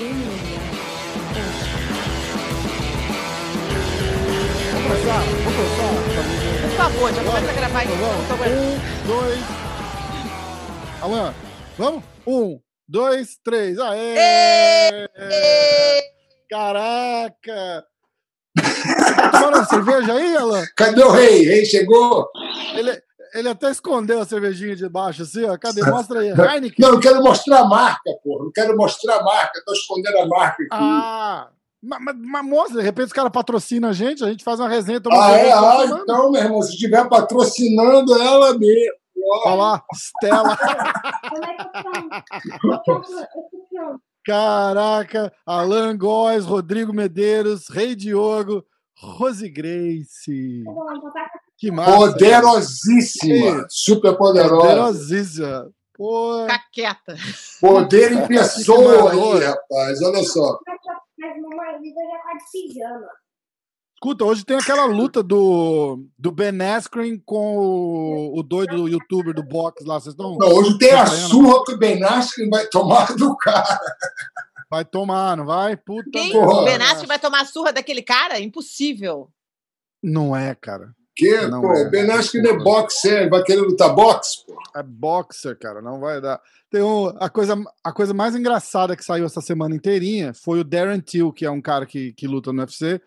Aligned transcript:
Vamos 0.00 0.16
começar? 4.82 5.20
Vamos 5.20 5.54
começar? 5.56 5.92
Por 6.62 6.70
favor, 6.70 7.12
já 7.12 7.22
começa 7.22 7.50
a 7.50 7.52
gravar. 7.52 7.84
Um, 7.84 8.78
dois. 9.06 9.40
Alan, 11.02 11.34
vamos? 11.76 12.02
Um, 12.26 12.58
dois, 12.88 13.36
três. 13.44 13.78
Aê! 13.78 15.06
Caraca! 16.48 17.84
Tá 18.56 19.28
tomando 19.32 19.56
uma 19.58 19.66
cerveja 19.66 20.14
aí, 20.14 20.34
Alan? 20.34 20.64
Cadê 20.78 21.02
o 21.02 21.10
rei? 21.10 21.44
Rei 21.44 21.66
chegou? 21.66 22.26
Ele, 22.74 23.02
ele 23.34 23.48
até 23.48 23.70
escondeu 23.70 24.20
a 24.20 24.24
cervejinha 24.24 24.76
de 24.76 24.88
baixo, 24.88 25.22
assim, 25.22 25.44
ó. 25.44 25.56
Cadê? 25.58 25.82
Mostra 25.82 26.20
aí. 26.20 26.30
Heineken. 26.30 26.76
Não, 26.78 26.92
não 26.92 27.00
quero 27.00 27.22
mostrar 27.22 27.60
a 27.60 27.64
marca, 27.64 28.10
porra. 28.22 28.44
Não 28.44 28.52
quero 28.52 28.76
mostrar 28.76 29.16
a 29.16 29.22
marca. 29.22 29.62
Tô 29.64 29.72
escondendo 29.72 30.18
a 30.18 30.26
marca 30.26 30.62
aqui. 30.62 30.68
Ah! 30.70 31.48
Mas, 31.82 31.98
mas, 32.02 32.16
mas 32.18 32.44
mostra, 32.44 32.76
de 32.76 32.82
repente 32.82 33.06
os 33.06 33.12
caras 33.12 33.32
patrocinam 33.32 33.88
a 33.88 33.92
gente, 33.92 34.22
a 34.22 34.28
gente 34.28 34.44
faz 34.44 34.60
uma 34.60 34.68
resenha. 34.68 35.00
Ah, 35.10 35.30
é? 35.30 35.50
Ah, 35.50 35.84
então, 35.86 36.30
meu 36.30 36.42
irmão, 36.42 36.60
se 36.60 36.72
estiver 36.72 37.08
patrocinando 37.08 38.20
ela 38.20 38.58
mesmo. 38.58 39.00
Olha 39.46 39.54
lá, 39.54 39.84
Stella. 39.94 40.56
Como 41.28 41.44
é 41.44 41.56
eu? 42.64 42.72
Eu 42.72 42.78
tô 42.84 44.00
Caraca, 44.24 45.32
Alan 45.46 45.96
Góes, 45.96 46.44
Rodrigo 46.44 46.92
Medeiros, 46.92 47.68
Rei 47.68 47.94
Diogo, 47.94 48.62
Rose 48.98 49.48
Grace. 49.48 50.62
Que 51.60 51.70
massa. 51.70 51.96
Poderosíssima. 51.96 53.66
Super 53.68 54.16
poderosa. 54.16 54.56
Poderosíssima. 54.56 55.70
Pô, 55.94 56.42
Fica 56.46 56.60
quieta. 56.72 57.16
Poder 57.60 58.12
em 58.12 58.24
pessoa 58.26 59.12
aí, 59.12 59.44
rapaz. 59.44 60.02
Olha 60.02 60.24
só. 60.24 60.58
Mas 61.18 61.42
mamãe, 61.42 61.80
vida 61.82 62.00
já 62.10 62.18
tá 62.22 62.32
de 62.38 62.44
pijama. 62.50 63.06
escuta, 63.94 64.24
hoje 64.24 64.42
tem 64.46 64.56
aquela 64.56 64.86
luta 64.86 65.22
do, 65.22 66.06
do 66.18 66.32
Ben 66.32 66.58
Askren 66.62 67.18
com 67.26 67.58
o, 67.58 68.38
o 68.38 68.42
doido 68.42 68.76
do 68.76 68.88
youtuber 68.88 69.34
do 69.34 69.42
box 69.42 69.84
lá. 69.84 70.00
Vocês 70.00 70.14
estão. 70.14 70.38
Não, 70.38 70.48
hoje 70.48 70.78
tem 70.78 70.92
a 70.94 71.04
surra 71.06 71.62
que 71.64 71.74
o 71.74 71.78
Ben 71.78 72.02
Askren 72.02 72.48
vai 72.48 72.66
tomar 72.68 73.14
do 73.14 73.36
cara. 73.36 73.78
Vai 74.70 74.84
tomar, 74.86 75.36
não 75.36 75.44
vai? 75.44 75.76
Puta 75.76 76.08
Quem? 76.10 76.32
merda. 76.32 76.54
O 76.54 76.64
Benassi 76.64 77.04
vai 77.04 77.18
tomar 77.18 77.42
a 77.42 77.44
surra 77.44 77.72
daquele 77.72 78.02
cara? 78.02 78.38
Impossível. 78.40 79.28
Não 80.02 80.34
é, 80.34 80.54
cara. 80.54 80.94
Que, 81.20 81.48
Não 81.48 81.60
pô, 81.60 81.74
é. 81.74 81.86
o 81.86 81.90
Ben 81.90 82.10
Askren 82.10 82.46
é 82.46 82.56
boxer, 82.56 83.28
vai 83.28 83.42
querer 83.42 83.60
lutar 83.60 83.94
boxe, 83.94 84.38
pô. 84.46 84.56
É 84.74 84.82
boxer, 84.82 85.54
cara, 85.58 85.82
não 85.82 86.00
vai 86.00 86.18
dar. 86.18 86.40
Tem 86.70 86.80
um, 86.80 87.08
a, 87.18 87.28
coisa, 87.28 87.62
a 87.84 87.92
coisa 87.92 88.14
mais 88.14 88.34
engraçada 88.34 88.96
que 88.96 89.04
saiu 89.04 89.26
essa 89.26 89.42
semana 89.42 89.74
inteirinha 89.74 90.32
foi 90.32 90.60
o 90.60 90.64
Darren 90.64 90.98
Till, 90.98 91.30
que 91.30 91.44
é 91.44 91.50
um 91.50 91.60
cara 91.60 91.84
que, 91.84 92.14
que 92.14 92.26
luta 92.26 92.54
no 92.54 92.60
UFC, 92.60 92.98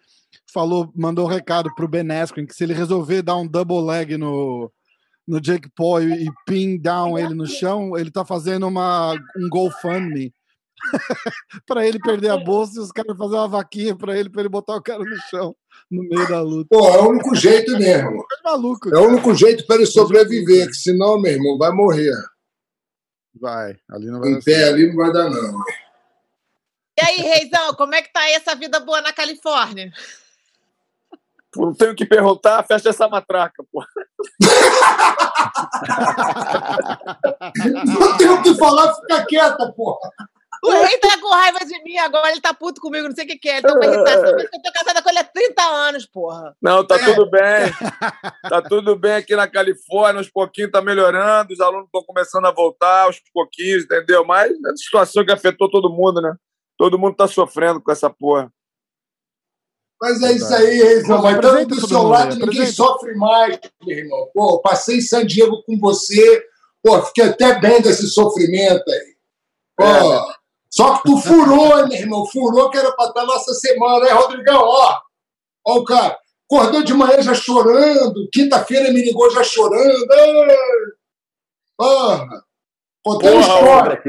falou, 0.54 0.92
mandou 0.96 1.26
um 1.26 1.30
recado 1.30 1.74
pro 1.74 1.88
Ben 1.88 2.08
Askren 2.12 2.46
que 2.46 2.54
se 2.54 2.64
ele 2.64 2.74
resolver 2.76 3.24
dar 3.24 3.36
um 3.36 3.48
double 3.48 3.82
leg 3.82 4.16
no, 4.16 4.72
no 5.28 5.42
Jake 5.42 5.70
Paul 5.76 6.04
e, 6.04 6.28
e 6.28 6.32
pin 6.46 6.78
down 6.78 7.18
ele 7.18 7.34
no 7.34 7.48
chão, 7.48 7.98
ele 7.98 8.12
tá 8.12 8.24
fazendo 8.24 8.68
uma, 8.68 9.14
um 9.36 9.50
GoFundMe 9.50 10.32
pra 11.66 11.88
ele 11.88 12.00
perder 12.00 12.30
a 12.30 12.38
bolsa 12.38 12.80
e 12.80 12.82
os 12.82 12.92
caras 12.92 13.18
fazer 13.18 13.36
uma 13.36 13.48
vaquinha 13.48 13.96
pra 13.96 14.18
ele, 14.18 14.30
pra 14.30 14.42
ele 14.42 14.50
botar 14.50 14.76
o 14.76 14.82
cara 14.82 15.04
no 15.04 15.16
chão 15.30 15.56
no 15.90 16.04
meio 16.04 16.28
da 16.28 16.42
luta. 16.42 16.68
Pô, 16.70 16.88
é 16.88 17.02
o 17.02 17.10
único 17.10 17.36
jeito 17.36 17.72
mesmo. 17.78 18.22
É 18.22 18.44
maluco. 18.44 18.94
É 18.94 18.98
o 18.98 19.08
único 19.08 19.34
jeito 19.36 19.66
para 19.66 19.78
ele 19.78 19.86
sobreviver, 19.86 20.68
que 20.68 20.76
senão, 20.76 21.20
meu 21.20 21.32
irmão, 21.32 21.58
vai 21.58 21.72
morrer. 21.72 22.14
Vai, 23.40 23.76
ali 23.90 24.08
não 24.08 24.20
vai 24.20 24.30
Em 24.30 24.34
dar 24.36 24.44
pé 24.44 24.64
ali 24.66 24.88
não 24.88 24.96
vai 24.96 25.12
dar, 25.12 25.30
não. 25.30 25.64
E 27.00 27.06
aí, 27.06 27.18
Reizão, 27.18 27.74
como 27.74 27.96
é 27.96 28.02
que 28.02 28.14
tá 28.14 28.22
aí 28.22 28.34
essa 28.34 28.56
vida 28.56 28.80
boa 28.80 29.02
na 29.02 29.12
Califórnia? 29.12 29.92
Não 31.56 31.74
tenho 31.74 31.96
que 31.96 32.06
perguntar, 32.06 32.64
fecha 32.64 32.90
essa 32.90 33.08
matraca, 33.08 33.64
pô. 33.72 33.84
Não 38.00 38.18
tem 38.18 38.30
o 38.30 38.42
que 38.42 38.56
falar, 38.56 38.94
fica 38.96 39.26
quieta, 39.26 39.72
porra. 39.74 40.10
O 40.64 40.72
rei 40.84 40.98
tá 40.98 41.20
com 41.20 41.30
raiva 41.30 41.60
de 41.66 41.84
mim 41.84 41.98
agora, 41.98 42.32
ele 42.32 42.40
tá 42.40 42.54
puto 42.54 42.80
comigo, 42.80 43.08
não 43.08 43.16
sei 43.16 43.26
o 43.26 43.28
que 43.28 43.38
que 43.38 43.50
é. 43.50 43.58
Ele 43.58 43.62
tá 43.64 43.74
com 43.78 43.84
irritação, 43.84 44.24
porque 44.36 44.56
eu 44.58 44.62
tô 44.62 44.72
casada 44.74 45.02
com 45.02 45.10
ele 45.10 45.20
há 45.20 45.24
30 45.26 45.62
anos, 45.62 46.06
porra. 46.06 46.56
Não, 46.62 46.86
tá 46.88 46.96
É. 46.96 47.00
tudo 47.06 47.30
bem. 47.30 47.42
Tá 48.50 48.62
tudo 48.62 48.96
bem 48.96 49.14
aqui 49.16 49.36
na 49.36 49.48
Califórnia, 49.48 50.20
aos 50.20 50.30
pouquinhos 50.30 50.72
tá 50.72 50.82
melhorando, 50.82 51.54
os 51.54 51.60
alunos 51.60 51.86
estão 51.86 52.04
começando 52.04 52.46
a 52.46 52.52
voltar 52.52 53.04
aos 53.04 53.20
pouquinhos, 53.34 53.84
entendeu? 53.86 54.24
Mas 54.26 54.52
é 54.52 54.56
uma 54.56 54.78
situação 54.78 55.26
que 55.26 55.32
afetou 55.32 55.70
todo 55.70 55.90
mundo, 55.90 56.22
né? 56.22 56.34
Todo 56.78 56.98
mundo 57.00 57.16
tá 57.16 57.28
sofrendo 57.28 57.82
com 57.82 57.92
essa 57.92 58.10
porra. 58.10 58.52
Mas 60.02 60.22
é 60.22 60.34
isso 60.34 60.54
aí, 60.54 60.78
Reizão. 60.84 61.22
Mas 61.22 61.36
estamos 61.36 61.68
do 61.68 61.88
seu 61.88 61.98
mundo 62.00 62.10
lado, 62.10 62.30
ninguém 62.36 62.44
apresenta. 62.50 62.72
sofre 62.74 63.16
mais, 63.16 63.60
meu 63.86 63.98
irmão. 63.98 64.30
Pô, 64.34 64.60
passei 64.62 64.98
em 64.98 65.02
San 65.02 65.26
Diego 65.26 65.64
com 65.66 65.78
você. 65.80 66.44
Pô, 66.84 67.02
fiquei 67.04 67.26
até 67.26 67.60
bem 67.60 67.82
desse 67.82 68.08
sofrimento 68.10 68.84
aí. 68.90 69.14
Pô, 69.78 69.84
É. 69.86 70.33
Só 70.76 70.98
que 70.98 71.04
tu 71.04 71.18
furou, 71.18 71.88
meu 71.88 71.92
irmão. 71.92 72.26
Furou 72.26 72.70
que 72.72 72.78
era 72.80 72.92
para 72.94 73.08
estar 73.10 73.26
nossa 73.26 73.54
semana, 73.54 74.06
né, 74.06 74.12
Rodrigão? 74.12 74.60
Ó, 74.64 75.00
ó 75.68 75.76
o 75.78 75.84
cara. 75.84 76.18
Acordou 76.52 76.84
de 76.84 76.94
manhã 76.96 77.22
já 77.22 77.34
chorando. 77.36 78.28
Quinta-feira 78.34 78.92
me 78.92 79.04
ligou 79.04 79.30
já 79.32 79.44
chorando. 79.44 80.06
Porra. 81.78 82.44
Contando 83.06 83.32
Porra, 83.32 83.42
história. 83.42 84.02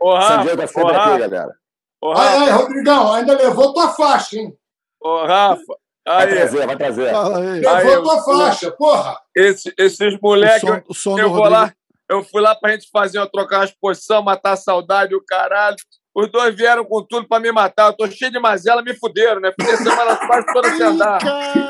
Ô, 0.00 0.14
Rafa, 0.14 0.42
Diego 0.42 0.60
é 0.60 0.64
ô, 0.64 0.68
sempre 0.68 0.82
aqui, 0.90 0.96
Rafa, 0.98 1.18
galera. 1.18 1.54
ô, 2.02 2.12
Ai, 2.12 2.16
Rafa, 2.38 2.40
ai, 2.44 2.50
Rodrigão, 2.50 3.12
ainda 3.12 3.36
levou 3.38 3.72
tua 3.72 3.88
faixa, 3.90 4.36
hein? 4.36 4.54
ô, 5.00 5.24
Rafa. 5.24 5.62
Vai 6.06 6.26
Aí, 6.26 6.34
trazer, 6.34 6.66
vai 6.66 6.76
trazer. 6.76 7.14
Aí. 7.14 7.66
Aí, 7.66 7.84
Levou 7.84 7.92
eu- 7.92 8.02
tua 8.02 8.22
faixa, 8.22 8.70
porra. 8.72 9.20
esse- 9.36 9.72
esses 9.78 10.14
O 10.14 10.18
moleques, 10.20 10.62
eu 10.64 10.80
do 10.80 10.94
vou 11.28 11.28
Rodrigo. 11.28 11.48
lá, 11.50 11.74
eu 12.10 12.24
fui 12.24 12.40
lá 12.42 12.54
pra 12.56 12.72
gente 12.72 12.88
fazer, 12.90 13.18
uma- 13.18 13.30
trocar 13.30 13.58
umas 13.60 13.70
posições, 13.72 14.24
matar 14.24 14.52
a 14.52 14.56
saudade 14.56 15.12
e 15.12 15.16
o 15.16 15.24
caralho. 15.24 15.76
Os 16.12 16.28
dois 16.30 16.54
vieram 16.56 16.84
com 16.84 17.02
tudo 17.04 17.28
pra 17.28 17.38
me 17.38 17.52
matar. 17.52 17.86
Eu 17.86 17.96
tô 17.96 18.06
cheio 18.10 18.32
de 18.32 18.40
mazela, 18.40 18.82
me 18.82 18.92
fuderam, 18.94 19.40
né? 19.40 19.52
Fiquei 19.58 19.76
semana 19.76 20.16
quase 20.16 20.46
toda 20.52 20.68
sem 20.70 20.82
andar. 20.86 21.20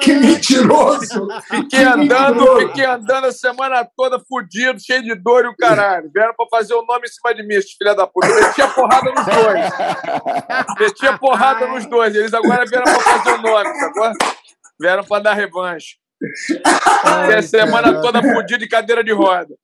Que 0.00 0.14
mentiroso. 0.14 1.28
Fiquei 1.46 1.80
Que 1.80 1.84
andando, 1.84 2.34
mentiroso. 2.36 2.66
fiquei 2.68 2.84
andando 2.86 3.26
a 3.26 3.32
semana 3.32 3.86
toda 3.94 4.18
fudido, 4.18 4.80
cheio 4.80 5.02
de 5.02 5.14
dor 5.14 5.44
e 5.44 5.48
o 5.48 5.56
caralho. 5.56 6.10
Vieram 6.14 6.32
pra 6.34 6.46
fazer 6.50 6.72
o 6.72 6.82
nome 6.86 7.06
em 7.06 7.10
cima 7.10 7.34
de 7.34 7.46
mim, 7.46 7.54
esses 7.54 7.72
filha 7.72 7.94
da 7.94 8.06
puta. 8.06 8.26
Eu 8.28 8.34
metia 8.46 8.68
porrada 8.68 9.12
nos 9.12 9.26
dois. 9.26 9.70
Metia 10.80 11.18
porrada 11.18 11.66
nos 11.66 11.86
dois. 11.86 12.14
Eles 12.14 12.32
agora 12.32 12.64
vieram 12.64 12.84
pra 12.84 13.00
fazer 13.00 13.30
o 13.32 13.42
nome, 13.42 13.74
sacou? 13.78 14.12
Vieram 14.80 15.04
pra 15.04 15.18
dar 15.18 15.34
revanche. 15.34 15.96
Fiquei 16.46 17.34
a 17.36 17.42
semana 17.42 18.00
toda 18.00 18.22
fudido 18.22 18.58
de 18.58 18.68
cadeira 18.68 19.04
de 19.04 19.12
roda. 19.12 19.54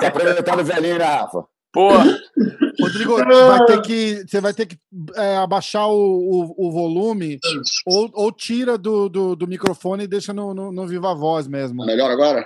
Tá 0.00 0.06
apresentando 0.08 0.60
o 0.60 0.64
velhinho, 0.64 0.98
né, 0.98 1.04
Rafa? 1.04 1.44
Porra. 1.78 2.02
Rodrigo, 2.82 3.16
vai 3.16 3.64
ter 3.66 3.82
que, 3.82 4.24
você 4.26 4.40
vai 4.40 4.52
ter 4.52 4.66
que 4.66 4.76
é, 5.14 5.36
abaixar 5.36 5.88
o, 5.88 5.94
o, 5.94 6.66
o 6.66 6.72
volume 6.72 7.38
ou, 7.86 8.10
ou 8.14 8.32
tira 8.32 8.76
do, 8.76 9.08
do, 9.08 9.36
do 9.36 9.46
microfone 9.46 10.02
e 10.02 10.08
deixa 10.08 10.32
no, 10.32 10.52
no, 10.52 10.72
no 10.72 10.86
Viva 10.88 11.14
Voz 11.14 11.46
mesmo. 11.46 11.86
Melhor 11.86 12.10
agora? 12.10 12.44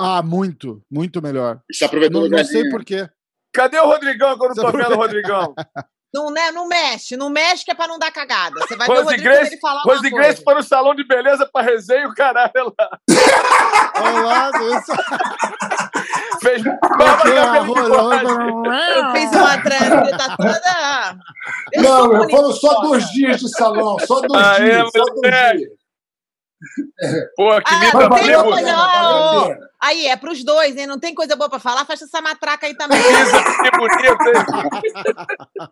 Ah, 0.00 0.22
muito, 0.22 0.80
muito 0.90 1.20
melhor. 1.20 1.60
Está 1.70 1.84
aproveitando 1.84 2.22
Não, 2.22 2.38
não 2.38 2.44
sei 2.44 2.62
velhinho. 2.62 2.70
porquê. 2.70 3.06
Cadê 3.52 3.78
o 3.78 3.86
Rodrigão 3.86 4.38
que 4.38 4.44
eu 4.44 4.48
não 4.48 4.54
tô 4.54 4.72
vendo 4.72 4.92
o 4.92 4.96
Rodrigão? 4.96 5.54
Não, 6.14 6.30
né, 6.30 6.52
não 6.52 6.68
mexe, 6.68 7.16
não 7.16 7.28
mexe 7.28 7.64
que 7.64 7.72
é 7.72 7.74
pra 7.74 7.88
não 7.88 7.98
dar 7.98 8.12
cagada. 8.12 8.60
Você 8.60 8.76
vai 8.76 8.86
ver 8.86 8.92
o 8.92 8.96
Rose 8.98 9.04
Rodrigo 9.16 9.24
Grace, 9.24 9.52
ele 9.54 9.60
falar 9.60 9.82
uma 9.82 9.92
Rose 9.94 10.10
coisa. 10.10 10.16
Grace 10.16 10.44
foi 10.44 10.54
no 10.54 10.62
salão 10.62 10.94
de 10.94 11.02
beleza 11.04 11.50
pra 11.52 11.60
resenha 11.62 12.02
e 12.02 12.06
o 12.06 12.14
caralho 12.14 12.72
lá. 12.78 12.88
Olá, 14.22 14.50
Deus. 14.52 14.84
Fez. 16.40 16.62
Eu 16.64 16.72
fiz 19.12 19.30
uma 19.32 19.62
trans, 19.62 20.10
tá 20.16 20.36
toda... 20.36 21.16
Eu 21.72 21.82
Não, 21.82 22.08
bonita, 22.08 22.28
foram 22.30 22.52
só 22.52 22.80
dois 22.82 23.04
dias 23.08 23.40
de 23.40 23.48
salão, 23.50 23.98
só 24.00 24.20
dois 24.20 24.44
Ah, 24.46 24.56
é, 24.58 24.64
dias, 24.64 24.90
só 24.96 25.04
dois 25.04 25.34
dias. 25.56 25.70
Pô, 27.36 27.60
que 27.60 27.74
Ah, 27.74 27.80
tem 27.80 27.90
valeu 27.90 28.10
pena, 28.10 28.38
ó, 28.38 28.50
valeu 28.50 28.76
a 28.76 29.40
ó. 29.40 29.46
pena. 29.48 29.70
Aí, 29.84 30.06
é 30.06 30.16
pros 30.16 30.42
dois, 30.42 30.76
hein? 30.76 30.86
Não 30.86 30.98
tem 30.98 31.14
coisa 31.14 31.36
boa 31.36 31.50
pra 31.50 31.58
falar, 31.58 31.84
fecha 31.84 32.04
essa 32.04 32.22
matraca 32.22 32.66
aí 32.66 32.74
também. 32.74 32.98
Isso, 32.98 33.62
que 33.62 33.70
bonito, 33.76 34.28
hein? 34.28 35.64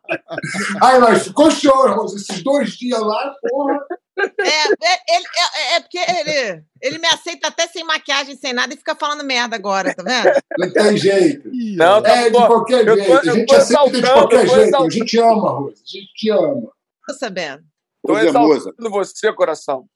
Ai, 0.83 0.99
mas 0.99 1.25
ficou 1.25 1.51
show, 1.51 1.89
Rose. 1.95 2.17
Esses 2.17 2.43
dois 2.43 2.73
dias 2.73 3.01
lá, 3.01 3.35
porra. 3.41 3.79
É, 4.19 4.25
é, 4.45 5.17
ele- 5.17 5.27
é, 5.57 5.77
é 5.77 5.81
porque 5.81 5.99
ele, 5.99 6.63
ele 6.83 6.99
me 6.99 7.07
aceita 7.09 7.49
até 7.49 7.67
sem 7.67 7.83
maquiagem, 7.85 8.37
sem 8.37 8.53
nada, 8.53 8.75
e 8.75 8.77
fica 8.77 8.95
falando 8.95 9.25
merda 9.25 9.57
agora, 9.57 9.95
tá 9.95 10.03
vendo? 10.03 10.31
Não 10.59 10.71
tem 10.73 10.97
jeito. 10.99 11.51
Não, 11.77 12.03
tá 12.03 12.11
É, 12.11 12.25
de 12.31 12.37
qualquer 12.37 12.87
Eu 12.87 12.97
tô- 12.97 13.03
jeito. 13.03 13.13
A 13.13 13.25
eu 13.25 13.35
gente 13.35 13.47
tô 13.47 13.57
aceita 13.57 13.91
de 13.91 14.03
qualquer 14.03 14.41
tô 14.41 14.47
jeito. 14.47 14.59
A 14.61 14.63
exaltando. 14.67 14.91
gente 14.93 15.19
ama, 15.19 15.51
Rose. 15.51 15.83
A 15.83 15.91
gente 15.99 16.13
te 16.15 16.31
ama. 16.31 16.71
Tô 17.07 17.15
sabendo. 17.15 17.63
Tô 18.07 18.19
exaltando 18.19 18.91
você, 18.91 19.33
coração. 19.33 19.87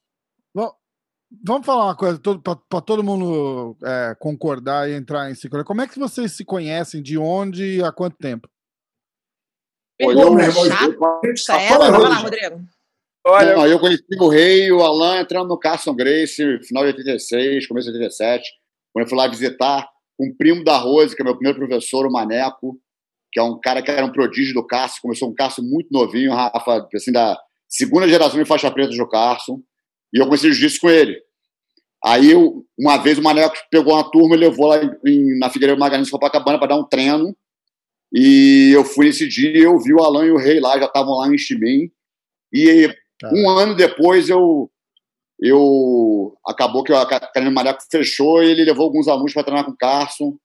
Vam- 1.31 1.39
Vamos 1.43 1.65
falar 1.65 1.85
uma 1.85 1.95
coisa, 1.95 2.19
para 2.69 2.81
todo 2.81 3.03
mundo 3.03 3.77
é, 3.83 4.15
concordar 4.19 4.89
e 4.89 4.93
entrar 4.93 5.29
em 5.29 5.35
sincronia. 5.35 5.65
Como 5.65 5.81
é 5.81 5.87
que 5.87 5.99
vocês 5.99 6.31
se 6.31 6.45
conhecem? 6.45 7.01
De 7.01 7.17
onde 7.17 7.77
e 7.77 7.83
há 7.83 7.91
quanto 7.91 8.17
tempo? 8.17 8.49
Essa 11.59 11.59
Fala, 11.59 11.85
época. 11.87 11.99
Vai 11.99 12.09
lá, 12.09 12.15
Rodrigo. 12.17 12.61
Olha, 13.25 13.55
Não, 13.55 13.67
eu 13.67 13.79
conheci 13.79 14.05
o 14.19 14.29
Rei 14.29 14.67
e 14.67 14.71
o 14.71 14.81
Alan 14.81 15.19
entrando 15.19 15.49
no 15.49 15.59
Carson 15.59 15.93
Grace, 15.93 16.59
final 16.63 16.83
de 16.83 16.89
86, 16.89 17.67
começo 17.67 17.87
de 17.91 17.97
87, 17.97 18.49
quando 18.93 19.03
eu 19.05 19.09
fui 19.09 19.17
lá 19.17 19.27
visitar 19.27 19.89
um 20.19 20.33
primo 20.35 20.63
da 20.63 20.77
Rose, 20.77 21.13
que 21.15 21.21
é 21.21 21.25
meu 21.25 21.35
primeiro 21.35 21.57
professor, 21.59 22.05
o 22.07 22.11
Maneco, 22.11 22.79
que 23.31 23.39
é 23.39 23.43
um 23.43 23.59
cara 23.59 23.81
que 23.81 23.91
era 23.91 24.05
um 24.05 24.11
prodígio 24.11 24.53
do 24.53 24.65
Carson, 24.65 24.99
começou 25.01 25.29
um 25.29 25.35
Carson 25.35 25.61
muito 25.61 25.89
novinho, 25.91 26.31
Rafa, 26.31 26.87
assim, 26.95 27.11
da 27.11 27.37
segunda 27.67 28.07
geração 28.07 28.39
de 28.39 28.45
faixa 28.47 28.71
preta 28.71 28.95
do 28.95 29.09
Carson, 29.09 29.61
e 30.13 30.19
eu 30.19 30.25
comecei 30.25 30.51
jiu-jitsu 30.51 30.81
com 30.81 30.89
ele. 30.89 31.21
Aí, 32.03 32.31
eu, 32.31 32.65
uma 32.77 32.97
vez, 32.97 33.17
o 33.17 33.23
Maneco 33.23 33.55
pegou 33.71 33.93
uma 33.93 34.09
turma 34.09 34.35
e 34.35 34.39
levou 34.39 34.67
lá 34.67 34.79
em- 35.05 35.39
na 35.39 35.49
Figueiredo 35.49 35.79
Magalhães, 35.79 36.09
Copacabana, 36.09 36.59
para 36.59 36.67
dar 36.67 36.77
um 36.77 36.87
treino, 36.87 37.35
e 38.13 38.71
eu 38.73 38.85
fui 38.85 39.07
nesse 39.07 39.27
dia, 39.27 39.63
eu 39.63 39.77
vi 39.79 39.93
o 39.93 39.99
Alan 40.01 40.25
e 40.25 40.31
o 40.31 40.37
Rei 40.37 40.59
lá, 40.59 40.77
já 40.77 40.85
estavam 40.85 41.17
lá 41.17 41.27
em 41.27 41.37
Chimim, 41.37 41.91
e 42.53 42.89
um 43.33 43.49
ano 43.49 43.75
depois 43.75 44.29
eu 44.29 44.69
eu 45.39 46.35
acabou 46.45 46.83
que 46.83 46.91
a 46.91 47.01
Academia 47.01 47.51
Maneco 47.51 47.79
fechou 47.91 48.43
e 48.43 48.49
ele 48.49 48.65
levou 48.65 48.85
alguns 48.85 49.07
alunos 49.07 49.33
para 49.33 49.43
treinar 49.43 49.65
com 49.65 49.71
o 49.71 49.77
Carson. 49.77 50.35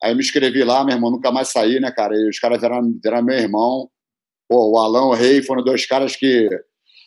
Aí 0.00 0.12
eu 0.12 0.16
me 0.16 0.22
inscrevi 0.22 0.62
lá, 0.62 0.84
meu 0.84 0.94
irmão, 0.94 1.10
nunca 1.10 1.32
mais 1.32 1.48
saí, 1.48 1.80
né, 1.80 1.90
cara? 1.90 2.14
E 2.14 2.28
os 2.28 2.38
caras 2.38 2.60
viraram, 2.60 2.96
viraram 3.02 3.24
meu 3.26 3.36
irmão. 3.36 3.90
Pô, 4.48 4.70
o 4.70 4.78
Alan 4.78 5.00
e 5.00 5.10
o 5.10 5.12
Rei 5.12 5.42
foram 5.42 5.64
dois 5.64 5.86
caras 5.86 6.14
que 6.14 6.48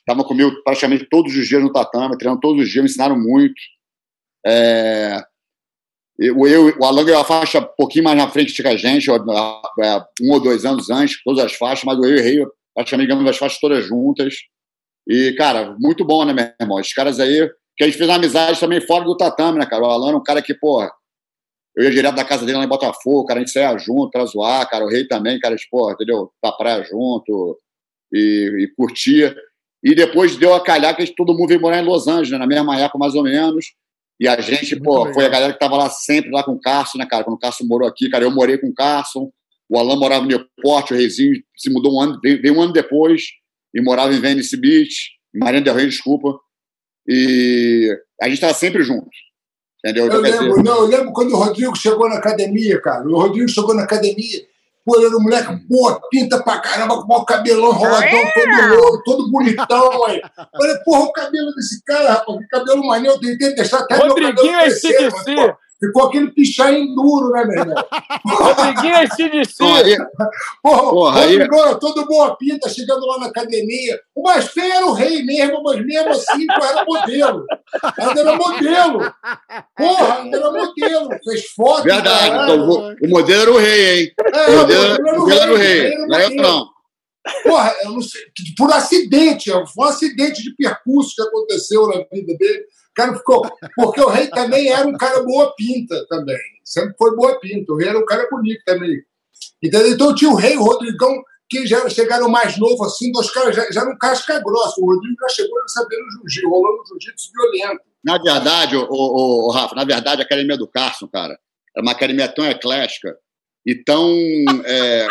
estavam 0.02 0.24
comigo 0.24 0.52
praticamente 0.64 1.08
todos 1.10 1.36
os 1.36 1.48
dias 1.48 1.62
no 1.62 1.72
tatame, 1.72 2.18
treinando 2.18 2.42
todos 2.42 2.62
os 2.64 2.70
dias, 2.70 2.84
me 2.84 2.90
ensinaram 2.90 3.18
muito. 3.18 3.56
É, 4.46 5.24
eu, 6.20 6.36
eu, 6.48 6.78
o 6.80 6.86
Alan 6.86 7.04
ganhou 7.04 7.22
a 7.22 7.26
faixa 7.26 7.60
um 7.60 7.68
pouquinho 7.78 8.04
mais 8.04 8.18
na 8.18 8.30
frente 8.30 8.54
que 8.54 8.68
a 8.68 8.76
gente, 8.76 9.10
é, 9.10 9.14
um 10.22 10.32
ou 10.32 10.40
dois 10.40 10.66
anos 10.66 10.90
antes, 10.90 11.22
todas 11.24 11.44
as 11.44 11.54
faixas, 11.54 11.84
mas 11.84 11.98
eu 11.98 12.16
e 12.16 12.20
o 12.20 12.24
Rei 12.24 12.46
praticamente 12.76 13.08
ganhamos 13.08 13.30
as 13.30 13.38
faixas 13.38 13.60
todas 13.60 13.86
juntas. 13.86 14.36
E, 15.08 15.34
cara, 15.34 15.76
muito 15.80 16.06
bom, 16.06 16.24
né, 16.24 16.34
meu 16.34 16.52
irmão? 16.60 16.80
Os 16.80 16.94
caras 16.94 17.20
aí, 17.20 17.50
que 17.76 17.84
a 17.84 17.88
gente 17.88 17.98
fez 17.98 18.08
uma 18.08 18.18
amizade 18.18 18.60
também 18.60 18.80
fora 18.82 19.04
do 19.04 19.18
tatame, 19.18 19.60
né, 19.60 19.66
cara? 19.66 19.84
O 19.84 19.88
Alan 19.88 20.12
é 20.12 20.16
um 20.16 20.24
cara 20.24 20.42
que, 20.42 20.54
porra, 20.54 20.92
eu 21.76 21.86
ia 21.86 21.92
direto 21.92 22.16
da 22.16 22.26
casa 22.26 22.46
dele 22.46 22.58
lá 22.58 22.66
em 22.66 22.70
Botafogo, 22.70 23.26
cara, 23.26 23.40
a 23.40 23.44
gente 23.44 23.52
saia 23.52 23.78
junto 23.78 24.12
pra 24.12 24.26
zoar, 24.26 24.70
cara, 24.70 24.86
o 24.86 24.90
Rei 24.90 25.08
também, 25.08 25.40
cara, 25.40 25.56
porra, 25.70 25.94
entendeu? 25.94 26.32
Pra 26.42 26.52
praia 26.52 26.84
junto 26.84 27.60
e, 28.14 28.64
e 28.64 28.68
curtia. 28.76 29.36
E 29.84 29.96
depois 29.96 30.36
deu 30.36 30.54
a 30.54 30.64
calhar 30.64 30.96
que 30.96 31.06
todo 31.16 31.34
mundo 31.34 31.48
veio 31.48 31.62
morar 31.62 31.82
em 31.82 31.86
Los 31.86 32.08
Angeles, 32.08 32.40
na 32.40 32.48
mesma 32.48 32.80
época, 32.80 33.00
mais 33.00 33.16
ou 33.16 33.24
menos. 33.24 33.74
E 34.20 34.28
a 34.28 34.40
gente, 34.40 34.76
Muito 34.76 34.84
pô, 34.84 35.00
legal. 35.00 35.14
foi 35.16 35.26
a 35.26 35.30
galera 35.30 35.54
que 35.54 35.60
tava 35.60 35.76
lá 35.76 35.90
sempre, 35.90 36.30
lá 36.30 36.44
com 36.44 36.52
o 36.52 36.60
Carson, 36.60 37.00
né, 37.00 37.08
cara? 37.08 37.24
Quando 37.24 37.38
o 37.38 37.40
Carson 37.40 37.64
morou 37.66 37.88
aqui, 37.88 38.08
cara, 38.10 38.24
eu 38.24 38.30
morei 38.30 38.58
com 38.60 38.68
o 38.68 38.74
Carson, 38.74 39.32
o 39.68 39.80
Alan 39.80 39.96
morava 39.96 40.26
em 40.26 40.28
Newport, 40.28 40.92
o 40.92 40.94
Reizinho 40.94 41.42
se 41.58 41.72
mudou 41.72 41.96
um 41.96 42.02
ano, 42.02 42.20
veio, 42.22 42.40
veio 42.40 42.56
um 42.56 42.62
ano 42.62 42.72
depois 42.74 43.24
e 43.74 43.82
morava 43.82 44.14
em 44.14 44.20
Venice 44.20 44.56
Beach, 44.58 45.12
em 45.34 45.40
Marina 45.40 45.64
Del 45.64 45.74
Rey, 45.76 45.88
desculpa. 45.88 46.38
E 47.08 47.90
a 48.22 48.26
gente 48.26 48.36
estava 48.36 48.54
sempre 48.54 48.84
junto. 48.84 49.10
Entendeu? 49.84 50.06
Eu 50.06 50.10
Então, 50.10 50.22
dizer, 50.22 50.40
lembro, 50.40 50.64
não, 50.64 50.76
eu 50.82 50.86
lembro 50.86 51.14
quando 51.14 51.32
o 51.32 51.38
Rodrigo 51.38 51.76
chegou 51.76 52.08
na 52.08 52.18
academia, 52.18 52.80
cara. 52.80 53.08
O 53.08 53.20
Rodrigo 53.20 53.50
chegou 53.50 53.74
na 53.74 53.84
academia, 53.84 54.46
pô, 54.86 55.00
era 55.00 55.16
um 55.16 55.22
moleque, 55.22 55.68
pô, 55.68 56.02
pinta 56.10 56.42
pra 56.44 56.60
caramba, 56.60 57.02
com 57.02 57.14
o 57.14 57.26
cabelão 57.26 57.72
enroladão, 57.72 58.20
todo 58.34 58.68
louco, 58.68 59.04
todo 59.04 59.32
bonitão. 59.32 60.06
Aí. 60.06 60.22
Falei, 60.56 60.78
porra, 60.84 61.02
o 61.02 61.12
cabelo 61.12 61.54
desse 61.56 61.84
cara, 61.84 62.14
rapaz, 62.14 62.40
que 62.40 62.48
cabelo 62.48 62.86
maneiro, 62.86 63.16
eu 63.16 63.20
tentei 63.20 63.56
deixar 63.56 63.80
até 63.80 63.98
meu 63.98 64.08
Rodriguinho 64.08 64.36
cabelo 64.36 64.56
é 64.56 64.62
crescer, 64.62 65.12
mas, 65.12 65.24
pô, 65.24 65.58
Ficou 65.84 66.04
aquele 66.04 66.30
pichain 66.30 66.94
duro, 66.94 67.32
né, 67.32 67.44
meu 67.44 67.60
irmão? 67.60 67.76
Rodriguinho 68.24 68.94
é 68.94 69.04
SDC. 69.04 69.64
aí, 69.64 69.98
Porra, 70.62 71.22
Rodrigo, 71.22 71.80
todo 71.80 72.06
boa 72.06 72.38
pinta, 72.38 72.70
chegando 72.70 73.04
lá 73.08 73.18
na 73.18 73.26
academia. 73.26 74.00
O 74.16 74.22
mais 74.22 74.48
feio 74.50 74.72
era 74.72 74.86
o 74.86 74.94
rei 74.94 75.24
mesmo, 75.24 75.64
mas 75.64 75.84
mesmo 75.84 76.10
assim, 76.10 76.46
pô, 76.46 76.64
era 76.64 76.86
modelo. 76.86 77.46
Ainda 77.98 78.22
era 78.22 78.36
modelo. 78.36 79.14
Porra, 79.76 80.22
ainda 80.22 80.38
era 80.38 80.52
modelo. 80.52 81.10
Fez 81.24 81.48
foto. 81.56 81.84
verdade. 81.84 82.30
caralho. 82.30 82.54
então, 82.54 82.70
o, 82.70 83.08
o 83.08 83.10
modelo 83.10 83.42
era 83.42 83.52
o 83.52 83.58
rei, 83.58 84.02
hein? 84.02 84.12
É, 84.34 84.50
O 84.50 84.58
modelo, 84.58 84.84
o 84.84 85.16
o 85.16 85.20
modelo 85.20 85.42
era 85.42 85.54
o 85.54 85.58
rei. 85.58 85.94
era 85.94 86.08
Não 86.08 86.16
é 86.16 86.26
eu, 86.28 86.36
não. 86.36 86.66
Porra, 87.44 87.76
eu 87.84 87.92
não 87.92 88.02
sei. 88.02 88.22
Por 88.56 88.72
acidente, 88.72 89.50
foi 89.50 89.64
um 89.78 89.84
acidente 89.84 90.44
de 90.44 90.56
percurso 90.56 91.16
que 91.16 91.22
aconteceu 91.24 91.88
na 91.88 92.06
vida 92.12 92.38
dele. 92.38 92.66
Cara 92.96 93.16
ficou. 93.16 93.42
Porque 93.76 94.02
o 94.02 94.10
rei 94.10 94.28
também 94.28 94.70
era 94.70 94.88
um 94.88 94.98
cara 94.98 95.24
boa 95.24 95.54
pinta 95.56 96.06
também. 96.08 96.38
Sempre 96.64 96.96
foi 96.98 97.16
boa 97.16 97.40
pinta. 97.40 97.72
O 97.72 97.78
rei 97.78 97.90
era 97.90 98.00
um 98.00 98.06
cara 98.06 98.28
bonito 98.30 98.62
também. 98.66 99.02
Entendeu? 99.64 99.92
Então 99.92 100.16
tinha 100.16 100.32
o 100.32 100.36
rei 100.36 100.58
o 100.58 100.64
Rodrigão, 100.64 101.24
que 101.50 101.66
já 101.66 101.88
chegaram 101.90 102.30
mais 102.30 102.58
novo 102.58 102.84
assim, 102.84 103.12
dois 103.12 103.30
caras 103.30 103.56
já, 103.56 103.70
já 103.72 103.82
eram 103.82 103.98
casca 103.98 104.40
grossa. 104.40 104.80
O 104.80 104.86
Rodrigo 104.86 105.16
já 105.22 105.30
chegou 105.30 105.58
sabendo 105.68 106.04
jiu-jitsu, 106.12 106.50
rolando 106.50 106.84
jiu-jitsu 106.88 107.32
violento. 107.34 107.82
Na 108.04 108.18
verdade, 108.18 108.76
o, 108.76 108.88
o, 108.90 109.48
o, 109.48 109.52
Rafa, 109.52 109.76
na 109.76 109.84
verdade, 109.84 110.22
a 110.22 110.26
academia 110.26 110.58
do 110.58 110.68
Carson, 110.68 111.08
cara, 111.08 111.38
é 111.76 111.82
uma 111.82 111.92
academia 111.92 112.28
tão 112.28 112.46
eclética 112.46 113.16
e 113.66 113.76
tão. 113.76 114.10
é, 114.66 115.08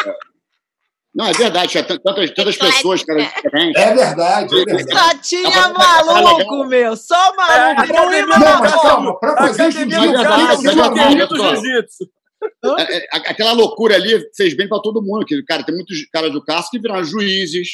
Não, 1.13 1.27
é 1.27 1.33
verdade, 1.33 1.73
tinha 1.73 1.83
tantas, 1.83 2.31
tantas 2.31 2.57
pessoas 2.57 3.03
que 3.03 3.11
eram 3.11 3.25
diferentes. 3.25 3.83
É 3.83 3.95
verdade, 3.95 4.61
é 4.61 4.65
verdade. 4.65 4.97
Só 4.97 5.19
tinha 5.21 5.69
maluco, 5.69 6.65
meu. 6.67 6.97
Só 6.97 7.35
maluco. 7.35 7.93
Não 7.93 8.13
ia 8.13 8.27
Não, 8.27 8.39
mas 8.39 8.61
maluco. 8.61 8.83
calma, 8.83 9.19
pra 9.19 9.37
fazer 9.37 9.73
jiu-jitsu, 9.73 12.09
é. 12.79 12.83
É, 12.83 12.97
é, 12.97 13.07
Aquela 13.13 13.53
loucura 13.53 13.97
ali 13.97 14.19
fez 14.37 14.57
bem 14.57 14.69
para 14.69 14.81
todo 14.81 15.03
mundo. 15.03 15.27
Que, 15.27 15.43
cara, 15.43 15.65
tem 15.65 15.75
muitos 15.75 15.99
caras 16.13 16.33
do 16.33 16.43
Carson 16.43 16.71
que 16.71 16.79
viraram 16.79 17.05
juízes, 17.05 17.69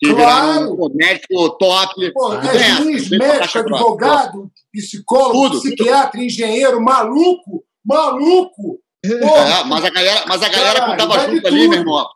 que 0.00 0.14
Claro. 0.14 0.76
viraram 0.76 0.90
médico 0.94 1.50
top. 1.58 2.12
Pô, 2.12 2.28
Não 2.34 2.50
é 2.50 2.58
juiz, 2.76 3.10
médico, 3.10 3.58
advogado, 3.58 4.50
psicólogo, 4.72 5.32
Tudo, 5.50 5.60
psiquiatra, 5.60 6.22
engenheiro, 6.22 6.80
maluco, 6.80 7.64
maluco. 7.84 8.78
É, 9.04 9.64
mas 9.64 9.84
a 9.84 9.90
galera, 9.90 10.24
mas 10.28 10.42
a 10.42 10.48
galera 10.48 10.78
Caralho, 10.80 10.92
que 10.92 10.98
tava 11.08 11.28
junto 11.30 11.46
ali, 11.48 11.68
meu 11.68 11.78
irmão. 11.80 12.06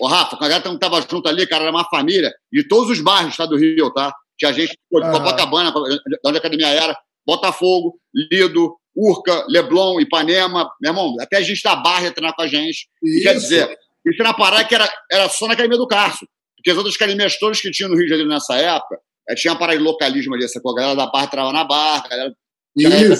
Ô, 0.00 0.06
Rafa, 0.06 0.34
a 0.34 0.38
galera 0.40 0.62
que 0.62 0.78
tava 0.78 1.00
junto 1.02 1.28
ali, 1.28 1.46
cara, 1.46 1.64
era 1.64 1.70
uma 1.70 1.84
família 1.84 2.32
de 2.50 2.66
todos 2.66 2.90
os 2.90 3.00
bairros 3.02 3.36
tá, 3.36 3.44
do 3.44 3.56
Rio, 3.56 3.92
tá? 3.92 4.12
Tinha 4.38 4.50
gente 4.52 4.70
de 4.90 4.98
Aham. 4.98 5.12
Copacabana, 5.12 5.70
de 5.70 6.18
onde 6.24 6.36
a 6.36 6.40
academia 6.40 6.68
era, 6.68 6.96
Botafogo, 7.26 8.00
Lido, 8.14 8.74
Urca, 8.96 9.44
Leblon, 9.46 10.00
Ipanema, 10.00 10.70
meu 10.80 10.90
irmão, 10.90 11.14
até 11.20 11.36
a 11.36 11.42
gente 11.42 11.62
da 11.62 11.76
Barra 11.76 12.10
treinar 12.10 12.34
com 12.34 12.42
a 12.42 12.46
gente. 12.46 12.88
E 13.04 13.22
quer 13.22 13.36
isso. 13.36 13.42
dizer, 13.42 13.78
isso 14.06 14.22
na 14.22 14.32
parada 14.32 14.64
que 14.64 14.74
era, 14.74 14.90
era 15.12 15.28
só 15.28 15.46
na 15.46 15.52
academia 15.52 15.76
do 15.76 15.86
Carso. 15.86 16.26
Porque 16.56 16.70
as 16.70 16.76
outras 16.78 16.94
academias 16.94 17.38
todas 17.38 17.60
que 17.60 17.70
tinham 17.70 17.90
no 17.90 17.96
Rio 17.96 18.04
de 18.04 18.10
Janeiro 18.10 18.30
nessa 18.30 18.56
época, 18.56 18.98
eh, 19.28 19.34
tinha 19.34 19.52
uma 19.52 19.58
parada 19.58 19.78
de 19.78 19.84
localismo 19.84 20.34
ali, 20.34 20.44
essa 20.44 20.58
a 20.58 20.74
galera 20.74 20.96
da 20.96 21.06
Barra 21.06 21.26
trava 21.26 21.52
na 21.52 21.64
Barra, 21.64 22.04
a 22.06 22.08
galera, 22.08 22.34
Isso. 22.74 23.18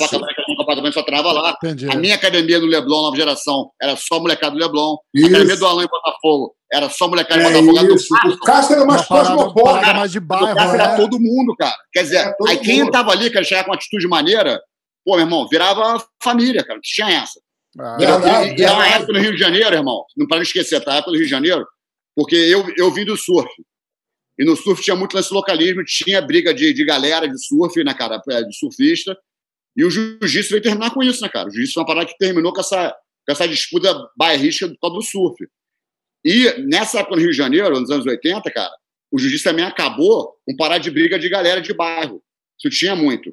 Copacabana, 0.56 0.86
era 0.86 0.92
só 0.92 1.02
trava 1.02 1.32
lá. 1.32 1.58
Entendi. 1.62 1.90
A 1.90 1.96
minha 1.96 2.14
academia 2.14 2.58
do 2.58 2.64
Leblon, 2.64 3.02
nova 3.02 3.16
geração, 3.16 3.70
era 3.80 3.94
só 3.96 4.18
molecada 4.18 4.56
do 4.56 4.58
Leblon. 4.58 4.96
A 5.14 5.26
academia 5.26 5.44
do 5.44 5.52
Isso. 5.52 5.66
Alain 5.66 5.84
em 5.84 5.88
Botafogo 5.88 6.54
era 6.72 6.88
só 6.88 7.08
molecada 7.08 7.40
de 7.40 7.46
É 7.48 7.62
Botafogo. 7.62 7.78
A 7.78 7.82
do 7.82 7.94
isso. 7.96 8.14
O 8.14 8.38
Castro 8.40 8.76
era 8.76 8.84
mais 8.84 9.06
cosmopolita. 9.06 9.80
parada 9.80 9.98
mais 9.98 10.12
de 10.12 10.20
bairro, 10.20 10.54
Cássio 10.54 10.74
era 10.74 10.88
né? 10.88 10.96
todo 10.96 11.18
mundo, 11.20 11.56
cara. 11.56 11.76
Quer 11.92 12.02
dizer, 12.04 12.16
É, 12.18 12.34
aí 12.48 12.58
quem 12.58 12.80
mundo. 12.82 12.92
tava 12.92 13.10
ali, 13.12 13.30
cara, 13.30 13.44
chegar 13.44 13.64
com 13.64 13.70
uma 13.70 13.76
atitude 13.76 14.06
maneira, 14.06 14.60
pô, 15.04 15.16
meu 15.16 15.24
irmão, 15.24 15.48
virava 15.48 16.04
família, 16.22 16.64
cara. 16.64 16.78
Tinha 16.82 17.10
essa. 17.10 17.40
Ah, 17.78 17.96
Verdade, 17.96 18.54
E, 18.54 18.60
e 18.60 18.64
era 18.64 18.74
uma 18.74 18.86
época 18.88 19.12
no 19.12 19.18
Rio 19.20 19.32
de 19.32 19.38
Janeiro, 19.38 19.74
irmão, 19.74 20.04
não 20.16 20.26
para 20.26 20.38
não 20.38 20.42
esquecer, 20.42 20.80
tá? 20.84 20.92
A 20.92 20.96
época 20.96 21.10
do 21.12 21.16
Rio 21.16 21.24
de 21.26 21.30
Janeiro, 21.30 21.66
porque 22.16 22.34
eu, 22.36 22.64
eu 22.76 22.90
vim 22.92 23.04
do 23.04 23.16
surf. 23.16 23.48
E 24.38 24.44
no 24.44 24.56
surf 24.56 24.82
tinha 24.82 24.96
muito 24.96 25.14
lance 25.14 25.32
localismo, 25.34 25.84
tinha 25.84 26.22
briga 26.22 26.54
de, 26.54 26.72
de 26.72 26.84
galera 26.84 27.28
de 27.28 27.38
surf, 27.46 27.82
né, 27.84 27.92
cara, 27.92 28.20
é, 28.30 28.42
de 28.42 28.56
surfista. 28.56 29.16
E 29.76 29.84
o 29.84 29.90
jiu-jitsu 29.90 30.50
veio 30.50 30.62
terminar 30.62 30.92
com 30.92 31.02
isso, 31.02 31.20
né, 31.22 31.28
cara? 31.28 31.48
O 31.48 31.50
jiu-jitsu 31.50 31.74
foi 31.74 31.82
uma 31.82 31.86
parada 31.86 32.06
que 32.06 32.16
terminou 32.18 32.52
com 32.52 32.60
essa, 32.60 32.90
com 33.26 33.32
essa 33.32 33.46
disputa 33.46 33.94
bairrística 34.16 34.66
do 34.68 34.90
do 34.90 35.02
surf. 35.02 35.36
E 36.24 36.62
nessa 36.66 37.00
época 37.00 37.16
no 37.16 37.22
Rio 37.22 37.30
de 37.30 37.36
Janeiro, 37.36 37.80
nos 37.80 37.90
anos 37.90 38.06
80, 38.06 38.50
cara, 38.50 38.70
o 39.12 39.18
jiu-jitsu 39.18 39.44
também 39.44 39.64
acabou 39.64 40.34
com 40.46 40.56
parar 40.56 40.78
de 40.78 40.90
briga 40.90 41.18
de 41.18 41.28
galera 41.28 41.60
de 41.60 41.72
bairro. 41.72 42.22
Isso 42.58 42.78
tinha 42.78 42.94
muito. 42.94 43.32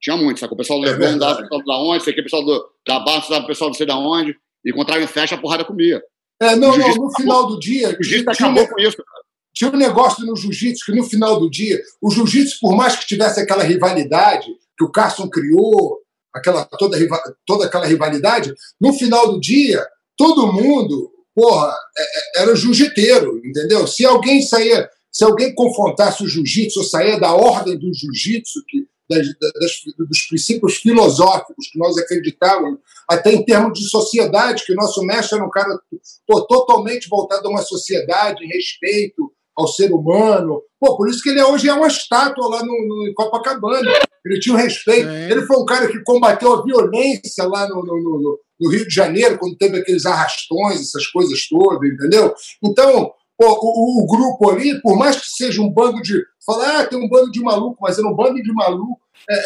Tinha 0.00 0.16
muito, 0.16 0.38
sacou? 0.38 0.54
O 0.54 0.58
pessoal 0.58 0.80
do 0.80 0.86
É 0.86 0.92
Leblon 0.92 1.18
dava 1.18 1.40
o 1.40 1.42
pessoal 1.42 1.64
da 1.64 1.78
onde, 1.78 2.04
sei 2.04 2.12
que 2.12 2.20
o 2.20 2.24
pessoal 2.24 2.44
do, 2.44 2.68
da 2.86 3.00
Barra 3.00 3.26
dava 3.28 3.44
o 3.44 3.46
pessoal 3.46 3.70
não 3.70 3.74
sei 3.74 3.86
da 3.86 3.96
onde, 3.96 4.36
e 4.64 4.70
encontrava 4.70 5.02
em 5.02 5.06
festa, 5.06 5.34
a 5.34 5.38
porrada 5.38 5.64
comia. 5.64 6.02
É, 6.40 6.54
não, 6.54 6.76
não, 6.76 6.94
no 6.94 7.10
final 7.16 7.46
do 7.46 7.58
dia, 7.58 7.96
O 7.98 8.02
jiu-jitsu 8.04 8.28
um 8.28 8.32
acabou 8.32 8.68
com 8.68 8.78
isso. 8.78 8.96
cara. 8.96 9.24
tinha 9.54 9.70
um 9.70 9.76
negócio 9.76 10.24
no 10.26 10.36
jiu-jitsu 10.36 10.84
que 10.84 10.92
no 10.92 11.02
final 11.04 11.40
do 11.40 11.48
dia, 11.50 11.80
o 12.02 12.10
jiu-jitsu, 12.10 12.58
por 12.60 12.76
mais 12.76 12.94
que 12.96 13.06
tivesse 13.06 13.40
aquela 13.40 13.62
rivalidade 13.62 14.46
que 14.76 14.84
o 14.84 14.90
Carson 14.90 15.28
criou, 15.30 15.98
aquela, 16.34 16.66
toda, 16.66 16.98
toda 17.46 17.64
aquela 17.64 17.86
rivalidade, 17.86 18.52
no 18.78 18.92
final 18.92 19.32
do 19.32 19.40
dia, 19.40 19.82
todo 20.14 20.52
mundo, 20.52 21.10
porra, 21.36 21.70
é- 21.98 22.02
é- 22.40 22.42
era 22.42 22.56
jiu-jiteiro, 22.56 23.38
entendeu? 23.44 23.86
Se 23.86 24.06
alguém 24.06 24.40
saía, 24.40 24.88
se 25.12 25.22
alguém 25.22 25.54
confrontasse 25.54 26.24
o 26.24 26.26
jiu-jitsu 26.26 26.82
saía 26.82 27.20
da 27.20 27.34
ordem 27.34 27.78
do 27.78 27.92
jiu-jitsu, 27.92 28.60
das, 29.08 29.26
das, 29.60 29.72
dos 29.98 30.22
princípios 30.28 30.76
filosóficos 30.78 31.68
que 31.70 31.78
nós 31.78 31.96
acreditávamos, 31.98 32.80
até 33.08 33.32
em 33.32 33.44
termos 33.44 33.78
de 33.78 33.88
sociedade, 33.88 34.64
que 34.64 34.72
o 34.72 34.76
nosso 34.76 35.02
mestre 35.04 35.36
era 35.36 35.46
um 35.46 35.50
cara 35.50 35.78
pô, 36.26 36.40
totalmente 36.46 37.06
voltado 37.08 37.46
a 37.46 37.50
uma 37.50 37.62
sociedade, 37.62 38.46
respeito 38.46 39.30
ao 39.56 39.68
ser 39.68 39.92
humano. 39.92 40.62
Pô, 40.80 40.96
por 40.96 41.08
isso 41.08 41.22
que 41.22 41.28
ele 41.28 41.42
hoje 41.42 41.68
é 41.68 41.72
uma 41.72 41.86
estátua 41.86 42.48
lá 42.48 42.64
no, 42.64 42.72
no 42.72 43.08
em 43.08 43.14
Copacabana. 43.14 43.90
Ele 44.24 44.40
tinha 44.40 44.54
um 44.54 44.58
respeito. 44.58 45.08
Ele 45.30 45.46
foi 45.46 45.56
um 45.56 45.64
cara 45.64 45.86
que 45.86 46.02
combateu 46.02 46.52
a 46.52 46.62
violência 46.62 47.44
lá 47.46 47.68
no, 47.68 47.76
no, 47.76 48.20
no, 48.20 48.40
no 48.60 48.70
Rio 48.70 48.86
de 48.86 48.94
Janeiro, 48.94 49.38
quando 49.38 49.56
teve 49.56 49.78
aqueles 49.78 50.06
arrastões, 50.06 50.80
essas 50.80 51.06
coisas 51.08 51.46
todas, 51.48 51.90
entendeu? 51.90 52.34
Então, 52.62 53.10
pô, 53.36 53.46
o, 53.60 54.02
o 54.02 54.06
grupo 54.06 54.50
ali, 54.50 54.80
por 54.80 54.96
mais 54.96 55.20
que 55.20 55.30
seja 55.30 55.60
um 55.62 55.70
bando 55.70 56.00
de. 56.02 56.20
Falar, 56.44 56.80
ah, 56.80 56.86
tem 56.86 56.98
um 56.98 57.08
bando 57.08 57.30
de 57.32 57.40
maluco, 57.42 57.76
mas 57.80 57.98
era 57.98 58.06
um 58.06 58.14
bando 58.14 58.40
de 58.40 58.52
maluco 58.52 59.00
é, 59.28 59.34
é, 59.36 59.44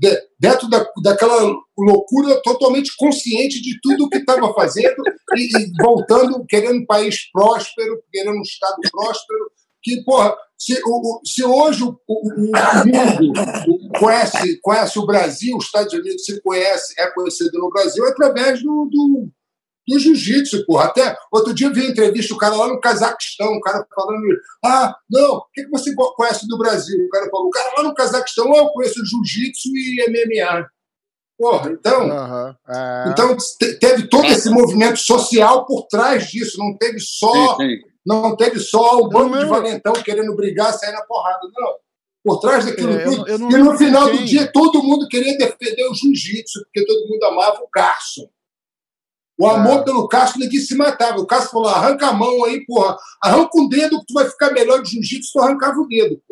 de- 0.00 0.22
dentro 0.40 0.68
da, 0.68 0.84
daquela 1.02 1.54
loucura 1.78 2.40
totalmente 2.42 2.90
consciente 2.96 3.62
de 3.62 3.78
tudo 3.80 4.06
o 4.06 4.08
que 4.10 4.18
estava 4.18 4.52
fazendo 4.52 4.96
e, 5.36 5.56
e 5.56 5.72
voltando, 5.80 6.44
querendo 6.48 6.80
um 6.80 6.86
país 6.86 7.30
próspero, 7.30 8.02
querendo 8.10 8.38
um 8.38 8.42
Estado 8.42 8.76
próspero. 8.90 9.52
Que, 9.84 10.02
porra, 10.04 10.34
se, 10.64 10.80
o, 10.84 11.20
se 11.24 11.44
hoje 11.44 11.82
o, 11.82 11.98
o- 12.06 12.28
o 12.28 12.52
mundo 12.86 13.90
conhece, 13.98 14.60
conhece 14.60 14.98
o 14.98 15.06
Brasil, 15.06 15.56
os 15.56 15.64
Estados 15.64 15.92
Unidos 15.92 16.24
se 16.24 16.40
conhece, 16.42 16.94
é 16.98 17.10
conhecido 17.10 17.58
no 17.58 17.70
Brasil, 17.70 18.04
é 18.06 18.10
através 18.10 18.62
do, 18.62 18.88
do, 18.90 19.28
do 19.88 19.98
jiu-jitsu, 19.98 20.64
porra. 20.66 20.84
Até 20.84 21.16
outro 21.32 21.52
dia 21.52 21.66
eu 21.66 21.72
vi 21.74 21.80
uma 21.80 21.90
entrevista, 21.90 22.32
o 22.34 22.38
cara 22.38 22.54
lá 22.54 22.68
no 22.68 22.80
Cazaquistão, 22.80 23.48
o 23.54 23.60
cara 23.60 23.84
falando, 23.94 24.22
ah, 24.64 24.94
não, 25.10 25.36
o 25.38 25.44
que, 25.52 25.64
que 25.64 25.70
você 25.70 25.92
conhece 25.94 26.46
do 26.46 26.56
Brasil? 26.58 27.04
O 27.06 27.08
cara 27.08 27.28
falou, 27.30 27.48
o 27.48 27.50
cara 27.50 27.72
lá 27.78 27.82
no 27.82 27.94
Cazaquistão, 27.94 28.52
"Ah, 28.54 28.58
eu 28.58 28.68
conheço 28.68 29.04
jiu-jitsu 29.04 29.68
e 29.74 30.04
MMA. 30.08 30.66
Porra, 31.38 31.72
então, 31.72 32.08
Aham, 32.08 32.56
é. 32.68 33.10
então 33.10 33.36
te- 33.36 33.74
teve 33.80 34.06
todo 34.08 34.26
esse 34.26 34.48
movimento 34.48 34.98
social 34.98 35.66
por 35.66 35.86
trás 35.88 36.28
disso, 36.28 36.56
não 36.58 36.76
teve 36.78 37.00
só, 37.00 37.56
Sim, 37.56 37.64
sim. 37.80 37.91
Não 38.04 38.36
teve 38.36 38.58
só 38.60 38.98
o 38.98 39.08
bando 39.08 39.38
de 39.38 39.44
valentão 39.46 39.92
querendo 39.94 40.34
brigar, 40.34 40.72
sair 40.72 40.92
na 40.92 41.02
porrada, 41.02 41.40
não. 41.54 41.74
Por 42.24 42.38
trás 42.40 42.64
daquilo 42.64 42.92
É, 42.92 43.04
eu 43.06 43.10
tudo. 43.10 43.28
eu 43.28 43.38
não 43.38 43.50
e 43.50 43.58
no 43.58 43.76
final 43.76 44.08
do 44.10 44.24
dia, 44.24 44.50
todo 44.52 44.82
mundo 44.82 45.08
queria 45.08 45.36
defender 45.36 45.88
o 45.88 45.94
jiu-jitsu, 45.94 46.60
porque 46.64 46.84
todo 46.86 47.08
mundo 47.08 47.24
amava 47.24 47.60
o 47.62 47.68
Carson. 47.68 48.28
O 49.38 49.46
amor 49.46 49.80
É. 49.80 49.82
pelo 49.82 50.06
Carson, 50.06 50.38
ninguém 50.38 50.60
se 50.60 50.76
matava. 50.76 51.18
O 51.18 51.26
Carson 51.26 51.50
falou: 51.50 51.68
arranca 51.68 52.06
a 52.08 52.12
mão 52.12 52.44
aí, 52.44 52.64
porra. 52.64 52.96
Arranca 53.20 53.50
um 53.56 53.68
dedo 53.68 53.98
que 54.00 54.06
tu 54.06 54.14
vai 54.14 54.28
ficar 54.30 54.52
melhor 54.52 54.80
de 54.82 54.90
jiu-jitsu 54.90 55.26
se 55.26 55.32
tu 55.32 55.40
arrancava 55.40 55.80
o 55.80 55.88
dedo, 55.88 56.20
porra. 56.28 56.31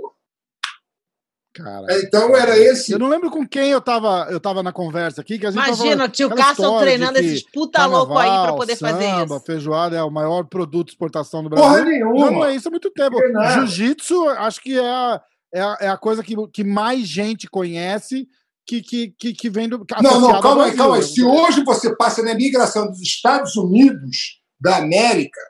Cara. 1.53 1.87
Então 2.01 2.37
era 2.37 2.57
esse. 2.57 2.93
Eu 2.93 2.99
não 2.99 3.09
lembro 3.09 3.29
com 3.29 3.47
quem 3.47 3.71
eu 3.71 3.81
tava, 3.81 4.29
eu 4.31 4.39
tava 4.39 4.63
na 4.63 4.73
conversa 4.73 5.21
aqui. 5.21 5.37
Que 5.37 5.47
a 5.47 5.51
gente 5.51 5.61
tava 5.61 5.75
Imagina, 5.75 5.97
falando 5.97 6.13
tio 6.13 6.29
de 6.29 6.81
treinando 6.81 7.19
esses 7.19 7.43
puta 7.43 7.87
louco 7.87 8.17
aí 8.17 8.29
pra 8.29 8.53
poder 8.53 8.77
fazer 8.77 9.05
samba, 9.05 9.37
isso. 9.37 9.45
Feijoada 9.45 9.97
é 9.97 10.03
o 10.03 10.11
maior 10.11 10.45
produto 10.45 10.87
de 10.87 10.93
exportação 10.93 11.43
do 11.43 11.51
Porra 11.51 11.75
Brasil. 11.75 11.91
nenhuma. 11.91 12.27
Não, 12.27 12.33
não 12.33 12.45
é 12.45 12.55
isso 12.55 12.69
há 12.69 12.71
muito 12.71 12.91
tempo. 12.91 13.19
É. 13.21 13.53
Jiu-jitsu, 13.55 14.29
acho 14.29 14.61
que 14.61 14.79
é 14.79 14.89
a, 14.89 15.21
é 15.53 15.61
a, 15.61 15.79
é 15.81 15.89
a 15.89 15.97
coisa 15.97 16.23
que, 16.23 16.37
que 16.53 16.63
mais 16.63 17.07
gente 17.07 17.49
conhece 17.49 18.29
que, 18.65 18.81
que, 18.81 19.15
que, 19.19 19.33
que 19.33 19.51
vem 19.51 19.69
do. 19.69 19.85
Não, 20.01 20.21
não, 20.21 20.41
calma 20.41 20.67
aí, 20.67 20.77
calma 20.77 20.97
aí. 20.97 21.03
Se 21.03 21.25
hoje 21.25 21.65
você 21.65 21.97
passa 21.97 22.23
na 22.23 22.31
imigração 22.31 22.87
dos 22.87 23.01
Estados 23.01 23.57
Unidos 23.57 24.41
da 24.61 24.77
América, 24.77 25.41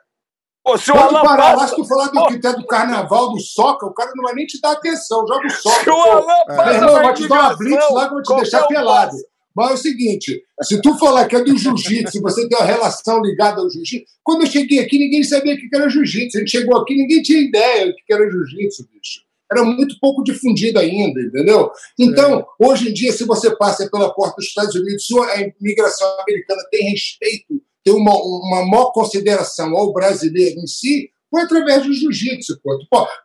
Pô, 0.71 0.77
se 0.77 0.89
o 0.89 0.93
quando 0.93 1.17
Alan 1.17 1.37
passa. 1.37 1.75
tu 1.75 1.85
falar 1.85 2.07
do 2.07 2.27
que 2.27 2.39
tem 2.39 2.53
do 2.53 2.65
carnaval, 2.65 3.33
do 3.33 3.39
soca, 3.41 3.85
o 3.85 3.93
cara 3.93 4.11
não 4.15 4.23
vai 4.23 4.33
nem 4.33 4.45
te 4.45 4.59
dar 4.61 4.71
atenção. 4.71 5.25
Joga 5.27 5.45
o 5.45 5.49
soca. 5.49 5.83
Se 5.83 5.89
o. 5.89 5.93
Alan 5.93 6.25
Meu 6.25 6.55
passa. 6.55 6.73
irmão, 6.73 6.93
na 6.93 7.01
vai 7.01 7.13
te 7.13 7.27
dar 7.27 7.39
uma 7.39 7.57
blitz 7.57 7.91
lá 7.91 8.07
que 8.07 8.07
eu 8.07 8.13
vou 8.13 8.23
te 8.23 8.35
deixar 8.35 8.63
um 8.63 8.67
pelado. 8.67 9.17
Mas 9.53 9.71
é 9.71 9.73
o 9.73 9.77
seguinte: 9.77 10.41
se 10.63 10.81
tu 10.81 10.97
falar 10.97 11.27
que 11.27 11.35
é 11.35 11.43
do 11.43 11.57
jiu-jitsu, 11.57 12.11
se 12.11 12.21
você 12.21 12.47
tem 12.47 12.57
uma 12.57 12.65
relação 12.65 13.21
ligada 13.21 13.59
ao 13.59 13.69
jiu-jitsu. 13.69 14.05
Quando 14.23 14.43
eu 14.43 14.47
cheguei 14.47 14.79
aqui, 14.79 14.97
ninguém 14.97 15.23
sabia 15.23 15.55
o 15.55 15.57
que 15.57 15.67
era 15.73 15.89
jiu-jitsu. 15.89 16.37
A 16.37 16.39
gente 16.39 16.51
chegou 16.51 16.77
aqui, 16.77 16.95
ninguém 16.95 17.21
tinha 17.21 17.41
ideia 17.41 17.87
do 17.87 17.95
que 17.95 18.13
era 18.13 18.29
jiu-jitsu, 18.29 18.87
bicho. 18.93 19.21
Era 19.51 19.65
muito 19.65 19.99
pouco 19.99 20.23
difundido 20.23 20.79
ainda, 20.79 21.19
entendeu? 21.19 21.69
Então, 21.99 22.45
hoje 22.57 22.89
em 22.89 22.93
dia, 22.93 23.11
se 23.11 23.25
você 23.25 23.53
passa 23.57 23.89
pela 23.89 24.13
porta 24.13 24.35
dos 24.37 24.45
Estados 24.45 24.73
Unidos, 24.73 25.05
a 25.33 25.41
imigração 25.41 26.07
americana 26.21 26.61
tem 26.71 26.91
respeito, 26.91 27.61
tem 27.83 27.93
uma, 27.93 28.13
uma 28.13 28.65
maior 28.65 28.91
consideração 28.91 29.75
ao 29.75 29.93
brasileiro 29.93 30.59
em 30.59 30.67
si, 30.67 31.09
foi 31.29 31.41
através 31.43 31.83
do 31.83 31.93
jiu-jitsu. 31.93 32.59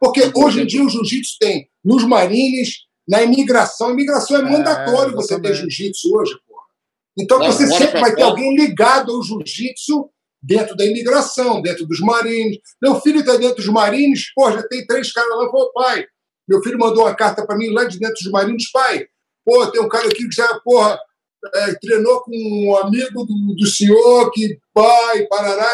Porque 0.00 0.30
hoje 0.34 0.62
em 0.62 0.66
dia 0.66 0.82
o 0.82 0.88
jiu-jitsu 0.88 1.36
tem 1.40 1.68
nos 1.84 2.04
marines, 2.04 2.86
na 3.06 3.22
imigração. 3.22 3.88
A 3.88 3.92
imigração 3.92 4.36
é 4.36 4.40
É, 4.40 4.50
mandatório 4.50 5.14
você 5.14 5.40
ter 5.40 5.54
jiu-jitsu 5.54 6.14
hoje. 6.14 6.34
Então 7.18 7.38
Lá 7.38 7.50
você 7.50 7.66
sempre 7.66 8.00
vai 8.00 8.14
ter 8.14 8.22
alguém 8.22 8.54
ligado 8.54 9.12
ao 9.12 9.22
jiu-jitsu 9.22 10.10
dentro 10.42 10.76
da 10.76 10.84
imigração, 10.84 11.60
dentro 11.60 11.86
dos 11.86 12.00
marines. 12.00 12.58
Meu 12.80 13.00
filho 13.00 13.20
está 13.20 13.36
dentro 13.36 13.56
dos 13.56 13.68
marines, 13.68 14.32
pô, 14.34 14.50
já 14.52 14.62
tem 14.68 14.86
três 14.86 15.12
caras 15.12 15.36
lá, 15.36 15.50
pô, 15.50 15.72
pai. 15.72 16.06
Meu 16.48 16.62
filho 16.62 16.78
mandou 16.78 17.04
uma 17.04 17.14
carta 17.14 17.44
para 17.44 17.56
mim 17.56 17.70
lá 17.70 17.84
de 17.84 17.98
dentro 17.98 18.14
dos 18.14 18.30
marines, 18.30 18.70
pai. 18.70 19.06
Pô, 19.44 19.66
tem 19.68 19.80
um 19.80 19.88
cara 19.88 20.06
aqui 20.06 20.28
que 20.28 20.34
já, 20.34 20.60
porra, 20.60 20.98
é, 21.54 21.74
treinou 21.74 22.20
com 22.22 22.32
um 22.34 22.76
amigo 22.76 23.24
do, 23.24 23.54
do 23.54 23.66
senhor, 23.66 24.30
que 24.32 24.58
pai, 24.74 25.26
parará. 25.28 25.68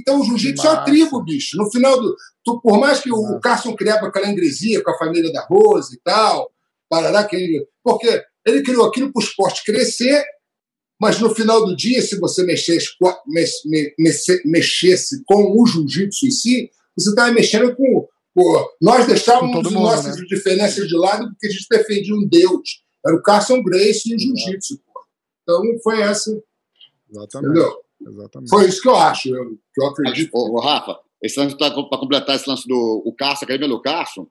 Então, 0.00 0.20
o 0.20 0.24
jiu-jitsu 0.24 0.66
é 0.66 0.70
uma 0.70 0.84
tribo, 0.84 1.22
bicho. 1.24 1.56
No 1.56 1.70
final 1.70 2.00
do. 2.00 2.14
Tu, 2.44 2.60
por 2.60 2.78
mais 2.78 3.00
que 3.00 3.10
o, 3.10 3.20
Massa. 3.22 3.36
o 3.36 3.40
Carson 3.40 3.74
criava 3.76 4.06
aquela 4.06 4.28
ingresia 4.30 4.82
com 4.82 4.90
a 4.90 4.98
família 4.98 5.32
da 5.32 5.44
Rose 5.46 5.94
e 5.96 6.00
tal, 6.04 6.50
parará, 6.88 7.24
que 7.24 7.36
ele, 7.36 7.66
porque 7.82 8.22
ele 8.46 8.62
criou 8.62 8.84
aquilo 8.86 9.12
para 9.12 9.20
o 9.20 9.24
esporte 9.24 9.64
crescer, 9.64 10.22
mas 11.00 11.18
no 11.18 11.34
final 11.34 11.64
do 11.64 11.74
dia, 11.74 12.00
se 12.02 12.18
você 12.20 12.42
mexesse, 12.44 12.88
com 12.98 13.08
a- 13.08 13.18
mex- 13.26 13.64
me- 13.64 13.92
mexe- 13.98 14.42
mexesse 14.44 15.22
com 15.24 15.58
o 15.60 15.66
jiu-jitsu 15.66 16.26
em 16.26 16.30
si, 16.30 16.70
você 16.96 17.10
estava 17.10 17.32
mexendo 17.32 17.74
com. 17.74 18.06
Pô, 18.34 18.68
nós 18.82 19.06
deixávamos 19.06 19.54
mundo, 19.56 19.70
nossas 19.70 20.16
né? 20.16 20.24
diferenças 20.28 20.88
de 20.88 20.96
lado 20.96 21.28
porque 21.28 21.46
a 21.46 21.50
gente 21.50 21.66
defendia 21.70 22.14
um 22.14 22.26
Deus. 22.28 22.82
Era 23.06 23.14
o 23.16 23.22
Carson 23.22 23.62
Grace 23.62 24.10
e 24.10 24.14
o 24.14 24.18
jiu-jitsu. 24.18 24.78
Então 25.44 25.62
foi 25.82 26.00
essa, 26.00 26.30
Exatamente. 27.10 27.50
entendeu? 27.50 27.84
exatamente. 28.08 28.50
Foi 28.50 28.66
isso 28.66 28.82
que 28.82 28.88
eu 28.88 28.96
acho, 28.96 29.28
eu, 29.28 29.50
que 29.74 29.82
eu 29.82 29.86
acredito. 29.86 30.30
Ô, 30.34 30.56
ô, 30.56 30.60
Rafa, 30.60 30.98
esse 31.22 31.38
lance 31.38 31.56
para 31.56 31.70
completar 31.70 32.34
esse 32.36 32.48
lance 32.48 32.66
do 32.66 33.02
o 33.04 33.14
Carson, 33.14 33.44
aquele 33.44 33.60
pelo 33.60 33.80
Carson, 33.80 34.26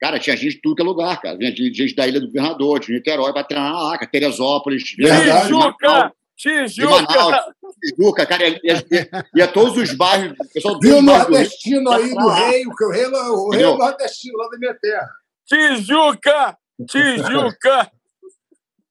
cara, 0.00 0.18
tinha 0.18 0.36
gente 0.36 0.56
de 0.56 0.60
tudo 0.60 0.74
que 0.76 0.82
é 0.82 0.84
lugar, 0.84 1.20
cara. 1.20 1.38
Vinha 1.38 1.52
de- 1.52 1.72
gente 1.72 1.94
da 1.94 2.06
Ilha 2.06 2.20
do 2.20 2.26
Governador, 2.26 2.80
de 2.80 2.92
Niterói, 2.92 3.32
para 3.32 3.44
treinar 3.44 3.72
lá, 3.72 3.98
cara, 3.98 4.10
Teresópolis, 4.10 4.82
Verdade. 4.96 5.46
Tijuca! 5.46 5.88
Manaus, 5.88 6.12
Tijuca! 6.36 7.54
Tijuca, 7.84 8.26
cara, 8.26 8.48
ia, 8.48 8.60
ia, 8.64 9.26
ia 9.34 9.48
todos 9.48 9.76
os 9.76 9.92
bairros, 9.94 10.36
o 10.38 10.52
pessoal 10.52 10.78
Viu 10.80 10.98
o 10.98 11.02
bairros 11.02 11.26
do 11.26 11.32
Rio. 11.32 11.40
nordestino 11.40 11.90
aí 11.92 12.14
do 12.14 12.28
rei, 12.28 12.66
o 12.66 12.74
que 12.74 12.84
o 12.84 12.90
rei, 12.90 13.06
o 13.06 13.50
rei 13.50 13.62
é 13.62 13.76
nordestino 13.76 14.38
lá 14.38 14.48
da 14.48 14.58
minha 14.58 14.74
terra. 14.74 15.08
Tijuca! 15.46 16.58
Tijuca! 16.88 17.92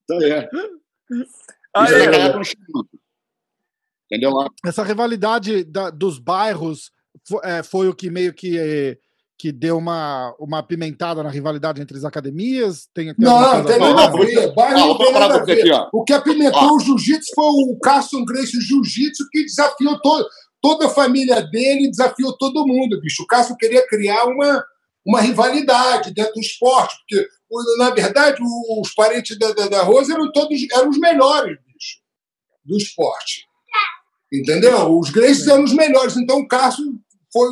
Então, 0.03 0.22
é. 0.22 0.50
Isso 1.12 2.44
chama. 2.44 2.86
Entendeu? 4.12 4.32
Essa 4.65 4.84
rivalidade 4.84 5.63
da- 5.63 5.89
dos 5.89 6.20
bairros 6.20 6.91
fo- 7.27 7.41
é, 7.44 7.63
foi 7.63 7.88
o 7.88 7.96
que 7.96 8.10
meio 8.10 8.34
que, 8.34 8.58
eh, 8.58 8.98
que 9.38 9.51
deu 9.51 9.77
uma, 9.77 10.36
uma 10.38 10.60
apimentada 10.60 11.24
na 11.24 11.30
rivalidade 11.30 11.82
entre 11.82 11.98
as 11.98 12.03
academias? 12.03 12.88
Tem, 12.94 13.06
tem 13.15 13.25
Não, 13.25 13.63
tem 13.65 13.75
a 13.75 13.80
nada 13.80 14.03
a 14.03 14.12
ver? 14.12 14.53
Bairro 14.53 14.80
não 15.00 15.12
nada 15.13 15.36
a 15.36 15.44
ver. 15.46 15.63
O 15.94 16.03
que 16.03 16.13
apimentou 16.13 16.75
o 16.75 16.80
jiu-jitsu 16.80 17.32
foi 17.34 17.46
o 17.46 17.80
Carson 17.80 18.25
Grace 18.25 18.58
o 18.58 18.62
jiu-jitsu 18.62 19.27
que 19.32 19.44
desafiou 19.46 20.00
todo, 20.01 20.27
toda 20.62 20.88
a 20.88 20.89
família 20.89 21.41
dele, 21.41 21.89
desafiou 21.89 22.38
todo 22.38 22.68
mundo, 22.68 23.00
bicho. 23.00 23.24
O 23.24 23.27
Carson 23.27 23.56
queria 23.56 23.88
criar 23.88 24.25
uma, 24.25 24.63
uma 25.06 25.22
rivalidade 25.22 26.13
dentro 26.13 26.34
do 26.34 26.41
esporte, 26.41 26.96
porque, 27.00 27.27
na 27.77 27.89
verdade, 27.91 28.39
os 28.79 28.93
parentes 28.93 29.38
da, 29.38 29.51
da, 29.51 29.67
da 29.67 29.81
Rosa 29.84 30.13
eram 30.13 30.31
todos 30.31 30.58
eram 30.74 30.89
os 30.89 30.98
melhores, 30.98 31.58
bicho, 31.65 31.98
do 32.63 32.77
esporte. 32.77 33.46
Entendeu? 34.34 34.98
Os 34.98 35.10
Graces 35.10 35.48
eram 35.48 35.63
os 35.63 35.74
melhores. 35.74 36.15
Então, 36.15 36.39
o 36.39 36.48
Carson 36.48 36.84
foi, 37.34 37.50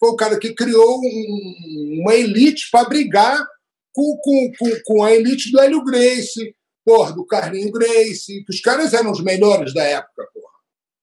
foi 0.00 0.08
o 0.10 0.16
cara 0.16 0.38
que 0.38 0.52
criou 0.54 0.98
um- 1.00 2.00
uma 2.02 2.14
elite 2.14 2.68
para 2.72 2.88
brigar 2.88 3.38
com, 3.92 4.18
com, 4.22 4.52
com, 4.58 4.70
com 4.84 5.04
a 5.04 5.12
elite 5.12 5.52
do 5.52 5.60
Hélio 5.60 5.84
Grace, 5.84 6.54
porra, 6.84 7.12
do 7.12 7.24
Carlinho 7.24 7.70
Grace, 7.70 8.44
que 8.44 8.50
os 8.52 8.60
caras 8.60 8.92
eram 8.92 9.12
os 9.12 9.22
melhores 9.22 9.72
da 9.72 9.84
época, 9.84 10.26
porra. 10.34 10.43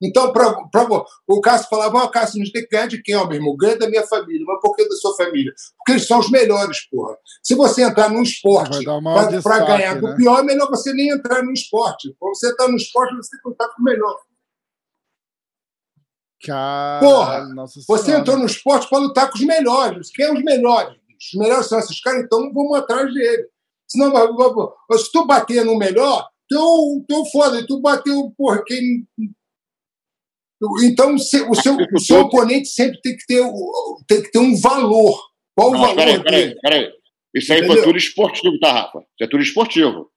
Então, 0.01 0.33
pra, 0.33 0.51
pra, 0.71 0.87
o 1.27 1.41
Cássio 1.41 1.69
falava, 1.69 1.99
ó, 1.99 2.07
Cássio, 2.07 2.41
a 2.41 2.43
gente 2.43 2.51
tem 2.51 2.63
que 2.63 2.69
ganhar 2.69 2.87
de 2.87 3.01
quem, 3.03 3.15
ó, 3.15 3.25
meu 3.25 3.37
irmão? 3.37 3.55
Ganha 3.55 3.77
da 3.77 3.89
minha 3.89 4.05
família. 4.07 4.43
Mas 4.47 4.59
por 4.59 4.75
que 4.75 4.87
da 4.87 4.95
sua 4.95 5.15
família? 5.15 5.53
Porque 5.77 5.91
eles 5.91 6.07
são 6.07 6.19
os 6.19 6.31
melhores, 6.31 6.89
porra. 6.89 7.15
Se 7.43 7.53
você 7.55 7.83
entrar 7.83 8.09
num 8.09 8.23
esporte 8.23 8.83
para 9.43 9.59
ganhar 9.65 9.99
do 9.99 10.07
né? 10.07 10.15
pior, 10.15 10.39
é 10.39 10.43
melhor 10.43 10.69
você 10.69 10.91
nem 10.93 11.09
entrar 11.09 11.43
no 11.43 11.51
esporte. 11.51 12.15
Quando 12.19 12.35
você 12.35 12.49
está 12.49 12.67
no 12.67 12.77
esporte, 12.77 13.15
você 13.15 13.29
tem 13.31 13.39
que 13.39 13.43
contar 13.43 13.67
com 13.69 13.81
o 13.81 13.85
melhor. 13.85 14.17
Caralho, 16.43 17.05
Porra, 17.05 17.65
Você 17.87 18.11
entrou 18.15 18.37
no 18.37 18.45
esporte 18.45 18.89
para 18.89 18.97
lutar 18.97 19.29
com 19.29 19.37
os 19.37 19.45
melhores. 19.45 20.09
Quem 20.09 20.25
é 20.25 20.33
os 20.33 20.43
melhores? 20.43 20.95
Os 20.95 21.39
melhores 21.39 21.67
são 21.67 21.77
esses 21.77 22.01
caras, 22.01 22.23
então 22.23 22.51
vamos 22.51 22.77
atrás 22.77 23.13
dele. 23.13 23.47
Senão, 23.87 24.11
se 24.97 25.11
tu 25.11 25.27
bater 25.27 25.63
no 25.63 25.77
melhor, 25.77 26.27
tu, 26.49 27.05
tu 27.07 27.25
foda, 27.25 27.59
e 27.59 27.67
tu 27.67 27.79
bateu, 27.79 28.33
porra, 28.37 28.63
quem. 28.65 29.07
Então, 30.83 31.17
se- 31.17 31.41
o 31.41 31.55
seu, 31.55 31.75
o 31.93 31.99
seu 31.99 32.19
oponente 32.21 32.67
sempre 32.69 32.99
tem 33.01 33.17
que 33.17 33.25
ter, 33.25 33.41
o- 33.41 34.01
tem 34.07 34.21
que 34.21 34.31
ter 34.31 34.39
um 34.39 34.55
valor. 34.59 35.19
Qual 35.55 35.69
o 35.69 35.73
Não, 35.73 35.79
valor 35.81 35.95
peraí, 35.95 36.23
peraí, 36.23 36.55
peraí. 36.61 36.89
Isso 37.35 37.51
aí 37.53 37.59
Entendeu? 37.59 37.77
foi 37.77 37.85
tudo 37.85 37.97
esportivo, 37.97 38.59
tá, 38.59 38.71
Rafa? 38.71 38.99
Isso 38.99 39.23
é 39.23 39.27
tudo 39.27 39.41
esportivo. 39.43 40.09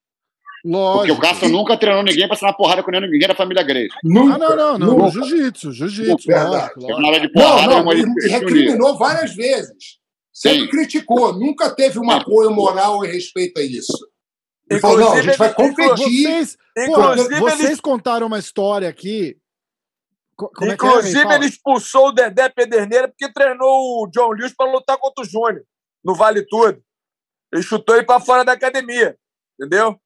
Porque 0.62 0.76
Lógico. 0.76 1.18
o 1.18 1.20
Cássio 1.20 1.48
nunca 1.50 1.76
treinou 1.76 2.02
ninguém 2.02 2.26
pra 2.26 2.36
sair 2.36 2.48
na 2.48 2.54
porrada 2.56 2.82
com 2.82 2.90
ninguém 2.90 3.28
da 3.28 3.34
família 3.34 3.62
Grace. 3.62 3.94
Nunca, 4.02 4.34
Ah, 4.34 4.38
não, 4.38 4.56
não, 4.56 4.78
não. 4.78 4.96
nunca. 4.98 5.10
Jiu-jitsu, 5.10 5.72
jiu-jitsu, 5.72 6.30
lógico. 6.30 7.00
nada 7.00 7.18
de 7.20 7.26
Não, 7.26 7.32
porrada, 7.32 7.66
não, 7.76 7.84
mas 7.84 7.98
e, 7.98 8.02
ele 8.02 8.28
recriminou 8.30 8.96
várias 8.96 9.34
vezes. 9.34 9.98
Sempre 10.32 10.62
Sim. 10.62 10.68
criticou, 10.68 11.32
nunca 11.38 11.70
teve 11.70 11.98
um 11.98 12.10
apoio 12.10 12.50
moral 12.50 13.04
em 13.04 13.08
respeito 13.08 13.60
a 13.60 13.62
isso. 13.62 13.92
Ele 14.70 14.80
falou, 14.80 14.98
não, 14.98 15.12
a 15.12 15.20
gente 15.22 15.36
vai 15.36 15.52
competir. 15.52 15.96
Vocês, 16.22 16.56
pô, 16.86 17.40
vocês 17.40 17.70
ele, 17.70 17.80
contaram 17.82 18.26
uma 18.26 18.38
história 18.38 18.88
aqui. 18.88 19.36
Co- 20.36 20.50
Como 20.50 20.70
é 20.72 20.76
que 20.76 20.84
é, 20.84 20.88
inclusive? 20.88 21.22
Fala. 21.22 21.34
ele 21.36 21.46
expulsou 21.46 22.08
o 22.08 22.12
Dedé 22.12 22.48
Pederneira 22.48 23.08
porque 23.08 23.32
treinou 23.32 24.02
o 24.02 24.08
John 24.10 24.30
Lewis 24.32 24.54
para 24.54 24.70
lutar 24.70 24.98
contra 24.98 25.22
o 25.24 25.28
Júnior, 25.28 25.64
no 26.04 26.14
Vale 26.14 26.44
Tudo. 26.46 26.82
Ele 27.52 27.62
chutou 27.62 27.94
ele 27.96 28.04
para 28.04 28.18
fora 28.20 28.44
da 28.44 28.52
academia, 28.52 29.16
entendeu? 29.58 29.96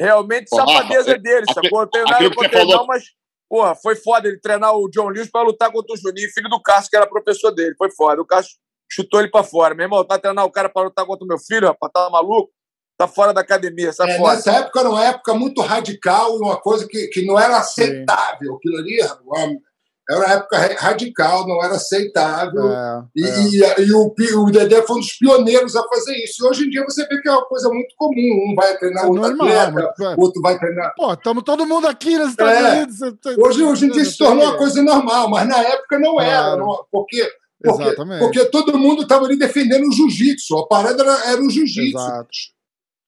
Realmente 0.00 0.48
Pô, 0.48 0.56
safadeza 0.56 1.18
dele, 1.18 1.44
aqui- 1.44 1.52
sacou? 1.52 1.80
Eu 1.82 1.86
tenho 1.88 2.04
nada 2.04 2.34
contra 2.34 2.60
ele, 2.60 2.72
não, 2.72 2.86
mas, 2.86 3.04
porra, 3.48 3.74
foi 3.74 3.94
foda 3.96 4.28
ele 4.28 4.40
treinar 4.40 4.74
o 4.74 4.88
John 4.88 5.08
Lewis 5.08 5.30
para 5.30 5.46
lutar 5.46 5.70
contra 5.70 5.92
o 5.92 5.96
Juninho, 5.96 6.30
filho 6.32 6.48
do 6.48 6.60
Cássio, 6.62 6.90
que 6.90 6.96
era 6.96 7.06
professor 7.06 7.50
dele. 7.50 7.74
Foi 7.76 7.90
foda. 7.90 8.22
O 8.22 8.26
Cássio 8.26 8.56
chutou 8.90 9.20
ele 9.20 9.30
para 9.30 9.44
fora. 9.44 9.74
Meu 9.74 9.84
irmão, 9.84 10.04
tá 10.06 10.18
treinando 10.18 10.48
o 10.48 10.52
cara 10.52 10.68
para 10.70 10.84
lutar 10.86 11.04
contra 11.04 11.24
o 11.24 11.28
meu 11.28 11.38
filho, 11.38 11.66
rapaz, 11.68 11.92
tá 11.92 12.08
maluco? 12.10 12.50
Tá 12.96 13.08
fora 13.08 13.32
da 13.34 13.40
academia, 13.40 13.92
sai 13.92 14.12
É, 14.12 14.16
fora. 14.18 14.36
nessa 14.36 14.52
época 14.52 14.80
era 14.80 14.88
uma 14.88 15.04
época 15.04 15.34
muito 15.34 15.60
radical, 15.60 16.36
uma 16.36 16.56
coisa 16.56 16.86
que, 16.86 17.08
que 17.08 17.26
não 17.26 17.38
era 17.38 17.58
aceitável. 17.58 18.54
Aquilo 18.54 18.76
ali 18.78 19.00
era 19.00 19.18
uma 20.18 20.32
época 20.32 20.58
ra- 20.58 20.74
radical, 20.78 21.48
não 21.48 21.64
era 21.64 21.74
aceitável. 21.74 22.70
É, 22.72 23.02
E, 23.16 23.64
é. 23.64 23.80
e- 23.80 23.86
e 23.86 23.92
o, 23.92 24.14
o 24.42 24.50
Dedé 24.52 24.80
foi 24.82 24.96
um 24.96 25.00
dos 25.00 25.12
pioneiros 25.18 25.74
a 25.74 25.82
fazer 25.88 26.14
isso. 26.22 26.44
E 26.44 26.48
hoje 26.48 26.66
em 26.66 26.70
dia 26.70 26.84
você 26.84 27.04
vê 27.08 27.20
que 27.20 27.28
é 27.28 27.32
uma 27.32 27.44
coisa 27.46 27.68
muito 27.68 27.92
comum. 27.96 28.50
Um 28.50 28.54
vai 28.54 28.76
treinar 28.78 29.04
É 29.04 29.06
outro 29.08 29.22
normal, 29.22 29.48
atleta, 29.48 29.94
mas, 29.98 30.08
é. 30.08 30.14
outro 30.18 30.40
vai 30.42 30.58
treinar. 30.58 30.94
Pô, 30.96 31.12
estamos 31.14 31.42
todo 31.42 31.66
mundo 31.66 31.88
aqui 31.88 32.16
nos 32.16 32.30
Estados 32.30 32.52
É. 32.54 32.72
Unidos. 32.76 33.00
Hoje, 33.38 33.62
hoje 33.64 33.86
em 33.86 33.90
dia 33.90 34.04
se 34.04 34.16
tornou 34.18 34.44
uma 34.44 34.56
coisa 34.56 34.80
normal, 34.82 35.28
mas 35.30 35.48
na 35.48 35.58
época 35.58 35.98
não 35.98 36.20
era. 36.20 36.42
Claro. 36.42 36.60
não- 36.60 36.84
porque, 36.92 37.28
porque, 37.60 37.82
Exatamente. 37.82 38.20
porque 38.20 38.44
todo 38.44 38.78
mundo 38.78 39.02
estava 39.02 39.24
ali 39.24 39.36
defendendo 39.36 39.88
o 39.88 39.92
jiu-jitsu. 39.92 40.58
A 40.58 40.68
parada 40.68 41.02
era, 41.02 41.30
era 41.32 41.42
o 41.42 41.50
jiu-jitsu. 41.50 41.98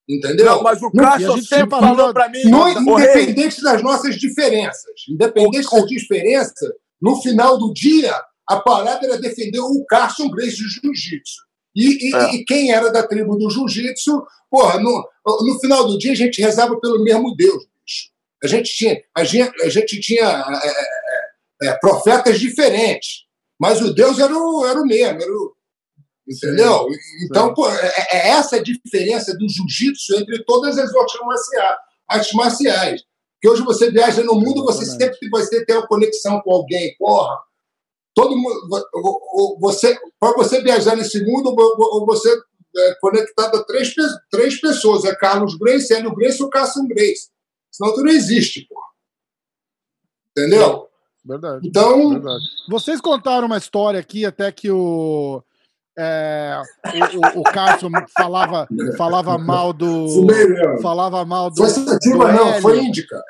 Entendeu? 0.08 0.46
Não, 0.46 0.62
mas 0.62 0.80
o 0.82 0.90
Cássio 0.92 1.42
sempre 1.42 1.70
falou 1.80 2.12
para 2.12 2.28
mim. 2.28 2.42
No- 2.44 2.68
independente 2.68 3.60
das 3.62 3.82
nossas 3.82 4.16
diferenças. 4.16 4.84
Independente 5.08 5.68
das 5.70 5.86
diferenças, 5.86 6.68
no 7.02 7.20
final 7.20 7.58
do 7.58 7.72
dia, 7.72 8.14
a 8.48 8.60
parada 8.60 9.04
era 9.06 9.18
defender 9.18 9.58
o 9.58 9.84
Carson 9.88 10.28
Grace 10.30 10.56
de 10.56 10.68
Jiu-Jitsu. 10.68 11.46
E, 11.75 12.08
e- 12.10 12.14
É. 12.14 12.34
e 12.36 12.44
quem 12.44 12.72
era 12.72 12.90
da 12.90 13.06
tribo 13.06 13.36
do 13.36 13.50
Jiu-Jitsu, 13.50 14.25
porra, 14.50 14.78
no, 14.80 15.08
no 15.26 15.58
final 15.60 15.86
do 15.86 15.98
dia 15.98 16.12
a 16.12 16.16
gente 16.16 16.40
rezava 16.40 16.78
pelo 16.80 17.02
mesmo 17.02 17.34
Deus, 17.36 17.64
bicho. 17.84 18.10
A 18.44 18.46
gente 18.46 18.72
tinha, 18.76 19.02
a 19.16 19.25
gente, 19.25 19.62
a 19.62 19.68
gente 19.68 19.98
tinha 20.00 20.25
é, 20.62 20.68
é, 20.68 21.68
é, 21.70 21.78
profetas 21.78 22.38
diferentes, 22.38 23.25
mas 23.60 23.80
o 23.82 23.92
Deus 23.92 24.18
era 24.20 24.32
o, 24.32 24.64
era 24.66 24.80
o 24.80 24.86
mesmo. 24.86 25.20
Era 25.20 25.32
o, 25.32 25.55
entendeu? 26.28 26.87
Então, 27.25 27.54
pô, 27.54 27.68
é, 27.68 28.06
é 28.12 28.28
essa 28.30 28.56
a 28.56 28.62
diferença 28.62 29.37
do 29.37 29.49
jiu-jitsu 29.49 30.14
entre 30.16 30.45
todas 30.45 30.78
as 30.78 30.92
outras 30.95 31.21
marcia- 31.25 31.78
artes 32.09 32.33
marciais. 32.33 33.04
Que 33.40 33.49
hoje 33.49 33.62
você 33.62 33.90
viaja 33.90 34.23
no 34.25 34.35
mundo, 34.35 34.64
você 34.64 34.85
sempre 34.87 35.28
vai 35.30 35.47
ter 35.47 35.73
uma 35.76 35.87
conexão 35.87 36.40
com 36.40 36.52
alguém, 36.52 36.97
porra. 36.99 37.38
Todo 38.14 38.35
mundo, 38.37 38.66
você, 39.61 39.97
para 40.18 40.33
você 40.37 40.62
viajar 40.62 40.97
nesse 40.97 41.23
mundo, 41.23 41.54
vo- 41.54 41.76
vo- 41.76 42.06
você 42.06 42.35
é 42.78 42.95
conectado 43.00 43.56
a 43.58 43.65
três, 43.65 43.95
três 44.30 44.58
pessoas: 44.60 45.04
é 45.04 45.15
Carlos 45.15 45.54
Grace, 45.58 45.93
Hélio 45.93 46.15
Grace 46.15 46.43
ou 46.43 46.49
Carson 46.49 46.86
Grace. 46.86 47.28
Senão 47.71 47.95
tu 47.95 48.02
não 48.02 48.10
existe, 48.10 48.67
porra. 48.67 48.86
Entendeu? 50.30 50.89
Verdade. 51.25 51.67
Então, 51.69 52.10
Verdade. 52.10 52.45
Vocês 52.71 53.00
contaram 53.00 53.47
uma 53.47 53.58
história 53.58 54.00
aqui 54.00 54.25
até 54.25 54.50
que 54.50 54.71
o. 54.71 55.43
é, 55.99 56.61
o, 57.15 57.39
o, 57.39 57.41
o 57.41 57.43
Carson 57.45 57.91
falava, 58.17 58.69
falava 58.97 59.39
mal 59.39 59.73
do. 59.73 60.09
fumei. 60.09 60.80
Falava 60.82 61.25
mal 61.25 61.50
do. 61.50 61.56
Foi 61.56 61.71
sativa, 61.71 62.26
do 62.26 62.32
não, 62.32 62.49
Hélio. 62.49 62.63
foi 62.63 62.78
índica. 62.80 63.21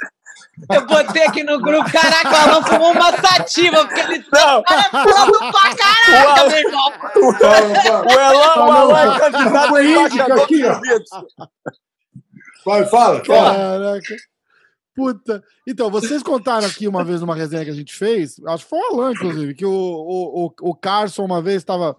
Eu 0.73 0.87
botei 0.87 1.23
aqui 1.23 1.45
no 1.45 1.61
grupo, 1.61 1.85
caraca, 1.93 2.31
o 2.31 2.35
Alan 2.35 2.63
fumou 2.63 2.93
uma 2.93 3.13
sativa, 3.13 3.85
porque 3.85 4.01
ele 4.01 4.25
Não, 4.33 4.61
é 4.67 4.83
foda 4.91 5.53
pra 5.53 5.77
caraca, 5.77 6.49
meu 6.49 6.59
irmão. 6.59 6.93
o 7.15 8.13
Elan, 8.13 8.65
o 8.65 8.77
Elan 8.91 9.17
é 9.17 9.19
candidato 9.21 9.69
Foi 9.69 9.87
índica 9.87 10.35
aqui, 10.35 10.63
ó. 10.65 10.81
Vai, 12.65 12.87
fala, 12.87 13.23
fala. 13.25 13.55
Caraca. 13.55 14.17
Puta. 14.97 15.45
Então, 15.69 15.91
vocês 15.91 16.23
contaram 16.23 16.67
aqui 16.67 16.89
uma 16.89 17.05
vez 17.05 17.21
numa 17.21 17.35
resenha 17.35 17.65
que 17.65 17.71
a 17.71 17.75
gente 17.75 17.95
fez, 17.95 18.41
acho 18.47 18.65
que 18.65 18.71
foi 18.71 18.79
o 18.79 18.95
Alan, 18.95 19.13
inclusive, 19.13 19.55
que 19.55 19.67
o, 19.67 19.71
o, 19.71 20.55
o, 20.63 20.75
Carson 20.75 21.23
uma 21.23 21.43
vez 21.43 21.59
estava 21.59 21.95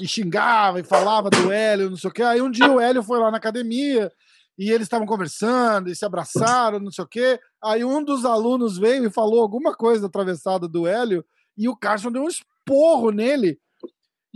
e 0.00 0.06
xingava 0.06 0.78
e 0.78 0.84
falava 0.84 1.28
do 1.28 1.50
Hélio, 1.50 1.90
não 1.90 1.96
sei 1.96 2.08
o 2.08 2.12
quê. 2.12 2.22
Aí 2.22 2.40
um 2.40 2.50
dia 2.50 2.70
o 2.70 2.78
Hélio 2.78 3.02
foi 3.02 3.18
lá 3.18 3.32
na 3.32 3.38
academia 3.38 4.12
e 4.56 4.70
eles 4.70 4.86
estavam 4.86 5.08
conversando 5.08 5.90
e 5.90 5.96
se 5.96 6.04
abraçaram, 6.04 6.78
não 6.78 6.92
sei 6.92 7.04
o 7.04 7.08
quê. 7.08 7.40
Aí 7.62 7.84
um 7.84 8.02
dos 8.02 8.24
alunos 8.24 8.78
veio 8.78 9.04
e 9.06 9.10
falou 9.10 9.42
alguma 9.42 9.74
coisa 9.74 10.06
atravessada 10.06 10.68
do 10.68 10.86
Hélio 10.86 11.24
e 11.58 11.68
o 11.68 11.76
Carson 11.76 12.12
deu 12.12 12.22
um 12.22 12.28
esporro 12.28 13.10
nele. 13.10 13.58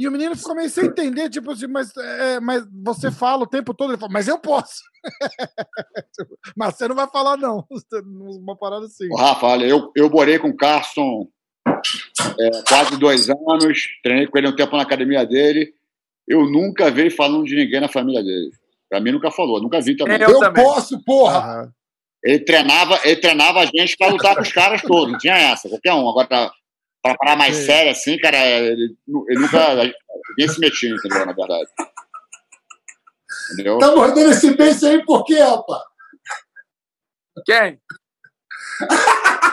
E 0.01 0.09
o 0.09 0.11
menino 0.11 0.35
ficou 0.35 0.55
meio 0.55 0.71
sem 0.71 0.87
entender, 0.87 1.29
tipo 1.29 1.51
assim, 1.51 1.67
mas, 1.67 1.95
é, 1.95 2.41
mas 2.41 2.65
você 2.83 3.11
fala 3.11 3.43
o 3.43 3.47
tempo 3.47 3.75
todo. 3.75 3.91
Ele 3.91 4.01
fala, 4.01 4.11
mas 4.11 4.29
eu 4.29 4.39
posso. 4.39 4.81
mas 6.57 6.75
você 6.75 6.89
não 6.89 6.97
vai 6.97 7.07
falar, 7.07 7.37
não. 7.37 7.67
Uma 8.41 8.57
parada 8.57 8.87
assim. 8.87 9.07
Ô, 9.13 9.17
Rafa, 9.17 9.47
olha, 9.47 9.67
eu, 9.67 9.93
eu 9.95 10.09
morei 10.09 10.39
com 10.39 10.49
o 10.49 10.57
Carson 10.57 11.29
é, 11.69 12.63
quase 12.67 12.99
dois 12.99 13.29
anos, 13.29 13.79
treinei 14.03 14.27
com 14.27 14.39
ele 14.39 14.49
um 14.49 14.57
tempo 14.57 14.75
na 14.75 14.85
academia 14.85 15.27
dele. 15.27 15.71
Eu 16.27 16.51
nunca 16.51 16.91
vi 16.91 17.03
ele 17.03 17.11
falando 17.11 17.45
de 17.45 17.55
ninguém 17.55 17.81
na 17.83 17.89
família 17.89 18.23
dele. 18.23 18.51
Pra 18.89 19.01
mim, 19.01 19.13
nunca 19.13 19.31
falou, 19.31 19.61
nunca 19.61 19.83
vi 19.83 19.99
também. 19.99 20.19
Eu 20.19 20.31
Eu 20.31 20.39
também. 20.41 20.65
posso, 20.65 20.99
porra. 21.05 21.39
Aham. 21.41 21.73
Ele 22.25 22.39
treinava, 22.39 22.99
ele 23.05 23.21
treinava 23.21 23.61
a 23.61 23.67
gente 23.67 23.99
pra 23.99 24.09
lutar 24.09 24.35
com 24.35 24.43
os 24.43 24.53
caras 24.53 24.81
todos, 24.81 25.13
não 25.13 25.19
tinha 25.19 25.37
essa, 25.37 25.69
qualquer 25.69 25.93
um. 25.93 26.09
Agora, 26.09 26.51
pra, 27.03 27.17
parar 27.17 27.37
mais 27.37 27.57
Sim. 27.57 27.67
sério 27.67 27.93
assim, 27.93 28.19
cara, 28.19 28.39
ele, 28.39 28.97
ele 29.29 29.41
nunca. 29.41 29.75
Ninguém 30.31 30.49
se 30.49 30.61
metia, 30.61 30.91
entendeu? 30.91 31.27
Na 31.27 31.33
verdade. 31.33 31.69
Entendeu? 33.53 33.79
Tá 33.79 33.95
mordendo 33.95 34.31
esse 34.31 34.55
beijo 34.55 34.87
aí 34.87 35.05
por 35.05 35.25
quê, 35.25 35.41
rapaz? 35.41 35.83
Quem? 37.45 37.81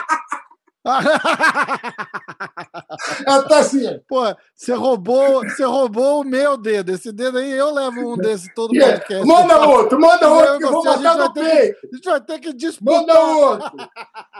Ela 3.26 3.42
tá 3.48 3.58
assim. 3.58 4.00
Pô, 4.08 4.22
você 4.54 4.72
roubou, 4.74 5.44
você 5.44 5.64
roubou 5.64 6.22
o 6.22 6.24
meu 6.24 6.56
dedo. 6.56 6.90
Esse 6.92 7.12
dedo 7.12 7.38
aí 7.38 7.52
eu 7.52 7.72
levo 7.72 8.14
um 8.14 8.16
desse 8.16 8.52
todo 8.54 8.72
aí, 8.74 8.80
podcast. 8.80 9.26
Manda 9.26 9.68
outro, 9.68 10.00
manda 10.00 10.28
outro, 10.28 10.58
que 10.58 10.64
eu 10.64 10.72
vou 10.72 10.82
vai 10.82 11.16
no 11.16 11.32
ter 11.32 11.44
peito. 11.44 11.78
A 11.92 11.96
gente 11.96 12.04
vai 12.04 12.20
ter 12.20 12.38
que 12.40 12.52
disputar. 12.52 13.00
Manda 13.00 13.20
outro. 13.20 13.72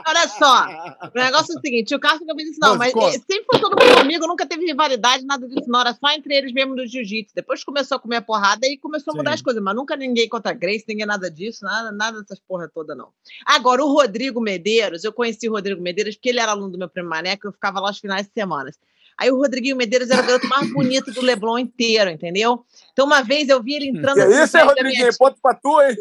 Olha 0.07 0.27
só, 0.27 0.65
o 1.13 1.19
negócio 1.19 1.53
é 1.53 1.57
o 1.57 1.61
seguinte, 1.61 1.95
o 1.95 1.99
Carlos 1.99 2.21
nunca 2.21 2.35
fez 2.35 2.49
isso, 2.49 2.59
não, 2.61 2.77
Mas 2.77 2.93
mas 2.93 3.13
sempre 3.15 3.45
foi 3.51 3.59
todo 3.59 3.71
mundo 3.71 3.99
amigo, 3.99 4.27
nunca 4.27 4.45
teve 4.45 4.65
rivalidade, 4.65 5.25
nada 5.25 5.47
disso, 5.47 5.69
não, 5.69 5.81
era 5.81 5.93
só 5.93 6.09
entre 6.11 6.33
eles 6.35 6.51
mesmo 6.51 6.75
do 6.75 6.85
jiu-jitsu. 6.85 7.35
Depois 7.35 7.63
começou 7.63 7.97
a 7.97 7.99
comer 7.99 8.21
porrada 8.21 8.65
e 8.67 8.77
começou 8.77 9.13
a 9.13 9.17
mudar 9.17 9.31
Sim. 9.31 9.35
as 9.35 9.41
coisas, 9.41 9.61
mas 9.61 9.75
nunca 9.75 9.95
ninguém 9.95 10.27
contra 10.27 10.51
a 10.51 10.53
Grace, 10.53 10.85
ninguém 10.87 11.05
nada 11.05 11.29
disso, 11.29 11.63
nada, 11.63 11.91
nada 11.91 12.21
dessas 12.21 12.39
porra 12.39 12.67
toda, 12.67 12.95
não. 12.95 13.09
Agora, 13.45 13.83
o 13.83 13.91
Rodrigo 13.91 14.41
Medeiros, 14.41 15.03
eu 15.03 15.13
conheci 15.13 15.47
o 15.47 15.53
Rodrigo 15.53 15.81
Medeiros 15.81 16.15
porque 16.15 16.29
ele 16.29 16.38
era 16.39 16.51
aluno 16.51 16.71
do 16.71 16.77
meu 16.77 16.89
primo 16.89 17.09
Maneco, 17.09 17.47
eu 17.47 17.51
ficava 17.51 17.79
lá 17.79 17.89
aos 17.89 17.99
finais 17.99 18.27
de 18.27 18.33
semana. 18.33 18.71
Aí 19.17 19.29
o 19.29 19.37
Rodriguinho 19.37 19.75
Medeiros 19.75 20.09
era 20.09 20.21
o 20.21 20.25
garoto 20.25 20.47
mais 20.47 20.71
bonito 20.71 21.11
do 21.11 21.21
Leblon 21.21 21.59
inteiro, 21.59 22.09
entendeu? 22.09 22.65
Então, 22.93 23.05
uma 23.05 23.21
vez 23.21 23.49
eu 23.49 23.61
vi 23.61 23.75
ele 23.75 23.89
entrando 23.89 24.15
Que 24.15 24.21
assim, 24.21 24.43
isso, 24.43 24.57
atrás 24.57 24.75
da 24.75 24.83
minha 24.83 24.83
Rodriguinho? 24.83 25.17
Ponto 25.17 25.37
pra 25.41 25.53
tu, 25.55 25.81
hein? 25.81 25.95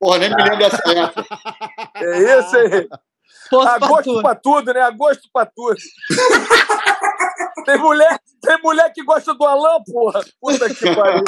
Porra, 0.00 0.18
nem 0.18 0.30
me 0.30 0.42
lembro 0.42 0.58
dessa 0.58 0.82
época. 0.90 1.24
É 1.94 2.38
isso, 2.40 2.56
hein? 2.56 2.88
Pra 3.48 3.74
Agosto 3.74 4.04
tudo. 4.04 4.22
pra 4.22 4.34
tudo, 4.34 4.74
né? 4.74 4.80
Agosto 4.80 5.28
pra 5.32 5.46
tudo. 5.46 5.76
tem, 7.64 7.78
mulher, 7.78 8.18
tem 8.40 8.58
mulher 8.62 8.92
que 8.92 9.04
gosta 9.04 9.34
do 9.34 9.44
Alan, 9.44 9.80
porra. 9.84 10.24
Puta 10.40 10.68
que 10.68 10.94
pariu. 10.94 11.22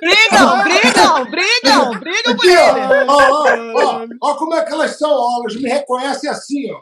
Brigam, 0.00 0.62
brigam, 0.62 1.24
brigam, 1.30 2.00
brigam 2.00 2.36
por 2.36 2.44
ele. 2.46 3.04
Ó, 3.08 3.16
ó, 3.16 3.46
ó, 3.76 4.06
ó 4.20 4.34
como 4.36 4.54
é 4.54 4.64
que 4.64 4.72
elas 4.72 4.98
são, 4.98 5.10
ó. 5.10 5.40
Elas 5.42 5.56
me 5.56 5.68
reconhecem 5.68 6.30
assim, 6.30 6.70
ó. 6.72 6.80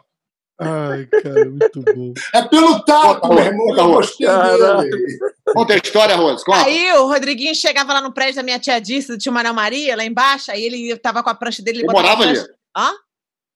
Ai, 0.63 1.07
cara, 1.07 1.45
muito 1.49 1.81
bom. 1.81 2.13
É 2.35 2.43
pelo 2.43 2.83
tato, 2.83 3.21
Bota 3.21 3.33
meu 3.33 3.43
irmão, 3.43 3.73
que 3.73 3.79
eu 3.79 3.91
gostei 3.93 4.27
dele. 4.27 5.19
Conta 5.53 5.73
a 5.73 5.77
história, 5.77 6.15
Rose. 6.15 6.45
Conta. 6.45 6.65
Aí 6.65 6.93
o 6.93 7.07
Rodriguinho 7.07 7.55
chegava 7.55 7.93
lá 7.93 8.01
no 8.01 8.13
prédio 8.13 8.35
da 8.35 8.43
minha 8.43 8.59
tia 8.59 8.79
Disse, 8.79 9.07
do 9.07 9.17
tio 9.17 9.31
Manel 9.31 9.55
Maria, 9.55 9.95
lá 9.95 10.05
embaixo, 10.05 10.51
aí 10.51 10.63
ele 10.63 10.95
tava 10.97 11.23
com 11.23 11.31
a 11.31 11.35
prancha 11.35 11.63
dele. 11.63 11.79
ele 11.79 11.87
Eu 11.87 11.91
morava 11.91 12.21
ali. 12.21 12.37
Hã? 12.77 12.91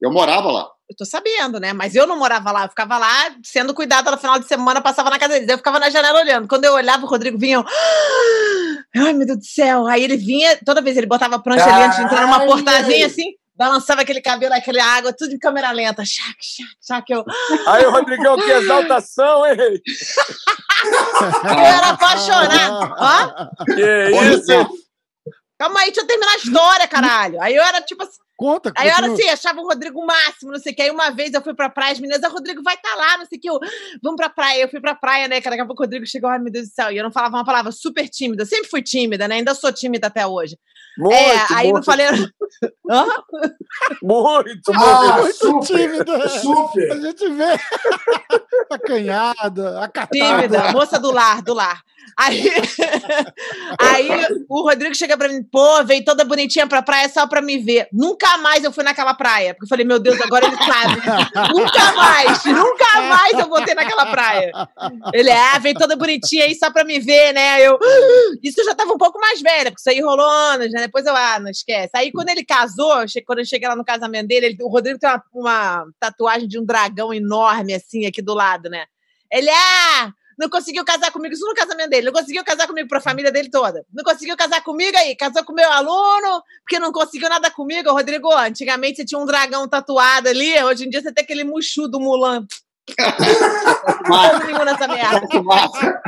Eu 0.01 0.11
morava 0.11 0.51
lá. 0.51 0.67
Eu 0.87 0.95
tô 0.95 1.03
sabendo, 1.03 1.59
né? 1.59 1.73
Mas 1.73 1.95
eu 1.95 2.05
não 2.05 2.15
morava 2.17 2.51
lá, 2.51 2.65
eu 2.65 2.69
ficava 2.69 2.97
lá 2.99 3.35
sendo 3.43 3.73
cuidada 3.73 4.11
no 4.11 4.17
final 4.17 4.37
de 4.37 4.47
semana, 4.47 4.81
passava 4.81 5.09
na 5.09 5.17
casa 5.17 5.33
deles. 5.33 5.49
Eu 5.49 5.57
ficava 5.57 5.79
na 5.79 5.89
janela 5.89 6.19
olhando. 6.19 6.47
Quando 6.47 6.65
eu 6.65 6.73
olhava, 6.73 7.03
o 7.05 7.09
Rodrigo 7.09 7.39
vinha. 7.39 7.57
eu, 7.57 7.65
Ai, 9.03 9.13
meu 9.13 9.25
Deus 9.25 9.39
do 9.39 9.45
céu. 9.45 9.87
Aí 9.87 10.03
ele 10.03 10.15
vinha, 10.15 10.59
toda 10.63 10.81
vez 10.81 10.95
ele 10.95 11.07
botava 11.07 11.35
a 11.37 11.39
prancha 11.39 11.65
ali 11.65 11.85
antes 11.85 11.97
de 11.97 12.03
entrar 12.03 12.21
numa 12.21 12.45
portazinha 12.45 13.07
assim, 13.07 13.31
balançava 13.55 14.01
aquele 14.01 14.21
cabelo, 14.21 14.53
aquela 14.53 14.83
água, 14.83 15.11
tudo 15.11 15.33
em 15.33 15.39
câmera 15.39 15.71
lenta. 15.71 16.05
Chac, 16.05 16.35
chac, 16.39 16.69
chac. 16.85 17.11
Eu, 17.11 17.25
Aí, 17.67 17.83
Rodrigão, 17.85 18.37
que 18.37 18.51
exaltação, 18.51 19.43
hein? 19.47 19.57
eu 21.45 21.59
era 21.59 21.89
apaixonada. 21.89 22.93
Hã? 22.99 23.49
Que 23.65 24.11
isso? 24.35 24.85
Calma 25.57 25.79
aí, 25.79 25.85
deixa 25.87 26.01
eu 26.01 26.07
terminar 26.07 26.33
a 26.33 26.37
história, 26.37 26.87
caralho. 26.87 27.41
Aí 27.41 27.55
eu 27.55 27.63
era 27.63 27.81
tipo 27.81 28.03
assim. 28.03 28.19
Conta, 28.37 28.73
Aí 28.75 28.89
eu 28.89 28.95
era 28.95 29.13
assim, 29.13 29.29
achava 29.29 29.61
o 29.61 29.63
Rodrigo 29.63 29.99
o 29.99 30.05
máximo, 30.05 30.51
não 30.51 30.59
sei 30.59 30.73
o 30.73 30.75
que. 30.75 30.81
Aí 30.81 30.91
uma 30.91 31.09
vez 31.09 31.33
eu 31.33 31.41
fui 31.41 31.53
pra 31.53 31.69
praia, 31.69 31.93
as 31.93 31.99
meninas, 31.99 32.21
ah, 32.21 32.27
o 32.27 32.33
Rodrigo 32.33 32.61
vai 32.61 32.75
estar 32.75 32.93
lá, 32.95 33.17
não 33.17 33.25
sei 33.25 33.37
o 33.37 33.41
que. 33.41 33.49
Eu, 33.49 33.59
vamos 34.03 34.17
pra 34.17 34.29
praia. 34.29 34.61
Eu 34.61 34.67
fui 34.69 34.81
pra 34.81 34.93
praia, 34.93 35.27
né? 35.27 35.39
Cara, 35.39 35.55
daqui 35.55 35.63
a 35.63 35.65
pouco 35.65 35.81
o 35.81 35.85
Rodrigo 35.85 36.05
chegou, 36.05 36.29
ai 36.29 36.39
meu 36.39 36.51
Deus 36.51 36.67
do 36.67 36.73
céu. 36.73 36.91
E 36.91 36.97
eu 36.97 37.03
não 37.03 37.11
falava 37.11 37.37
uma 37.37 37.45
palavra 37.45 37.71
super 37.71 38.09
tímida. 38.09 38.43
Eu 38.43 38.47
sempre 38.47 38.69
fui 38.69 38.81
tímida, 38.81 39.27
né? 39.27 39.35
Ainda 39.35 39.55
sou 39.55 39.71
tímida 39.71 40.07
até 40.07 40.27
hoje. 40.27 40.57
Muito, 40.97 41.13
é, 41.15 41.45
aí 41.55 41.65
não 41.67 41.73
muito, 41.73 41.85
falei. 41.85 42.07
Hã? 42.89 43.05
muito, 44.01 44.71
Ah, 44.73 45.17
muito. 45.17 45.21
Muito 45.51 45.65
super. 45.65 45.89
tímida. 45.89 46.15
A 46.23 46.29
Super. 46.29 47.01
gente 47.01 47.29
vê 47.29 47.59
acanhada, 48.71 49.83
acatada. 49.83 50.09
Tímida, 50.11 50.71
moça 50.71 50.99
do 50.99 51.11
lar, 51.11 51.41
do 51.41 51.53
lar. 51.53 51.81
Aí, 52.17 52.49
aí 53.79 54.07
o 54.47 54.61
Rodrigo 54.61 54.95
chega 54.95 55.17
pra 55.17 55.27
mim, 55.27 55.43
pô, 55.43 55.83
veio 55.83 56.05
toda 56.05 56.23
bonitinha 56.23 56.65
pra 56.67 56.81
praia 56.81 57.09
só 57.09 57.27
pra 57.27 57.41
me 57.41 57.57
ver. 57.57 57.87
Nunca 57.91 58.37
mais 58.37 58.63
eu 58.63 58.71
fui 58.71 58.83
naquela 58.83 59.13
praia. 59.13 59.53
Porque 59.53 59.65
eu 59.65 59.69
falei, 59.69 59.85
meu 59.85 59.99
Deus, 59.99 60.21
agora 60.21 60.45
ele 60.45 60.55
sabe. 60.55 61.01
nunca 61.53 61.91
mais, 61.93 62.45
nunca 62.45 63.01
mais 63.01 63.33
eu 63.33 63.49
voltei 63.49 63.73
naquela 63.73 64.05
praia. 64.05 64.51
Ele, 65.13 65.31
ah, 65.31 65.59
veio 65.59 65.75
toda 65.75 65.95
bonitinha 65.97 66.45
aí 66.45 66.55
só 66.55 66.71
pra 66.71 66.83
me 66.85 66.99
ver, 66.99 67.33
né? 67.33 67.61
Eu, 67.61 67.77
isso 68.41 68.61
eu 68.61 68.65
já 68.65 68.75
tava 68.75 68.93
um 68.93 68.97
pouco 68.97 69.19
mais 69.19 69.41
velha, 69.41 69.71
porque 69.71 69.81
isso 69.81 69.89
aí 69.89 69.99
rolou 69.99 70.25
anos, 70.25 70.71
né? 70.71 70.84
Depois 70.85 71.05
eu, 71.05 71.15
ah, 71.15 71.39
não 71.39 71.49
esquece. 71.49 71.91
Aí 71.95 72.11
quando 72.11 72.29
ele 72.29 72.43
casou, 72.45 72.93
quando 73.25 73.39
eu 73.39 73.45
cheguei 73.45 73.67
lá 73.67 73.75
no 73.75 73.85
casamento 73.85 74.27
dele, 74.27 74.45
ele- 74.47 74.57
o 74.63 74.67
Rodrigo 74.67 74.99
tem 74.99 75.09
uma, 75.09 75.23
uma 75.33 75.85
tatuagem 75.99 76.47
de 76.47 76.59
um 76.59 76.65
dragão 76.65 77.13
enorme, 77.13 77.73
assim, 77.73 78.05
aqui 78.05 78.21
do 78.21 78.33
lado, 78.33 78.69
né? 78.69 78.85
Ele, 79.31 79.49
ah, 79.49 80.11
não 80.37 80.49
conseguiu 80.49 80.83
casar 80.83 81.11
comigo, 81.11 81.33
isso 81.33 81.45
no 81.47 81.53
casamento 81.53 81.89
dele, 81.89 82.05
não 82.07 82.13
conseguiu 82.13 82.43
casar 82.43 82.67
comigo 82.67 82.87
pra 82.89 82.99
família 82.99 83.31
dele 83.31 83.49
toda. 83.49 83.85
Não 83.93 84.03
conseguiu 84.03 84.35
casar 84.35 84.61
comigo 84.63 84.97
aí, 84.97 85.15
casou 85.15 85.43
com 85.43 85.53
meu 85.53 85.71
aluno, 85.71 86.43
porque 86.61 86.77
não 86.79 86.91
conseguiu 86.91 87.29
nada 87.29 87.49
comigo. 87.49 87.91
Rodrigo, 87.91 88.31
antigamente 88.33 88.97
você 88.97 89.05
tinha 89.05 89.19
um 89.19 89.25
dragão 89.25 89.67
tatuado 89.67 90.27
ali, 90.29 90.61
hoje 90.63 90.85
em 90.85 90.89
dia 90.89 91.01
você 91.01 91.11
tem 91.13 91.23
aquele 91.23 91.43
muxu 91.43 91.87
do 91.87 91.99
Mulan. 91.99 92.45
Todo 92.95 94.65
nessa 94.65 94.87
merda. 94.87 95.27
Fumaça. 95.31 96.01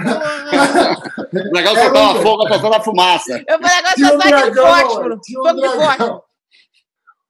O 1.33 1.55
legal 1.55 1.75
é 1.75 1.83
soltar 1.83 2.15
fogo, 2.21 2.47
soltando 2.47 2.75
a 2.75 2.81
fumaça. 2.81 3.43
Eu 3.47 3.59
falei, 3.59 3.77
agora 3.77 3.93
só 3.97 4.21
sai 4.21 4.33
aquele 4.33 4.51
dragão, 4.51 4.65
fósforo. 4.87 5.19
Fogo 5.33 5.53
de 5.53 5.67
fósforo. 5.67 5.97
dragão. 5.97 6.23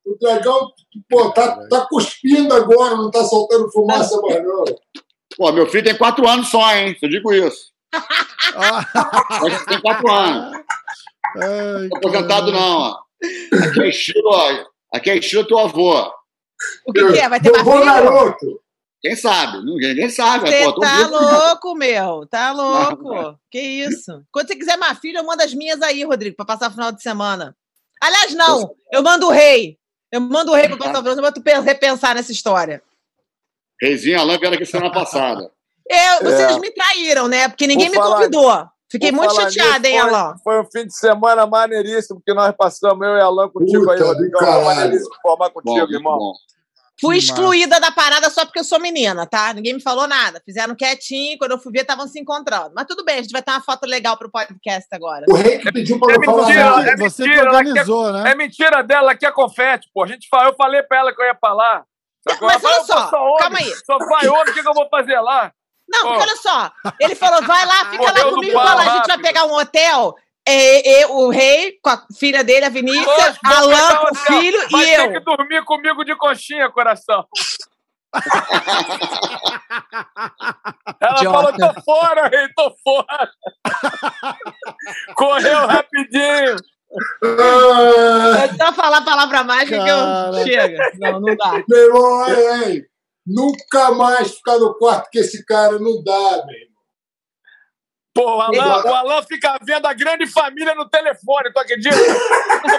O 0.06 0.18
dragão, 0.20 0.72
pô, 1.10 1.30
tá, 1.32 1.68
tá 1.70 1.86
cuspindo 1.90 2.54
agora, 2.54 2.96
não 2.96 3.12
tá 3.12 3.24
soltando 3.24 3.72
fumaça 3.72 4.20
mais, 4.22 4.44
não. 4.44 4.64
Pô, 5.38 5.52
meu 5.52 5.68
filho 5.68 5.84
tem 5.84 5.98
quatro 5.98 6.28
anos 6.28 6.50
só, 6.50 6.74
hein? 6.76 6.98
Eu 7.02 7.10
digo 7.10 7.34
isso. 7.34 7.72
Ah, 8.56 8.84
Mas 9.42 9.66
tem 9.66 9.82
quatro 9.82 10.10
anos. 10.10 10.52
ai, 11.36 11.82
Não 11.84 11.90
tô 11.90 11.98
aposentado, 11.98 12.52
não, 12.52 12.80
ó. 12.80 12.98
Aqui 13.64 13.82
é 13.82 13.90
estilo, 13.90 14.30
ó. 14.30 14.66
Aqui 14.94 15.10
é 15.12 15.18
estilo 15.18 15.46
teu 15.46 15.60
avô. 15.60 16.12
O 16.88 16.94
que, 16.94 17.12
que 17.12 17.20
é? 17.20 17.30
Vai 17.30 17.40
ter 17.40 17.52
mais 17.52 17.64
filho? 17.64 17.86
garoto. 17.86 18.62
Quem 19.02 19.16
sabe? 19.16 19.64
Ninguém, 19.64 19.90
ninguém 19.90 20.10
sabe. 20.10 20.50
Você 20.50 20.64
Pô, 20.64 20.80
tá 20.80 21.08
louco, 21.08 21.76
meu. 21.76 22.26
Tá 22.28 22.52
louco. 22.54 23.40
Que 23.52 23.60
isso? 23.60 24.24
Quando 24.32 24.48
você 24.48 24.56
quiser 24.56 24.76
mais 24.78 24.98
filho, 25.00 25.20
eu 25.20 25.24
mando 25.26 25.44
as 25.44 25.54
minhas 25.54 25.82
aí, 25.82 26.04
Rodrigo, 26.04 26.36
pra 26.36 26.46
passar 26.46 26.70
o 26.70 26.74
final 26.74 26.92
de 26.92 27.02
semana. 27.02 27.56
Aliás, 28.02 28.34
não. 28.34 28.74
Eu 28.92 29.04
mando 29.04 29.28
o 29.28 29.32
rei. 29.32 29.78
Eu 30.12 30.22
mando 30.22 30.52
o 30.52 30.56
rei 30.56 30.68
pra 30.68 30.78
passar 30.78 30.92
o 30.94 30.96
final 30.98 31.04
de 31.04 31.16
semana 31.16 31.32
pra 31.32 31.42
tu 31.42 31.44
pe- 31.44 31.60
repensar 31.60 32.16
nessa 32.16 32.32
história. 32.32 32.82
Reizinho 33.82 34.20
Alain 34.20 34.40
vieram 34.40 34.56
aqui 34.56 34.66
semana 34.66 34.92
passada. 34.92 35.52
Eu, 35.90 36.24
vocês 36.26 36.56
É. 36.56 36.60
me 36.60 36.72
traíram, 36.72 37.28
né? 37.28 37.48
Porque 37.48 37.68
ninguém 37.68 37.90
me 37.90 37.96
falar- 37.96 38.18
convidou. 38.18 38.68
Fiquei 38.90 39.12
muito 39.12 39.36
chateada, 39.36 39.80
nisso, 39.80 39.94
hein, 39.94 40.00
foi- 40.02 40.10
Alain? 40.10 40.36
Foi 40.44 40.62
um 40.62 40.66
fim 40.66 40.88
de 40.88 40.96
semana 40.98 41.46
maneiríssimo, 41.46 42.22
que 42.26 42.34
nós 42.34 42.56
passamos, 42.58 43.06
eu 43.06 43.18
e 43.18 43.22
Alan, 43.22 43.50
contigo 43.50 43.82
Puta 43.82 43.92
aí, 43.94 44.00
do 44.00 44.06
Rodrigão. 44.06 44.40
caralho. 44.40 44.66
Maneiríssimo 44.66 45.16
formar 45.22 45.50
Bom, 45.50 45.54
contigo, 45.56 45.78
muito 45.80 45.94
irmão. 45.94 46.18
bom. 46.18 46.34
Fui 47.00 47.18
Que 47.18 47.24
excluída 47.26 47.80
da 47.80 47.92
parada 47.92 48.30
só 48.30 48.44
porque 48.46 48.60
eu 48.60 48.64
sou 48.64 48.80
menina, 48.80 49.28
tá? 49.28 49.54
Ninguém 49.54 49.76
me 49.76 49.82
falou 49.82 50.08
nada. 50.08 50.42
Fizeram 50.44 50.76
quietinho, 50.76 51.38
quando 51.38 51.52
eu 51.52 51.60
fui 51.60 51.72
ver, 51.72 51.82
estavam 51.82 52.08
se 52.08 52.20
encontrando. 52.20 52.72
Mas 52.76 52.88
tudo 52.88 53.06
bem, 53.06 53.20
a 53.20 53.22
gente 53.22 53.32
vai 53.32 53.42
ter 53.44 53.52
uma 53.52 53.62
foto 53.62 53.86
legal 53.86 54.18
pro 54.18 54.32
podcast 54.32 54.88
agora. 54.92 55.26
O 55.30 55.36
rei 55.36 55.60
que 55.60 55.72
pediu 55.72 56.00
pra 56.00 56.16
É 56.16 56.18
não 56.18 56.24
falar 56.26 56.48
mentira, 56.48 56.64
nada. 56.70 56.90
é 56.92 56.98
Você 56.98 57.24
que 57.24 57.30
mentira, 57.30 57.50
organizou, 57.52 58.12
né? 58.12 58.32
É 58.32 58.36
mentira 58.36 58.82
dela, 58.84 59.16
que 59.16 59.26
é 59.26 59.32
confete, 59.32 59.88
pô. 59.94 60.04
A 60.04 60.08
gente 60.08 60.28
fala, 60.28 60.50
eu 60.50 60.56
falei 60.56 60.82
pra 60.84 60.98
ela 61.00 61.14
que 61.16 61.22
eu 61.22 61.26
ia 61.26 61.36
pra 61.36 61.54
lá. 61.54 61.84
Mas 62.42 62.64
ela 62.64 62.74
olha 62.76 62.84
só, 62.86 63.04
"Pô, 63.04 63.10
só 63.10 63.24
homem, 63.24 63.38
calma 63.40 63.58
aí. 63.60 63.74
Só 63.86 63.98
vai 64.00 64.28
homem, 64.28 64.52
o 64.52 64.54
que, 64.54 64.62
que 64.62 64.68
eu 64.68 64.74
vou 64.74 64.88
fazer 64.90 65.20
lá? 65.20 65.52
Não, 65.88 66.02
porque 66.02 66.18
Ó. 66.18 66.22
olha 66.24 66.36
só. 66.36 66.72
Ele 67.00 67.16
falou: 67.16 67.42
vai 67.44 67.66
lá, 67.66 67.86
fica 67.92 67.98
Correu 67.98 68.26
lá 68.26 68.32
comigo, 68.32 68.54
vai 68.54 68.66
lá, 68.76 68.82
a 68.82 68.98
gente 68.98 69.08
vai 69.08 69.18
pegar 69.20 69.46
um 69.46 69.54
hotel. 69.54 70.16
É, 70.50 71.02
é, 71.02 71.08
o 71.08 71.30
rei, 71.30 71.74
com 71.84 71.90
a 71.90 72.06
filha 72.18 72.42
dele, 72.44 72.66
a 72.66 72.70
Vinícius, 72.70 73.38
Alain 73.44 73.76
pegar 73.76 74.00
com 74.00 74.12
o 74.12 74.16
filho 74.16 74.60
Vai 74.72 74.86
e 74.86 74.88
ter 74.88 75.00
eu. 75.00 75.12
que 75.12 75.20
dormir 75.20 75.64
comigo 75.66 76.06
de 76.06 76.16
coxinha, 76.16 76.70
coração. 76.70 77.26
Ela 81.02 81.18
Idiota. 81.18 81.38
falou, 81.38 81.54
tô 81.54 81.82
fora, 81.82 82.28
rei, 82.30 82.48
tô 82.56 82.74
fora. 82.84 83.30
Correu 85.16 85.68
rapidinho. 85.68 86.56
É 88.42 88.48
só 88.56 88.72
falar 88.74 89.00
a 89.00 89.06
palavra 89.06 89.44
mágica 89.44 89.84
que 89.84 89.90
eu. 89.90 90.46
Chega. 90.46 90.92
Não, 91.00 91.20
não 91.20 91.36
dá. 91.36 91.62
meu 91.68 91.78
irmão, 91.78 92.22
olha 92.24 92.52
aí. 92.54 92.86
Nunca 93.26 93.92
mais 93.92 94.36
ficar 94.36 94.58
no 94.58 94.74
quarto 94.76 95.10
com 95.12 95.20
esse 95.20 95.46
cara, 95.46 95.78
não 95.78 96.02
dá, 96.02 96.46
meu 96.46 96.56
irmão. 96.56 96.77
Pô, 98.18 98.38
o 98.38 98.42
Alan, 98.42 98.84
o 98.84 98.96
Alan 98.96 99.22
fica 99.22 99.60
vendo 99.62 99.86
a 99.86 99.94
grande 99.94 100.26
família 100.26 100.74
no 100.74 100.90
telefone, 100.90 101.54
tu 101.54 101.60
acredita? 101.60 101.96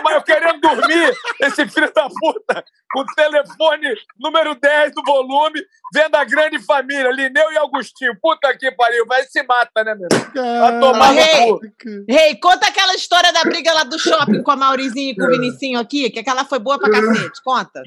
Mas 0.03 0.15
eu 0.15 0.23
querendo 0.23 0.61
dormir, 0.61 1.15
esse 1.41 1.65
filho 1.69 1.93
da 1.95 2.09
puta, 2.09 2.65
com 2.91 3.03
o 3.03 3.07
telefone 3.15 3.87
número 4.19 4.57
10 4.57 4.93
do 4.93 5.03
volume, 5.05 5.65
vendo 5.95 6.17
a 6.17 6.25
grande 6.25 6.59
família, 6.59 7.13
Lineu 7.13 7.53
e 7.53 7.57
Augustinho. 7.57 8.19
Puta 8.21 8.53
que 8.59 8.73
pariu, 8.73 9.07
vai 9.07 9.23
se 9.27 9.41
mata, 9.45 9.85
né, 9.85 9.95
meu? 9.95 10.09
Vai 10.35 10.81
tomar 10.81 11.13
no 11.13 11.21
Rei. 11.21 11.47
cu. 11.47 11.61
Rei, 12.09 12.35
conta 12.41 12.67
aquela 12.67 12.97
história 12.97 13.33
da 13.33 13.43
briga 13.45 13.73
lá 13.73 13.85
do 13.85 13.97
shopping 13.97 14.43
com 14.43 14.51
a 14.51 14.57
Maurizinho 14.57 15.13
e 15.13 15.15
com 15.15 15.23
o 15.23 15.31
Vinicinho 15.31 15.79
aqui, 15.79 16.11
que 16.11 16.19
aquela 16.19 16.45
foi 16.45 16.59
boa 16.59 16.81
pra 16.81 16.91
cacete. 16.91 17.41
Conta. 17.45 17.81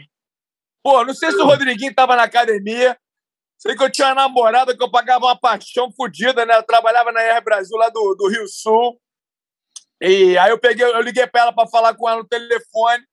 Pô, 0.81 1.03
não 1.03 1.13
sei 1.13 1.31
se 1.31 1.37
o 1.37 1.45
Rodriguinho 1.45 1.93
tava 1.93 2.15
na 2.15 2.23
academia. 2.23 2.97
Sei 3.61 3.75
que 3.75 3.83
eu 3.83 3.91
tinha 3.91 4.07
uma 4.07 4.15
namorada 4.15 4.75
que 4.75 4.83
eu 4.83 4.89
pagava 4.89 5.25
uma 5.25 5.39
paixão 5.39 5.91
fodida, 5.91 6.43
né? 6.47 6.55
Eu 6.57 6.63
trabalhava 6.63 7.11
na 7.11 7.19
Air 7.19 7.43
Brasil 7.43 7.77
lá 7.77 7.89
do, 7.89 8.15
do 8.15 8.27
Rio 8.27 8.47
Sul. 8.47 8.99
E 10.01 10.35
aí 10.35 10.49
eu 10.49 10.57
peguei, 10.59 10.83
eu 10.83 10.99
liguei 11.01 11.27
pra 11.27 11.41
ela 11.41 11.53
pra 11.53 11.67
falar 11.67 11.93
com 11.95 12.09
ela 12.09 12.17
no 12.23 12.27
telefone. 12.27 13.03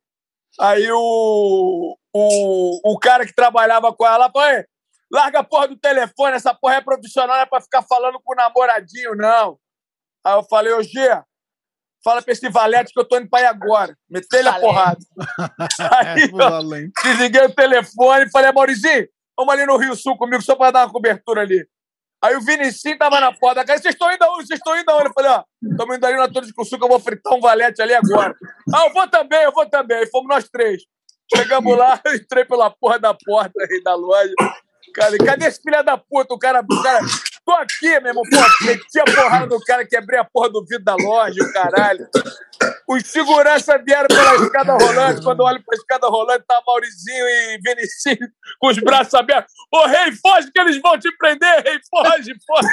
Aí 0.59 0.91
o, 0.91 1.97
o, 2.15 2.93
o 2.95 2.99
cara 2.99 3.27
que 3.27 3.35
trabalhava 3.35 3.93
com 3.95 4.07
ela 4.07 4.31
falou: 4.33 4.49
"Ei, 4.49 4.65
larga 5.13 5.41
a 5.41 5.45
porra 5.45 5.69
do 5.69 5.77
telefone, 5.77 6.37
essa 6.37 6.55
porra 6.55 6.77
é 6.77 6.81
profissional, 6.81 7.37
não 7.37 7.43
é 7.43 7.47
pra 7.47 7.61
ficar 7.61 7.83
falando 7.83 8.19
com 8.25 8.33
o 8.33 8.37
namoradinho, 8.37 9.15
não. 9.15 9.59
Aí 10.25 10.33
eu 10.35 10.43
falei, 10.45 10.73
ô 10.73 10.83
G, 10.83 10.91
fala 12.03 12.23
pra 12.23 12.33
esse 12.33 12.49
valete 12.49 12.93
que 12.95 12.99
eu 12.99 13.05
tô 13.07 13.19
indo 13.19 13.29
pra 13.29 13.41
aí 13.41 13.45
agora. 13.45 13.95
Metei-lhe 14.09 14.49
a 14.49 14.59
porrada. 14.59 14.99
Aí, 16.07 16.23
É, 16.41 16.43
além. 16.43 16.91
desliguei 17.05 17.43
o 17.43 17.55
telefone 17.55 18.25
e 18.25 18.31
falei, 18.31 18.51
Maurizinho, 18.51 19.07
vamos 19.39 19.55
ali 19.55 19.65
no 19.65 19.77
Rio 19.77 19.95
Sul 19.95 20.19
comigo 20.19 20.43
só 20.43 20.57
pra 20.57 20.73
dar 20.73 20.87
uma 20.87 20.93
cobertura 20.93 21.43
ali. 21.43 21.65
Aí 22.21 22.35
o 22.35 22.41
Vinicinho 22.41 22.99
tava 22.99 23.21
na 23.21 23.33
porta, 23.33 23.65
cara, 23.65 23.79
vocês 23.79 23.95
estão 23.95 24.13
indo 24.13 24.25
aonde? 24.25 24.49
Vocês 24.49 24.59
estão 24.59 24.77
indo 24.77 24.91
aonde? 24.91 25.07
Eu 25.07 25.13
falei, 25.13 25.31
ó, 25.31 25.45
estamos 25.71 25.97
indo 25.97 26.05
ali 26.05 26.17
na 26.17 26.29
Torre 26.29 26.47
de 26.47 26.53
Sul 26.53 26.77
que 26.77 26.85
eu 26.85 26.89
vou 26.89 26.99
fritar 26.99 27.33
um 27.33 27.41
valete 27.41 27.81
ali 27.81 27.95
agora. 27.95 28.35
Ah, 28.75 28.87
eu 28.87 28.93
vou 28.93 29.09
também, 29.09 29.45
eu 29.45 29.53
vou 29.53 29.65
também. 29.67 29.99
Aí 29.99 30.07
fomos 30.11 30.29
nós 30.29 30.49
três. 30.49 30.83
Chegamos 31.33 31.79
lá, 31.79 32.01
eu 32.05 32.17
entrei 32.17 32.45
pela 32.45 32.71
porra 32.71 32.99
da 32.99 33.15
porta 33.15 33.53
aí 33.63 33.83
da 33.85 33.95
loja. 33.95 34.35
Cara, 34.95 35.17
cadê 35.19 35.47
esse 35.47 35.61
filho 35.63 35.85
da 35.85 35.97
puta? 35.97 36.35
O 36.35 36.39
cara, 36.39 36.61
o 36.61 36.83
cara, 36.83 37.01
tô 37.45 37.53
aqui, 37.53 38.01
meu 38.01 38.09
irmão. 38.09 38.25
Meti 38.63 38.99
a 38.99 39.05
porrada 39.05 39.47
do 39.47 39.61
cara, 39.61 39.87
quebrei 39.87 40.19
a 40.19 40.25
porra 40.25 40.51
do 40.51 40.65
vidro 40.65 40.85
da 40.85 40.97
loja, 40.97 41.41
o 41.41 41.53
caralho. 41.53 42.09
Os 42.89 43.07
seguranças 43.07 43.83
vieram 43.85 44.09
pela 44.09 44.35
escada 44.37 44.73
rolante. 44.73 45.23
Quando 45.23 45.41
eu 45.41 45.47
olho 45.47 45.63
para 45.63 45.75
a 45.75 45.79
escada 45.79 46.09
rolante, 46.09 46.45
tá 46.49 46.59
Maurizinho 46.67 47.29
e 47.29 47.59
Vinicius 47.59 48.31
com 48.59 48.69
os 48.69 48.79
braços 48.79 49.13
abertos. 49.13 49.53
Ô, 49.71 49.87
rei, 49.87 50.11
foge 50.13 50.51
que 50.51 50.59
eles 50.59 50.81
vão 50.81 50.99
te 50.99 51.15
prender, 51.19 51.63
rei, 51.65 51.79
foge, 51.91 52.35
foge. 52.47 52.69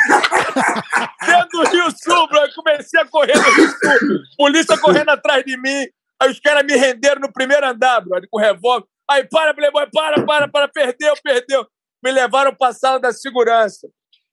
Dentro 1.25 1.49
do 1.49 1.69
Rio 1.69 1.91
Sul, 1.91 2.27
bro. 2.29 2.39
Eu 2.39 2.53
comecei 2.55 3.01
a 3.01 3.05
correr 3.05 3.35
no 3.35 3.43
Rio 3.43 3.67
Sul. 3.67 4.19
Polícia 4.37 4.77
correndo 4.77 5.09
atrás 5.09 5.43
de 5.43 5.57
mim. 5.59 5.85
Aí 6.21 6.31
os 6.31 6.39
caras 6.39 6.63
me 6.63 6.77
renderam 6.77 7.19
no 7.19 7.33
primeiro 7.33 7.67
andar, 7.67 7.99
brother, 7.99 8.29
com 8.31 8.39
revólver. 8.39 8.87
Aí, 9.11 9.27
para, 9.27 9.53
Playboy, 9.53 9.87
para, 9.91 10.25
para, 10.25 10.47
para, 10.47 10.67
perdeu, 10.69 11.13
perdeu. 11.21 11.67
Me 12.01 12.11
levaram 12.11 12.55
para 12.55 12.71
a 12.71 12.73
sala 12.73 12.99
da 13.01 13.11
segurança. 13.11 13.89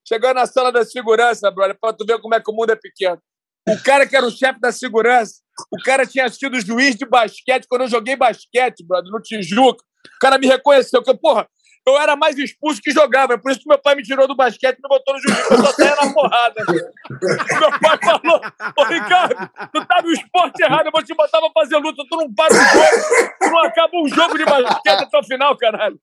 Chegando 0.06 0.34
na 0.34 0.46
sala 0.46 0.70
da 0.70 0.84
segurança, 0.84 1.50
brother, 1.50 1.76
para 1.80 1.92
tu 1.92 2.06
ver 2.06 2.20
como 2.20 2.36
é 2.36 2.40
que 2.40 2.50
o 2.50 2.54
mundo 2.54 2.70
é 2.70 2.76
pequeno. 2.76 3.20
O 3.68 3.82
cara 3.82 4.06
que 4.06 4.16
era 4.16 4.26
o 4.26 4.30
chefe 4.30 4.60
da 4.60 4.72
segurança, 4.72 5.34
o 5.70 5.82
cara 5.82 6.06
tinha 6.06 6.28
sido 6.28 6.60
juiz 6.60 6.96
de 6.96 7.06
basquete 7.06 7.66
quando 7.68 7.82
eu 7.82 7.88
joguei 7.88 8.16
basquete, 8.16 8.84
brother, 8.86 9.10
no 9.10 9.20
Tijuca. 9.20 9.84
O 10.16 10.18
cara 10.20 10.38
me 10.38 10.46
reconheceu, 10.48 11.02
que, 11.02 11.14
porra, 11.14 11.46
eu 11.86 11.98
era 11.98 12.14
mais 12.14 12.38
expulso 12.38 12.80
que 12.80 12.92
jogava. 12.92 13.34
É 13.34 13.36
por 13.36 13.50
isso 13.50 13.60
que 13.60 13.68
meu 13.68 13.78
pai 13.78 13.94
me 13.94 14.02
tirou 14.02 14.26
do 14.28 14.36
basquete 14.36 14.78
e 14.78 14.82
me 14.82 14.88
botou 14.88 15.14
no 15.14 15.20
jiu-jitsu. 15.20 15.52
Eu 15.52 15.58
só 15.58 15.72
saia 15.72 15.96
na 15.96 16.12
porrada. 16.12 16.64
meu 16.68 17.80
pai 17.80 17.98
falou: 18.02 18.40
Ô, 18.78 18.84
Ricardo, 18.84 19.50
tu 19.72 19.86
tá 19.86 20.00
no 20.02 20.12
esporte 20.12 20.62
errado. 20.62 20.86
Eu 20.86 20.92
vou 20.92 21.02
te 21.02 21.14
botar 21.14 21.40
pra 21.40 21.50
fazer 21.52 21.76
luta. 21.78 22.04
Tu 22.08 22.16
não 22.16 22.32
para 22.32 22.52
o 22.52 22.56
jogo. 22.56 23.32
Tu 23.40 23.50
não 23.50 23.58
acaba 23.64 23.90
um 23.94 24.08
jogo 24.08 24.38
de 24.38 24.44
basquete 24.44 25.02
até 25.02 25.18
o 25.18 25.24
final, 25.24 25.56
caralho. 25.56 25.98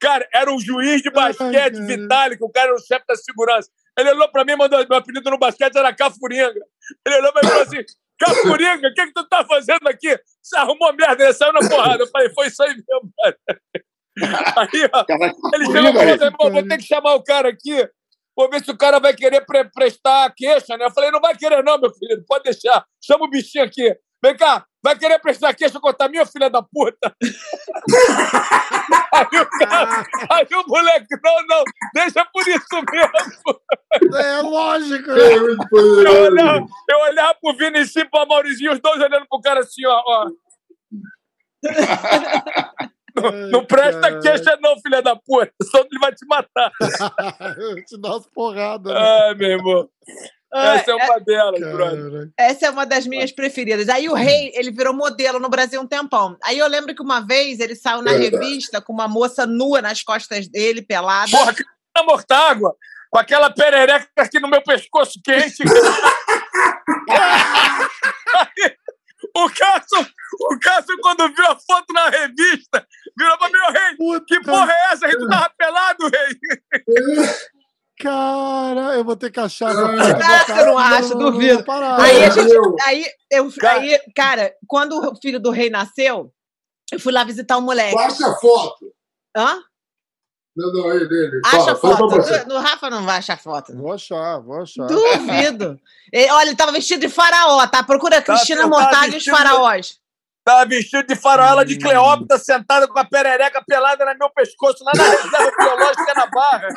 Cara, 0.00 0.28
era 0.32 0.52
um 0.52 0.60
juiz 0.60 1.02
de 1.02 1.10
basquete, 1.10 1.80
Vitalik, 1.84 2.42
o 2.42 2.50
cara 2.50 2.68
era 2.68 2.76
o 2.76 2.80
chefe 2.80 3.04
da 3.06 3.16
segurança. 3.16 3.68
Ele 3.98 4.10
olhou 4.10 4.28
pra 4.30 4.44
mim 4.44 4.52
e 4.52 4.56
mandou: 4.56 4.78
meu 4.88 4.98
apelido 4.98 5.30
no 5.30 5.38
basquete 5.38 5.76
era 5.76 5.94
Cafuringa. 5.94 6.54
Ele 7.04 7.16
olhou 7.16 7.32
pra 7.32 7.42
mim 7.42 7.48
e 7.48 7.50
falou 7.50 7.66
assim: 7.66 7.84
Cafuringa, 8.18 8.88
o 8.88 8.94
que, 8.94 9.06
que 9.06 9.12
tu 9.12 9.28
tá 9.28 9.44
fazendo 9.44 9.86
aqui? 9.88 10.16
Você 10.40 10.56
arrumou 10.56 10.92
merda, 10.94 11.24
ele 11.24 11.32
saiu 11.32 11.52
na 11.52 11.68
porrada. 11.68 12.04
Eu 12.04 12.08
falei: 12.08 12.30
foi 12.32 12.46
isso 12.46 12.62
aí 12.62 12.70
mesmo, 12.70 13.12
cara. 13.20 13.38
Aí, 14.56 14.90
ó, 14.92 15.04
ele 15.54 15.66
chegou 15.66 15.90
e 15.90 15.92
falou: 15.92 16.26
irmão, 16.26 16.52
vou 16.52 16.68
ter 16.68 16.78
que 16.78 16.84
chamar 16.84 17.14
o 17.14 17.22
cara 17.22 17.48
aqui. 17.48 17.88
Vou 18.36 18.48
ver 18.48 18.64
se 18.64 18.70
o 18.70 18.78
cara 18.78 19.00
vai 19.00 19.12
querer 19.14 19.44
pre 19.44 19.64
prestar 19.64 20.26
a 20.26 20.30
queixa, 20.30 20.76
né? 20.76 20.84
Eu 20.84 20.92
falei: 20.92 21.10
não 21.10 21.20
vai 21.20 21.36
querer, 21.36 21.64
não, 21.64 21.78
meu 21.78 21.92
filho, 21.92 22.24
pode 22.26 22.44
deixar. 22.44 22.84
Chama 23.04 23.24
o 23.24 23.30
bichinho 23.30 23.64
aqui. 23.64 23.96
Vem 24.22 24.36
cá, 24.36 24.64
vai 24.82 24.96
querer 24.98 25.18
prestar 25.20 25.54
queixa 25.54 25.78
contra 25.80 26.08
mim, 26.08 26.24
filha 26.26 26.48
da 26.50 26.62
puta? 26.62 27.14
aí, 29.12 29.40
o 29.40 29.48
cara, 29.58 30.04
aí 30.30 30.46
o 30.52 30.64
moleque, 30.68 31.16
não, 31.22 31.46
não, 31.46 31.64
deixa 31.94 32.24
por 32.32 32.46
isso 32.48 32.82
mesmo. 32.92 33.60
É 34.16 34.40
lógico, 34.42 35.10
É 35.10 35.14
né? 35.34 35.40
muito 35.40 35.76
Eu 35.76 36.22
olhava, 36.22 36.66
eu 36.90 36.98
olhava 37.00 37.34
pro 37.40 37.56
Vinicius 37.56 37.96
e 37.96 38.04
pro 38.04 38.26
Maurizinho, 38.26 38.72
os 38.72 38.80
dois 38.80 39.00
olhando 39.00 39.26
pro 39.28 39.40
cara 39.40 39.60
assim, 39.60 39.84
ó. 39.86 40.02
ó. 40.06 40.30
Não, 43.16 43.32
não 43.50 43.64
presta 43.64 44.06
Ai, 44.06 44.20
queixa, 44.20 44.56
não, 44.62 44.78
filha 44.80 45.02
da 45.02 45.16
puta. 45.16 45.50
Só 45.64 45.78
ele 45.78 45.98
vai 46.00 46.14
te 46.14 46.24
matar. 46.24 46.70
Eu 47.58 47.74
te 47.84 47.98
dou 47.98 48.12
umas 48.12 48.26
porradas. 48.28 48.94
né? 48.94 49.00
Ai, 49.00 49.34
meu 49.34 49.48
irmão. 49.50 49.88
Ah, 50.52 50.76
Essa 50.76 50.92
é 50.92 50.94
uma 50.94 51.20
delas, 51.20 51.60
brother. 51.60 52.30
Essa 52.38 52.66
é 52.66 52.70
uma 52.70 52.86
das 52.86 53.06
minhas 53.06 53.30
preferidas. 53.30 53.88
Aí 53.88 54.08
o 54.08 54.14
rei, 54.14 54.50
ele 54.54 54.70
virou 54.70 54.94
modelo 54.94 55.38
no 55.38 55.48
Brasil 55.50 55.80
um 55.80 55.86
tempão. 55.86 56.36
Aí 56.42 56.58
eu 56.58 56.66
lembro 56.66 56.94
que 56.94 57.02
uma 57.02 57.20
vez 57.20 57.60
ele 57.60 57.74
saiu 57.76 58.00
na 58.00 58.12
revista 58.12 58.80
com 58.80 58.92
uma 58.92 59.06
moça 59.06 59.46
nua 59.46 59.82
nas 59.82 60.02
costas 60.02 60.48
dele, 60.48 60.80
pelada. 60.80 61.30
Porra, 61.30 61.52
que 61.54 61.62
tá 61.92 62.02
mortágua. 62.02 62.74
Com 63.10 63.18
aquela 63.18 63.50
perereca 63.50 64.08
aqui 64.18 64.38
no 64.40 64.48
meu 64.48 64.62
pescoço 64.62 65.20
quente. 65.24 65.62
O 69.36 69.50
Cássio, 69.50 70.06
o 70.50 70.58
Cássio, 70.60 70.96
quando 71.02 71.28
viu 71.34 71.44
a 71.46 71.56
foto 71.58 71.92
na 71.92 72.08
revista, 72.08 72.86
virou 73.16 73.38
pra 73.38 73.48
mim, 73.48 73.58
"Ô, 73.68 73.72
rei, 73.72 73.96
Puta, 73.96 74.24
que 74.26 74.40
porra 74.42 74.72
é 74.72 74.92
essa? 74.92 75.08
Tu 75.08 75.28
tava 75.28 75.50
pelado, 75.56 76.08
rei? 76.08 76.38
Cara, 78.00 78.94
eu 78.96 79.04
vou 79.04 79.16
ter 79.16 79.30
que 79.30 79.40
achar 79.40 79.70
essa 79.70 79.80
Ah, 79.80 81.00
não 81.00 81.08
no- 81.08 81.14
no- 81.24 81.30
duvido. 81.32 81.64
parada. 81.64 82.02
Aí 82.02 82.24
a 82.24 82.30
gente. 82.30 82.52
Aí, 82.84 83.04
eu, 83.30 83.50
Cara- 83.58 83.80
aí, 83.80 83.98
cara, 84.14 84.54
quando 84.66 84.98
o 84.98 85.16
filho 85.20 85.40
do 85.40 85.50
rei 85.50 85.68
nasceu, 85.68 86.32
eu 86.92 87.00
fui 87.00 87.12
lá 87.12 87.24
visitar 87.24 87.56
o 87.56 87.62
moleque. 87.62 87.94
Baixa 87.96 88.28
a 88.28 88.34
foto. 88.36 88.92
Hã? 89.36 89.60
Não, 90.56 90.72
não, 90.72 90.90
aí 90.90 91.08
dele. 91.08 91.40
Acha 91.44 91.76
Fala, 91.76 91.76
fala 91.76 91.96
foto. 91.96 92.48
No 92.48 92.58
Rafa 92.58 92.90
não 92.90 93.04
vai 93.04 93.18
achar 93.18 93.38
foto. 93.38 93.72
não. 93.72 93.82
Vou 93.82 93.92
achar, 93.92 94.38
vou 94.40 94.60
achar. 94.62 94.86
Duvido. 94.86 95.78
Ele- 96.12 96.30
olha, 96.32 96.48
ele 96.48 96.56
tava 96.56 96.72
vestido 96.72 97.00
de 97.00 97.08
faraó, 97.08 97.66
tá? 97.66 97.82
Procura 97.82 98.20
Cristina 98.22 98.62
tava 98.62 98.70
Mortagem 98.70 99.14
e 99.14 99.18
os 99.18 99.24
faraós. 99.24 99.98
Tava 100.44 100.66
vestido 100.66 101.06
de 101.06 101.14
faroela 101.14 101.64
de 101.64 101.74
Hum. 101.74 101.78
Cleópatra, 101.80 102.38
sentada 102.38 102.88
com 102.88 102.98
a 102.98 103.04
perereca 103.04 103.62
pelada 103.66 104.04
no 104.04 104.18
meu 104.18 104.30
pescoço, 104.30 104.82
lá 104.82 104.92
na 104.96 105.02
reserva 105.04 105.52
biológica 105.58 106.14
na 106.14 106.26
barra. 106.26 106.68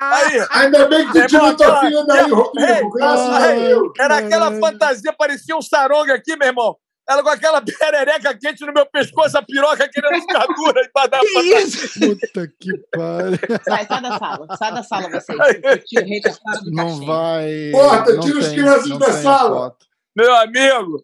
Aí, 0.00 0.46
Ainda 0.50 0.88
bem 0.88 1.06
que 1.06 1.20
tu 1.20 1.26
tirou 1.26 1.54
tua 1.54 1.80
filha 1.80 2.04
daí, 2.06 2.30
Rodrigo. 2.30 2.90
Graças 2.90 3.28
a 3.28 3.36
ai, 3.36 3.60
Deus. 3.60 3.92
era 3.98 4.16
aquela 4.16 4.58
fantasia, 4.58 5.12
parecia 5.12 5.54
um 5.54 5.60
saronga 5.60 6.14
aqui, 6.14 6.34
meu 6.36 6.48
irmão. 6.48 6.76
Ela 7.06 7.22
com 7.22 7.28
aquela 7.28 7.60
perereca 7.78 8.38
quente 8.38 8.64
no 8.64 8.72
meu 8.72 8.86
pescoço, 8.86 9.36
a 9.36 9.42
piroca 9.42 9.88
querendo 9.88 10.20
ficar 10.22 10.46
dura 10.46 10.80
embaixo 10.80 11.10
da 11.10 11.18
Que 11.18 11.40
isso? 11.58 12.00
Puta 12.00 12.48
que 12.58 12.78
pariu. 12.92 13.38
Sai, 13.64 13.86
sai 13.86 14.02
da 14.02 14.18
sala. 14.18 14.56
Sai 14.56 14.74
da 14.74 14.82
sala, 14.82 15.10
você. 15.10 15.32
O 15.34 15.78
tio 15.78 16.06
rei 16.06 16.22
fora 16.22 16.60
do 16.60 16.70
Não 16.70 17.04
vai. 17.04 17.70
Corta, 17.72 18.14
não 18.14 18.20
tira 18.20 18.38
os 18.38 18.48
crianças 18.48 18.98
da 18.98 19.12
sala. 19.12 19.70
foto. 19.70 19.86
Meu 20.16 20.34
amigo, 20.34 21.02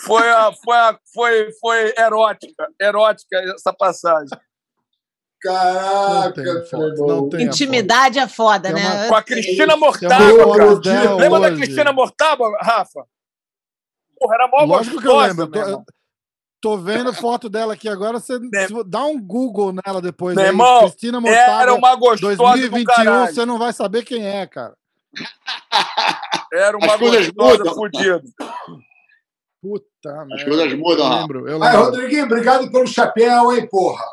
foi, 0.00 0.28
a, 0.28 0.52
foi, 0.52 0.76
a, 0.76 0.98
foi, 1.12 1.52
foi 1.60 1.94
erótica, 1.96 2.68
erótica 2.80 3.36
essa 3.54 3.72
passagem. 3.72 4.30
Não 5.44 5.54
Caraca, 5.54 6.32
tem 6.32 6.66
foto. 6.66 6.94
meu 6.96 7.06
Não 7.06 7.28
tem 7.28 7.40
a 7.40 7.42
Intimidade 7.44 8.18
é 8.18 8.26
foda, 8.28 8.72
né? 8.72 8.82
uma- 9.02 9.08
Com 9.08 9.14
a 9.14 9.22
Cristina 9.22 9.76
Mortágua, 9.76 10.52
cara. 10.82 11.14
Lembra 11.16 11.40
da. 11.40 11.54
Cristina 11.56 11.92
Mortágua, 11.92 12.58
Rafa? 12.60 13.04
Porra, 14.18 14.34
era 14.34 14.48
mó 14.48 14.64
Lógico 14.64 15.00
que 15.00 15.06
eu 15.06 15.12
gostosa, 15.12 15.42
lembro. 15.44 15.58
eu 15.60 15.66
meu 15.68 15.76
Tô, 15.78 15.92
tô 16.60 16.76
vendo 16.78 17.12
foto 17.14 17.48
dela 17.48 17.74
aqui 17.74 17.88
agora. 17.88 18.18
Você 18.18 18.36
se 18.66 18.72
vo- 18.72 18.82
dá 18.82 19.04
um 19.04 19.20
Google 19.20 19.72
nela 19.86 20.02
depois. 20.02 20.34
Meu 20.34 20.44
aí, 20.44 20.50
irmão, 20.50 20.80
Cristina 20.80 21.20
Mortágua, 21.20 21.62
Era 21.62 21.74
uma 21.74 21.94
gostosa 21.94 22.36
do 22.36 22.44
2021, 22.44 22.84
caralho. 22.84 23.32
você 23.34 23.46
não 23.46 23.58
vai 23.60 23.72
saber 23.72 24.02
quem 24.04 24.26
é, 24.26 24.44
cara. 24.44 24.74
Era 26.52 26.76
uma 26.76 26.94
As 26.94 27.00
gostosa 27.00 27.64
fodida. 27.74 28.22
Puta 29.62 30.24
merda. 30.24 30.44
coisas 30.44 30.72
mudam, 30.78 31.04
Eu 31.04 31.08
Rafa. 31.10 31.20
lembro, 31.20 31.48
eu 31.48 31.62
Aí, 31.62 31.70
lembro. 31.72 31.84
Rodriguinho, 31.86 32.24
obrigado 32.24 32.70
pelo 32.70 32.86
chapéu, 32.86 33.52
hein, 33.52 33.68
porra. 33.68 34.04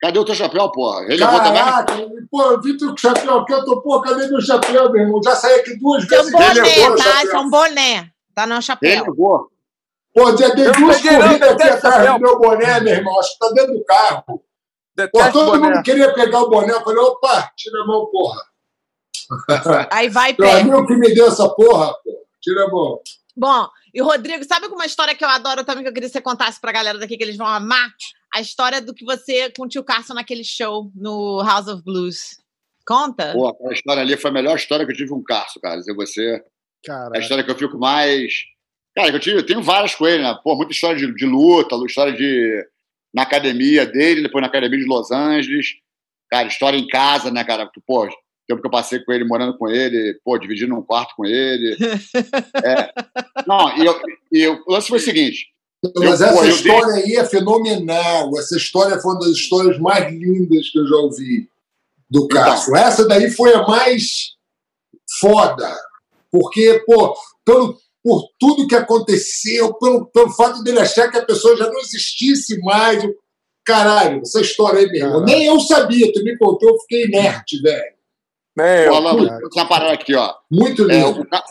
Cadê 0.00 0.18
o 0.18 0.24
teu 0.24 0.34
chapéu, 0.34 0.70
porra? 0.72 1.02
Ele 1.04 1.16
levou 1.22 1.40
também? 1.42 1.62
Caraca, 1.62 1.94
pô, 2.30 2.42
eu 2.42 2.60
vi 2.62 2.76
teu 2.76 2.96
chapéu 2.96 3.40
aqui, 3.40 3.52
eu 3.52 3.64
tô, 3.64 3.82
pô, 3.82 4.00
cadê 4.00 4.26
meu 4.28 4.40
chapéu, 4.40 4.90
meu 4.90 5.02
irmão? 5.02 5.20
Já 5.22 5.36
saí 5.36 5.60
aqui 5.60 5.76
duas 5.78 6.04
Isso 6.04 6.14
é 6.14 6.20
um 6.20 6.24
vezes. 6.24 6.32
levou 6.56 6.90
boné, 6.90 6.96
tá? 6.96 7.22
Isso 7.24 7.36
é 7.36 7.38
um 7.38 7.50
boné. 7.50 8.10
Tá 8.34 8.46
no 8.46 8.54
Ele 8.54 8.62
chapéu. 8.62 9.04
levou. 9.04 9.50
Pô, 10.14 10.36
já 10.36 10.48
dei 10.48 10.66
Eu 10.68 10.72
duas 10.72 11.00
corridas 11.02 11.50
aqui 11.50 11.62
atrás 11.64 12.12
do 12.14 12.18
meu 12.20 12.38
boné, 12.38 12.80
meu 12.80 12.94
irmão. 12.94 13.18
Acho 13.20 13.32
que 13.32 13.38
tá 13.38 13.50
dentro 13.54 13.74
do 13.74 13.84
carro. 13.84 14.24
Pô, 15.12 15.30
todo 15.32 15.52
boné. 15.52 15.68
mundo 15.74 15.82
queria 15.82 16.12
pegar 16.14 16.40
o 16.42 16.48
boné. 16.50 16.72
Eu 16.72 16.80
falei, 16.82 16.98
opa, 16.98 17.52
tira 17.56 17.82
a 17.82 17.86
mão, 17.86 18.06
porra. 18.10 18.40
Aí 19.92 20.08
vai 20.08 20.30
e 20.32 20.36
Meu 20.38 20.48
pega. 20.48 20.60
amigo 20.60 20.86
que 20.86 20.96
me 20.96 21.14
deu 21.14 21.26
essa 21.28 21.48
porra, 21.50 21.92
pô. 22.02 22.26
Tira 22.40 22.64
a 22.64 22.68
mão. 22.68 23.00
Bom, 23.36 23.68
e 23.92 24.00
Rodrigo, 24.00 24.44
sabe 24.44 24.66
uma 24.66 24.86
história 24.86 25.14
que 25.14 25.24
eu 25.24 25.28
adoro 25.28 25.64
também, 25.64 25.82
que 25.82 25.88
eu 25.88 25.92
queria 25.92 26.08
que 26.08 26.12
você 26.12 26.20
contasse 26.20 26.60
pra 26.60 26.72
galera 26.72 26.98
daqui, 26.98 27.16
que 27.16 27.24
eles 27.24 27.36
vão 27.36 27.46
amar? 27.46 27.92
A 28.32 28.40
história 28.40 28.80
do 28.80 28.94
que 28.94 29.04
você 29.04 29.50
com 29.50 29.64
o 29.64 29.68
tio 29.68 29.82
Carson 29.82 30.14
naquele 30.14 30.44
show 30.44 30.90
no 30.94 31.42
House 31.42 31.66
of 31.66 31.82
Blues. 31.82 32.40
Conta? 32.86 33.32
Pô, 33.32 33.48
aquela 33.48 33.72
história 33.72 34.02
ali 34.02 34.16
foi 34.16 34.30
a 34.30 34.34
melhor 34.34 34.56
história 34.56 34.84
que 34.84 34.92
eu 34.92 34.96
tive 34.96 35.10
com 35.10 35.16
o 35.18 35.24
Carso, 35.24 35.60
cara. 35.60 35.78
Dizer 35.78 35.94
você. 35.94 36.42
A 36.42 36.86
Cara, 36.86 37.18
história 37.18 37.44
que 37.44 37.50
eu 37.50 37.58
fico 37.58 37.78
mais. 37.78 38.32
Cara, 38.96 39.10
que 39.10 39.16
eu, 39.16 39.20
tive, 39.20 39.38
eu 39.38 39.46
tenho 39.46 39.62
várias 39.62 39.94
com 39.94 40.06
ele, 40.06 40.22
né? 40.22 40.36
Pô, 40.42 40.56
muita 40.56 40.72
história 40.72 40.96
de, 40.96 41.14
de 41.14 41.26
luta, 41.26 41.76
história 41.86 42.12
de. 42.12 42.66
Na 43.14 43.22
academia 43.22 43.86
dele, 43.86 44.22
depois 44.22 44.40
na 44.40 44.48
academia 44.48 44.78
de 44.78 44.86
Los 44.86 45.10
Angeles. 45.10 45.66
Cara, 46.30 46.48
história 46.48 46.78
em 46.78 46.86
casa, 46.86 47.30
né, 47.30 47.44
cara? 47.44 47.66
Porque, 47.66 47.80
pô, 47.84 48.08
tempo 48.50 48.60
que 48.60 48.66
eu 48.66 48.70
passei 48.70 48.98
com 49.00 49.12
ele, 49.12 49.24
morando 49.24 49.56
com 49.56 49.68
ele, 49.68 50.18
pô, 50.24 50.36
dividindo 50.38 50.74
um 50.74 50.82
quarto 50.82 51.14
com 51.16 51.24
ele. 51.24 51.76
É. 52.64 52.92
Não, 53.46 53.76
e, 53.78 53.86
eu, 53.86 54.00
e 54.32 54.40
eu- 54.40 54.62
o 54.66 54.72
lance 54.72 54.88
foi 54.88 54.98
o 54.98 55.02
seguinte: 55.02 55.46
Mas 55.96 56.20
Eu- 56.20 56.26
essa 56.28 56.32
pô, 56.36 56.44
história 56.44 56.94
aí 57.04 57.16
é 57.16 57.24
fenomenal. 57.24 58.30
Essa 58.38 58.56
história 58.56 58.98
foi 59.00 59.12
uma 59.12 59.20
das 59.20 59.30
histórias 59.30 59.78
mais 59.78 60.12
lindas 60.12 60.68
que 60.70 60.78
eu 60.78 60.86
já 60.86 60.96
ouvi 60.96 61.48
do 62.10 62.24
Então. 62.24 62.28
Cássio. 62.44 62.76
Essa 62.76 63.06
daí 63.08 63.30
foi 63.30 63.54
a 63.54 63.66
mais 63.66 64.34
foda. 65.20 65.74
Porque, 66.30 66.82
pô, 66.86 67.14
pelo, 67.44 67.76
por 68.04 68.28
tudo 68.38 68.66
que 68.68 68.74
aconteceu, 68.76 69.74
pelo, 69.74 70.06
pelo 70.06 70.30
fato 70.30 70.62
dele 70.62 70.78
achar 70.80 71.10
que 71.10 71.18
a 71.18 71.24
pessoa 71.24 71.56
já 71.56 71.66
não 71.66 71.78
existisse 71.80 72.58
mais. 72.60 73.02
Caralho, 73.64 74.20
essa 74.22 74.40
história 74.40 74.80
aí 74.80 74.86
mesmo. 74.86 75.08
Caralho. 75.08 75.24
Nem 75.26 75.46
eu 75.46 75.60
sabia, 75.60 76.12
tu 76.12 76.22
me 76.24 76.36
contou, 76.38 76.70
eu 76.70 76.78
fiquei 76.80 77.04
inerte, 77.06 77.60
velho. 77.62 77.94
Nem 78.56 78.84
eu. 78.84 78.90
Pô, 78.90 78.96
Alan, 78.96 79.38
parada 79.68 79.92
aqui, 79.92 80.14
ó. 80.14 80.34
Muito 80.50 80.90
É, 80.90 80.94
lindo. 80.94 81.20
o, 81.20 81.26
Ca- 81.26 81.44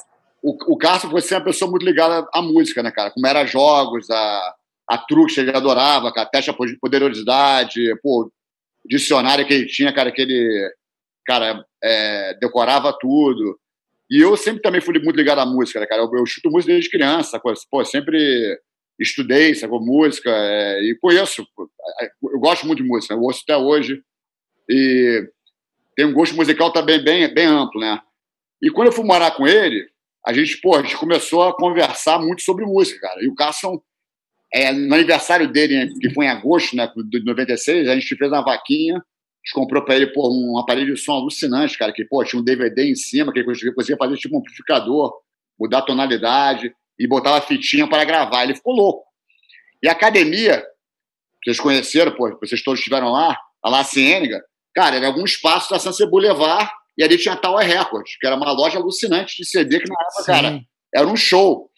o, 0.44 0.74
o 0.74 0.78
Cássio 0.78 1.10
foi 1.10 1.22
sempre 1.22 1.38
uma 1.38 1.46
pessoa 1.46 1.70
muito 1.72 1.86
ligada 1.86 2.28
à 2.34 2.42
música, 2.42 2.84
né, 2.84 2.92
cara? 2.92 3.12
Como 3.12 3.26
era 3.26 3.46
jogos, 3.46 4.10
a, 4.10 4.56
a 4.90 4.98
truques 4.98 5.36
que 5.36 5.42
ele 5.42 5.56
adorava, 5.56 6.12
cara, 6.14 6.30
teste 6.30 6.52
de 6.52 6.78
poderosidade, 6.80 7.80
pô, 8.02 8.32
dicionário 8.86 9.46
que 9.46 9.54
ele 9.54 9.66
tinha, 9.68 9.94
cara, 9.94 10.12
que 10.12 10.22
ele, 10.22 10.72
cara, 11.26 11.66
é, 11.84 12.34
decorava 12.40 12.96
tudo. 13.00 13.58
E 14.12 14.20
eu 14.22 14.36
sempre 14.36 14.62
também 14.62 14.82
fui 14.82 14.98
muito 15.00 15.16
ligado 15.16 15.40
à 15.40 15.46
música, 15.46 15.80
né, 15.80 15.86
cara? 15.86 16.02
Eu, 16.02 16.10
eu 16.14 16.26
chuto 16.26 16.50
música 16.50 16.74
desde 16.74 16.90
criança, 16.90 17.40
pô, 17.70 17.86
sempre 17.86 18.60
estudei, 19.00 19.56
sacou 19.56 19.80
música, 19.80 20.30
é, 20.30 20.82
e 20.82 20.98
conheço. 21.00 21.46
Eu 22.24 22.40
gosto 22.40 22.66
muito 22.68 22.82
de 22.84 22.90
música, 22.90 23.14
eu 23.14 23.22
ouço 23.22 23.42
até 23.44 23.56
hoje. 23.56 24.02
E 24.68 25.30
tem 26.00 26.06
um 26.06 26.14
gosto 26.14 26.34
musical 26.34 26.72
também 26.72 27.04
bem, 27.04 27.28
bem 27.34 27.46
amplo, 27.46 27.82
né? 27.82 28.00
E 28.62 28.72
quando 28.72 28.88
eu 28.88 28.94
fui 28.94 29.04
morar 29.04 29.32
com 29.32 29.46
ele, 29.46 29.86
a 30.26 30.32
gente, 30.32 30.56
pô, 30.62 30.78
a 30.78 30.82
gente 30.82 30.96
começou 30.96 31.44
a 31.44 31.54
conversar 31.54 32.20
muito 32.20 32.42
sobre 32.42 32.64
música, 32.64 33.02
cara. 33.02 33.22
E 33.22 33.28
o 33.28 33.36
Carson, 33.36 33.82
é, 34.54 34.72
no 34.72 34.96
aniversário 34.96 35.52
dele, 35.52 35.94
que 36.00 36.10
foi 36.12 36.26
em 36.26 36.30
agosto, 36.30 36.74
né, 36.74 36.90
de 37.10 37.26
96, 37.26 37.90
a 37.90 37.96
gente 37.96 38.16
fez 38.16 38.32
uma 38.32 38.42
vaquinha, 38.42 38.96
a 38.96 39.00
gente 39.00 39.54
comprou 39.54 39.84
para 39.84 39.98
ele, 39.98 40.08
pô, 40.08 40.32
um 40.34 40.58
aparelho 40.58 40.96
de 40.96 41.02
som 41.02 41.12
alucinante, 41.12 41.78
cara, 41.78 41.92
que, 41.92 42.06
pô, 42.06 42.24
tinha 42.24 42.42
um 42.42 42.46
DVD 42.46 42.90
em 42.90 42.96
cima, 42.96 43.34
que 43.34 43.40
ele 43.40 43.46
conseguia 43.46 43.98
fazer 43.98 44.16
tipo 44.16 44.38
um 44.38 44.40
amplificador, 44.40 45.14
mudar 45.60 45.80
a 45.80 45.86
tonalidade 45.86 46.74
e 46.98 47.06
botava 47.06 47.42
fitinha 47.42 47.90
para 47.90 48.06
gravar. 48.06 48.46
Ele 48.46 48.56
ficou 48.56 48.74
louco. 48.74 49.04
E 49.84 49.90
a 49.90 49.92
academia, 49.92 50.64
vocês 51.44 51.60
conheceram, 51.60 52.16
pô, 52.16 52.40
vocês 52.40 52.64
todos 52.64 52.80
estiveram 52.80 53.12
lá, 53.12 53.38
a 53.62 53.70
La 53.70 53.84
Ciênega, 53.84 54.42
cara, 54.74 54.96
era 54.96 55.08
algum 55.08 55.24
espaço 55.24 55.70
da 55.70 55.80
Sunset 55.80 56.10
Boulevard 56.10 56.70
e 56.98 57.04
ali 57.04 57.18
tinha 57.18 57.34
a 57.34 57.38
Tower 57.38 57.66
Records, 57.66 58.18
que 58.20 58.28
era 58.28 58.36
uma 58.36 58.52
loja 58.52 58.78
alucinante 58.78 59.38
de 59.38 59.48
CD 59.48 59.80
que 59.80 59.90
na 59.90 59.96
época, 59.96 60.24
cara, 60.26 60.62
era 60.94 61.08
um 61.08 61.16
show. 61.16 61.70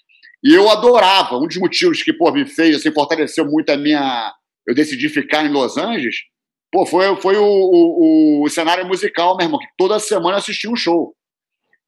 E 0.43 0.53
eu 0.53 0.69
adorava. 0.69 1.37
Um 1.37 1.47
dos 1.47 1.57
motivos 1.57 2.01
que, 2.01 2.11
pô, 2.11 2.31
me 2.31 2.45
fez, 2.45 2.77
assim, 2.77 2.91
fortaleceu 2.91 3.45
muito 3.45 3.69
a 3.69 3.77
minha... 3.77 4.33
Eu 4.65 4.73
decidi 4.73 5.09
ficar 5.09 5.45
em 5.45 5.51
Los 5.51 5.77
Angeles, 5.77 6.15
pô, 6.71 6.85
foi, 6.85 7.15
foi 7.17 7.35
o, 7.35 7.43
o, 7.45 8.43
o 8.43 8.49
cenário 8.49 8.87
musical, 8.87 9.35
meu 9.37 9.45
irmão, 9.45 9.59
que 9.59 9.67
toda 9.77 9.99
semana 9.99 10.35
eu 10.35 10.39
assistia 10.39 10.69
um 10.69 10.75
show. 10.75 11.15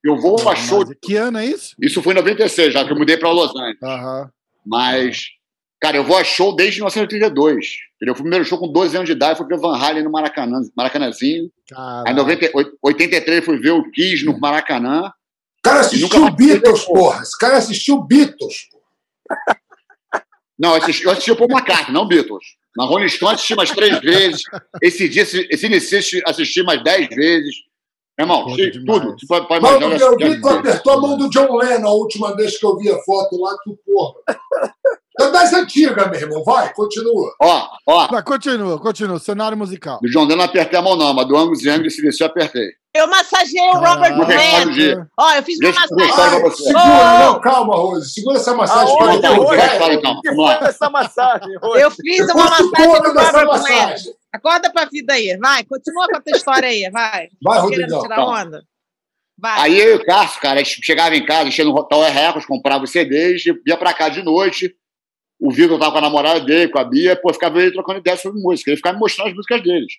Eu 0.03 0.17
vou 0.17 0.37
a 0.47 0.55
show... 0.55 0.83
Que 1.01 1.15
ano 1.15 1.39
é 1.39 1.45
isso? 1.45 1.75
Isso 1.79 2.01
foi 2.01 2.13
em 2.13 2.17
96, 2.17 2.73
já 2.73 2.85
que 2.85 2.91
eu 2.91 2.97
mudei 2.97 3.17
para 3.17 3.31
Los 3.31 3.55
Angeles. 3.55 3.81
Aham. 3.81 4.29
Mas, 4.65 5.27
cara, 5.83 5.97
eu 5.97 6.03
vou 6.05 6.17
a 6.17 6.23
show 6.23 6.55
desde 6.55 6.77
1932. 6.77 7.67
Entendeu? 7.97 8.15
Fui 8.15 8.21
o 8.21 8.23
primeiro 8.23 8.45
show 8.45 8.57
com 8.57 8.71
12 8.71 8.95
anos 8.95 9.07
de 9.07 9.11
idade, 9.11 9.37
fui 9.37 9.45
ver 9.45 9.57
Van 9.57 9.75
Halen 9.77 10.03
no 10.03 10.09
Maracanã, 10.09 10.61
Maracanãzinho. 10.77 11.51
Caralho. 11.69 12.07
Aí 12.07 12.13
em 12.13 12.15
90 12.15 12.51
83 12.81 13.43
fui 13.43 13.59
ver 13.59 13.71
o 13.71 13.91
Kiss 13.91 14.23
no 14.23 14.39
Maracanã. 14.39 15.07
O 15.07 15.61
cara 15.61 15.81
assistiu 15.81 16.31
Beatles, 16.31 16.85
porra. 16.85 17.21
Esse 17.21 17.37
cara 17.37 17.57
assistiu 17.57 18.01
Beatles. 18.01 18.69
Não, 20.57 20.69
eu 20.69 20.81
assisti, 20.81 21.03
eu 21.03 21.11
assisti 21.11 21.31
o 21.31 21.35
Paul 21.35 21.49
McCartney, 21.51 21.93
não 21.93 22.07
Beatles. 22.07 22.45
Na 22.77 22.85
Rolling 22.85 23.09
Stone 23.09 23.33
assisti 23.33 23.53
mais 23.53 23.71
três 23.71 23.99
vezes. 23.99 24.41
Esse 24.81 25.09
dia, 25.09 25.23
esse 25.23 25.65
início 25.65 26.21
assisti 26.25 26.63
mais 26.63 26.81
dez 26.81 27.09
vezes. 27.09 27.55
Meu 28.17 28.25
irmão, 28.25 28.45
assisti 28.45 28.85
tudo. 28.85 29.17
Tu 29.17 29.27
pode, 29.27 29.47
pode 29.49 29.61
Mas 29.61 29.75
imaginar, 29.75 29.99
eu 29.99 30.11
eu 30.11 30.17
vi 30.17 30.23
assisti 30.23 30.41
que 30.41 30.47
tu 30.47 30.49
apertou 30.49 30.93
a 30.93 31.01
mão 31.01 31.17
do 31.17 31.29
John 31.29 31.57
Lennon 31.57 31.87
a 31.87 31.93
última 31.93 32.35
vez 32.35 32.57
que 32.57 32.65
eu 32.65 32.77
vi 32.77 32.89
a 32.89 32.97
foto 32.99 33.37
lá, 33.41 33.53
tu, 33.65 33.77
porra. 33.85 34.13
É 35.19 35.30
das 35.30 35.54
antigas, 35.54 36.10
meu 36.10 36.19
irmão. 36.19 36.43
Vai, 36.43 36.73
continua. 36.73 37.32
Ó, 37.39 37.67
ó, 37.88 38.08
Mas 38.12 38.23
continua, 38.23 38.80
continua. 38.80 39.19
Cenário 39.19 39.56
musical. 39.58 39.99
do 40.02 40.10
John 40.10 40.23
Lennon 40.23 40.38
não 40.38 40.45
apertei 40.45 40.80
a 40.80 40.82
mão, 40.82 40.95
não, 40.95 41.13
mas 41.13 41.28
do 41.28 41.38
Angus 41.38 41.63
Young 41.63 41.82
início 41.82 42.23
eu 42.23 42.28
apertei. 42.28 42.69
Eu 42.95 43.08
massageei 43.08 43.62
o 43.69 43.73
Robert 43.73 44.15
restar 44.15 44.17
no 44.17 44.26
Plant. 44.26 45.08
Ó, 45.19 45.32
eu 45.34 45.43
fiz 45.43 45.58
uma 45.60 45.71
Deixa 45.71 45.86
eu 45.89 45.97
massagem. 45.97 46.43
Ai, 46.43 46.52
segura, 46.52 46.84
Ô! 46.84 47.19
não, 47.34 47.41
calma, 47.41 47.76
Rose. 47.76 48.13
Segura 48.13 48.38
essa 48.38 48.54
massagem 48.56 48.95
Aonde, 48.99 49.19
para 49.21 49.30
Aonde, 49.30 49.39
o 49.39 49.43
Rose? 49.43 50.02
vamos 50.26 50.45
lá. 50.45 50.58
foi 50.60 50.67
essa 50.67 50.89
massagem, 50.89 51.58
Rose? 51.62 51.82
Eu 51.82 51.91
fiz 51.91 52.19
uma 52.30 52.43
massagem 52.43 52.69
do 52.71 52.84
Robert 52.84 53.13
Plant. 53.32 53.47
massagem. 53.47 54.13
Acorda 54.32 54.71
pra 54.71 54.86
vida 54.86 55.13
aí. 55.13 55.38
Vai, 55.38 55.63
continua 55.63 56.08
com 56.08 56.17
a 56.17 56.21
tua 56.21 56.38
história 56.38 56.69
aí. 56.69 56.89
Vai. 56.91 57.28
Vai, 57.41 57.62
querendo 57.67 57.95
Rodrigão. 57.95 58.02
tirar 58.02 58.26
onda? 58.26 58.63
Vai. 59.39 59.60
Aí 59.60 59.80
eu 59.80 59.91
e 59.91 59.95
o 59.95 60.06
Cássio, 60.06 60.39
cara, 60.41 60.60
a 60.60 60.63
gente 60.63 60.80
chegava 60.84 61.15
em 61.15 61.26
casa, 61.26 61.47
enchendo 61.49 61.71
no 61.71 61.84
Tower 61.84 62.12
Records, 62.13 62.45
comprava 62.47 62.84
os 62.84 62.91
CDs, 62.91 63.43
ia 63.65 63.76
pra 63.78 63.93
cá 63.93 64.08
de 64.10 64.21
noite. 64.23 64.73
O 65.43 65.51
Vitor 65.51 65.77
tava 65.77 65.91
com 65.91 65.97
a 65.97 66.01
namorada 66.01 66.39
dele, 66.39 66.71
com 66.71 66.79
a 66.79 66.86
Bia, 66.86 67.17
pô, 67.17 67.34
ficava 67.34 67.62
ele 67.62 67.73
trocando 67.73 67.99
ideias 67.99 68.21
sobre 68.21 68.41
música. 68.41 68.71
Ele 68.71 68.77
ficava 68.77 68.95
me 68.95 69.01
mostrando 69.01 69.27
as 69.27 69.36
músicas 69.36 69.62
deles. 69.62 69.93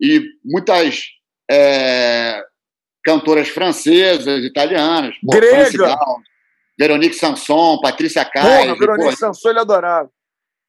E 0.00 0.24
muitas 0.42 1.08
é, 1.50 2.42
cantoras 3.04 3.50
francesas, 3.50 4.42
italianas. 4.42 5.14
pô, 5.22 5.32
Grega. 5.32 5.94
Veronique 6.80 7.16
Sanson, 7.16 7.78
Patrícia 7.82 8.24
Porra, 8.24 8.46
Caio. 8.46 8.78
Veronique 8.78 9.16
Sanson, 9.16 9.50
ele 9.50 9.58
adorava. 9.58 10.10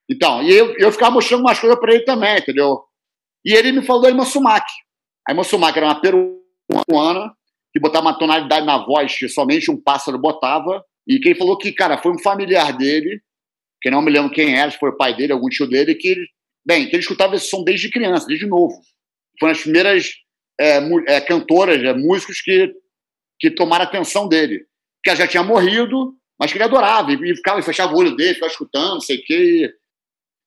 Então, 0.09 0.43
e 0.43 0.51
eu, 0.51 0.75
eu 0.77 0.91
ficava 0.91 1.11
mostrando 1.11 1.39
umas 1.39 1.57
coisas 1.57 1.79
pra 1.79 1.93
ele 1.93 2.03
também, 2.03 2.39
entendeu? 2.39 2.83
E 3.45 3.53
ele 3.53 3.71
me 3.71 3.85
falou 3.85 4.01
da 4.01 4.09
Irmã 4.09 4.25
Sumac. 4.25 4.65
A 5.25 5.31
Irmã 5.31 5.43
Sumac 5.43 5.77
era 5.77 5.85
uma 5.85 6.01
peruana 6.01 7.31
que 7.71 7.79
botava 7.79 8.07
uma 8.07 8.19
tonalidade 8.19 8.65
na 8.65 8.83
voz 8.83 9.17
que 9.17 9.29
somente 9.29 9.71
um 9.71 9.81
pássaro 9.81 10.17
botava. 10.17 10.83
E 11.07 11.19
quem 11.19 11.33
falou 11.35 11.57
que, 11.57 11.71
cara, 11.71 11.97
foi 11.97 12.11
um 12.11 12.19
familiar 12.19 12.75
dele, 12.75 13.21
que 13.81 13.89
não 13.89 14.01
me 14.01 14.11
lembro 14.11 14.31
quem 14.31 14.57
era, 14.57 14.71
se 14.71 14.77
foi 14.77 14.89
o 14.89 14.97
pai 14.97 15.15
dele, 15.15 15.33
algum 15.33 15.47
tio 15.49 15.67
dele, 15.67 15.95
que 15.95 16.07
ele, 16.09 16.27
bem, 16.65 16.87
que 16.87 16.95
ele 16.95 17.01
escutava 17.01 17.35
esse 17.35 17.47
som 17.47 17.63
desde 17.63 17.89
criança, 17.89 18.27
desde 18.27 18.45
novo. 18.45 18.75
Foi 19.39 19.47
uma 19.47 19.53
das 19.53 19.61
primeiras 19.61 20.11
é, 20.59 20.79
é, 21.07 21.21
cantoras, 21.21 21.81
é, 21.81 21.93
músicos 21.93 22.41
que, 22.41 22.73
que 23.39 23.49
tomaram 23.49 23.85
atenção 23.85 24.27
dele. 24.27 24.65
Que 25.03 25.15
já 25.15 25.27
tinha 25.27 25.43
morrido, 25.43 26.13
mas 26.37 26.51
que 26.51 26.57
ele 26.57 26.65
adorava. 26.65 27.11
E, 27.11 27.15
e 27.15 27.35
ficava, 27.35 27.59
e 27.59 27.63
fechava 27.63 27.93
o 27.93 27.97
olho 27.97 28.15
dele, 28.15 28.33
ficava 28.33 28.51
escutando, 28.51 28.95
não 28.95 29.01
sei 29.01 29.17
o 29.17 29.23
quê. 29.23 29.73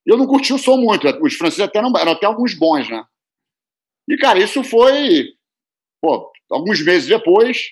E 0.07 0.11
eu 0.11 0.19
não 0.19 0.27
curti 0.27 0.53
o 0.53 0.59
som 0.59 0.77
muito. 0.77 1.09
Os 1.23 1.35
franceses 1.35 1.65
até 1.65 1.81
não, 1.81 1.93
eram 1.97 2.13
até 2.13 2.27
alguns 2.27 2.55
bons, 2.55 2.89
né? 2.91 3.03
E, 4.09 4.17
cara, 4.19 4.39
isso 4.39 4.63
foi. 4.63 5.29
Pô, 6.03 6.31
alguns 6.51 6.85
meses 6.85 7.09
depois, 7.09 7.69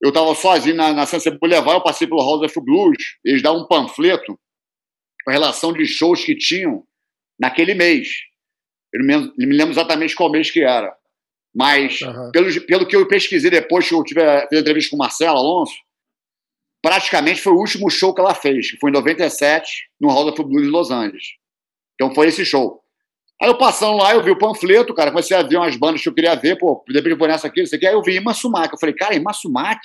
eu 0.00 0.08
estava 0.08 0.34
sozinho 0.34 0.76
na, 0.76 0.92
na 0.92 1.04
Sunset 1.04 1.36
Boulevard, 1.38 1.74
eu 1.74 1.82
passei 1.82 2.06
pelo 2.06 2.20
House 2.20 2.42
of 2.42 2.60
Blues, 2.64 2.96
eles 3.24 3.42
davam 3.42 3.62
um 3.62 3.66
panfleto 3.66 4.38
com 5.26 5.30
a 5.30 5.32
relação 5.32 5.72
de 5.72 5.84
shows 5.84 6.24
que 6.24 6.36
tinham 6.36 6.84
naquele 7.38 7.74
mês. 7.74 8.08
Eu 8.94 9.04
não 9.04 9.32
me, 9.36 9.56
lembro 9.56 9.72
exatamente 9.72 10.14
qual 10.14 10.30
mês 10.30 10.52
que 10.52 10.60
era. 10.60 10.96
Mas, 11.52 12.00
Aham. 12.00 12.30
pelo, 12.32 12.60
pelo 12.66 12.86
que 12.86 12.94
eu 12.94 13.08
pesquisei 13.08 13.50
depois 13.50 13.88
que 13.88 13.94
eu 13.94 14.04
tive 14.04 14.22
a, 14.22 14.46
entrevista 14.52 14.90
com 14.90 14.96
o 14.96 14.98
Marcelo 15.00 15.36
Alonso, 15.36 15.74
praticamente 16.80 17.42
foi 17.42 17.52
o 17.52 17.58
último 17.58 17.90
show 17.90 18.14
que 18.14 18.20
ela 18.20 18.34
fez, 18.34 18.70
que 18.70 18.78
foi 18.78 18.90
em 18.90 18.92
97, 18.92 19.88
no 20.00 20.08
House 20.08 20.28
of 20.28 20.44
Blues 20.44 20.62
de 20.62 20.70
Los 20.70 20.90
Angeles. 20.92 21.24
Então 21.94 22.14
foi 22.14 22.28
esse 22.28 22.44
show. 22.44 22.80
Aí 23.42 23.48
eu 23.48 23.58
passando 23.58 23.96
lá, 23.96 24.14
eu 24.14 24.22
vi 24.22 24.30
o 24.30 24.38
panfleto, 24.38 24.94
cara, 24.94 25.10
comecei 25.10 25.36
a 25.36 25.42
ver 25.42 25.56
umas 25.56 25.76
bandas 25.76 26.00
que 26.02 26.08
eu 26.08 26.14
queria 26.14 26.36
ver, 26.36 26.56
pô, 26.56 26.84
de 26.86 26.94
repente 26.94 27.12
eu 27.12 27.18
vou 27.18 27.26
nessa 27.26 27.48
aqui, 27.48 27.62
isso 27.62 27.74
aqui. 27.74 27.86
Aí 27.86 27.94
eu 27.94 28.02
vi 28.02 28.14
Ima 28.14 28.32
Sumac. 28.32 28.72
Eu 28.72 28.78
falei, 28.78 28.94
cara, 28.94 29.14
Ima 29.14 29.32
Sumac? 29.32 29.80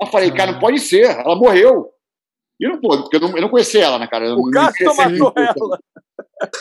Eu 0.00 0.06
falei, 0.06 0.30
cara, 0.30 0.52
não 0.52 0.60
pode 0.60 0.78
ser, 0.78 1.04
ela 1.04 1.34
morreu. 1.34 1.90
E 2.60 2.64
eu 2.66 2.70
não 2.72 2.80
pô, 2.80 2.96
porque 3.02 3.16
eu 3.16 3.20
não, 3.20 3.30
eu 3.36 3.42
não 3.42 3.48
conhecia 3.48 3.84
ela, 3.84 3.98
né, 3.98 4.06
cara? 4.06 4.26
Eu 4.26 4.36
O 4.36 4.50
não- 4.50 4.50
Cássio 4.50 4.86
matou 4.96 5.32
ela. 5.36 5.78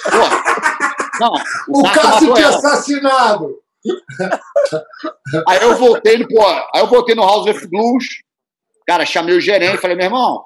Pô, 0.03 1.19
não, 1.19 1.33
O 1.69 1.83
Cássio 1.83 2.01
Cássio 2.01 2.33
tinha 2.33 2.47
ela. 2.47 2.55
assassinado. 2.57 3.59
Aí 5.47 5.61
eu 5.61 5.75
voltei 5.77 6.17
no, 6.17 6.27
pô, 6.27 6.45
aí 6.45 6.81
eu 6.81 6.87
voltei 6.87 7.15
no 7.15 7.21
House 7.23 7.47
of 7.47 7.67
Blues, 7.67 8.03
cara, 8.87 9.05
chamei 9.05 9.35
o 9.35 9.41
gerente, 9.41 9.77
falei, 9.77 9.95
meu 9.95 10.05
irmão, 10.05 10.43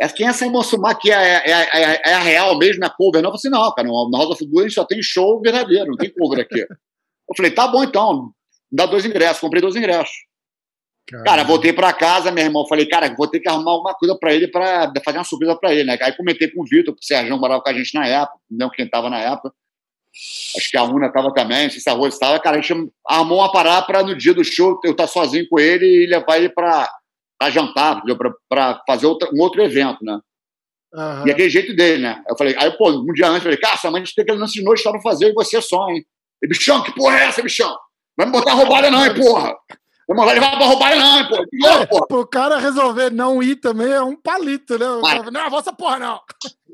é, 0.00 0.08
quem 0.08 0.26
é 0.26 0.30
essa 0.30 0.44
irmã 0.44 0.62
Sumar 0.62 0.98
que 0.98 1.10
é, 1.10 1.14
é, 1.14 1.50
é, 1.50 1.82
é- 1.94 2.02
é 2.06 2.14
a 2.14 2.18
real 2.20 2.58
mesmo 2.58 2.80
na 2.80 2.90
cover? 2.90 3.22
Não, 3.22 3.30
eu 3.30 3.38
falei 3.38 3.38
assim, 3.38 3.48
não, 3.50 3.72
cara, 3.74 3.86
no 3.88 4.10
House 4.18 4.30
of 4.30 4.46
Blues 4.46 4.74
só 4.74 4.84
tem 4.84 5.00
show 5.02 5.40
verdadeiro, 5.40 5.86
não 5.86 5.96
tem 5.96 6.12
cover 6.12 6.40
aqui. 6.40 6.60
Eu 6.60 7.36
falei, 7.36 7.52
tá 7.52 7.66
bom 7.68 7.82
então, 7.84 8.30
dá 8.70 8.86
dois 8.86 9.04
ingressos, 9.04 9.40
comprei 9.40 9.62
dois 9.62 9.76
ingressos. 9.76 10.12
Cara, 11.24 11.42
voltei 11.44 11.72
pra 11.72 11.92
casa, 11.92 12.30
meu 12.32 12.44
irmão, 12.44 12.66
falei, 12.66 12.86
cara, 12.86 13.14
vou 13.14 13.26
ter 13.28 13.38
que 13.40 13.48
arrumar 13.48 13.72
alguma 13.72 13.94
coisa 13.94 14.16
pra 14.18 14.32
ele, 14.32 14.48
pra 14.48 14.90
fazer 15.04 15.18
uma 15.18 15.24
surpresa 15.24 15.54
pra 15.56 15.72
ele, 15.72 15.84
né? 15.84 15.98
Aí 16.00 16.16
comentei 16.16 16.48
com 16.50 16.62
o 16.62 16.64
Vitor, 16.64 16.94
que 16.94 17.00
o 17.02 17.04
Sérgio 17.04 17.36
morava 17.38 17.62
com 17.62 17.68
a 17.68 17.74
gente 17.74 17.94
na 17.94 18.06
época, 18.06 18.38
não 18.50 18.70
quem 18.70 18.88
tava 18.88 19.10
na 19.10 19.18
época. 19.18 19.52
Acho 20.56 20.70
que 20.70 20.76
a 20.76 20.84
Una 20.84 21.12
tava 21.12 21.34
também, 21.34 21.64
não 21.64 21.70
sei 21.70 21.80
se 21.80 21.90
a 21.90 21.92
Rose 21.92 22.18
tava. 22.18 22.38
Cara, 22.38 22.56
a 22.56 22.60
gente 22.60 22.90
armou 23.08 23.38
uma 23.38 23.50
parada 23.50 23.84
pra 23.84 24.02
no 24.02 24.16
dia 24.16 24.32
do 24.32 24.44
show 24.44 24.80
eu 24.84 24.92
estar 24.92 25.06
sozinho 25.08 25.46
com 25.50 25.58
ele 25.58 25.84
e 25.84 26.06
levar 26.06 26.36
ele 26.38 26.48
pra, 26.48 26.88
pra 27.38 27.50
jantar, 27.50 28.00
pra 28.48 28.80
fazer 28.86 29.06
outra- 29.06 29.28
um 29.34 29.40
outro 29.42 29.60
evento, 29.62 29.98
né? 30.02 30.18
Aham. 30.94 31.26
E 31.26 31.30
aquele 31.32 31.50
jeito 31.50 31.74
dele, 31.74 32.00
né? 32.02 32.22
Eu 32.28 32.36
falei, 32.38 32.54
aí, 32.56 32.70
pô, 32.78 32.90
um 32.90 33.12
dia 33.12 33.26
antes, 33.26 33.38
eu 33.38 33.42
falei, 33.42 33.56
cara, 33.58 33.76
sua 33.76 33.90
mãe 33.90 34.04
tem 34.04 34.22
aquele 34.22 34.38
lance 34.38 34.54
de 34.54 34.62
noite 34.62 34.82
só 34.82 34.92
pra 34.92 35.00
fazer 35.00 35.30
e 35.30 35.34
você 35.34 35.60
só, 35.60 35.88
hein? 35.90 36.06
E, 36.40 36.46
bichão, 36.46 36.82
que 36.84 36.94
porra 36.94 37.18
é 37.18 37.24
essa, 37.24 37.42
bichão? 37.42 37.76
Vai 38.16 38.26
me 38.26 38.32
botar 38.32 38.52
roubada 38.52 38.90
não, 38.92 39.04
hein, 39.04 39.12
porra? 39.16 39.54
Vai 40.06 40.26
me 40.26 40.34
levar 40.34 40.56
pra 40.56 40.66
roubada 40.66 40.96
não, 40.96 41.18
hein, 41.18 41.28
porra? 41.28 41.46
Que 41.48 41.56
louco, 41.56 41.86
porra? 41.88 42.06
Pro 42.06 42.26
cara 42.26 42.58
resolver 42.58 43.10
não 43.10 43.42
ir 43.42 43.56
também 43.56 43.90
é 43.90 44.02
um 44.02 44.14
palito, 44.14 44.78
né? 44.78 44.86
Vai. 45.00 45.30
Não, 45.30 45.50
vou 45.50 45.60
essa 45.60 45.72
porra 45.72 45.98
não. 45.98 46.20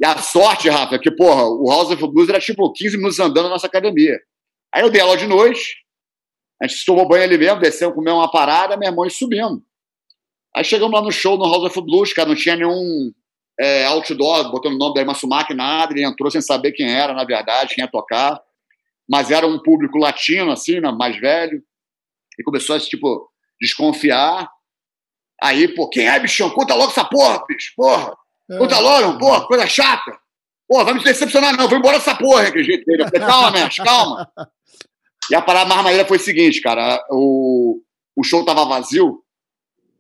E 0.01 0.05
a 0.05 0.19
sorte, 0.19 0.69
Rafa, 0.69 0.97
é 0.97 0.99
que, 0.99 1.11
porra, 1.11 1.45
o 1.45 1.71
House 1.71 1.91
of 1.91 2.09
Blues 2.09 2.29
era 2.29 2.41
tipo 2.41 2.73
15 2.73 2.97
minutos 2.97 3.21
andando 3.21 3.45
na 3.45 3.51
nossa 3.51 3.69
academia. 3.69 4.19
Aí 4.73 4.83
eu 4.83 4.91
dei 4.91 5.01
aula 5.01 5.17
de 5.17 5.27
noite, 5.27 5.77
a 6.61 6.67
gente 6.67 6.85
tomou 6.85 7.07
banho 7.07 7.25
ali 7.25 7.39
mesmo, 7.39 7.61
descemos, 7.61 7.95
comeu 7.95 8.17
uma 8.17 8.31
parada, 8.31 8.77
meu 8.77 8.89
irmão, 8.89 9.07
e 9.07 9.11
subimos. 9.11 9.61
Aí 10.55 10.65
chegamos 10.65 10.93
lá 10.93 11.01
no 11.01 11.13
show 11.13 11.39
no 11.39 11.45
House 11.45 11.65
of 11.65 11.81
Blues, 11.83 12.13
cara, 12.13 12.29
não 12.29 12.35
tinha 12.35 12.57
nenhum 12.57 13.13
é, 13.59 13.85
outdoor 13.87 14.51
botando 14.51 14.75
o 14.75 14.79
nome 14.79 14.95
da 14.95 15.01
Irmã 15.01 15.15
Sumac, 15.15 15.53
nada, 15.55 15.93
ele 15.93 16.05
entrou 16.05 16.31
sem 16.31 16.41
saber 16.41 16.73
quem 16.73 16.93
era, 16.93 17.13
na 17.13 17.25
verdade, 17.25 17.75
quem 17.75 17.85
ia 17.85 17.91
tocar. 17.91 18.41
Mas 19.09 19.31
era 19.31 19.47
um 19.47 19.59
público 19.59 19.99
latino, 19.99 20.51
assim, 20.51 20.81
né, 20.81 20.91
mais 20.91 21.17
velho. 21.19 21.63
E 22.41 22.43
começou 22.43 22.75
a, 22.75 22.81
tipo, 22.81 23.31
desconfiar. 23.61 24.49
Aí, 25.43 25.69
pô, 25.69 25.89
quem 25.91 26.09
é, 26.09 26.19
bichão? 26.19 26.49
Conta 26.51 26.75
logo 26.75 26.91
essa 26.91 27.05
porra, 27.05 27.45
bicho, 27.47 27.73
porra. 27.77 28.17
Conta 28.59 28.79
logo, 28.79 29.19
porra, 29.19 29.47
coisa 29.47 29.67
chata. 29.67 30.19
Pô, 30.67 30.85
vai 30.85 30.95
me 30.95 31.05
decepcionar, 31.05 31.57
não. 31.57 31.69
Vou 31.69 31.79
embora 31.79 31.99
dessa 31.99 32.15
porra, 32.15 32.49
acredito. 32.49 32.89
Eu 32.89 33.07
falei, 33.09 33.21
calma, 33.21 33.51
mestre, 33.59 33.85
calma. 33.85 34.31
E 35.31 35.35
a 35.35 35.43
parada 35.43 35.69
mais 35.69 35.83
maneira 35.83 36.07
foi 36.07 36.17
o 36.17 36.21
seguinte, 36.21 36.61
cara. 36.61 37.05
O, 37.11 37.81
o 38.17 38.25
show 38.25 38.45
tava 38.45 38.65
vazio. 38.65 39.23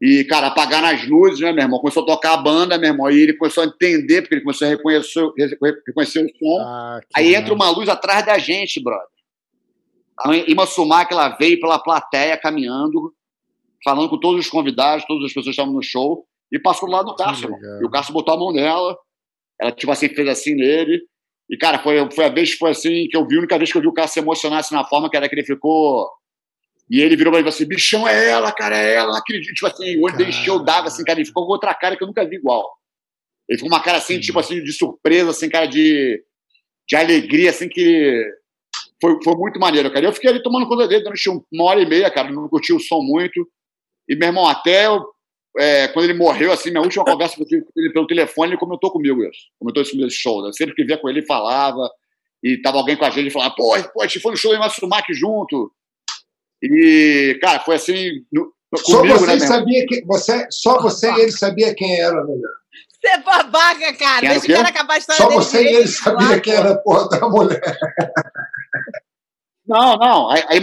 E, 0.01 0.25
cara, 0.25 0.47
apagaram 0.47 0.89
as 0.89 1.07
luzes, 1.07 1.41
né, 1.41 1.53
meu 1.53 1.65
irmão? 1.65 1.79
Começou 1.79 2.03
a 2.05 2.07
tocar 2.07 2.33
a 2.33 2.37
banda, 2.39 2.79
meu 2.79 2.91
irmão. 2.91 3.11
E 3.11 3.21
ele 3.21 3.35
começou 3.35 3.63
a 3.63 3.67
entender, 3.67 4.23
porque 4.23 4.37
ele 4.37 4.43
começou 4.43 4.67
a 4.67 4.71
reconhecer, 4.71 5.23
reconhecer 5.87 6.25
o 6.25 6.39
som. 6.39 6.61
Ah, 6.63 7.01
Aí 7.15 7.35
entra 7.35 7.55
massa. 7.55 7.71
uma 7.71 7.77
luz 7.77 7.89
atrás 7.89 8.25
da 8.25 8.39
gente, 8.39 8.83
brother. 8.83 9.07
A 10.21 10.37
Ima 10.49 10.67
Sumac, 10.67 11.13
ela 11.13 11.31
veio 11.31 11.59
pela 11.59 11.79
plateia 11.79 12.37
caminhando, 12.37 13.15
falando 13.83 14.09
com 14.09 14.19
todos 14.19 14.45
os 14.45 14.51
convidados, 14.51 15.05
todas 15.07 15.25
as 15.25 15.31
pessoas 15.31 15.45
que 15.47 15.51
estavam 15.51 15.73
no 15.73 15.83
show, 15.83 16.27
e 16.53 16.59
passou 16.59 16.89
do 16.89 16.93
lado 16.93 17.07
do 17.07 17.15
Cássio. 17.15 17.51
E 17.81 17.85
o 17.85 17.91
Cássio 17.91 18.13
botou 18.13 18.35
a 18.35 18.39
mão 18.39 18.53
nela, 18.53 18.97
ela, 19.61 19.73
tipo 19.73 19.91
assim, 19.91 20.09
fez 20.09 20.29
assim 20.29 20.55
nele. 20.55 21.01
E, 21.49 21.57
cara, 21.57 21.79
foi, 21.79 22.11
foi 22.13 22.25
a 22.25 22.29
vez 22.29 22.53
que 22.53 22.59
foi 22.59 22.71
assim 22.71 23.09
que 23.09 23.17
eu 23.17 23.27
vi, 23.27 23.37
a 23.37 23.39
única 23.39 23.59
vez 23.59 23.73
que 23.73 23.79
eu 23.79 23.83
vi 23.83 23.89
o 23.89 23.93
Cássio 23.93 24.15
se 24.15 24.21
emocionar 24.21 24.61
assim 24.61 24.75
na 24.75 24.85
forma 24.85 25.09
que 25.09 25.17
era 25.17 25.29
que 25.29 25.35
ele 25.35 25.45
ficou. 25.45 26.09
E 26.91 27.01
ele 27.01 27.17
virou 27.17 27.33
pra 27.33 27.41
mim 27.41 27.49
e 27.49 27.51
falou 27.51 27.57
assim: 27.57 27.69
bichão, 27.69 28.07
é 28.07 28.31
ela, 28.31 28.53
cara, 28.53 28.77
é 28.77 28.95
ela, 28.95 29.13
não 29.13 29.19
acredito. 29.19 29.55
Tipo 29.55 29.67
assim, 29.67 29.97
o 29.99 30.03
olho 30.03 30.17
dele 30.17 30.31
encheu 30.31 30.59
d'água, 30.63 30.89
assim, 30.89 31.05
cara, 31.05 31.19
ele 31.19 31.27
ficou 31.27 31.47
com 31.47 31.53
outra 31.53 31.73
cara 31.75 31.97
que 31.97 32.03
eu 32.03 32.07
nunca 32.07 32.29
vi 32.29 32.37
igual. 32.37 32.69
Ele 33.49 33.59
ficou 33.59 33.71
com 33.71 33.77
uma 33.77 33.83
cara 33.83 33.99
assim, 33.99 34.21
tipo 34.21 34.39
assim, 34.39 34.63
de 34.63 34.73
surpresa, 34.73 35.31
assim, 35.31 35.49
cara, 35.49 35.67
de, 35.67 36.23
de 36.89 36.97
alegria, 36.97 37.51
assim, 37.51 37.69
que 37.69 38.25
foi, 39.01 39.17
foi 39.23 39.35
muito 39.35 39.59
maneiro, 39.59 39.91
cara. 39.93 40.05
Eu 40.05 40.13
fiquei 40.13 40.31
ali 40.31 40.43
tomando 40.43 40.69
conta 40.69 40.87
dele 40.87 41.03
durante 41.03 41.29
uma 41.29 41.65
hora 41.65 41.81
e 41.81 41.89
meia, 41.89 42.11
cara, 42.11 42.31
não 42.31 42.49
curti 42.49 42.73
o 42.73 42.81
som 42.81 43.01
muito. 43.01 43.49
E, 44.09 44.17
meu 44.17 44.29
irmão, 44.29 44.47
até 44.47 44.87
eu, 44.87 45.05
é, 45.59 45.89
quando 45.89 46.05
ele 46.05 46.19
morreu, 46.19 46.53
assim, 46.53 46.71
minha 46.71 46.83
última 46.83 47.05
conversa 47.05 47.37
que 47.37 47.43
eu 47.43 47.47
tive 47.47 47.63
com 47.63 47.81
ele 47.81 47.93
pelo 47.93 48.07
telefone, 48.07 48.53
ele 48.53 48.61
comentou 48.61 48.91
comigo 48.91 49.23
isso. 49.25 49.41
Comentou 49.59 49.83
isso 49.83 49.97
nesse 49.97 50.17
show. 50.17 50.43
Né? 50.43 50.53
Sempre 50.53 50.75
que 50.75 50.85
via 50.85 50.99
com 50.99 51.09
ele, 51.09 51.21
ele 51.21 51.27
falava. 51.27 51.89
E 52.43 52.61
tava 52.61 52.79
alguém 52.79 52.97
com 52.97 53.05
a 53.05 53.11
gente, 53.11 53.21
ele 53.21 53.31
falava, 53.31 53.55
pô, 53.55 53.77
pô, 53.93 54.03
a 54.03 54.07
gente 54.07 54.21
foi 54.21 54.33
no 54.33 54.39
show 54.39 54.53
do 54.53 54.59
Matsumac 54.59 55.13
junto. 55.13 55.73
E, 56.63 57.39
cara, 57.41 57.61
foi 57.61 57.77
assim, 57.77 58.11
no, 58.33 58.53
Só 58.77 58.99
comigo, 58.99 59.19
você 59.19 59.37
né, 59.37 59.47
sabia 59.47 59.87
que 59.87 60.05
você, 60.05 60.47
só 60.51 60.81
você 60.81 61.11
e 61.13 61.21
ele 61.21 61.33
sabia 61.33 61.75
quem 61.75 62.01
era, 62.01 62.25
mulher. 62.25 62.51
Você 63.01 63.09
é 63.09 63.19
babaca, 63.19 63.93
cara. 63.95 64.21
Quem 64.21 64.29
Deixa 64.31 64.53
o 64.53 64.57
cara 64.57 64.69
acabar 64.69 64.95
a 64.95 64.99
história 64.99 65.23
Só 65.23 65.29
dele 65.29 65.41
você 65.41 65.63
e 65.63 65.77
ele 65.77 65.89
sabia 65.89 66.27
claro, 66.27 66.43
quem 66.43 66.53
era 66.53 66.71
a 66.73 66.79
porra 66.79 67.09
da 67.09 67.29
mulher. 67.29 67.79
Não, 69.71 69.97
não. 69.97 70.31
Aí, 70.31 70.43
aí 70.49 70.61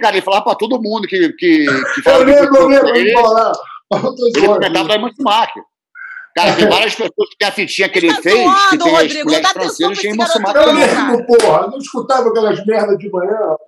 cara, 0.00 0.16
ele 0.16 0.22
falava 0.22 0.44
pra 0.44 0.54
todo 0.54 0.80
mundo 0.80 1.08
que, 1.08 1.32
que, 1.32 1.64
que 1.64 2.02
Eu 2.04 2.24
lembro, 2.24 2.56
eu 2.56 2.68
lembro, 2.68 2.88
ele, 2.94 3.14
ele 4.36 4.46
comentava 4.46 4.88
da 4.88 4.98
Matsumaki. 4.98 5.60
Cara, 6.36 6.54
tem 6.54 6.68
várias 6.68 6.94
pessoas 6.94 7.28
que 7.30 7.38
tem 7.38 7.48
a 7.48 7.52
fitinha 7.52 7.88
que 7.88 7.98
ele 8.00 8.14
Tá 8.14 8.20
fez, 8.20 8.68
que 8.68 8.78
tem 8.78 8.96
as 8.96 9.02
Rodrigo, 9.02 9.24
mulheres 9.24 9.48
francesas, 9.50 9.98
tem 9.98 10.10
esse 10.10 10.18
Matsumaki 10.18 10.52
garoto 10.52 10.68
Eu 10.68 10.74
lembro, 10.74 11.26
porra. 11.26 11.66
Não 11.68 11.78
escutava 11.78 12.28
aquelas 12.28 12.66
merdas 12.66 12.98
de 12.98 13.10
manhã. 13.10 13.32
rapaz. 13.32 13.58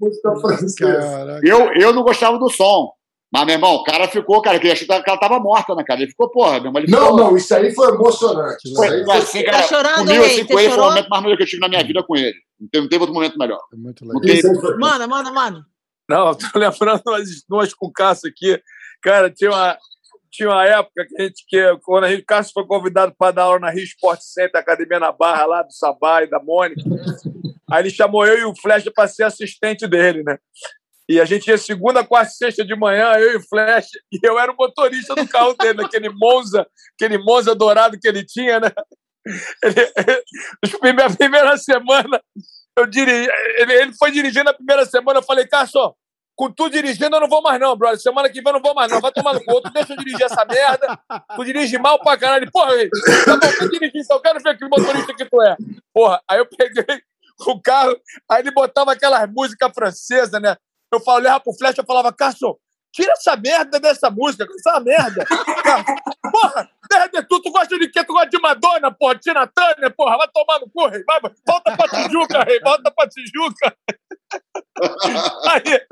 Música 0.00 0.36
francesa. 0.40 1.40
Eu, 1.44 1.72
eu 1.74 1.92
não 1.92 2.02
gostava 2.02 2.38
do 2.38 2.50
som. 2.50 2.90
Mas, 3.30 3.44
meu 3.44 3.54
irmão, 3.56 3.74
o 3.74 3.84
cara 3.84 4.08
ficou, 4.08 4.40
cara, 4.40 4.58
que 4.58 4.70
achou 4.70 4.86
que 4.86 5.10
ela 5.10 5.18
tava 5.20 5.38
morta, 5.38 5.74
né, 5.74 5.84
cara? 5.84 6.00
Ele 6.00 6.10
ficou, 6.10 6.30
porra, 6.30 6.52
meu 6.60 6.66
irmão. 6.68 6.82
Ele 6.82 6.90
Não, 6.90 7.00
ficou, 7.02 7.16
não, 7.16 7.36
isso 7.36 7.54
aí 7.54 7.74
foi 7.74 7.88
emocionante. 7.88 8.56
Isso 8.64 8.74
Foi, 8.74 8.88
aí 8.88 9.04
foi 9.04 9.16
assim, 9.18 9.44
Tá 9.44 9.50
cara, 9.50 9.62
chorando, 9.64 9.96
comigo, 10.06 10.24
assim, 10.24 10.44
com 10.46 10.58
ele, 10.58 10.70
foi 10.70 10.78
o 10.78 10.84
momento 10.84 11.08
mais 11.10 11.22
maneiro 11.22 11.36
que 11.36 11.42
eu 11.42 11.46
tive 11.46 11.60
na 11.60 11.68
minha 11.68 11.84
vida 11.84 12.02
com 12.02 12.16
ele. 12.16 12.34
Não 12.58 12.68
teve, 12.68 12.82
não 12.84 12.88
teve 12.88 13.00
outro 13.02 13.14
momento 13.14 13.38
melhor. 13.38 13.60
É 13.72 13.76
muito 13.76 14.04
Não 14.06 14.18
legal. 14.18 14.54
foi- 14.60 14.76
Manda, 14.78 15.06
manda, 15.06 15.30
manda. 15.30 15.64
Não, 16.08 16.34
tô 16.34 16.46
lembrando 16.58 17.02
umas, 17.06 17.28
umas 17.50 17.74
com 17.74 17.86
o 17.88 17.92
Cássio 17.92 18.30
aqui. 18.30 18.58
Cara, 19.02 19.28
tinha 19.30 19.50
uma, 19.50 19.76
tinha 20.30 20.48
uma 20.48 20.64
época 20.64 21.06
que 21.06 21.20
a 21.20 21.24
gente, 21.26 21.44
que, 21.46 21.76
quando 21.84 22.04
a 22.04 22.10
gente, 22.10 22.22
o 22.22 22.26
Cássio 22.26 22.52
foi 22.54 22.66
convidado 22.66 23.14
para 23.18 23.32
dar 23.32 23.42
aula 23.42 23.58
na 23.58 23.70
Rio 23.70 23.84
Sport 23.84 24.20
Center, 24.22 24.58
Academia 24.58 24.98
na 24.98 25.12
Barra, 25.12 25.44
lá 25.44 25.62
do 25.62 25.70
Sabá 25.72 26.22
e 26.22 26.30
da 26.30 26.42
Mônica. 26.42 26.80
Aí 27.70 27.82
ele 27.82 27.90
chamou 27.90 28.26
eu 28.26 28.38
e 28.38 28.44
o 28.46 28.56
Flecha 28.56 28.90
para 28.90 29.06
ser 29.06 29.24
assistente 29.24 29.86
dele, 29.86 30.22
né? 30.22 30.38
E 31.08 31.20
a 31.20 31.24
gente 31.24 31.48
ia 31.48 31.56
segunda, 31.56 32.04
quarta 32.04 32.30
sexta 32.30 32.64
de 32.64 32.76
manhã, 32.76 33.12
eu 33.14 33.38
e 33.38 33.42
Flash, 33.48 33.88
e 34.12 34.18
eu 34.22 34.38
era 34.38 34.52
o 34.52 34.56
motorista 34.56 35.14
do 35.14 35.26
carro 35.26 35.54
dele, 35.54 35.82
naquele 35.82 36.10
Monza, 36.10 36.66
aquele 36.94 37.16
Monza 37.16 37.54
dourado 37.54 37.98
que 37.98 38.06
ele 38.06 38.24
tinha, 38.24 38.60
né? 38.60 38.70
Ele, 39.62 39.80
a 41.02 41.16
primeira 41.16 41.56
semana, 41.56 42.20
eu 42.76 42.86
dirigi, 42.86 43.28
ele, 43.56 43.72
ele 43.72 43.92
foi 43.94 44.10
dirigindo 44.10 44.50
a 44.50 44.54
primeira 44.54 44.84
semana, 44.84 45.20
eu 45.20 45.22
falei, 45.24 45.46
Cássio, 45.46 45.94
com 46.36 46.52
tu 46.52 46.70
dirigindo 46.70 47.16
eu 47.16 47.20
não 47.20 47.28
vou 47.28 47.42
mais 47.42 47.58
não, 47.58 47.76
brother. 47.76 47.98
Semana 47.98 48.28
que 48.28 48.40
vem 48.40 48.46
eu 48.46 48.52
não 48.52 48.62
vou 48.62 48.72
mais 48.72 48.92
não. 48.92 49.00
Vai 49.00 49.10
tomar 49.10 49.34
no. 49.34 49.42
Outro 49.48 49.72
deixa 49.72 49.92
eu 49.92 49.96
dirigir 49.96 50.22
essa 50.22 50.44
merda. 50.44 50.96
Tu 51.34 51.44
dirige 51.44 51.76
mal 51.78 51.98
pra 51.98 52.16
caralho. 52.16 52.48
Porra, 52.52 52.74
ei, 52.74 52.88
tá 53.24 53.36
bom, 53.36 53.48
tu 53.58 53.68
dirigir, 53.68 54.06
eu 54.08 54.20
quero 54.20 54.40
ver 54.40 54.56
que 54.56 54.68
motorista 54.68 55.12
que 55.16 55.24
tu 55.24 55.42
é. 55.42 55.56
Porra, 55.92 56.22
aí 56.30 56.38
eu 56.38 56.46
peguei 56.46 57.02
o 57.44 57.60
carro, 57.60 57.96
aí 58.30 58.40
ele 58.40 58.52
botava 58.52 58.92
aquelas 58.92 59.28
músicas 59.28 59.72
francesas, 59.74 60.40
né? 60.40 60.56
Eu 60.92 61.00
olhava 61.06 61.40
pro 61.40 61.52
Flash, 61.52 61.78
eu 61.78 61.84
falava, 61.84 62.12
Cássio, 62.12 62.58
tira 62.92 63.12
essa 63.12 63.36
merda 63.36 63.78
dessa 63.78 64.10
música, 64.10 64.44
essa 64.44 64.78
é 64.78 64.80
merda. 64.80 65.24
Porra, 66.32 66.70
merda, 66.90 67.26
tu, 67.28 67.40
tu 67.42 67.50
gosta 67.50 67.78
de 67.78 67.88
quê? 67.88 68.04
Tu 68.04 68.12
gosta 68.12 68.28
de 68.28 68.40
Madonna, 68.40 68.90
porra, 68.90 69.18
Tina 69.18 69.46
Turner, 69.46 69.94
porra, 69.96 70.18
vai 70.18 70.28
tomar 70.28 70.60
no 70.60 70.70
cu, 70.70 70.86
rei. 70.86 71.02
Vai, 71.04 71.20
volta 71.46 71.76
pra 71.76 71.88
Tijuca, 71.88 72.44
rei, 72.44 72.60
volta 72.60 72.90
pra 72.90 73.08
Tijuca. 73.08 73.76
Aí, 75.48 75.86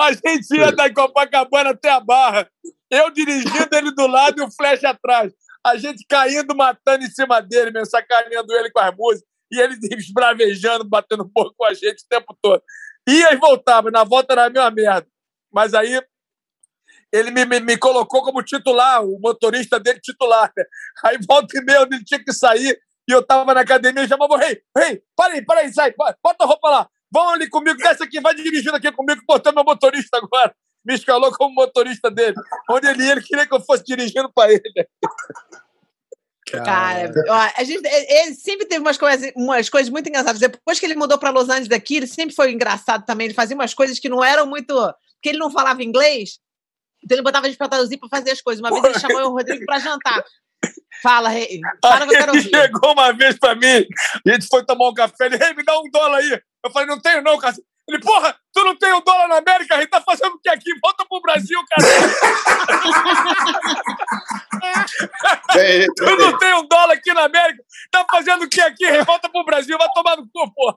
a 0.00 0.12
gente 0.12 0.56
ia 0.56 0.72
da 0.72 0.92
Copacabana 0.92 1.70
até 1.70 1.90
a 1.90 2.00
Barra. 2.00 2.48
Eu 2.90 3.10
dirigindo 3.10 3.68
ele 3.72 3.92
do 3.92 4.06
lado 4.06 4.40
e 4.40 4.44
o 4.44 4.50
Flash 4.50 4.84
atrás. 4.84 5.32
A 5.66 5.76
gente 5.76 6.04
caindo, 6.08 6.54
matando 6.56 7.04
em 7.04 7.10
cima 7.10 7.40
dele, 7.40 7.70
mesmo, 7.70 7.86
sacaneando 7.86 8.52
ele 8.54 8.70
com 8.70 8.80
as 8.80 8.94
músicas. 8.96 9.28
E 9.52 9.60
ele 9.60 9.76
esbravejando, 9.96 10.88
batendo 10.88 11.28
pouco 11.28 11.54
com 11.56 11.64
a 11.64 11.74
gente 11.74 12.04
o 12.04 12.08
tempo 12.08 12.36
todo. 12.40 12.62
Ia 13.10 13.32
e 13.32 13.36
voltava. 13.36 13.90
Na 13.90 14.04
volta 14.04 14.32
era 14.32 14.46
a 14.46 14.50
mesma 14.50 14.70
merda. 14.70 15.06
Mas 15.52 15.74
aí 15.74 16.00
ele 17.12 17.30
me, 17.30 17.44
me, 17.44 17.60
me 17.60 17.76
colocou 17.76 18.22
como 18.22 18.42
titular, 18.42 19.04
o 19.04 19.18
motorista 19.20 19.80
dele 19.80 19.98
titular. 20.00 20.52
Aí 21.04 21.18
volta 21.26 21.58
e 21.58 21.64
meia, 21.64 21.82
ele 21.82 22.04
tinha 22.04 22.22
que 22.22 22.32
sair. 22.32 22.80
E 23.08 23.12
eu 23.12 23.26
tava 23.26 23.52
na 23.52 23.62
academia 23.62 24.04
e 24.04 24.08
chamava, 24.08 24.36
rei, 24.36 24.62
rei, 24.76 25.02
para 25.16 25.34
aí, 25.34 25.44
para 25.44 25.60
aí, 25.60 25.72
sai, 25.72 25.92
bota 25.96 26.44
a 26.44 26.46
roupa 26.46 26.70
lá. 26.70 26.88
Vão 27.12 27.30
ali 27.30 27.48
comigo, 27.48 27.76
desce 27.76 28.04
aqui, 28.04 28.20
vai 28.20 28.32
dirigindo 28.32 28.76
aqui 28.76 28.92
comigo, 28.92 29.20
botou 29.26 29.52
meu 29.52 29.64
motorista 29.64 30.18
agora. 30.18 30.54
Me 30.84 30.94
escalou 30.94 31.32
como 31.32 31.52
motorista 31.52 32.08
dele. 32.08 32.36
Onde 32.70 32.86
ele 32.86 33.04
ia, 33.04 33.12
ele 33.12 33.22
queria 33.22 33.46
que 33.46 33.54
eu 33.54 33.60
fosse 33.60 33.82
dirigindo 33.84 34.30
para 34.32 34.52
ele. 34.52 34.62
Cara, 36.50 37.10
ó, 37.28 37.50
a 37.56 37.64
gente, 37.64 37.86
ele 37.86 38.34
sempre 38.34 38.66
teve 38.66 38.80
umas 38.80 38.98
coisas, 38.98 39.32
umas 39.36 39.68
coisas 39.68 39.90
muito 39.90 40.08
engraçadas. 40.08 40.40
Depois 40.40 40.78
que 40.78 40.86
ele 40.86 40.96
mudou 40.96 41.18
para 41.18 41.30
Los 41.30 41.48
Angeles 41.48 41.68
daqui, 41.68 41.96
ele 41.96 42.06
sempre 42.06 42.34
foi 42.34 42.52
engraçado 42.52 43.04
também. 43.04 43.26
Ele 43.26 43.34
fazia 43.34 43.54
umas 43.54 43.74
coisas 43.74 43.98
que 43.98 44.08
não 44.08 44.22
eram 44.22 44.46
muito. 44.46 44.74
Porque 45.16 45.30
ele 45.30 45.38
não 45.38 45.50
falava 45.50 45.82
inglês, 45.82 46.38
então 47.04 47.16
ele 47.16 47.22
botava 47.22 47.46
a 47.46 47.48
gente 47.48 47.58
para 47.58 47.68
traduzir 47.68 47.98
para 47.98 48.08
fazer 48.08 48.30
as 48.30 48.40
coisas. 48.40 48.60
Uma 48.60 48.70
vez 48.70 48.84
ele 48.84 49.00
chamou 49.00 49.30
o 49.30 49.34
Rodrigo 49.34 49.64
para 49.64 49.78
jantar. 49.78 50.24
Fala, 51.02 51.28
rei. 51.28 51.60
Fala 51.82 52.06
que 52.06 52.14
eu 52.14 52.18
quero 52.18 52.32
ouvir. 52.34 52.48
chegou 52.48 52.92
uma 52.92 53.12
vez 53.12 53.38
pra 53.38 53.54
mim, 53.54 53.86
a 54.26 54.30
gente 54.32 54.46
foi 54.46 54.64
tomar 54.64 54.88
um 54.88 54.94
café, 54.94 55.26
ele, 55.26 55.42
ei, 55.42 55.54
me 55.54 55.64
dá 55.64 55.78
um 55.78 55.90
dólar 55.90 56.18
aí. 56.18 56.40
Eu 56.64 56.70
falei, 56.70 56.88
não 56.88 57.00
tenho 57.00 57.22
não, 57.22 57.38
cara. 57.38 57.54
Ele, 57.88 57.98
porra, 58.00 58.36
tu 58.52 58.64
não 58.64 58.76
tem 58.76 58.92
um 58.92 59.00
dólar 59.00 59.28
na 59.28 59.38
América? 59.38 59.74
A 59.74 59.80
gente 59.80 59.90
tá 59.90 60.00
fazendo 60.00 60.34
o 60.34 60.38
que 60.38 60.48
aqui? 60.48 60.70
Volta 60.80 61.04
pro 61.08 61.20
Brasil, 61.20 61.58
cara. 61.68 61.86
Tu 65.96 66.16
não 66.16 66.38
tem 66.38 66.54
um 66.54 66.66
dólar 66.68 66.94
aqui 66.94 67.12
na 67.12 67.24
América? 67.24 67.62
Tá 67.90 68.06
fazendo 68.10 68.44
o 68.44 68.48
que 68.48 68.60
aqui? 68.60 68.86
Volta 69.04 69.28
pro 69.28 69.44
Brasil, 69.44 69.76
vai 69.76 69.88
tomar 69.92 70.16
no 70.16 70.28
cu, 70.32 70.54
porra. 70.54 70.76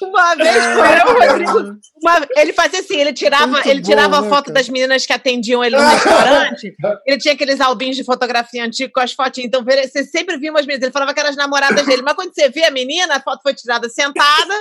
Uma 0.00 0.34
vez 0.34 0.64
foi 0.64 0.98
eu, 0.98 1.06
o 1.06 1.28
Rodrigo. 1.28 1.76
uma- 2.02 2.26
ele 2.36 2.52
fazia 2.52 2.80
assim, 2.80 2.96
ele 2.96 3.12
tirava, 3.12 3.46
Muito 3.46 3.68
ele 3.68 3.80
tirava 3.82 4.08
bom, 4.08 4.16
a 4.16 4.22
né, 4.22 4.28
foto 4.28 4.46
cara? 4.46 4.54
das 4.54 4.68
meninas 4.68 5.06
que 5.06 5.12
atendiam 5.12 5.64
ele 5.64 5.76
no 5.76 5.82
restaurante. 5.82 6.74
Ele 7.06 7.18
tinha 7.18 7.34
aqueles 7.34 7.60
albinhos 7.60 7.96
de 7.96 8.04
fotografia 8.04 8.64
antigo 8.64 8.92
com 8.92 9.00
as 9.00 9.12
fotinhas. 9.12 9.46
Então, 9.48 9.64
você 9.64 10.04
sempre 10.04 10.36
via 10.38 10.50
umas 10.50 10.66
meninas. 10.66 10.82
Ele 10.84 10.92
falava 10.92 11.14
que 11.14 11.20
eram 11.20 11.30
as 11.30 11.36
namoradas 11.36 11.84
dele. 11.86 12.02
Mas 12.02 12.14
quando 12.14 12.34
você 12.34 12.48
vê 12.48 12.64
a 12.64 12.70
menina, 12.70 13.16
a 13.16 13.20
foto 13.20 13.42
foi 13.42 13.54
tirada 13.54 13.88
sentada 13.88 14.54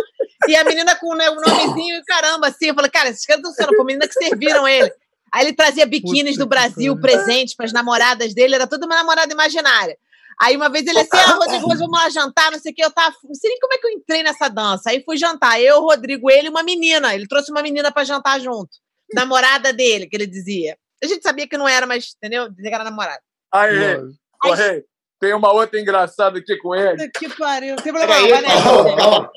e 0.47 0.55
a 0.55 0.63
menina 0.63 0.95
com 0.95 1.15
né, 1.15 1.29
um 1.29 1.35
nomezinho 1.35 1.97
e 1.97 2.03
caramba, 2.05 2.47
assim. 2.47 2.67
Eu 2.67 2.75
falei, 2.75 2.91
cara, 2.91 3.09
esses 3.09 3.25
caras 3.25 3.41
não 3.43 3.51
sendo, 3.51 3.75
foi 3.75 3.85
menina 3.85 4.07
que 4.07 4.13
serviram 4.13 4.67
ele. 4.67 4.91
Aí 5.33 5.45
ele 5.45 5.53
trazia 5.53 5.85
biquínis 5.85 6.33
Puta 6.33 6.43
do 6.45 6.49
Brasil, 6.49 6.99
presentes 6.99 7.55
para 7.55 7.65
as 7.65 7.71
namoradas 7.71 8.33
dele, 8.33 8.53
era 8.55 8.67
tudo 8.67 8.85
uma 8.85 8.95
namorada 8.95 9.31
imaginária. 9.31 9.95
Aí 10.41 10.57
uma 10.57 10.69
vez 10.69 10.87
ele 10.87 10.97
assim, 10.97 11.09
ah, 11.13 11.35
Rodrigo, 11.35 11.69
hoje 11.69 11.79
vamos 11.79 11.99
lá 11.99 12.09
jantar, 12.09 12.51
não 12.51 12.57
sei 12.57 12.71
o 12.71 12.75
que, 12.75 12.83
eu 12.83 12.91
tava, 12.91 13.15
não 13.23 13.35
sei 13.35 13.51
nem 13.51 13.59
como 13.59 13.73
é 13.75 13.77
que 13.77 13.85
eu 13.85 13.91
entrei 13.91 14.23
nessa 14.23 14.47
dança. 14.49 14.89
Aí 14.89 15.03
fui 15.03 15.15
jantar, 15.15 15.61
eu, 15.61 15.79
Rodrigo, 15.81 16.31
ele 16.31 16.47
e 16.47 16.49
uma 16.49 16.63
menina. 16.63 17.13
Ele 17.13 17.27
trouxe 17.27 17.51
uma 17.51 17.61
menina 17.61 17.91
pra 17.91 18.03
jantar 18.03 18.39
junto. 18.39 18.71
Namorada 19.13 19.71
dele, 19.71 20.07
que 20.07 20.15
ele 20.15 20.25
dizia. 20.25 20.75
A 21.03 21.05
gente 21.05 21.21
sabia 21.21 21.47
que 21.47 21.57
não 21.57 21.67
era, 21.67 21.85
mas, 21.85 22.15
entendeu? 22.17 22.49
Dizia 22.49 22.69
que 22.69 22.75
era 22.75 22.83
namorada. 22.83 23.21
Aí, 23.53 23.97
Correio, 24.39 24.83
tem 25.19 25.35
uma 25.35 25.51
outra 25.51 25.79
engraçada 25.79 26.39
aqui 26.39 26.57
com 26.57 26.73
ele. 26.73 26.97
Puta 27.05 27.19
Que 27.19 27.29
pariu. 27.29 27.75
Tem 27.75 27.93
problema, 27.93 28.13
Peraí, 28.15 28.31
cara. 28.41 29.31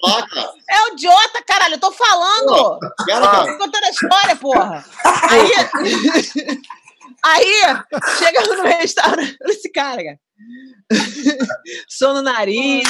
É 0.71 0.83
o 0.85 0.93
idiota, 0.95 1.43
caralho, 1.47 1.75
eu 1.75 1.81
tô 1.81 1.93
falando. 1.93 2.79
Pera, 3.05 3.21
Tô 3.21 3.31
cara. 3.31 3.59
contando 3.59 3.85
a 3.85 3.91
história, 3.91 4.37
porra. 4.37 4.85
Aí, 5.29 5.51
aí 7.23 7.63
chega 8.19 8.41
no 8.41 8.63
restaurante, 8.63 9.37
olha 9.43 9.53
esse 9.53 9.71
cara, 9.71 10.03
cara. 10.03 10.19
Sono 11.89 12.15
no 12.15 12.23
nariz, 12.23 12.87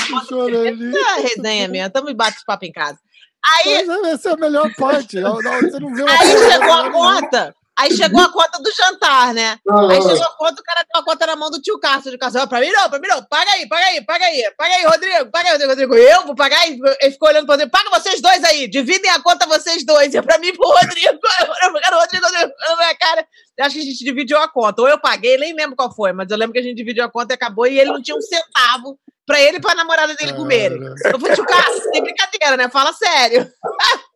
é 0.96 1.20
resenha 1.20 1.68
mesmo, 1.68 1.90
tamo 1.92 2.10
e 2.10 2.14
bate 2.14 2.38
papo 2.44 2.64
em 2.64 2.72
casa. 2.72 2.98
Aí, 3.44 3.86
Mas 3.86 4.04
essa 4.14 4.30
é 4.30 4.32
a 4.32 4.36
melhor 4.36 4.74
parte. 4.74 5.18
hora 5.50 5.60
que 5.60 5.70
Você 5.70 5.78
não 5.78 5.92
uma 6.02 6.12
aí 6.12 6.28
chegou 6.28 6.72
a 6.72 6.82
né? 6.84 6.90
conta, 6.90 7.56
aí 7.78 7.96
chegou 7.96 8.20
a 8.20 8.32
conta 8.32 8.62
do 8.62 8.70
jantar, 8.72 9.34
né? 9.34 9.58
Aí 9.90 10.02
chegou 10.02 10.24
a 10.24 10.36
conta, 10.36 10.60
o 10.60 10.64
cara 10.64 10.84
deu 10.92 11.00
a 11.00 11.04
conta 11.04 11.26
na 11.26 11.36
mão 11.36 11.50
do 11.50 11.60
tio 11.60 11.78
Cássio 11.78 12.10
de 12.10 12.18
Cássio. 12.18 12.46
Pra 12.48 12.60
mim 12.60 12.70
não, 12.70 12.88
pra 12.88 12.98
mim 12.98 13.08
não. 13.08 13.22
Paga 13.24 13.50
aí, 13.52 13.68
paga 13.68 13.86
aí, 13.86 14.04
paga 14.04 14.24
aí. 14.24 14.50
Paga 14.56 14.74
aí, 14.74 14.84
Rodrigo, 14.84 15.30
paga 15.30 15.50
aí, 15.50 15.66
Rodrigo. 15.66 15.94
Eu 15.94 16.26
vou 16.26 16.34
pagar? 16.34 16.66
Ele 16.66 17.12
ficou 17.12 17.28
olhando 17.28 17.46
pra 17.46 17.54
Rodrigo. 17.54 17.70
Paga 17.70 17.90
vocês 17.90 18.20
dois 18.20 18.44
aí. 18.44 18.68
Dividem 18.68 19.10
a 19.10 19.20
conta 19.22 19.46
vocês 19.46 19.84
dois. 19.84 20.14
E 20.14 20.22
pra 20.22 20.38
mim, 20.38 20.54
pro 20.54 20.68
Rodrigo. 20.68 21.18
Eu 21.64 21.72
pagar 21.72 21.96
o 21.96 22.00
Rodrigo, 22.00 22.24
Rodrigo. 22.24 22.52
Na 22.60 22.76
minha 22.76 22.94
cara. 22.96 23.26
Eu 23.56 23.64
acho 23.64 23.76
que 23.76 23.82
a 23.82 23.84
gente 23.84 24.04
dividiu 24.04 24.38
a 24.38 24.48
conta. 24.48 24.82
Ou 24.82 24.88
eu 24.88 24.98
paguei, 24.98 25.36
nem 25.38 25.54
lembro 25.54 25.76
qual 25.76 25.94
foi. 25.94 26.12
Mas 26.12 26.30
eu 26.30 26.36
lembro 26.36 26.52
que 26.52 26.58
a 26.58 26.62
gente 26.62 26.76
dividiu 26.76 27.04
a 27.04 27.10
conta 27.10 27.32
e 27.32 27.36
acabou. 27.36 27.66
E 27.66 27.78
ele 27.78 27.90
não 27.90 28.02
tinha 28.02 28.16
um 28.16 28.20
centavo 28.20 28.98
pra 29.26 29.40
ele 29.40 29.58
e 29.58 29.60
pra 29.60 29.74
namorada 29.74 30.14
dele 30.14 30.32
comerem. 30.34 30.78
Eu 30.82 31.18
falei, 31.18 31.34
tio 31.34 31.46
Cássio, 31.46 31.90
tem 31.92 32.02
brincadeira, 32.02 32.56
né? 32.56 32.68
Fala 32.68 32.92
sério. 32.92 33.50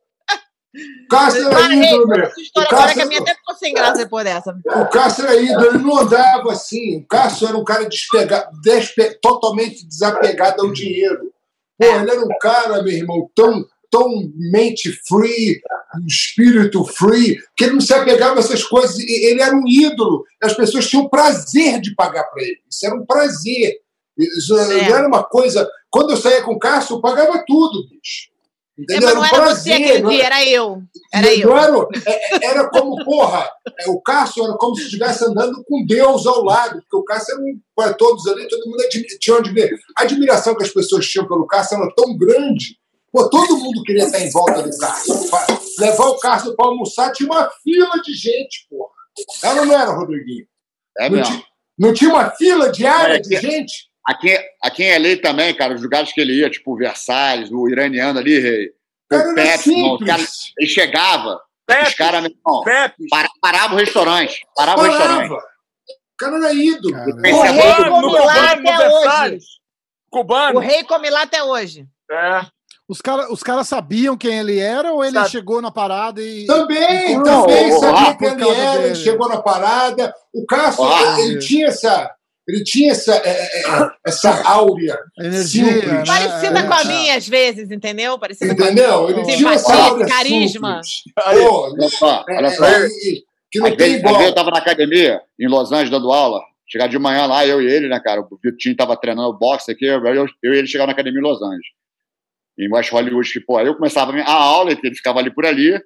Cássio 1.08 1.48
era 1.48 1.66
rei, 1.68 1.94
ídolo, 1.94 2.12
história 2.38 2.68
agora 2.68 2.68
Cássio- 2.68 2.94
que 2.96 3.00
a 3.02 3.06
minha 3.06 3.20
até 3.20 3.34
ficou 3.34 3.54
sem 3.56 3.72
graça 3.74 3.96
depois 4.04 4.24
dessa. 4.24 4.54
O 4.66 4.86
Cássio 4.90 5.24
era 5.24 5.36
ídolo, 5.40 5.66
ele 5.66 5.78
não 5.78 5.98
andava 5.98 6.52
assim. 6.52 6.98
O 6.98 7.06
Cássio 7.06 7.48
era 7.48 7.56
um 7.56 7.64
cara 7.64 7.88
despegado, 7.88 8.50
despe- 8.62 9.18
totalmente 9.22 9.86
desapegado 9.86 10.62
ao 10.62 10.72
dinheiro. 10.72 11.32
Pô, 11.78 11.86
ele 11.86 12.10
era 12.10 12.20
um 12.20 12.38
cara, 12.40 12.82
meu 12.82 12.92
irmão, 12.92 13.30
tão, 13.34 13.64
tão 13.90 14.10
mente 14.52 14.92
free, 15.08 15.60
espírito 16.06 16.84
free, 16.84 17.38
que 17.56 17.64
ele 17.64 17.74
não 17.74 17.80
se 17.80 17.94
apegava 17.94 18.36
a 18.36 18.40
essas 18.40 18.62
coisas. 18.64 18.98
Ele 18.98 19.40
era 19.40 19.54
um 19.56 19.66
ídolo. 19.66 20.24
As 20.42 20.54
pessoas 20.54 20.88
tinham 20.88 21.08
prazer 21.08 21.80
de 21.80 21.94
pagar 21.94 22.24
para 22.24 22.42
ele. 22.42 22.58
Isso 22.70 22.84
era 22.86 22.94
um 22.94 23.06
prazer. 23.06 23.78
Isso 24.18 24.58
É. 24.58 24.90
era 24.90 25.06
uma 25.08 25.22
coisa. 25.24 25.68
Quando 25.90 26.10
eu 26.10 26.16
saía 26.16 26.42
com 26.42 26.52
o 26.52 26.58
Cássio, 26.58 26.96
eu 26.96 27.00
pagava 27.00 27.42
tudo, 27.46 27.84
bicho. 27.88 28.27
É, 28.78 28.82
Entendeu? 28.82 29.08
mas 29.08 29.14
não 29.14 29.22
um 29.22 29.24
era 29.42 29.54
você 29.56 29.72
aquele 29.72 29.98
não 30.02 30.10
dia, 30.10 30.24
era 30.24 30.44
eu. 30.44 30.82
Era 31.12 31.34
eu. 31.34 31.56
era, 31.56 31.86
é- 32.06 32.36
é- 32.36 32.46
era 32.46 32.68
como, 32.70 33.04
porra, 33.04 33.50
é, 33.80 33.88
o 33.90 34.00
Cássio 34.00 34.44
era 34.44 34.54
como 34.56 34.76
se 34.76 34.84
estivesse 34.84 35.24
andando 35.24 35.64
com 35.64 35.84
Deus 35.84 36.26
ao 36.26 36.44
lado, 36.44 36.80
porque 36.82 36.96
o 36.96 37.02
Cássio 37.02 37.34
era 37.34 37.42
um, 37.42 37.60
para 37.74 37.94
todos 37.94 38.26
ali, 38.28 38.46
todo 38.46 38.68
mundo 38.70 38.82
tinha 39.18 39.36
onde 39.36 39.50
ver. 39.52 39.70
A 39.96 40.02
admiração 40.02 40.54
que 40.54 40.62
as 40.62 40.70
pessoas 40.70 41.06
tinham 41.08 41.26
pelo 41.26 41.46
Cássio 41.46 41.76
era 41.76 41.92
tão 41.96 42.16
grande, 42.16 42.76
pô, 43.12 43.28
todo 43.28 43.56
mundo 43.58 43.82
queria 43.82 44.04
estar 44.04 44.20
em 44.20 44.30
volta 44.30 44.62
do 44.62 44.78
Cássio. 44.78 45.14
Levar 45.80 46.06
o 46.06 46.18
Cássio 46.18 46.54
para 46.54 46.66
almoçar, 46.68 47.10
tinha 47.12 47.28
uma 47.28 47.50
fila 47.64 48.00
de 48.02 48.12
gente, 48.14 48.66
porra. 48.70 48.92
Era 49.42 49.60
ou 49.60 49.66
não 49.66 49.74
era, 49.76 49.90
Rodriguinho? 49.90 50.46
É 50.98 51.08
Não 51.10 51.16
mesmo. 51.16 51.32
tinha, 51.32 51.44
não 51.78 51.92
tinha 51.92 52.10
uma 52.10 52.30
fila 52.30 52.70
diária 52.70 53.14
É, 53.16 53.18
de 53.20 53.28
que- 53.28 53.40
gente? 53.40 53.87
Aqui, 54.08 54.38
aqui 54.62 54.84
em 54.84 54.98
LA 54.98 55.20
também, 55.20 55.54
cara, 55.54 55.74
os 55.74 55.82
lugares 55.82 56.10
que 56.12 56.20
ele 56.20 56.32
ia, 56.40 56.48
tipo 56.48 56.74
Versalhes, 56.76 57.50
o 57.52 57.68
iraniano 57.68 58.18
ali, 58.18 58.38
rei, 58.40 58.70
Cara, 59.10 59.30
o 59.30 59.34
Pepsi, 59.34 59.70
irmão, 59.74 59.98
os 60.00 60.52
ele 60.58 60.68
chegava, 60.70 61.34
os 61.34 61.40
Pepe, 61.66 61.94
caras, 61.96 62.22
meu 62.22 62.30
irmão, 62.30 62.62
Pepe. 62.64 63.08
para- 63.10 63.28
paravam 63.42 63.76
o 63.76 63.78
restaurante, 63.80 64.40
paravam 64.56 64.84
o 64.84 64.88
restaurante. 64.88 65.28
Parava. 65.28 65.34
O 65.34 66.16
cara 66.18 66.36
era 66.36 66.52
ídolo. 66.54 66.94
Cara, 66.94 67.10
O 67.14 67.26
Esse 67.26 67.52
rei 67.52 67.74
doido. 67.74 67.90
no 67.90 68.00
come 68.00 68.18
lá 68.24 68.56
cubano, 68.56 68.62
no 68.62 68.70
até 68.70 68.78
hoje. 68.88 68.92
Versalhes. 69.02 69.44
Cubano. 70.10 70.56
O 70.58 70.62
rei 70.62 70.84
come 70.84 71.10
lá 71.10 71.22
até 71.22 71.42
hoje. 71.44 71.86
É. 72.10 72.40
Os 72.88 73.02
caras 73.02 73.28
os 73.30 73.42
cara 73.42 73.62
sabiam 73.64 74.16
quem 74.16 74.38
ele 74.38 74.58
era 74.58 74.90
ou 74.94 75.04
ele 75.04 75.12
Sabe. 75.18 75.28
chegou 75.30 75.60
na 75.60 75.70
parada 75.70 76.22
e. 76.22 76.46
Também, 76.46 77.16
Não, 77.18 77.42
também 77.42 77.72
sabia 77.78 78.16
quem 78.16 78.28
ele 78.30 78.48
era, 78.50 78.82
ele 78.86 78.94
chegou 78.94 79.28
na 79.28 79.42
parada. 79.42 80.14
O 80.32 80.46
Cássio, 80.46 80.82
Rafa. 80.84 81.20
ele 81.20 81.38
tinha 81.38 81.66
essa. 81.68 82.10
Ele 82.48 82.64
tinha 82.64 82.92
essa, 82.92 83.14
é, 83.14 83.28
é, 83.28 83.60
é, 83.60 83.90
essa 84.06 84.42
áurea, 84.48 84.98
Energia. 85.18 85.64
Simples. 85.66 85.86
né? 85.86 86.04
Parecida 86.06 86.58
É. 86.60 86.62
com 86.66 86.72
a 86.74 86.84
minha, 86.84 87.16
às 87.16 87.28
vezes, 87.28 87.70
entendeu? 87.70 88.18
Parecida 88.18 88.56
com 88.56 88.62
a 88.62 88.66
entendeu? 88.66 89.10
Ele 89.10 89.22
tinha 89.36 89.52
essa 89.52 89.66
Simpatia, 89.66 89.84
áurea 89.90 90.06
carisma. 90.06 90.80
Aí, 91.24 91.38
Pô, 91.38 91.70
Olha 91.72 91.88
só, 91.90 92.24
é, 92.28 92.36
olha 92.38 92.50
só. 92.50 92.64
é, 92.64 92.86
e- 92.86 93.22
que 93.50 93.58
não 93.60 93.66
tem 93.76 93.76
vezes 93.76 94.02
eu 94.04 94.10
igual. 94.10 94.34
tava 94.34 94.50
na 94.50 94.58
academia, 94.58 95.20
em 95.38 95.46
Los 95.48 95.70
Angeles, 95.72 95.90
dando 95.90 96.10
aula. 96.12 96.40
Chegar 96.66 96.86
de 96.86 96.98
manhã 96.98 97.26
lá, 97.26 97.46
eu 97.46 97.62
e 97.62 97.66
ele, 97.66 97.88
né, 97.88 97.98
cara? 98.00 98.20
O 98.20 98.38
Vitinho 98.42 98.76
tava 98.76 98.94
treinando 98.96 99.32
boxe 99.38 99.70
aqui, 99.70 99.86
eu, 99.86 100.02
eu 100.42 100.54
e 100.54 100.58
ele 100.58 100.66
chegava 100.66 100.86
na 100.88 100.92
academia 100.92 101.18
em 101.18 101.22
Los 101.22 101.40
Angeles. 101.42 101.66
Em 102.58 102.70
West 102.72 102.90
Hollywood, 102.92 103.30
que, 103.32 103.40
pô, 103.40 103.56
aí 103.56 103.66
eu 103.66 103.74
começava 103.74 104.12
a 104.20 104.32
aula, 104.32 104.70
ele 104.72 104.94
ficava 104.94 105.18
ali 105.20 105.30
por 105.32 105.46
ali. 105.46 105.80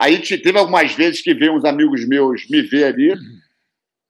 Aí 0.00 0.18
te- 0.18 0.38
teve 0.38 0.58
algumas 0.58 0.92
vezes 0.94 1.20
que 1.22 1.34
veio 1.34 1.54
uns 1.54 1.64
amigos 1.64 2.06
meus 2.08 2.42
me 2.48 2.62
ver 2.62 2.84
ali. 2.84 3.14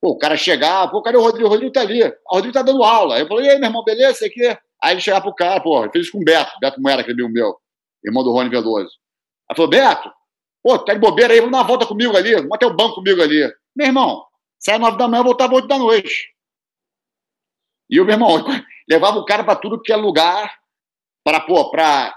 Pô, 0.04 0.10
o 0.10 0.18
cara 0.18 0.36
chegava, 0.36 0.90
pô, 0.90 1.00
cadê 1.00 1.16
o 1.16 1.22
Rodrigo? 1.22 1.46
O 1.46 1.50
Rodrigo 1.50 1.72
tá 1.72 1.80
ali. 1.80 2.02
Ah, 2.02 2.12
O 2.30 2.34
Rodrigo 2.34 2.52
tá 2.52 2.60
dando 2.60 2.84
aula. 2.84 3.18
Eu 3.18 3.26
falei, 3.26 3.46
e 3.46 3.50
aí, 3.52 3.58
meu 3.58 3.68
irmão, 3.68 3.82
beleza? 3.82 4.12
Isso 4.12 4.26
aqui. 4.26 4.46
Aí 4.82 4.92
ele 4.92 5.00
chegava 5.00 5.22
pro 5.22 5.34
cara, 5.34 5.58
pô, 5.62 5.82
fiz 5.90 6.02
isso 6.02 6.12
com 6.12 6.18
o 6.18 6.22
Beto, 6.22 6.52
Beto 6.60 6.78
Moera, 6.78 7.00
aquele 7.00 7.22
amigo 7.22 7.32
meu, 7.32 7.56
irmão 8.04 8.22
do 8.22 8.30
Rony 8.30 8.50
Veloso. 8.50 8.90
Aí 9.50 9.56
falou, 9.56 9.70
Beto, 9.70 10.12
pô, 10.62 10.78
tá 10.78 10.92
de 10.92 11.00
bobeira 11.00 11.32
aí, 11.32 11.40
vamos 11.40 11.52
dar 11.52 11.60
uma 11.60 11.66
volta 11.66 11.86
comigo 11.86 12.14
ali, 12.14 12.34
vamos 12.34 12.52
até 12.52 12.66
o 12.66 12.76
banco 12.76 12.96
comigo 12.96 13.22
ali. 13.22 13.50
Meu 13.74 13.86
irmão, 13.86 14.22
sai 14.58 14.78
nove 14.78 14.98
da 14.98 15.08
manhã, 15.08 15.22
voltava 15.22 15.54
oito 15.54 15.68
da 15.68 15.78
noite. 15.78 16.34
E 17.88 17.98
o 17.98 18.04
meu 18.04 18.12
irmão 18.12 18.44
levava 18.86 19.18
o 19.18 19.24
cara 19.24 19.42
para 19.42 19.56
tudo 19.56 19.80
que 19.80 19.90
é 19.90 19.96
lugar, 19.96 20.54
para, 21.24 21.40
pô, 21.40 21.70
para. 21.70 22.14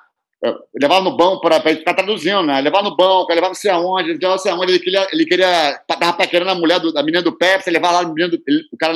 Levava 0.80 1.02
no 1.02 1.18
banco 1.18 1.42
para 1.42 1.60
ficar 1.62 1.94
traduzindo, 1.96 2.44
né? 2.44 2.62
Levava 2.62 2.88
no 2.90 2.96
banco, 2.96 3.30
levava 3.30 3.48
não 3.48 3.56
sei 3.56 3.72
aonde, 3.72 4.14
levava 4.14 4.34
não 4.36 4.40
sei 4.40 4.52
aonde, 4.52 4.72
ele 4.72 4.80
queria, 4.80 5.08
ele 5.12 5.26
queria 5.26 5.80
tava 5.88 6.14
paquerando 6.14 6.52
a 6.52 6.56
mulher 6.56 6.80
do, 6.80 6.96
a 6.98 7.02
menina 7.02 7.24
do 7.24 7.36
Pepsi, 7.36 7.72
levava 7.72 8.02
lá 8.02 8.04
do, 8.04 8.14
ele- 8.20 8.64
o 8.72 8.78
cara 8.78 8.94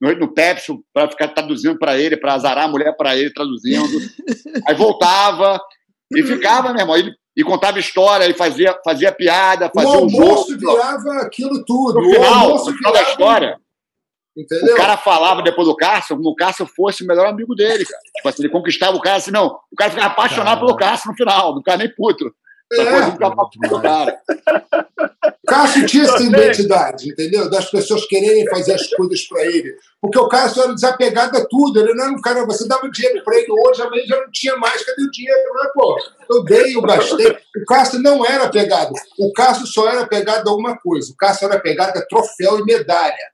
no, 0.00 0.14
no 0.16 0.32
Pepsi 0.32 0.72
para 0.92 1.10
ficar 1.10 1.28
traduzindo 1.28 1.76
para 1.78 1.98
ele, 1.98 2.16
para 2.16 2.34
azarar 2.34 2.66
a 2.66 2.68
mulher 2.68 2.96
para 2.96 3.16
ele, 3.16 3.32
traduzindo. 3.32 3.88
Aí 4.68 4.74
voltava 4.76 5.60
e 6.14 6.22
ficava, 6.22 6.70
meu 6.72 6.80
irmão, 6.82 6.96
ele, 6.96 7.12
e 7.36 7.42
contava 7.42 7.80
história, 7.80 8.24
ele 8.24 8.34
fazia, 8.34 8.78
fazia 8.84 9.10
piada, 9.10 9.66
O 9.66 9.80
fazia 9.80 9.98
um 10.00 10.08
jogo. 10.08 10.22
almoço 10.22 10.56
virava 10.56 11.22
aquilo 11.22 11.64
tudo. 11.64 12.00
No 12.00 12.08
o 12.08 12.12
final, 12.12 12.34
almoço 12.34 12.70
no 12.70 12.76
final 12.76 12.92
da 12.92 13.02
história, 13.02 13.56
Entendeu? 14.36 14.74
o 14.74 14.76
cara 14.76 14.96
falava 14.96 15.42
depois 15.42 15.68
do 15.68 15.76
Cássio 15.76 16.16
como 16.16 16.30
o 16.30 16.34
Cássio 16.34 16.66
fosse 16.66 17.04
o 17.04 17.06
melhor 17.06 17.26
amigo 17.26 17.54
dele, 17.54 17.84
cara. 17.84 18.02
Tipo 18.16 18.28
assim, 18.28 18.42
ele 18.42 18.52
conquistava 18.52 18.96
o 18.96 19.00
cara 19.00 19.16
assim, 19.16 19.30
não. 19.30 19.58
O 19.70 19.76
cara 19.76 19.90
ficava 19.90 20.08
apaixonado 20.08 20.56
Cara. 20.56 20.66
pelo 20.66 20.76
Cássio 20.76 21.10
no 21.10 21.16
final, 21.16 21.52
não 21.52 21.58
ficava 21.58 21.78
nem 21.78 21.94
puto. 21.94 22.34
É. 22.72 23.80
Cara. 23.80 24.20
Cássio 25.46 25.86
tinha 25.86 26.04
essa 26.04 26.22
identidade, 26.22 27.10
entendeu? 27.10 27.48
Das 27.48 27.70
pessoas 27.70 28.06
quererem 28.06 28.48
fazer 28.48 28.74
as 28.74 28.88
coisas 28.94 29.22
para 29.28 29.44
ele. 29.44 29.76
Porque 30.00 30.18
o 30.18 30.28
Cássio 30.28 30.62
era 30.62 30.74
desapegado 30.74 31.36
a 31.36 31.46
tudo. 31.46 31.78
Ele 31.78 31.94
não 31.94 32.04
era 32.04 32.12
um 32.12 32.20
cara. 32.20 32.44
Você 32.46 32.66
dava 32.66 32.90
dinheiro 32.90 33.22
para 33.22 33.36
ele 33.36 33.46
hoje, 33.50 33.82
amanhã 33.82 34.02
já 34.06 34.16
não 34.16 34.30
tinha 34.32 34.56
mais. 34.56 34.84
Cadê 34.84 35.02
o 35.02 35.10
dinheiro? 35.10 35.54
Né, 35.54 35.70
pô? 35.74 35.98
Eu 36.30 36.44
dei, 36.44 36.74
eu 36.74 36.82
gastei. 36.82 37.30
O 37.30 37.64
Cássio 37.66 38.00
não 38.00 38.24
era 38.24 38.44
apegado. 38.44 38.92
O 39.18 39.32
Cássio 39.32 39.66
só 39.66 39.88
era 39.88 40.00
apegado 40.00 40.48
a 40.48 40.56
uma 40.56 40.76
coisa. 40.78 41.12
O 41.12 41.16
Cássio 41.16 41.44
era 41.46 41.56
apegado 41.56 41.96
a 41.96 42.06
troféu 42.06 42.58
e 42.58 42.64
medalha. 42.64 43.33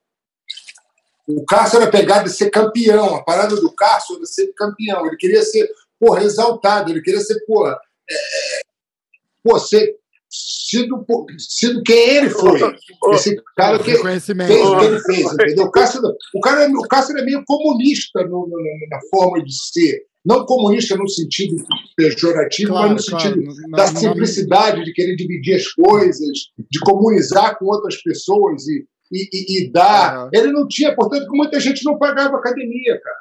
O 1.36 1.44
Cássio 1.44 1.76
era 1.78 1.86
apegado 1.86 2.26
a 2.26 2.30
ser 2.30 2.50
campeão. 2.50 3.14
A 3.14 3.22
parada 3.24 3.56
do 3.56 3.72
Cássio 3.74 4.16
era 4.16 4.26
ser 4.26 4.52
campeão. 4.54 5.06
Ele 5.06 5.16
queria 5.16 5.42
ser, 5.42 5.68
porra, 5.98 6.22
exaltado. 6.24 6.90
Ele 6.90 7.00
queria 7.02 7.20
ser, 7.20 7.38
porra, 7.46 7.78
é, 8.10 8.14
é, 8.14 8.60
pô, 9.42 9.58
ser 9.58 9.96
sido, 10.28 11.04
sido 11.38 11.82
quem 11.82 12.16
ele 12.16 12.30
foi. 12.30 12.60
Esse 13.14 13.36
cara 13.56 13.78
que, 13.78 13.96
fez 13.96 14.28
o 14.28 14.78
que 14.78 14.84
ele 14.84 15.00
fez, 15.00 15.32
entendeu? 15.32 15.64
O 15.64 15.70
Cássio, 15.70 16.00
o 16.34 16.40
cara, 16.40 16.68
o 16.70 16.88
Cássio 16.88 17.16
era 17.16 17.24
meio 17.24 17.42
comunista 17.44 18.22
no- 18.24 18.46
no- 18.46 18.88
na 18.90 19.00
forma 19.10 19.42
de 19.44 19.52
ser. 19.52 20.02
Não 20.24 20.44
comunista 20.44 20.94
no 20.96 21.08
sentido 21.08 21.56
pejorativo, 21.96 22.72
Claro, 22.72 22.90
mas 22.92 23.06
no 23.06 23.10
claro. 23.10 23.28
sentido 23.34 23.54
Na- 23.70 23.76
da 23.78 23.86
simplicidade 23.86 24.84
de 24.84 24.92
querer 24.92 25.16
dividir 25.16 25.54
as 25.56 25.66
coisas, 25.72 26.38
de 26.58 26.78
comunizar 26.80 27.58
com 27.58 27.64
outras 27.64 28.00
pessoas 28.02 28.68
e, 28.68 28.84
e, 29.12 29.28
e- 29.32 29.58
e 29.64 29.70
dar. 29.72 30.14
Aham. 30.16 30.30
Ele 30.32 30.52
não 30.52 30.66
tinha, 30.68 30.94
portanto, 30.94 31.28
que 31.28 31.36
muita 31.36 31.58
gente 31.60 31.84
não 31.84 31.98
pagava 31.98 32.36
academia, 32.36 33.00
cara. 33.02 33.16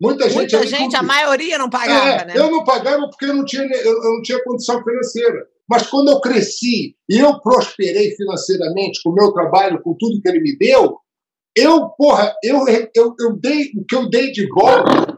Muita 0.00 0.24
gente. 0.28 0.36
Muita 0.36 0.66
gente, 0.66 0.92
não- 0.92 1.00
a 1.00 1.02
maioria 1.02 1.58
não 1.58 1.68
pagava, 1.68 2.08
é, 2.08 2.24
né? 2.26 2.32
Eu 2.36 2.50
não 2.50 2.64
pagava 2.64 3.06
porque 3.08 3.26
eu 3.26 3.34
não, 3.34 3.44
tinha, 3.44 3.62
eu, 3.64 4.02
eu 4.02 4.14
não 4.14 4.22
tinha 4.22 4.42
condição 4.42 4.82
financeira. 4.82 5.46
Mas 5.68 5.86
quando 5.86 6.10
eu 6.10 6.20
cresci 6.20 6.96
e 7.08 7.18
eu 7.18 7.38
prosperei 7.40 8.10
financeiramente 8.16 9.00
com 9.04 9.10
o 9.10 9.14
meu 9.14 9.30
trabalho, 9.32 9.80
com 9.82 9.94
tudo 9.94 10.20
que 10.20 10.28
ele 10.28 10.40
me 10.40 10.56
deu, 10.56 10.96
eu, 11.54 11.88
porra, 11.90 12.34
eu, 12.42 12.64
eu, 12.94 13.14
eu 13.20 13.36
dei, 13.36 13.70
o 13.76 13.84
que 13.84 13.94
eu 13.94 14.08
dei 14.08 14.32
de 14.32 14.48
volta 14.48 15.14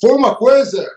foi 0.00 0.12
uma 0.12 0.34
coisa 0.36 0.88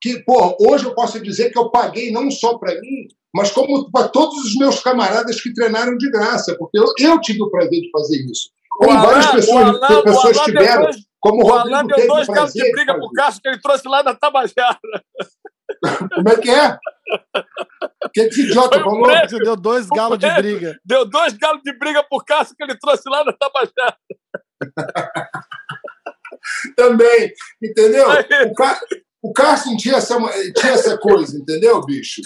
que, 0.00 0.20
porra, 0.20 0.54
hoje 0.60 0.84
eu 0.86 0.94
posso 0.94 1.20
dizer 1.20 1.50
que 1.50 1.58
eu 1.58 1.70
paguei 1.70 2.10
não 2.10 2.30
só 2.30 2.56
para 2.56 2.80
mim, 2.80 3.08
mas 3.34 3.50
como 3.52 3.90
para 3.90 4.08
todos 4.08 4.36
os 4.44 4.54
meus 4.56 4.80
camaradas 4.80 5.40
que 5.40 5.52
treinaram 5.54 5.96
de 5.96 6.10
graça, 6.10 6.56
porque 6.58 6.78
eu, 6.78 6.86
eu 6.98 7.20
tive 7.20 7.42
o 7.42 7.50
prazer 7.50 7.80
de 7.80 7.90
fazer 7.90 8.16
isso. 8.30 8.50
Como 8.70 8.98
O 8.98 9.02
várias 9.02 9.26
pessoas, 9.30 9.76
o 9.76 9.84
Alan- 9.84 10.02
pessoas 10.02 10.38
tiveram, 10.40 10.78
depois- 10.86 10.96
como 11.20 11.42
o 11.44 11.48
O 11.48 11.52
Alan 11.52 11.62
Rodrigo 11.82 11.86
deu 11.88 11.96
teve 11.96 12.08
dois 12.08 12.26
prazer 12.26 12.64
de 12.64 12.72
briga 12.72 12.94
pro 12.98 13.10
Cássio 13.12 13.42
que 13.42 13.48
ele 13.48 13.60
trouxe 13.60 13.88
lá 13.88 14.02
da 14.02 14.14
Tabajara. 14.14 14.78
Como 16.14 16.28
é 16.28 16.36
que 16.36 16.50
é? 16.50 16.78
O 18.04 18.08
que 18.10 18.20
esse 18.22 18.42
idiota 18.42 18.80
Foi 18.80 18.84
falou? 18.84 19.06
Você 19.28 19.38
deu 19.38 19.56
dois 19.56 19.86
galos 19.88 20.18
de 20.18 20.30
briga. 20.30 20.78
Deu 20.84 21.04
dois 21.04 21.32
galos 21.34 21.62
de 21.62 21.72
briga 21.78 22.02
pro 22.02 22.24
Cássio 22.24 22.56
que 22.56 22.64
ele 22.64 22.76
trouxe 22.78 23.08
lá 23.08 23.22
da 23.22 23.32
Tabajara. 23.32 23.96
Também, 26.76 27.32
entendeu? 27.62 28.10
Aí. 28.10 28.24
O, 28.46 28.54
Ca... 28.54 28.80
o 29.22 29.32
Carson 29.32 29.76
tinha 29.76 29.96
essa, 29.96 30.16
tinha 30.56 30.72
essa 30.72 30.96
coisa, 30.98 31.36
entendeu, 31.36 31.80
bicho? 31.84 32.22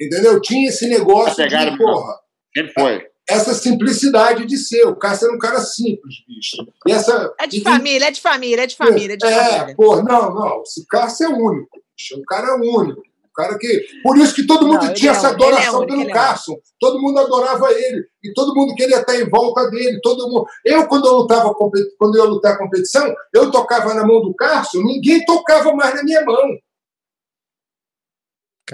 Entendeu? 0.00 0.40
Tinha 0.40 0.68
esse 0.68 0.86
negócio 0.88 1.36
Pegaram, 1.36 1.72
de, 1.72 1.78
porra, 1.78 2.14
Sempre 2.56 2.72
foi. 2.72 3.02
essa 3.28 3.54
simplicidade 3.54 4.44
de 4.46 4.56
ser. 4.58 4.84
O 4.86 4.96
Carson 4.96 5.26
era 5.26 5.34
um 5.34 5.38
cara 5.38 5.60
simples, 5.60 6.14
bicho. 6.26 6.56
E 6.86 6.92
essa, 6.92 7.32
É 7.40 7.46
de 7.46 7.58
e- 7.58 7.62
família, 7.62 8.06
é 8.06 8.10
de 8.10 8.20
família, 8.20 8.62
é 8.62 8.66
de 8.66 8.76
família, 8.76 9.14
é 9.14 9.16
de 9.16 9.26
É, 9.26 9.44
família. 9.58 9.76
pô, 9.76 10.02
não, 10.02 10.34
não. 10.34 10.62
Esse 10.62 10.86
Cássio 10.86 11.26
é 11.26 11.28
único. 11.28 11.78
bicho. 11.96 12.14
É 12.14 12.18
um 12.18 12.22
cara 12.28 12.54
único. 12.56 13.00
Um 13.00 13.32
cara 13.42 13.58
que. 13.58 13.84
Por 14.02 14.16
isso 14.16 14.34
que 14.34 14.46
todo 14.46 14.66
mundo 14.66 14.78
Não, 14.78 14.84
ele 14.86 14.94
tinha 14.94 15.12
é 15.12 15.14
essa 15.14 15.28
único, 15.28 15.42
ele 15.44 15.50
é 15.50 15.56
adoração 15.56 15.78
único, 15.80 15.92
pelo 15.92 16.02
ele 16.02 16.10
é 16.10 16.14
Carson. 16.14 16.56
Todo 16.80 17.00
mundo 17.02 17.18
adorava 17.18 17.70
ele. 17.72 18.04
E 18.24 18.32
todo 18.32 18.54
mundo 18.54 18.74
queria 18.74 19.00
estar 19.00 19.14
em 19.14 19.28
volta 19.28 19.70
dele. 19.70 20.00
Todo 20.02 20.28
mundo... 20.28 20.46
Eu, 20.64 20.86
quando 20.88 21.06
eu 21.06 21.12
lutava 21.18 21.52
quando 21.54 22.16
eu 22.16 22.24
ia 22.24 22.30
lutar 22.30 22.56
competição, 22.58 23.14
eu 23.34 23.50
tocava 23.50 23.92
na 23.92 24.06
mão 24.06 24.22
do 24.22 24.34
Carson, 24.34 24.78
ninguém 24.82 25.22
tocava 25.26 25.72
mais 25.74 25.94
na 25.94 26.02
minha 26.02 26.24
mão. 26.24 26.48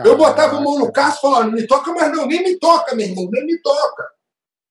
Eu 0.05 0.16
botava 0.16 0.57
a 0.57 0.61
mão 0.61 0.78
no 0.78 0.90
Cássio 0.93 1.18
e 1.18 1.20
falava, 1.20 1.45
não 1.45 1.53
me 1.53 1.66
toca 1.66 1.93
mais 1.93 2.12
não, 2.16 2.26
nem 2.26 2.43
me 2.43 2.59
toca, 2.59 2.95
meu 2.95 3.07
irmão, 3.07 3.28
nem 3.30 3.45
me 3.45 3.61
toca. 3.61 4.05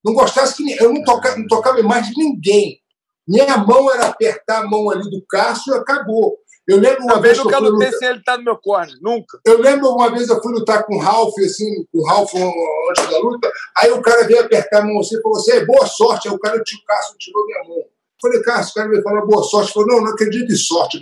Não 0.04 0.14
gostasse 0.14 0.56
que 0.56 0.82
eu 0.82 0.92
não 0.92 1.02
tocava, 1.04 1.36
não 1.36 1.46
tocava 1.46 1.80
mais 1.82 2.08
de 2.08 2.14
ninguém. 2.16 2.80
Minha 3.26 3.56
mão 3.58 3.88
era 3.92 4.06
apertar 4.08 4.62
a 4.62 4.66
mão 4.68 4.90
ali 4.90 5.08
do 5.08 5.24
Cássio 5.26 5.74
e 5.74 5.78
acabou. 5.78 6.36
Eu 6.66 6.78
lembro 6.78 7.02
uma 7.04 7.14
Talvez 7.14 7.36
vez 7.38 7.40
que 7.40 7.54
eu 7.54 7.60
nunca 7.60 7.70
lutei 7.72 7.86
lutar, 7.86 7.98
sem 7.98 8.08
ele 8.08 8.18
estar 8.18 8.38
no 8.38 8.44
meu 8.44 8.56
corner. 8.56 8.96
Nunca. 9.00 9.38
eu 9.46 9.60
lembro 9.60 9.88
uma 9.90 10.10
vez 10.10 10.28
eu 10.28 10.40
fui 10.40 10.52
lutar 10.52 10.84
com 10.86 10.94
o 10.96 10.98
Ralph, 10.98 11.34
assim, 11.44 11.84
com 11.92 11.98
o 11.98 12.04
Ralph 12.06 12.32
antes 12.34 13.10
da 13.10 13.18
luta, 13.18 13.50
aí 13.78 13.90
o 13.90 14.00
cara 14.02 14.24
veio 14.26 14.40
apertar 14.40 14.80
a 14.80 14.84
mão 14.84 15.00
assim 15.00 15.16
e 15.16 15.22
falou 15.22 15.38
assim, 15.38 15.50
"É, 15.52 15.64
boa 15.64 15.86
sorte, 15.86 16.28
aí 16.28 16.34
o 16.34 16.38
cara, 16.38 16.56
o 16.56 16.86
Cássio 16.86 17.16
tirou 17.18 17.44
minha 17.46 17.64
mão. 17.68 17.78
Eu 17.78 17.84
falei, 18.20 18.42
Cássio, 18.42 18.70
o 18.70 18.74
cara 18.74 18.88
veio 18.90 19.02
falar 19.02 19.26
boa 19.26 19.42
sorte. 19.42 19.72
Falei, 19.72 19.88
não, 19.88 20.04
não 20.04 20.12
acredito 20.12 20.52
em 20.52 20.56
sorte, 20.56 21.00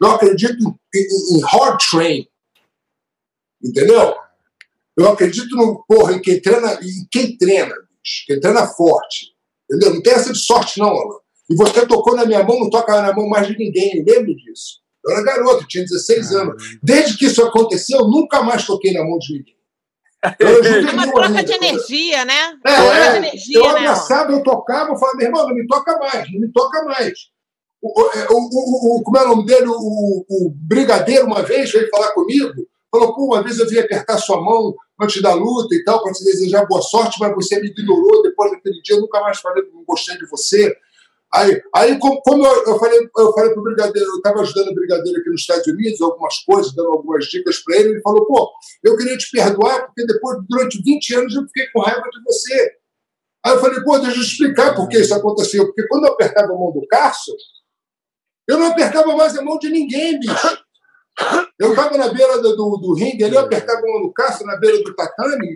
não 0.00 0.10
acredito 0.12 0.58
em, 0.62 0.98
em- 0.98 1.36
em 1.38 1.40
hard 1.42 1.78
train. 1.90 2.26
Entendeu? 3.62 4.14
Eu 4.96 5.08
acredito 5.08 5.54
no, 5.56 5.84
porra, 5.86 6.12
em 6.14 6.20
quem 6.20 6.40
treina, 6.40 6.74
em 6.82 7.06
quem 7.10 7.36
treina, 7.36 7.74
bicho, 8.02 8.24
quem 8.26 8.40
treina 8.40 8.66
forte. 8.66 9.26
Entendeu? 9.70 9.94
Não 9.94 10.02
tem 10.02 10.12
essa 10.12 10.32
de 10.32 10.38
sorte, 10.38 10.78
não, 10.78 10.88
Alan. 10.88 11.18
E 11.50 11.54
você 11.56 11.86
tocou 11.86 12.14
na 12.16 12.26
minha 12.26 12.42
mão, 12.42 12.60
não 12.60 12.70
toca 12.70 13.00
na 13.00 13.12
mão 13.12 13.28
mais 13.28 13.46
de 13.46 13.56
ninguém, 13.56 13.98
eu 13.98 14.04
lembro 14.04 14.34
disso. 14.36 14.80
Eu 15.04 15.12
era 15.12 15.22
garoto, 15.22 15.66
tinha 15.66 15.84
16 15.84 16.32
anos. 16.32 16.78
Desde 16.82 17.16
que 17.16 17.26
isso 17.26 17.42
aconteceu, 17.42 18.00
eu 18.00 18.08
nunca 18.08 18.42
mais 18.42 18.66
toquei 18.66 18.92
na 18.92 19.04
mão 19.04 19.18
de 19.18 19.34
ninguém. 19.34 19.58
É 20.40 20.90
uma 20.92 21.06
troca 21.06 21.26
ainda. 21.28 21.44
de 21.44 21.52
energia, 21.52 22.24
né? 22.24 22.58
É, 22.66 22.74
troca 22.74 22.96
é. 22.96 23.10
de 23.12 23.16
energia, 23.18 23.58
Eu 23.58 23.72
né? 23.72 23.86
eu 24.34 24.42
tocava, 24.42 24.90
eu 24.90 24.96
falava, 24.96 25.16
meu 25.16 25.26
irmão, 25.26 25.46
não 25.46 25.54
me 25.54 25.64
toca 25.68 25.96
mais, 25.96 26.32
não 26.32 26.40
me 26.40 26.50
toca 26.52 26.82
mais. 26.84 27.12
O, 27.80 27.88
o, 27.88 28.04
o, 28.32 28.98
o- 28.98 29.02
como 29.04 29.16
é 29.16 29.24
o 29.24 29.28
nome 29.28 29.46
dele? 29.46 29.66
O, 29.68 30.24
o 30.28 30.50
Brigadeiro, 30.56 31.26
uma 31.26 31.42
vez, 31.42 31.70
veio 31.70 31.88
falar 31.88 32.10
comigo, 32.14 32.67
falou, 32.90 33.14
pô, 33.14 33.26
uma 33.26 33.42
vez 33.42 33.58
eu 33.58 33.68
vim 33.68 33.78
apertar 33.78 34.18
sua 34.18 34.40
mão 34.40 34.74
antes 35.00 35.22
da 35.22 35.32
luta 35.34 35.74
e 35.74 35.84
tal, 35.84 36.02
para 36.02 36.12
te 36.12 36.24
desejar 36.24 36.66
boa 36.66 36.82
sorte, 36.82 37.18
mas 37.20 37.34
você 37.34 37.60
me 37.60 37.68
ignorou, 37.68 38.22
depois 38.22 38.50
daquele 38.50 38.80
dia 38.82 38.96
eu 38.96 39.00
nunca 39.00 39.20
mais 39.20 39.38
falei 39.38 39.62
que 39.62 39.72
não 39.72 39.84
gostei 39.84 40.16
de 40.16 40.26
você. 40.26 40.76
Aí, 41.32 41.62
aí 41.74 41.98
como, 41.98 42.20
como 42.22 42.46
eu, 42.46 42.64
eu 42.64 42.78
falei, 42.78 42.98
eu 43.18 43.32
falei 43.34 43.52
pro 43.52 43.62
Brigadeiro, 43.62 44.08
eu 44.08 44.16
estava 44.16 44.40
ajudando 44.40 44.68
o 44.68 44.74
Brigadeiro 44.74 45.20
aqui 45.20 45.28
nos 45.28 45.42
Estados 45.42 45.66
Unidos, 45.66 46.00
algumas 46.00 46.38
coisas, 46.38 46.74
dando 46.74 46.90
algumas 46.90 47.26
dicas 47.26 47.58
para 47.62 47.76
ele, 47.76 47.90
ele 47.90 48.00
falou, 48.00 48.24
pô, 48.26 48.50
eu 48.82 48.96
queria 48.96 49.16
te 49.16 49.30
perdoar, 49.30 49.86
porque 49.86 50.06
depois, 50.06 50.38
durante 50.48 50.82
20 50.82 51.14
anos, 51.14 51.34
eu 51.34 51.42
fiquei 51.46 51.66
com 51.70 51.82
raiva 51.82 52.08
de 52.10 52.22
você. 52.24 52.72
Aí 53.44 53.52
eu 53.52 53.60
falei, 53.60 53.80
pô, 53.82 53.98
deixa 53.98 54.16
eu 54.16 54.22
explicar 54.22 54.74
por 54.74 54.88
que 54.88 54.98
isso 54.98 55.14
aconteceu. 55.14 55.66
Porque 55.66 55.86
quando 55.86 56.06
eu 56.06 56.12
apertava 56.12 56.52
a 56.52 56.56
mão 56.56 56.72
do 56.72 56.86
Carso, 56.88 57.32
eu 58.48 58.58
não 58.58 58.68
apertava 58.68 59.14
mais 59.14 59.36
a 59.36 59.42
mão 59.42 59.58
de 59.58 59.68
ninguém, 59.68 60.18
bicho. 60.18 60.67
Eu 61.58 61.70
estava 61.70 61.96
na 61.96 62.08
beira 62.08 62.40
do, 62.40 62.56
do, 62.56 62.76
do 62.76 62.94
ringue 62.94 63.24
ali, 63.24 63.34
eu 63.34 63.40
apertava 63.40 63.80
mão 63.82 64.02
do 64.02 64.12
Carso 64.12 64.44
na 64.44 64.56
beira 64.56 64.82
do 64.82 64.94
tatame. 64.94 65.52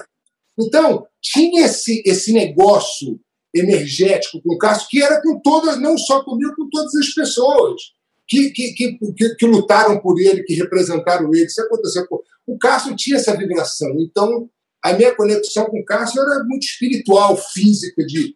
Então, 0.58 1.06
tinha 1.20 1.66
esse, 1.66 2.02
esse 2.04 2.32
negócio 2.32 3.20
energético 3.54 4.42
com 4.42 4.54
o 4.54 4.58
Cássio, 4.58 4.88
que 4.88 5.02
era 5.02 5.20
com 5.22 5.40
todas, 5.40 5.78
não 5.78 5.96
só 5.96 6.24
comigo, 6.24 6.54
com 6.56 6.68
todas 6.68 6.94
as 6.94 7.08
pessoas 7.14 7.80
que, 8.26 8.50
que, 8.50 8.72
que, 8.72 8.98
que, 9.14 9.34
que 9.36 9.46
lutaram 9.46 10.00
por 10.00 10.18
ele, 10.18 10.42
que 10.42 10.54
representaram 10.54 11.32
ele. 11.34 11.44
Isso 11.44 11.60
aconteceu. 11.60 12.06
O 12.46 12.58
Cássio 12.58 12.96
tinha 12.96 13.16
essa 13.16 13.36
vibração. 13.36 13.94
Então, 13.98 14.48
a 14.82 14.92
minha 14.94 15.14
conexão 15.14 15.66
com 15.66 15.78
o 15.78 15.84
Cássio 15.84 16.20
era 16.22 16.42
muito 16.44 16.64
espiritual, 16.64 17.36
física, 17.36 18.04
de. 18.04 18.34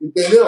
Entendeu? 0.00 0.46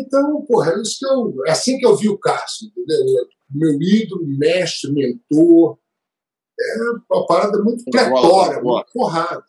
Então, 0.00 0.44
porra, 0.46 0.72
é, 0.72 0.82
isso 0.82 0.98
que 0.98 1.06
eu, 1.06 1.46
é 1.46 1.52
assim 1.52 1.78
que 1.78 1.86
eu 1.86 1.96
vi 1.96 2.08
o 2.08 2.18
Cássio, 2.18 2.68
entendeu? 2.76 3.26
Meu 3.50 3.80
ídolo, 3.80 4.26
mestre, 4.26 4.92
mentor. 4.92 5.78
É 6.60 7.14
uma 7.14 7.26
parada 7.26 7.62
muito 7.62 7.84
pletória, 7.84 8.60
boa. 8.60 8.78
muito 8.78 8.92
porrada. 8.92 9.44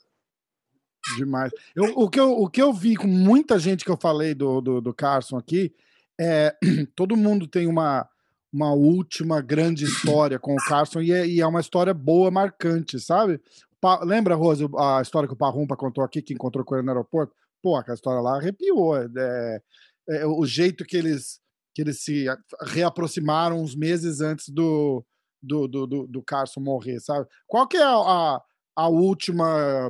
Demais. 1.18 1.52
Eu- 1.76 1.98
o, 1.98 2.10
que 2.10 2.20
eu, 2.20 2.32
o 2.32 2.50
que 2.50 2.62
eu 2.62 2.72
vi 2.74 2.96
com 2.96 3.08
muita 3.08 3.58
gente 3.58 3.84
que 3.84 3.90
eu 3.92 3.98
falei 3.98 4.34
do, 4.36 4.62
do, 4.62 4.82
do 4.82 4.94
Carson 4.94 5.38
aqui 5.38 5.74
é 6.20 6.56
todo 6.96 7.18
mundo 7.18 7.48
tem 7.48 7.66
uma, 7.68 8.08
uma 8.54 8.74
última 8.74 9.42
grande 9.42 9.86
história 9.86 10.38
com 10.38 10.54
o 10.54 10.66
Carson 10.68 11.02
e 11.02 11.12
é, 11.12 11.26
e 11.26 11.42
é 11.42 11.48
uma 11.48 11.62
história 11.62 11.94
boa, 11.94 12.30
marcante, 12.30 13.00
sabe? 13.00 13.42
Pa- 13.82 14.04
lembra, 14.04 14.36
Rose, 14.36 14.68
a 14.78 15.02
história 15.02 15.28
que 15.28 15.34
o 15.34 15.38
Parrumpa 15.38 15.76
contou 15.76 16.04
aqui, 16.04 16.22
que 16.22 16.34
encontrou 16.34 16.64
com 16.66 16.76
ele 16.76 16.84
no 16.84 16.92
aeroporto? 16.92 17.34
Pô, 17.62 17.76
aquela 17.76 17.96
história 17.96 18.22
lá 18.22 18.36
arrepiou. 18.38 18.96
É, 18.98 19.62
é, 20.10 20.26
o 20.28 20.46
jeito 20.46 20.86
que 20.86 20.96
eles, 20.98 21.40
que 21.80 21.84
eles 21.84 22.04
se 22.04 22.26
reaproximaram 22.62 23.62
uns 23.62 23.74
meses 23.74 24.20
antes 24.20 24.50
do, 24.50 25.02
do, 25.42 25.66
do, 25.66 25.88
do, 25.88 26.08
do 26.08 26.22
Carson 26.22 26.60
morrer, 26.60 27.00
sabe? 27.00 27.26
Qual 27.48 27.66
que 27.66 27.78
é 27.78 27.84
a, 27.84 27.96
a, 27.96 28.42
a 28.76 28.90
última 28.90 29.90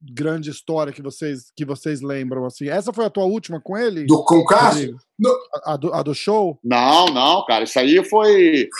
grande 0.00 0.48
história 0.48 0.94
que 0.94 1.02
vocês 1.02 1.52
que 1.54 1.62
vocês 1.62 2.00
lembram 2.00 2.46
assim? 2.46 2.68
Essa 2.68 2.90
foi 2.90 3.04
a 3.04 3.10
tua 3.10 3.24
última 3.24 3.60
com 3.60 3.76
ele? 3.76 4.06
Do, 4.06 4.24
com 4.24 4.36
o? 4.38 4.96
Não. 5.18 5.30
A, 5.62 5.74
a 5.74 5.76
do, 5.76 5.92
a 5.92 6.02
do 6.02 6.14
show? 6.14 6.58
Não, 6.64 7.06
não, 7.08 7.44
cara. 7.44 7.64
Isso 7.64 7.78
aí 7.78 8.02
foi. 8.02 8.70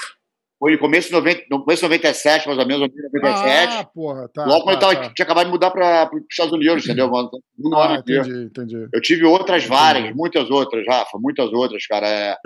Foi 0.60 0.72
no 0.72 0.78
começo 0.78 1.06
de 1.08 1.14
90, 1.14 1.44
no 1.50 1.64
começo 1.64 1.80
de 1.80 1.88
97, 1.88 2.46
mais 2.46 2.58
ou 2.58 2.66
menos, 2.66 2.90
97. 3.14 3.72
Ah, 3.78 3.84
porra, 3.84 4.28
tá. 4.28 4.44
Logo 4.44 4.62
quando 4.64 4.78
tá, 4.78 4.88
eu 4.88 4.94
tava, 4.94 5.08
tá. 5.08 5.14
tinha 5.14 5.24
acabado 5.24 5.46
de 5.46 5.52
mudar 5.52 5.70
para 5.70 6.10
os 6.14 6.22
Estados 6.30 6.52
Unidos, 6.52 6.84
entendeu? 6.84 7.10
mano? 7.10 7.30
Um 7.58 7.74
ano 7.74 7.94
Ah, 7.94 7.98
aqui. 7.98 8.18
entendi, 8.18 8.44
entendi. 8.44 8.88
Eu 8.92 9.00
tive 9.00 9.24
outras 9.24 9.64
várias, 9.64 10.04
Entendi. 10.04 10.18
muitas 10.18 10.50
outras, 10.50 10.86
Rafa, 10.86 11.16
muitas 11.18 11.50
outras, 11.50 11.86
cara. 11.86 12.06
É, 12.06 12.36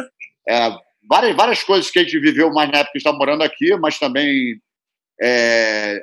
é, 0.48 0.76
várias, 1.08 1.34
várias 1.34 1.62
coisas 1.64 1.90
que 1.90 1.98
a 1.98 2.02
gente 2.04 2.16
viveu 2.20 2.52
mais 2.52 2.70
na 2.70 2.78
época 2.78 2.92
que 2.92 2.98
estava 2.98 3.18
morando 3.18 3.42
aqui, 3.42 3.76
mas 3.78 3.98
também 3.98 4.60
é, 5.20 6.00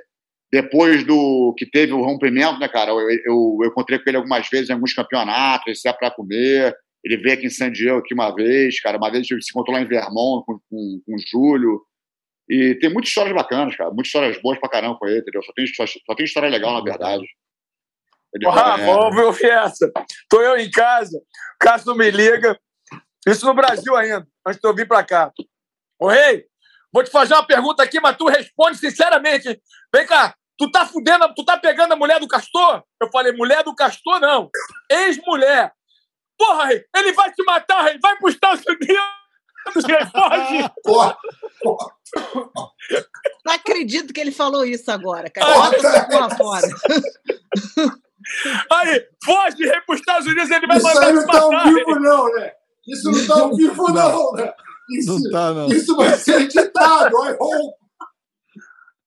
depois 0.52 1.06
do 1.06 1.54
que 1.58 1.66
teve 1.66 1.94
o 1.94 2.04
rompimento, 2.04 2.60
né, 2.60 2.68
cara? 2.68 2.92
Eu, 2.92 3.00
eu, 3.00 3.58
eu 3.62 3.68
encontrei 3.70 3.98
com 3.98 4.10
ele 4.10 4.18
algumas 4.18 4.50
vezes 4.50 4.70
em 4.70 4.74
alguns 4.74 4.94
campeonatos, 4.94 5.66
ele 5.68 5.76
saia 5.78 5.94
para 5.94 6.12
comer. 6.12 6.76
Ele 7.04 7.18
veio 7.18 7.36
aqui 7.36 7.48
em 7.48 7.50
San 7.50 7.72
Diego 7.72 8.00
aqui 8.00 8.14
uma 8.14 8.36
vez, 8.36 8.80
cara. 8.82 8.98
Uma 8.98 9.10
vez 9.10 9.22
a 9.22 9.34
gente 9.34 9.44
se 9.46 9.52
encontrou 9.52 9.76
lá 9.76 9.82
em 9.82 9.88
Vermont 9.88 10.46
com, 10.46 10.60
com, 10.70 11.02
com 11.06 11.16
o 11.16 11.20
Júlio. 11.26 11.82
E 12.54 12.76
tem 12.80 12.92
muitas 12.92 13.08
histórias 13.08 13.34
bacanas, 13.34 13.78
cara. 13.78 13.90
Muitas 13.92 14.08
histórias 14.08 14.42
boas 14.42 14.60
pra 14.60 14.68
caramba 14.70 14.98
com 15.00 15.08
ele, 15.08 15.20
entendeu? 15.20 15.42
Só 15.42 15.54
tem, 15.54 15.66
só, 15.68 15.88
só 15.88 16.16
tem 16.16 16.26
história 16.26 16.50
legal, 16.50 16.74
na 16.74 16.82
verdade. 16.84 17.24
Ele- 18.34 18.46
Ô, 18.46 18.50
Rafa, 18.50 18.82
é, 18.82 18.86
vamos 18.86 19.24
ouvir 19.24 19.50
essa. 19.50 19.90
Tô 20.30 20.42
eu 20.42 20.58
em 20.58 20.70
casa, 20.70 21.18
o 21.18 21.58
Cássio 21.60 21.96
me 21.96 22.12
liga. 22.12 22.60
Isso 23.26 23.46
no 23.46 23.54
Brasil 23.54 23.96
ainda, 23.96 24.28
antes 24.46 24.60
de 24.60 24.68
eu 24.68 24.76
vir 24.76 24.86
pra 24.86 25.02
cá. 25.02 25.32
Ô, 25.98 26.10
Rei, 26.10 26.44
vou 26.92 27.04
te 27.04 27.10
fazer 27.10 27.36
uma 27.36 27.46
pergunta 27.48 27.84
aqui, 27.84 28.02
mas 28.02 28.18
tu 28.18 28.26
responde 28.28 28.78
sinceramente. 28.78 29.62
Vem 29.94 30.06
cá, 30.06 30.36
tu 30.58 30.70
tá 30.70 30.86
fudendo, 30.86 31.34
tu 31.34 31.46
tá 31.46 31.58
pegando 31.58 31.94
a 31.94 31.96
mulher 31.96 32.20
do 32.20 32.28
Castor? 32.28 32.84
Eu 33.02 33.10
falei, 33.12 33.32
mulher 33.32 33.64
do 33.64 33.74
Castor 33.74 34.20
não. 34.20 34.50
Ex-mulher. 34.92 35.72
Porra, 36.38 36.66
Rei, 36.66 36.84
ele 36.98 37.14
vai 37.14 37.32
te 37.32 37.44
matar, 37.46 37.84
Rei. 37.84 37.98
Vai 38.02 38.18
pros 38.18 38.34
Estados 38.34 38.66
Unidos. 38.66 39.86
Responde. 39.88 40.70
porra, 40.84 41.18
porra. 41.62 42.01
Não 43.46 43.54
acredito 43.54 44.14
que 44.14 44.20
ele 44.20 44.32
falou 44.32 44.66
isso 44.66 44.90
agora, 44.92 45.30
cara. 45.30 45.54
Bota 45.54 45.76
essa 45.78 46.06
porra 46.08 46.30
fora. 46.36 46.68
Aí, 48.72 49.06
foge, 49.26 49.64
Rei, 49.66 49.82
pros 49.86 50.00
Estados 50.00 50.28
Unidos, 50.28 50.50
ele 50.52 50.68
vai 50.68 50.78
Isso 50.78 50.86
mandar 50.88 51.14
não 51.14 51.26
tá 51.50 51.64
Rei. 51.64 51.74
vivo, 51.74 52.00
não, 52.00 52.34
né? 52.36 52.52
Isso 52.88 53.12
não 53.12 53.28
tá 53.28 53.42
ao 53.42 53.56
vivo, 53.56 53.92
não, 53.94 54.32
né? 54.34 54.54
Isso, 54.92 55.20
Não 55.20 55.32
tá, 55.32 55.54
não. 55.54 55.68
isso 55.68 55.96
vai 55.96 56.18
ser 56.18 56.42
editado. 56.42 57.16
Hope. 57.18 57.76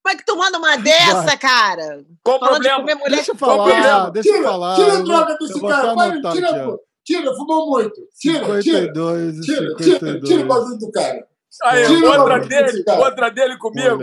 Como 0.03 0.13
é 0.13 0.17
que 0.17 0.25
tu 0.25 0.37
manda 0.37 0.59
uma 0.59 0.77
dessa, 0.77 1.37
cara? 1.37 2.05
Qual 2.23 2.37
o 2.37 2.41
de 2.41 2.47
problema? 2.49 2.81
comer 2.81 2.95
mulher 2.97 3.17
Deixa 3.17 3.33
eu 3.33 3.37
Qual 3.37 3.51
o 3.51 3.57
falar, 3.57 3.71
problema? 3.73 4.11
deixa 4.11 4.29
eu 4.29 4.35
Tira, 4.35 4.49
falar. 4.49 4.75
tira 4.77 4.93
a 4.93 5.03
droga 5.03 5.37
desse 5.39 5.61
cara. 5.61 5.95
Vai, 5.95 6.21
tira, 6.33 6.65
pô. 6.65 6.81
tira, 7.05 7.35
fumou 7.35 7.71
muito. 7.71 8.01
Tira, 8.19 8.63
tira. 8.63 8.81
52 8.81 9.37
e 9.37 9.41
Tira, 9.43 9.75
tira, 9.77 9.99
52. 9.99 10.29
tira 10.29 10.43
o 10.43 10.47
bagulho 10.47 10.79
do 10.79 10.91
cara. 10.93 11.27
Aí, 11.63 12.03
outra 12.05 12.41
dele, 12.41 12.85
outra 12.99 13.31
dele 13.31 13.59
comigo. 13.59 13.99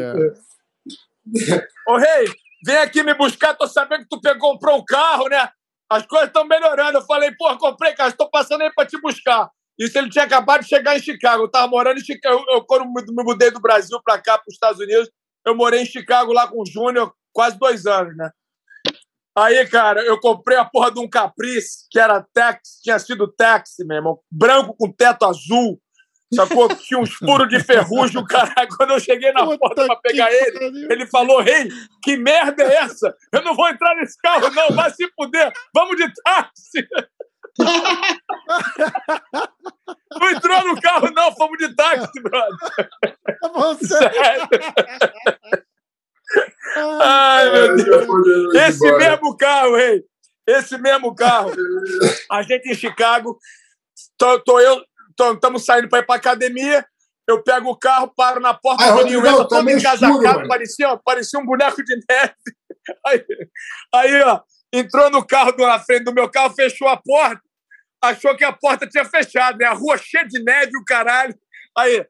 Ô, 1.87 1.97
Rei, 1.97 2.25
vem 2.65 2.77
aqui 2.77 3.03
me 3.03 3.13
buscar. 3.13 3.53
Tô 3.53 3.67
sabendo 3.67 4.03
que 4.03 4.09
tu 4.09 4.21
pegou, 4.21 4.53
comprou 4.53 4.77
um 4.79 4.85
carro, 4.85 5.27
né? 5.27 5.49
As 5.89 6.05
coisas 6.05 6.27
estão 6.27 6.45
melhorando. 6.45 6.97
Eu 6.97 7.05
falei, 7.05 7.31
pô, 7.37 7.55
comprei 7.57 7.93
carro, 7.93 8.09
estou 8.09 8.29
passando 8.29 8.61
aí 8.61 8.71
pra 8.73 8.85
te 8.85 8.99
buscar. 9.01 9.49
Isso 9.77 9.97
ele 9.97 10.09
tinha 10.09 10.25
acabado 10.25 10.61
de 10.61 10.67
chegar 10.67 10.97
em 10.97 11.01
Chicago. 11.01 11.43
Eu 11.43 11.51
tava 11.51 11.67
morando 11.67 11.99
em 11.99 12.03
Chicago. 12.03 12.43
Eu, 12.47 12.55
eu, 12.55 12.65
quando 12.65 12.85
me 12.85 13.23
mudei 13.23 13.51
do 13.51 13.59
Brasil 13.59 13.99
pra 14.03 14.21
cá, 14.21 14.37
pros 14.37 14.53
Estados 14.53 14.79
Unidos, 14.79 15.09
eu 15.45 15.55
morei 15.55 15.81
em 15.81 15.85
Chicago 15.85 16.31
lá 16.31 16.47
com 16.47 16.61
o 16.61 16.65
Júnior 16.65 17.13
quase 17.33 17.57
dois 17.57 17.85
anos, 17.85 18.15
né? 18.15 18.29
Aí, 19.35 19.65
cara, 19.67 20.01
eu 20.01 20.19
comprei 20.19 20.57
a 20.57 20.65
porra 20.65 20.91
de 20.91 20.99
um 20.99 21.09
Caprice, 21.09 21.87
que 21.89 21.97
era 21.97 22.25
táxi, 22.33 22.81
tinha 22.83 22.99
sido 22.99 23.31
táxi, 23.31 23.85
meu 23.85 23.97
irmão, 23.97 24.19
branco 24.29 24.75
com 24.77 24.91
teto 24.91 25.25
azul, 25.25 25.81
sacou? 26.33 26.67
Tinha 26.75 26.99
uns 26.99 27.13
furos 27.13 27.49
de 27.49 27.59
ferrugem, 27.59 28.21
o 28.21 28.25
caralho. 28.25 28.69
Quando 28.77 28.91
eu 28.91 28.99
cheguei 28.99 29.31
na 29.31 29.45
Puta 29.45 29.57
porta 29.57 29.85
pra 29.85 29.95
pegar 29.97 30.31
ele, 30.31 30.59
pariu. 30.59 30.91
ele 30.91 31.07
falou, 31.07 31.41
rei, 31.41 31.69
que 32.03 32.17
merda 32.17 32.63
é 32.63 32.75
essa? 32.75 33.15
Eu 33.31 33.43
não 33.43 33.55
vou 33.55 33.67
entrar 33.69 33.95
nesse 33.95 34.17
carro, 34.17 34.49
não, 34.51 34.69
vai 34.75 34.89
se 34.91 35.07
fuder, 35.15 35.51
vamos 35.73 35.97
de 35.97 36.11
táxi. 36.23 36.87
Não 40.19 40.29
entrou 40.29 40.67
no 40.67 40.81
carro, 40.81 41.09
não, 41.11 41.33
fomos 41.35 41.57
de 41.57 41.73
táxi, 41.75 42.21
brother. 42.21 42.57
Você... 43.53 43.97
Sério. 43.97 44.49
Ai, 47.01 47.49
meu 47.51 47.75
Deus. 47.75 48.55
Esse 48.55 48.91
mesmo 48.97 49.35
carro, 49.37 49.75
rei. 49.75 50.03
Esse 50.47 50.77
mesmo 50.77 51.13
carro. 51.15 51.51
A 52.29 52.41
gente 52.41 52.69
em 52.69 52.75
Chicago, 52.75 53.37
tô, 54.17 54.39
tô 54.39 54.59
eu, 54.59 54.81
estamos 55.19 55.65
saindo 55.65 55.89
para 55.89 55.99
ir 55.99 56.05
para 56.05 56.15
academia. 56.15 56.85
Eu 57.27 57.43
pego 57.43 57.69
o 57.69 57.77
carro, 57.77 58.11
paro 58.15 58.39
na 58.39 58.53
porta 58.53 58.83
Ai, 58.83 58.91
do 58.91 59.07
entra 59.07 59.37
tá 59.37 59.47
todo 59.47 59.69
encasacado, 59.69 60.47
parecia, 60.47 60.97
parecia 60.97 61.39
um 61.39 61.45
boneco 61.45 61.83
de 61.83 61.95
neve. 62.09 62.33
Aí, 63.05 63.23
aí, 63.93 64.21
ó, 64.23 64.41
entrou 64.73 65.11
no 65.11 65.23
carro 65.23 65.53
na 65.55 65.77
frente 65.77 66.03
do 66.03 66.13
meu 66.13 66.27
carro, 66.27 66.55
fechou 66.55 66.87
a 66.87 66.97
porta, 66.97 67.39
achou 68.03 68.35
que 68.35 68.43
a 68.43 68.51
porta 68.51 68.87
tinha 68.87 69.05
fechado, 69.05 69.59
né? 69.59 69.67
A 69.67 69.73
rua 69.73 69.99
cheia 69.99 70.27
de 70.27 70.43
neve, 70.43 70.75
o 70.75 70.83
caralho. 70.83 71.37
Aí, 71.77 72.03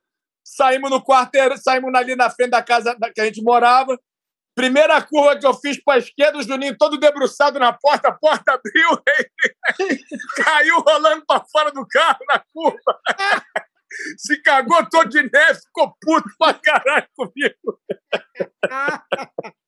saímos 0.46 0.90
no 0.90 1.04
quarteirão, 1.04 1.58
saímos 1.58 1.94
ali 1.94 2.16
na 2.16 2.30
frente 2.30 2.52
da 2.52 2.64
casa 2.64 2.96
que 3.14 3.20
a 3.20 3.26
gente 3.26 3.44
morava. 3.44 4.00
Primeira 4.56 5.02
curva 5.02 5.38
que 5.38 5.46
eu 5.46 5.54
fiz 5.54 5.82
para 5.82 5.96
a 5.96 6.00
esquerda, 6.00 6.38
o 6.38 6.44
Juninho 6.44 6.78
todo 6.78 7.00
debruçado 7.00 7.58
na 7.58 7.72
porta, 7.72 8.10
a 8.10 8.14
porta 8.14 8.54
abriu, 8.54 9.02
ele 9.80 10.00
caiu 10.36 10.80
rolando 10.82 11.26
para 11.26 11.46
fora 11.52 11.72
do 11.72 11.86
carro 11.88 12.20
na 12.28 12.44
curva. 12.54 13.00
Se 14.18 14.42
cagou 14.42 14.88
todo 14.90 15.10
de 15.10 15.22
neve, 15.22 15.60
ficou 15.60 15.94
puto 16.00 16.30
pra 16.38 16.54
caralho 16.54 17.08
comigo. 17.16 17.80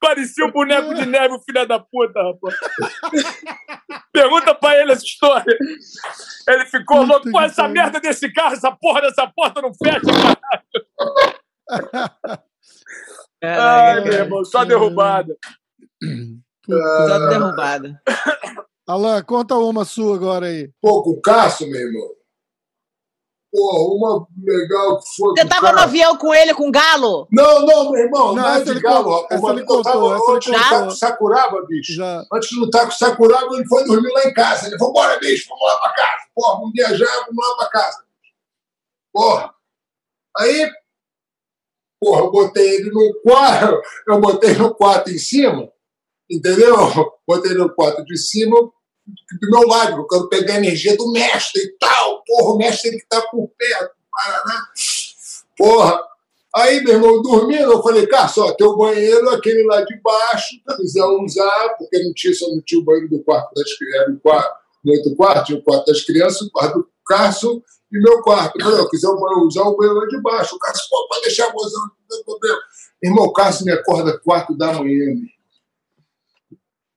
Parecia 0.00 0.46
um 0.46 0.52
boneco 0.52 0.94
de 0.94 1.04
neve, 1.04 1.34
o 1.34 1.42
filho 1.42 1.66
da 1.66 1.78
puta, 1.78 2.22
rapaz. 2.22 2.54
Pergunta 4.12 4.54
pra 4.54 4.78
ele 4.78 4.92
essa 4.92 5.04
história. 5.04 5.58
Ele 6.48 6.66
ficou 6.66 7.02
louco. 7.02 7.30
Pô, 7.30 7.40
essa 7.40 7.68
merda 7.68 8.00
desse 8.00 8.32
carro, 8.32 8.54
essa 8.54 8.70
porra 8.72 9.02
dessa 9.02 9.26
porta 9.26 9.60
não 9.60 9.72
fecha, 9.74 10.00
Ai, 13.42 14.00
meu 14.02 14.12
irmão, 14.12 14.44
só 14.44 14.64
derrubada. 14.64 15.36
Só 16.66 17.28
derrubada. 17.28 18.02
Alan, 18.86 19.22
conta 19.22 19.54
uma 19.56 19.84
sua 19.84 20.16
agora 20.16 20.46
aí. 20.46 20.70
Pô, 20.80 21.02
com 21.02 21.10
o 21.10 21.20
Cássio, 21.20 21.70
meu 21.70 21.80
irmão. 21.80 22.08
Pô, 23.52 23.96
uma 23.96 24.26
legal 24.44 24.98
que 25.00 25.04
foi. 25.16 25.32
Você 25.36 25.44
o 25.44 25.48
tava 25.48 25.72
no 25.72 25.80
avião 25.80 26.16
com 26.16 26.32
ele, 26.32 26.54
com 26.54 26.68
o 26.68 26.72
galo? 26.72 27.26
Não, 27.32 27.66
não, 27.66 27.90
meu 27.90 28.04
irmão, 28.04 28.34
Não, 28.34 28.42
não, 28.42 28.48
é 28.48 28.62
de 28.62 28.78
galo. 28.78 29.26
essa 29.28 29.50
ele 29.50 29.64
contou, 29.64 30.14
essa 30.14 30.32
antes 30.32 30.50
de 30.52 30.56
lutar 30.56 30.84
com 30.84 30.90
Sakuraba, 30.90 31.66
bicho. 31.66 31.92
Já. 31.94 32.24
Antes 32.32 32.48
de 32.48 32.60
lutar 32.60 32.84
com 32.84 32.92
Sakuraba, 32.92 33.54
ele 33.54 33.66
foi 33.66 33.84
dormir 33.84 34.12
lá 34.12 34.24
em 34.24 34.34
casa. 34.34 34.68
Ele 34.68 34.78
falou, 34.78 34.92
bora, 34.92 35.18
bicho, 35.18 35.48
vamos 35.48 35.64
lá 35.64 35.80
pra 35.80 35.92
casa. 35.94 36.24
Porra, 36.34 36.54
vamos 36.58 36.72
viajar, 36.72 37.24
vamos 37.26 37.48
lá 37.48 37.56
pra 37.56 37.68
casa. 37.70 38.04
Porra. 39.12 39.54
Aí, 40.38 40.70
porra, 42.00 42.22
eu 42.22 42.30
botei 42.30 42.76
ele 42.76 42.90
no 42.90 43.20
quarto, 43.22 43.80
eu 44.08 44.20
botei 44.20 44.54
no 44.54 44.74
quarto 44.74 45.10
em 45.10 45.18
cima, 45.18 45.70
entendeu? 46.28 46.74
Botei 47.26 47.52
no 47.54 47.72
quarto 47.74 48.04
de 48.04 48.16
cima, 48.16 48.56
do 48.56 49.50
meu 49.50 49.68
lado, 49.68 49.98
eu 49.98 50.06
quero 50.06 50.28
pegar 50.28 50.54
a 50.54 50.58
energia 50.58 50.96
do 50.96 51.12
mestre 51.12 51.60
e 51.62 51.76
tal. 51.78 52.22
Porra, 52.26 52.54
o 52.54 52.58
mestre 52.58 52.90
tem 52.90 52.98
que 52.98 53.04
estar 53.04 53.22
por 53.28 53.50
perto, 53.58 53.94
Paraná. 54.10 54.66
Porra. 55.56 56.10
Aí, 56.52 56.82
meu 56.82 56.94
irmão, 56.94 57.22
dormindo, 57.22 57.70
eu 57.70 57.80
falei, 57.80 58.08
cara, 58.08 58.26
só 58.26 58.52
teu 58.54 58.76
banheiro, 58.76 59.30
aquele 59.30 59.62
lá 59.66 59.82
de 59.82 60.00
baixo, 60.00 60.48
se 60.48 60.76
quiser 60.76 61.04
usar, 61.04 61.76
porque 61.78 62.02
não 62.02 62.12
tinha, 62.12 62.34
só 62.34 62.48
não 62.48 62.60
tinha 62.60 62.80
o 62.80 62.84
banheiro 62.84 63.08
do 63.08 63.22
quarto 63.22 63.54
das 63.54 63.72
crianças, 63.74 64.16
o 64.24 64.60
no 64.82 64.92
outro 64.92 65.14
quarto, 65.14 65.46
tinha 65.46 65.58
o 65.58 65.62
quarto 65.62 65.86
das 65.86 66.02
crianças, 66.02 66.42
o 66.42 66.50
quarto 66.50 66.78
do 66.80 66.88
Cássio 67.06 67.62
e 67.92 67.98
meu 68.00 68.22
quarto. 68.22 68.58
Eu 68.58 68.64
falei, 68.64 68.80
eu 68.80 68.88
quiser 68.88 69.08
usar 69.08 69.62
o 69.62 69.76
banheiro 69.76 69.98
lá 70.00 70.06
de 70.06 70.20
baixo. 70.20 70.54
O 70.54 70.58
Cássio, 70.58 70.86
pô, 70.90 71.06
pode 71.08 71.22
deixar 71.22 71.46
a 71.48 71.52
mozão, 71.52 71.80
não 71.82 72.08
tem 72.16 72.24
problema. 72.24 72.58
Irmão, 73.02 73.24
o 73.24 73.32
Cássio 73.32 73.64
me 73.64 73.72
acorda 73.72 74.18
quatro 74.18 74.56
da 74.56 74.72
manhã. 74.72 75.16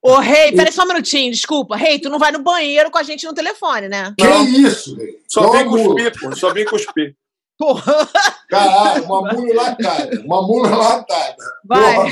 Ô, 0.02 0.18
Rei, 0.20 0.52
peraí 0.52 0.72
só 0.72 0.84
um 0.84 0.88
minutinho, 0.88 1.32
desculpa. 1.32 1.78
Rei, 1.78 1.98
tu 1.98 2.10
não 2.10 2.20
vai 2.20 2.30
no 2.32 2.44
banheiro 2.44 2.91
com 2.91 2.98
a 2.98 3.04
gente 3.04 3.26
no 3.26 3.34
telefone, 3.34 3.88
né? 3.88 4.14
Que 4.18 4.26
Não. 4.28 4.44
isso, 4.46 4.98
velho? 4.98 5.18
Só 5.30 5.50
vem 5.50 5.66
cuspir, 5.66 6.20
pô. 6.20 6.36
Só 6.36 6.54
vem 6.54 6.66
cuspir. 6.66 7.16
Porra, 7.58 8.10
Caralho, 8.50 9.04
uma 9.06 9.32
mula 9.34 9.54
latada. 9.54 10.22
Uma 10.26 10.41
mula 10.41 10.76
latada. 10.76 11.36
vai. 11.64 11.96
Porra. 11.96 12.10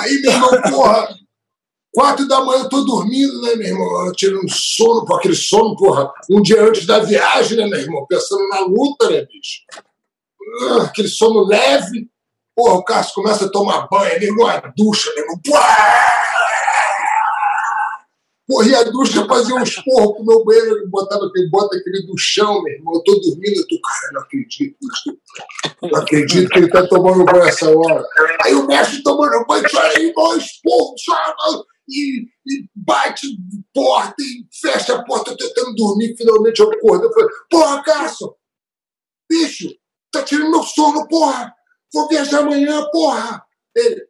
Aí, 0.00 0.20
meu 0.20 0.30
irmão, 0.32 0.50
porra, 0.70 1.14
quatro 1.92 2.26
da 2.26 2.40
manhã 2.44 2.62
eu 2.62 2.68
tô 2.68 2.82
dormindo, 2.82 3.40
né, 3.42 3.54
meu 3.56 3.68
irmão? 3.68 4.06
Eu 4.06 4.12
tirando 4.12 4.48
sono, 4.48 5.04
pô, 5.04 5.16
aquele 5.16 5.34
sono, 5.34 5.76
porra, 5.76 6.12
um 6.30 6.40
dia 6.40 6.62
antes 6.62 6.86
da 6.86 6.98
viagem, 7.00 7.56
né, 7.56 7.66
meu 7.66 7.80
irmão? 7.80 8.06
Pensando 8.08 8.48
na 8.48 8.60
luta, 8.60 9.10
né, 9.10 9.22
bicho? 9.22 9.62
Ah, 10.70 10.84
aquele 10.84 11.08
sono 11.08 11.44
leve. 11.44 12.08
Porra, 12.54 12.74
o 12.74 12.84
Cássio 12.84 13.14
começa 13.14 13.46
a 13.46 13.50
tomar 13.50 13.88
banho, 13.88 14.12
ali 14.12 14.28
numa 14.28 14.58
ducha, 14.76 15.10
irmão. 15.16 15.40
Porra, 18.46 18.68
e 18.68 18.74
a 18.74 18.82
ducha 18.82 19.24
fazia 19.26 19.54
um 19.54 19.62
esporro 19.62 20.16
pro 20.16 20.24
meu 20.26 20.44
banheiro, 20.44 20.78
ele 20.78 20.88
botava 20.88 21.24
aquele, 21.26 21.48
bota 21.48 21.76
aquele 21.76 22.04
do 22.04 22.18
chão, 22.18 22.60
meu 22.62 22.74
irmão. 22.74 22.94
Eu 22.94 23.04
tô 23.04 23.12
dormindo, 23.20 23.60
eu 23.60 23.68
tô, 23.68 23.80
cara, 23.80 24.12
não 24.12 24.22
acredito. 24.22 24.76
Não 25.82 26.00
acredito 26.00 26.50
que 26.50 26.58
ele 26.58 26.68
tá 26.68 26.86
tomando 26.88 27.24
banho 27.24 27.44
essa 27.44 27.70
hora. 27.70 28.04
Aí 28.42 28.52
o 28.54 28.66
mestre 28.66 29.02
tomando 29.04 29.46
banho, 29.46 29.64
chora 29.70 29.92
aí, 29.96 30.08
irmão, 30.08 30.36
esporro, 30.36 30.94
chora, 31.06 31.64
e, 31.90 32.22
e 32.46 32.68
bate 32.74 33.26
porta 33.74 34.14
e 34.20 34.46
fecha 34.60 34.96
a 34.96 35.04
porta, 35.04 35.36
tentando 35.36 35.74
dormir, 35.74 36.16
finalmente 36.16 36.60
eu 36.60 36.70
acordei. 36.70 37.08
Eu 37.08 37.12
falei, 37.12 37.28
porra, 37.50 37.82
Cássio, 37.82 38.34
bicho, 39.28 39.68
tá 40.12 40.22
tirando 40.22 40.50
meu 40.50 40.62
sono, 40.62 41.06
porra. 41.08 41.52
Vou 41.92 42.08
viajar 42.08 42.40
amanhã, 42.40 42.86
porra. 42.92 43.44
Ele, 43.74 44.06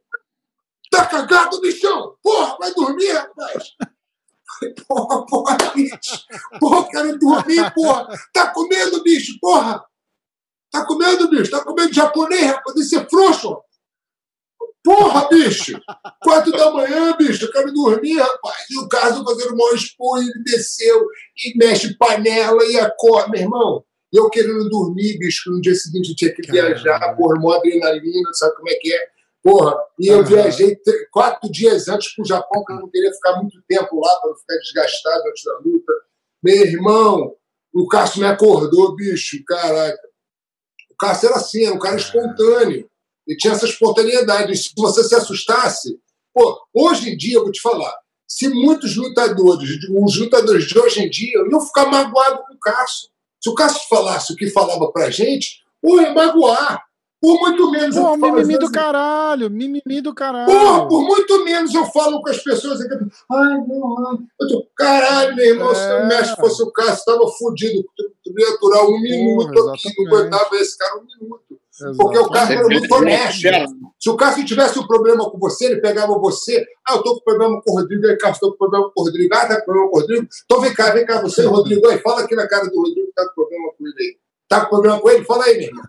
tá 0.90 1.06
cagado, 1.06 1.60
bichão? 1.60 2.16
Porra, 2.22 2.56
vai 2.58 2.74
dormir, 2.74 3.10
rapaz. 3.12 3.70
Porra, 4.86 5.24
porra, 5.26 5.56
bicho. 5.74 6.26
Porra, 6.58 6.88
quero 6.88 7.18
dormir, 7.18 7.72
porra. 7.74 8.08
Tá 8.32 8.52
comendo, 8.52 9.02
bicho, 9.02 9.38
porra. 9.40 9.82
Tá 10.70 10.84
comendo, 10.84 11.30
bicho? 11.30 11.50
Tá 11.50 11.64
comendo 11.64 11.92
japonês, 11.92 12.46
rapaz? 12.46 12.76
Isso 12.76 12.98
é 12.98 13.08
frouxo. 13.08 13.56
Porra, 14.82 15.28
bicho! 15.28 15.78
Quatro 16.22 16.52
da 16.52 16.70
manhã, 16.70 17.14
bicho, 17.16 17.44
eu 17.44 17.52
quero 17.52 17.72
dormir, 17.72 18.16
rapaz. 18.18 18.64
E 18.70 18.78
o 18.78 18.88
caso 18.88 19.24
fazendo 19.24 19.52
o 19.52 19.56
maior 19.56 19.74
expor, 19.74 20.18
ele 20.18 20.42
desceu 20.44 21.06
e 21.36 21.56
mexe 21.58 21.96
panela 21.98 22.64
e 22.64 22.78
acorda, 22.78 23.28
meu 23.30 23.40
irmão. 23.40 23.84
Eu 24.12 24.28
querendo 24.30 24.68
dormir, 24.68 25.18
bicho, 25.18 25.50
no 25.50 25.60
dia 25.60 25.74
seguinte 25.74 26.10
eu 26.10 26.16
tinha 26.16 26.34
que 26.34 26.42
Caralho. 26.42 26.74
viajar, 26.74 27.14
porra, 27.16 27.38
uma 27.38 27.56
adrenalina, 27.56 28.32
sabe 28.32 28.56
como 28.56 28.68
é 28.68 28.74
que 28.74 28.92
é? 28.92 29.08
Porra, 29.42 29.74
e 29.98 30.08
eu 30.08 30.18
Aham. 30.20 30.24
viajei 30.24 30.76
quatro 31.12 31.50
dias 31.50 31.88
antes 31.88 32.14
pro 32.14 32.24
Japão, 32.24 32.64
que 32.64 32.72
eu 32.72 32.76
não 32.76 32.90
queria 32.90 33.12
ficar 33.12 33.36
muito 33.36 33.62
tempo 33.68 34.00
lá 34.00 34.20
para 34.20 34.30
não 34.30 34.36
ficar 34.36 34.56
desgastado 34.56 35.28
antes 35.28 35.44
da 35.44 35.58
luta. 35.64 35.92
Meu 36.42 36.66
irmão, 36.66 37.34
o 37.72 37.86
Cássio 37.86 38.20
me 38.20 38.26
acordou, 38.26 38.96
bicho, 38.96 39.42
caraca. 39.46 40.08
O 40.90 40.96
Cássio 40.96 41.28
era 41.28 41.36
assim, 41.36 41.64
era 41.64 41.74
um 41.74 41.78
cara 41.78 41.96
espontâneo. 41.96 42.89
Ele 43.30 43.38
tinha 43.38 43.52
essa 43.52 43.64
espontaneidade. 43.64 44.52
E 44.52 44.56
se 44.56 44.70
você 44.76 45.04
se 45.04 45.14
assustasse, 45.14 45.96
pô, 46.34 46.60
hoje 46.74 47.10
em 47.10 47.16
dia, 47.16 47.36
eu 47.36 47.44
vou 47.44 47.52
te 47.52 47.60
falar, 47.60 47.94
se 48.26 48.48
muitos 48.48 48.96
lutadores, 48.96 49.70
os 49.88 50.18
lutadores 50.18 50.64
de 50.64 50.76
hoje 50.76 51.04
em 51.04 51.08
dia, 51.08 51.38
iam 51.48 51.60
ficar 51.60 51.86
magoados 51.86 52.40
com 52.48 52.54
o 52.54 52.58
Cássio. 52.58 53.08
Se 53.40 53.48
o 53.48 53.54
Cássio 53.54 53.82
falasse 53.88 54.32
o 54.32 54.36
que 54.36 54.50
falava 54.50 54.90
pra 54.90 55.10
gente, 55.10 55.60
ou 55.80 56.00
ia 56.02 56.12
magoar. 56.12 56.82
Por 57.22 57.38
muito 57.38 57.70
menos 57.70 57.94
Pô, 57.94 58.00
eu 58.00 58.18
falo 58.18 58.32
mimimi 58.32 58.58
do 58.58 58.64
assim, 58.64 58.72
caralho, 58.72 59.50
mimimi 59.50 60.00
do 60.00 60.14
caralho. 60.14 60.46
Porra, 60.46 60.88
por 60.88 61.02
muito 61.02 61.44
menos 61.44 61.74
eu 61.74 61.84
falo 61.84 62.22
com 62.22 62.30
as 62.30 62.42
pessoas 62.42 62.80
aqui. 62.80 62.94
Ai, 63.30 63.58
não, 63.68 64.08
ai. 64.08 64.16
Eu 64.40 64.48
tô, 64.48 64.66
caralho, 64.74 65.36
meu 65.36 65.44
irmão, 65.44 65.74
se 65.74 65.82
É. 65.82 66.02
o 66.02 66.08
mestre 66.08 66.36
fosse 66.36 66.62
o 66.62 66.72
Cássio, 66.72 67.04
tava 67.04 67.28
fudido. 67.38 67.84
Tu, 67.94 68.10
ia 68.38 68.54
aturar 68.54 68.86
um 68.86 68.98
minuto 68.98 69.68
aqui, 69.68 69.90
não 69.98 70.06
aguentava 70.16 70.56
esse 70.56 70.78
cara 70.78 70.96
um 70.98 71.04
minuto. 71.04 71.49
Porque 71.96 72.18
o 72.18 72.28
Cássio 72.28 72.58
era 72.58 72.68
muito 72.68 72.94
honesto. 72.94 73.48
Se 73.98 74.10
o 74.10 74.16
Cássio 74.16 74.44
tivesse 74.44 74.78
um 74.78 74.86
problema 74.86 75.30
com 75.30 75.38
você, 75.38 75.66
ele 75.66 75.80
pegava 75.80 76.18
você. 76.18 76.64
Ah, 76.86 76.94
eu 76.94 77.02
tô 77.02 77.14
com 77.14 77.24
problema 77.24 77.60
com 77.62 77.72
o 77.72 77.74
Rodrigo. 77.76 78.06
Aí, 78.06 78.16
Cássio, 78.16 78.40
tô 78.40 78.50
com 78.52 78.58
problema 78.58 78.90
com 78.94 79.00
o 79.00 79.04
Rodrigo. 79.04 79.34
Ah, 79.34 79.46
tá 79.46 79.56
com 79.56 79.64
problema 79.64 79.90
com 79.90 79.96
o 79.96 80.00
Rodrigo? 80.00 80.28
Então 80.44 80.60
vem 80.60 80.74
cá, 80.74 80.90
vem 80.90 81.06
cá, 81.06 81.20
você 81.20 81.44
Rodrigo. 81.44 81.88
Aí, 81.88 81.98
fala 81.98 82.22
aqui 82.22 82.34
na 82.34 82.48
cara 82.48 82.68
do 82.68 82.76
Rodrigo 82.76 83.06
que 83.06 83.12
tá 83.14 83.26
com 83.28 83.34
problema 83.34 83.72
com 83.76 83.86
ele 83.86 83.96
aí. 83.98 84.16
Tá 84.48 84.60
com 84.62 84.70
problema 84.70 85.00
com 85.00 85.10
ele? 85.10 85.24
Fala 85.24 85.44
aí, 85.44 85.58
meu 85.58 85.68
irmão. 85.68 85.84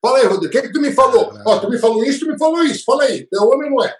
Fala 0.00 0.18
aí, 0.18 0.26
Rodrigo. 0.26 0.46
O 0.46 0.50
que, 0.50 0.62
que 0.62 0.72
tu 0.72 0.80
me 0.80 0.92
falou? 0.92 1.32
Ó, 1.44 1.58
tu 1.58 1.68
me 1.68 1.78
falou 1.78 2.04
isso, 2.04 2.20
tu 2.20 2.30
me 2.30 2.38
falou 2.38 2.62
isso. 2.62 2.84
Fala 2.84 3.04
aí. 3.04 3.28
É 3.32 3.38
homem 3.40 3.70
ou 3.70 3.76
não 3.78 3.84
é? 3.84 3.94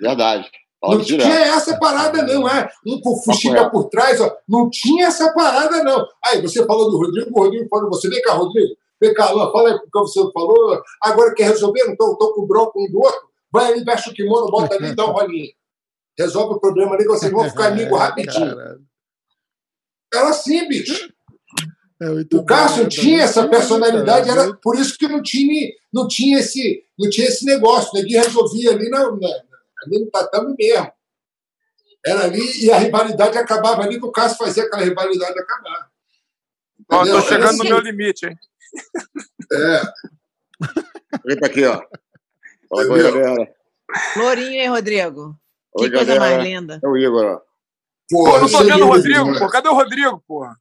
Verdade. 0.00 0.50
Fala 0.80 0.96
Não 0.96 1.02
direto. 1.02 1.26
tinha 1.26 1.40
essa 1.40 1.78
parada, 1.78 2.22
não, 2.22 2.48
é? 2.48 2.70
Um 2.86 3.00
por 3.02 3.22
fuxica 3.22 3.68
por 3.68 3.90
trás, 3.90 4.18
ó. 4.20 4.34
Não 4.48 4.70
tinha 4.70 5.08
essa 5.08 5.32
parada, 5.34 5.84
não. 5.84 6.06
Aí, 6.24 6.40
você 6.40 6.64
falou 6.64 6.90
do 6.90 6.96
Rodrigo, 6.96 7.30
o 7.30 7.42
Rodrigo 7.42 7.68
falou 7.68 7.90
você. 7.90 8.08
Vem 8.08 8.22
cá, 8.22 8.32
Rodrigo. 8.32 8.74
Vem 9.00 9.14
cá, 9.14 9.26
Alain, 9.26 9.50
fala 9.52 9.68
aí 9.70 9.74
o 9.76 9.80
que 9.80 9.88
você 9.92 10.20
falou. 10.32 10.82
Agora 11.02 11.34
quer 11.34 11.48
resolver? 11.48 11.84
Não 11.84 11.96
tô, 11.96 12.16
tô 12.16 12.34
com 12.34 12.46
bronco 12.46 12.72
um 12.82 12.90
do 12.90 12.98
outro. 12.98 13.28
Vai 13.52 13.72
ali, 13.72 13.84
veste 13.84 14.10
o 14.10 14.14
kimono, 14.14 14.50
bota 14.50 14.74
ali 14.74 14.88
e 14.88 14.94
dá 14.94 15.06
um 15.06 15.12
rolinho. 15.12 15.52
Resolve 16.18 16.54
o 16.54 16.60
problema 16.60 16.94
ali, 16.94 17.04
que 17.04 17.10
vocês 17.10 17.32
vão 17.32 17.48
ficar 17.48 17.68
amigos 17.68 17.96
rapidinho. 17.98 18.54
Caralho. 18.56 18.80
Era 20.12 20.28
assim, 20.28 20.68
bicho. 20.68 21.10
É 22.00 22.08
muito 22.08 22.38
O 22.38 22.44
Cássio 22.44 22.84
bom, 22.84 22.88
tinha 22.88 23.18
né? 23.18 23.24
essa 23.24 23.46
personalidade, 23.48 24.28
É, 24.28 24.32
era 24.32 24.54
por 24.54 24.76
isso 24.76 24.96
que 24.98 25.06
não 25.06 25.22
tinha, 25.22 25.70
não 25.92 26.08
tinha, 26.08 26.38
esse, 26.38 26.82
não 26.98 27.08
tinha 27.10 27.26
esse 27.26 27.44
negócio. 27.44 27.90
Ninguém 27.94 28.20
resolvia 28.20 28.70
ali, 28.70 28.88
na, 28.88 29.00
na, 29.10 29.28
ali 29.84 30.04
no 30.04 30.10
tatame 30.10 30.54
mesmo. 30.58 30.92
Era 32.04 32.24
ali 32.24 32.64
e 32.64 32.70
a 32.72 32.78
rivalidade 32.78 33.36
acabava 33.36 33.82
ali, 33.82 33.98
que 33.98 34.06
o 34.06 34.10
Cássio 34.12 34.38
fazia 34.38 34.64
aquela 34.64 34.82
rivalidade 34.82 35.38
acabar. 35.38 35.90
Ó, 36.90 36.96
tô 36.96 37.02
Entendeu? 37.02 37.22
chegando 37.22 37.42
Era 37.42 37.52
no 37.52 37.60
assim. 37.60 37.68
meu 37.68 37.78
limite, 37.80 38.26
hein? 38.26 38.38
É, 39.52 39.82
Vem 41.26 41.36
pra 41.38 41.48
aqui, 41.48 41.64
ó. 41.64 41.80
Oi, 42.72 42.84
Entendeu? 42.84 43.12
galera. 43.12 43.54
Lourinho, 44.16 44.52
hein, 44.62 44.68
Rodrigo? 44.68 45.34
Que 45.76 45.84
Oi, 45.84 45.90
coisa 45.90 46.14
galera. 46.14 46.36
mais 46.36 46.48
linda. 46.48 46.80
É 46.82 46.86
o 46.88 46.96
Igor, 46.96 47.24
ó. 47.24 47.40
pô, 48.10 48.24
Pô, 48.24 48.38
não 48.40 48.48
tô 48.50 48.58
aí 48.58 48.64
vendo 48.66 48.80
o 48.84 48.84
é 48.84 48.88
Rodrigo, 48.88 49.24
lindo, 49.26 49.38
pô. 49.38 49.44
né? 49.46 49.50
Cadê 49.52 49.68
o 49.68 49.74
Rodrigo, 49.74 50.24
porra? 50.26 50.56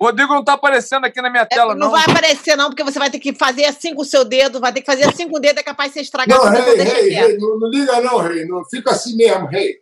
O 0.00 0.04
Rodrigo 0.06 0.32
não 0.32 0.44
tá 0.44 0.52
aparecendo 0.52 1.04
aqui 1.06 1.20
na 1.20 1.28
minha 1.30 1.42
É, 1.42 1.46
tela, 1.46 1.74
não 1.74 1.86
não. 1.86 1.90
vai 1.90 2.04
aparecer, 2.04 2.56
não, 2.56 2.68
porque 2.70 2.84
você 2.84 2.98
vai 3.00 3.10
ter 3.10 3.18
que 3.18 3.34
fazer 3.34 3.64
assim 3.64 3.94
com 3.94 4.02
o 4.02 4.04
seu 4.04 4.24
dedo, 4.24 4.60
vai 4.60 4.72
ter 4.72 4.80
que 4.80 4.86
fazer 4.86 5.04
assim 5.08 5.28
com 5.28 5.36
o 5.36 5.40
dedo, 5.40 5.58
é 5.58 5.62
capaz 5.62 5.90
de 5.90 5.94
você 5.94 6.00
estragar 6.02 6.38
Não, 6.38 6.46
então 6.46 6.62
rei, 6.62 6.76
rei, 6.76 7.08
rei, 7.10 7.36
não, 7.36 7.58
não 7.58 7.68
liga 7.68 8.00
não, 8.00 8.18
rei. 8.18 8.44
Não 8.44 8.64
fica 8.64 8.92
assim 8.92 9.16
mesmo, 9.16 9.46
rei. 9.46 9.76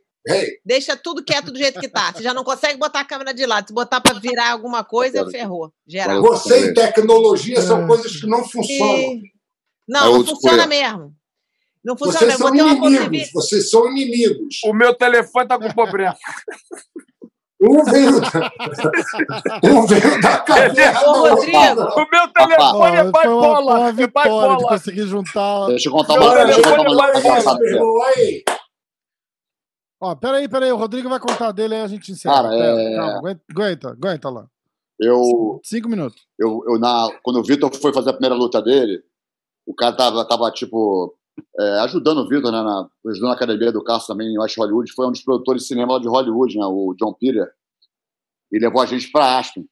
Deixa 0.65 0.97
tudo 0.97 1.23
quieto 1.25 1.53
do 1.53 1.59
jeito 1.59 1.79
que 1.79 1.89
tá. 1.89 2.13
Você 2.13 2.23
já 2.23 2.35
não 2.35 2.43
consegue 2.43 2.79
botar 2.79 3.01
a 3.01 3.05
câmera 3.05 3.33
de 3.33 3.47
lado. 3.47 3.69
Se 3.69 3.73
botar 3.73 4.01
pra 4.01 4.15
virar 4.19 4.51
alguma 4.51 4.83
coisa, 4.83 5.29
ferrou. 5.31 5.73
Geral. 5.87 6.21
Você 6.23 6.71
e 6.71 6.75
tecnologia 6.75 7.61
são 7.63 7.85
É. 7.85 7.87
coisas 7.87 8.17
que 8.17 8.27
não 8.27 8.45
funcionam. 8.45 8.97
E- 8.99 9.23
Não, 9.89 10.01
É 10.01 10.19
não 10.19 10.27
funciona 10.27 10.67
mesmo. 10.67 11.15
Não 11.85 11.97
funciona 11.97 12.19
Vocês 12.19 12.41
mesmo. 12.41 12.79
são 12.79 12.89
inimigos. 12.89 13.31
Vocês 13.33 13.71
são 13.71 13.89
inimigos. 13.89 14.57
O 14.65 14.73
meu 14.73 14.93
telefone 14.95 15.47
tá 15.47 15.57
com 15.57 15.73
problema. 15.73 16.17
Um 17.63 17.85
veio 17.85 18.21
da, 18.21 18.29
um 19.65 19.87
veio 19.87 20.21
da 20.21 20.39
caverna. 20.39 21.01
Ô, 21.09 21.29
Rodrigo. 21.29 21.57
O 21.83 22.11
meu 22.11 22.29
telefone 22.33 22.97
é 22.97 23.05
bola. 23.13 23.89
É 23.89 24.07
bola. 24.09 24.69
conseguir 24.69 25.07
juntar. 25.07 25.67
Deixa 25.69 25.89
eu 25.89 25.93
contar 25.93 26.15
uma 26.15 26.45
deixa 26.45 26.59
eu 26.59 26.63
telefone 26.65 26.85
contar 26.85 26.91
uma 26.91 26.97
vai 26.97 27.13
coisa 27.13 27.21
embora, 27.21 27.41
engraçada 27.41 27.59
meu 27.61 27.69
pra 27.69 27.69
você. 27.69 27.75
irmão, 27.77 28.03
aí. 28.03 28.45
Ó, 30.01 30.15
peraí, 30.15 30.49
peraí, 30.49 30.71
o 30.71 30.77
Rodrigo 30.77 31.09
vai 31.09 31.19
contar 31.19 31.53
dele 31.53 31.75
aí 31.75 31.83
a 31.83 31.89
gente 31.89 32.13
encerra. 32.13 32.43
Cara, 32.43 32.55
é- 32.55 32.97
Calma, 32.97 33.19
aguenta, 33.19 33.43
aguenta, 33.51 33.89
aguenta 33.91 34.31
lá. 34.31 34.47
Eu, 34.99 35.61
Cinco 35.63 35.89
minutos. 35.89 36.27
eu, 36.39 36.63
eu 36.67 36.79
na, 36.79 37.09
quando 37.23 37.39
o 37.41 37.43
Vitor 37.43 37.75
foi 37.75 37.93
fazer 37.93 38.11
a 38.11 38.13
primeira 38.15 38.35
luta 38.35 38.63
dele, 38.63 39.03
o 39.67 39.75
cara 39.75 39.95
tava, 39.95 40.25
tava 40.27 40.51
tipo, 40.51 41.15
é, 41.59 41.81
ajudando 41.81 42.19
o 42.19 42.29
Vitor, 42.29 42.51
né, 42.51 42.63
na, 42.63 42.89
ajudando 43.09 43.31
a 43.31 43.35
academia 43.35 43.71
do 43.73 43.85
Carlos 43.85 44.07
também 44.07 44.29
em 44.29 44.39
West 44.39 44.57
Hollywood, 44.57 44.91
foi 44.93 45.07
um 45.07 45.13
dos 45.13 45.23
produtores 45.23 45.63
de 45.63 45.69
cinema 45.69 45.95
lá 45.95 45.99
de 45.99 46.09
Hollywood, 46.09 46.57
né, 46.59 46.65
o 46.65 46.95
John 46.99 47.13
Peter, 47.13 47.51
e 48.53 48.59
levou 48.59 48.81
a 48.81 48.87
gente 48.87 49.11
pra 49.11 49.39
Aspen. 49.39 49.69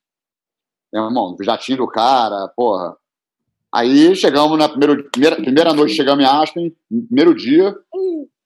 Meu 0.93 1.05
irmão, 1.05 1.37
já 1.41 1.57
tinha 1.57 1.77
do 1.79 1.87
cara, 1.89 2.49
porra. 2.55 2.97
Aí 3.73 4.15
chegamos 4.15 4.59
na 4.59 4.69
primeira, 4.69 5.03
primeira, 5.11 5.37
primeira 5.37 5.73
noite, 5.73 5.95
chegamos 5.95 6.23
em 6.23 6.29
Aspen, 6.29 6.77
primeiro 7.09 7.35
dia, 7.35 7.75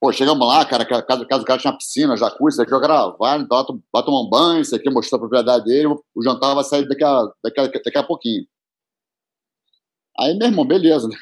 pô, 0.00 0.12
chegamos 0.12 0.46
lá, 0.46 0.64
cara, 0.64 0.84
que 0.84 0.90
casa, 0.90 1.24
casa 1.26 1.40
do 1.40 1.44
cara 1.44 1.60
tinha 1.60 1.76
piscina, 1.76 2.16
jacuzzi, 2.16 2.54
isso 2.54 2.62
aqui, 2.62 2.74
o 2.74 2.80
cara 2.80 3.08
vai, 3.18 3.44
vai, 3.46 3.68
vai 3.92 4.02
tomar 4.04 4.20
um 4.20 4.30
banho, 4.30 4.60
isso 4.60 4.74
aqui, 4.74 4.88
mostrou 4.90 5.16
a 5.16 5.20
propriedade 5.20 5.64
dele, 5.64 5.88
o 5.88 6.22
jantar 6.22 6.54
vai 6.54 6.64
sair 6.64 6.86
daqui 6.88 7.04
a, 7.04 7.28
daqui 7.42 7.60
a, 7.60 7.66
daqui 7.66 7.98
a 7.98 8.02
pouquinho. 8.02 8.44
Aí, 10.18 10.36
meu 10.36 10.48
irmão, 10.48 10.66
beleza, 10.66 11.08
né? 11.08 11.16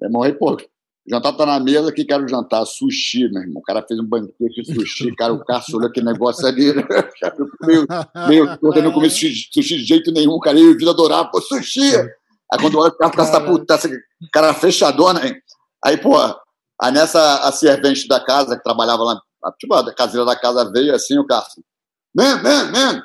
Meu 0.00 0.08
irmão, 0.08 0.22
aí, 0.22 0.32
pô, 0.32 0.54
o 0.54 0.58
jantar 1.10 1.34
tá 1.34 1.46
na 1.46 1.58
mesa, 1.58 1.88
aqui 1.88 2.04
quero 2.04 2.28
jantar, 2.28 2.64
sushi, 2.66 3.28
meu 3.30 3.42
irmão. 3.42 3.60
O 3.60 3.62
cara 3.62 3.84
fez 3.86 3.98
um 3.98 4.06
banquete 4.06 4.62
de 4.62 4.74
sushi, 4.74 5.14
cara, 5.16 5.32
o 5.32 5.44
cara 5.44 5.62
olhou 5.72 5.88
aquele 5.88 6.06
negócio 6.06 6.46
ali, 6.46 6.74
né? 6.74 6.82
Meio, 7.66 7.86
meio, 8.28 8.58
eu 8.62 8.82
não 8.82 8.92
comi 8.92 9.10
sushi, 9.10 9.48
sushi 9.52 9.78
de 9.78 9.84
jeito 9.84 10.12
nenhum, 10.12 10.38
cara, 10.38 10.58
e 10.58 10.66
o 10.66 10.76
vida 10.76 10.90
adorava, 10.90 11.30
pô, 11.30 11.40
sushi! 11.40 11.96
Aí 12.50 12.58
quando 12.60 12.78
olha 12.78 12.90
o 12.90 12.96
cara, 12.96 13.22
essa 13.22 13.40
puta, 13.40 13.74
essa 13.74 13.90
cara 14.32 14.54
fechadona, 14.54 15.26
hein? 15.26 15.34
Aí, 15.84 15.96
pô, 15.96 16.14
aí 16.80 16.92
nessa, 16.92 17.48
a 17.48 17.52
servente 17.52 18.06
da 18.08 18.24
casa, 18.24 18.56
que 18.56 18.62
trabalhava 18.62 19.02
lá, 19.02 19.20
a- 19.44 19.52
tipo, 19.52 19.74
a 19.74 19.94
caseira 19.94 20.24
da 20.26 20.36
casa 20.36 20.70
veio 20.72 20.94
assim, 20.94 21.18
o 21.18 21.26
Cássio, 21.26 21.62
man, 22.14 22.42
man, 22.42 22.70
man, 22.72 23.02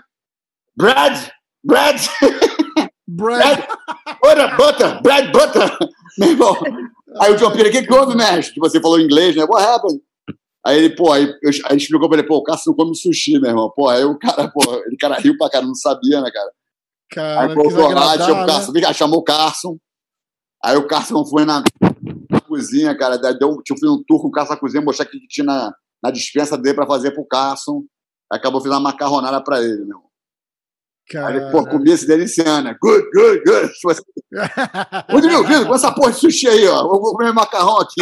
Brad, 0.76 1.30
Brad, 1.64 2.02
Brad, 3.08 3.60
Brad, 3.60 3.60
Butter, 4.22 4.58
butter, 4.58 5.02
Brad 5.02 5.32
Butter. 5.32 5.78
Meu 6.18 6.30
irmão. 6.32 6.56
Aí 7.22 7.32
o 7.32 7.36
John 7.38 7.52
Peter, 7.52 7.68
o 7.68 7.72
que, 7.72 7.84
que 7.84 7.94
houve, 7.94 8.16
mestre? 8.16 8.54
Que 8.56 8.60
você 8.60 8.82
falou 8.82 9.00
inglês, 9.00 9.36
né? 9.36 9.44
What 9.44 9.64
happened? 9.64 10.02
Aí 10.66 10.78
ele, 10.78 10.96
pô, 10.96 11.12
aí, 11.12 11.26
eu, 11.44 11.52
aí 11.66 11.78
explicou 11.78 12.08
pra 12.10 12.18
ele, 12.18 12.28
pô, 12.28 12.38
o 12.38 12.44
Cássio 12.44 12.70
não 12.72 12.76
come 12.76 12.96
sushi, 12.96 13.40
meu 13.40 13.50
irmão. 13.52 13.72
Pô, 13.76 13.88
aí 13.90 14.04
o 14.04 14.18
cara, 14.18 14.50
pô, 14.50 14.62
ele 14.86 14.96
cara 14.98 15.16
riu 15.20 15.38
pra 15.38 15.50
cara, 15.50 15.66
não 15.66 15.76
sabia, 15.76 16.22
né, 16.22 16.32
cara? 16.32 16.52
cara, 17.12 17.42
Aí 17.42 17.54
voltou 17.56 17.90
lá, 17.92 18.18
tinha 18.18 18.44
o 18.44 18.46
Carson, 18.48 18.72
vem 18.72 18.82
cá, 18.82 18.94
chamou 18.94 19.20
o 19.20 19.24
Carson. 19.24 19.78
Aí 20.64 20.76
o 20.78 20.88
Carson 20.88 21.24
foi 21.26 21.46
na 21.46 21.62
cozinha, 22.54 22.98
cara, 22.98 23.18
deu, 23.18 23.62
tinha 23.64 23.78
feito 23.78 23.94
um 23.94 24.04
tour 24.08 24.22
com 24.22 24.28
o 24.28 24.32
Carson 24.32 24.54
na 24.54 24.60
cozinha, 24.60 24.84
mostrar 24.84 25.06
o 25.06 25.10
que 25.10 25.28
tinha 25.28 25.46
na, 25.46 25.74
na 26.02 26.12
dispensa 26.12 26.58
dele 26.58 26.76
pra 26.76 26.86
fazer 26.86 27.12
pro 27.12 27.26
Carson. 27.26 27.84
Acabou 28.32 28.62
fazendo 28.62 28.76
uma 28.76 28.92
macarronada 28.92 29.44
pra 29.44 29.62
ele, 29.62 29.86
meu 29.86 30.14
ele, 31.12 31.52
pô, 31.52 31.66
comia 31.66 31.98
se 31.98 32.08
deliciando, 32.08 32.70
né? 32.70 32.78
Good, 32.82 33.10
good, 33.14 33.44
good. 33.44 33.74
Tipo 33.74 33.92
assim, 33.92 34.02
Rodrigo, 35.12 35.44
Vitor, 35.44 35.68
com 35.68 35.76
essa 35.76 35.92
porra 35.92 36.12
de 36.12 36.18
sushi 36.18 36.48
aí, 36.48 36.66
ó. 36.68 36.82
Eu 36.82 36.90
vou 36.90 37.16
comer 37.16 37.34
macarrão 37.34 37.78
aqui. 37.78 38.02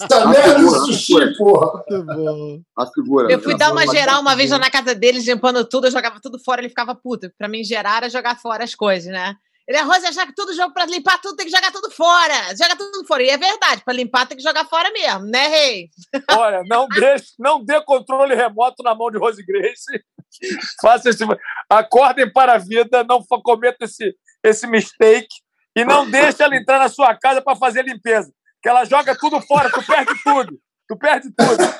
Essa 0.00 0.26
merda 0.26 0.58
de 0.58 0.70
sushi, 0.70 1.36
porra. 1.36 1.84
Muito 1.88 2.04
bom. 2.06 2.60
A 2.76 2.86
figura. 2.86 3.30
Eu 3.30 3.40
fui 3.40 3.56
dar 3.56 3.70
uma 3.70 3.86
geral 3.86 4.20
uma 4.20 4.34
vez 4.34 4.50
lá 4.50 4.58
na 4.58 4.70
casa 4.70 4.94
deles, 4.94 5.26
limpando 5.26 5.64
tudo, 5.64 5.86
eu 5.86 5.92
jogava 5.92 6.18
tudo 6.20 6.38
fora, 6.38 6.60
ele 6.60 6.70
ficava 6.70 6.94
puto. 6.94 7.30
Pra 7.38 7.48
mim, 7.48 7.62
gerar 7.62 7.98
era 7.98 8.10
jogar 8.10 8.40
fora 8.40 8.64
as 8.64 8.74
coisas, 8.74 9.12
né? 9.12 9.36
Ele, 9.68 9.78
a 9.78 9.82
Rosa, 9.82 10.12
já 10.12 10.24
que 10.24 10.34
todo 10.34 10.54
jogo 10.54 10.72
pra 10.72 10.86
limpar 10.86 11.20
tudo, 11.20 11.36
tem 11.36 11.46
que 11.46 11.54
jogar 11.54 11.72
tudo 11.72 11.90
fora. 11.90 12.54
Joga 12.56 12.76
tudo 12.76 13.04
fora. 13.04 13.22
E 13.22 13.28
é 13.30 13.36
verdade, 13.36 13.82
pra 13.84 13.92
limpar 13.92 14.26
tem 14.26 14.36
que 14.36 14.42
jogar 14.42 14.64
fora 14.66 14.92
mesmo, 14.92 15.26
né, 15.26 15.48
Rei? 15.48 15.90
Olha, 16.30 16.62
não, 16.66 16.86
deixe, 16.88 17.34
não 17.38 17.64
dê 17.64 17.80
controle 17.82 18.34
remoto 18.34 18.82
na 18.84 18.94
mão 18.94 19.10
de 19.10 19.18
Rose 19.18 19.44
Grace. 19.44 20.04
Faça 20.80 21.10
esse. 21.10 21.24
Acordem 21.68 22.32
para 22.32 22.54
a 22.54 22.58
vida, 22.58 23.02
não 23.02 23.20
cometa 23.42 23.84
esse, 23.84 24.14
esse 24.44 24.66
mistake. 24.68 25.34
E 25.76 25.84
não 25.84 26.08
deixe 26.10 26.42
ela 26.42 26.56
entrar 26.56 26.78
na 26.78 26.88
sua 26.88 27.14
casa 27.16 27.42
para 27.42 27.56
fazer 27.56 27.84
limpeza. 27.84 28.32
Que 28.62 28.68
ela 28.68 28.84
joga 28.84 29.16
tudo 29.18 29.40
fora, 29.42 29.70
tu 29.70 29.84
perde 29.84 30.12
tudo. 30.22 30.58
Tu 30.88 30.96
perde 30.96 31.28
tudo. 31.36 31.74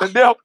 Entendeu? 0.00 0.36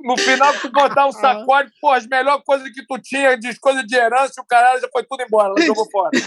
No 0.00 0.16
final, 0.18 0.52
tu 0.60 0.70
botar 0.70 1.06
um 1.06 1.12
sacode, 1.12 1.70
pô, 1.80 1.90
as 1.92 2.06
melhores 2.06 2.42
coisas 2.44 2.68
que 2.70 2.84
tu 2.86 2.98
tinha, 2.98 3.36
de 3.38 3.58
coisa 3.58 3.82
de 3.84 3.94
herança, 3.96 4.40
o 4.40 4.44
caralho 4.46 4.80
já 4.80 4.88
foi 4.92 5.04
tudo 5.04 5.22
embora, 5.22 5.48
ela 5.56 5.60
jogou 5.66 5.88
fora. 5.90 6.10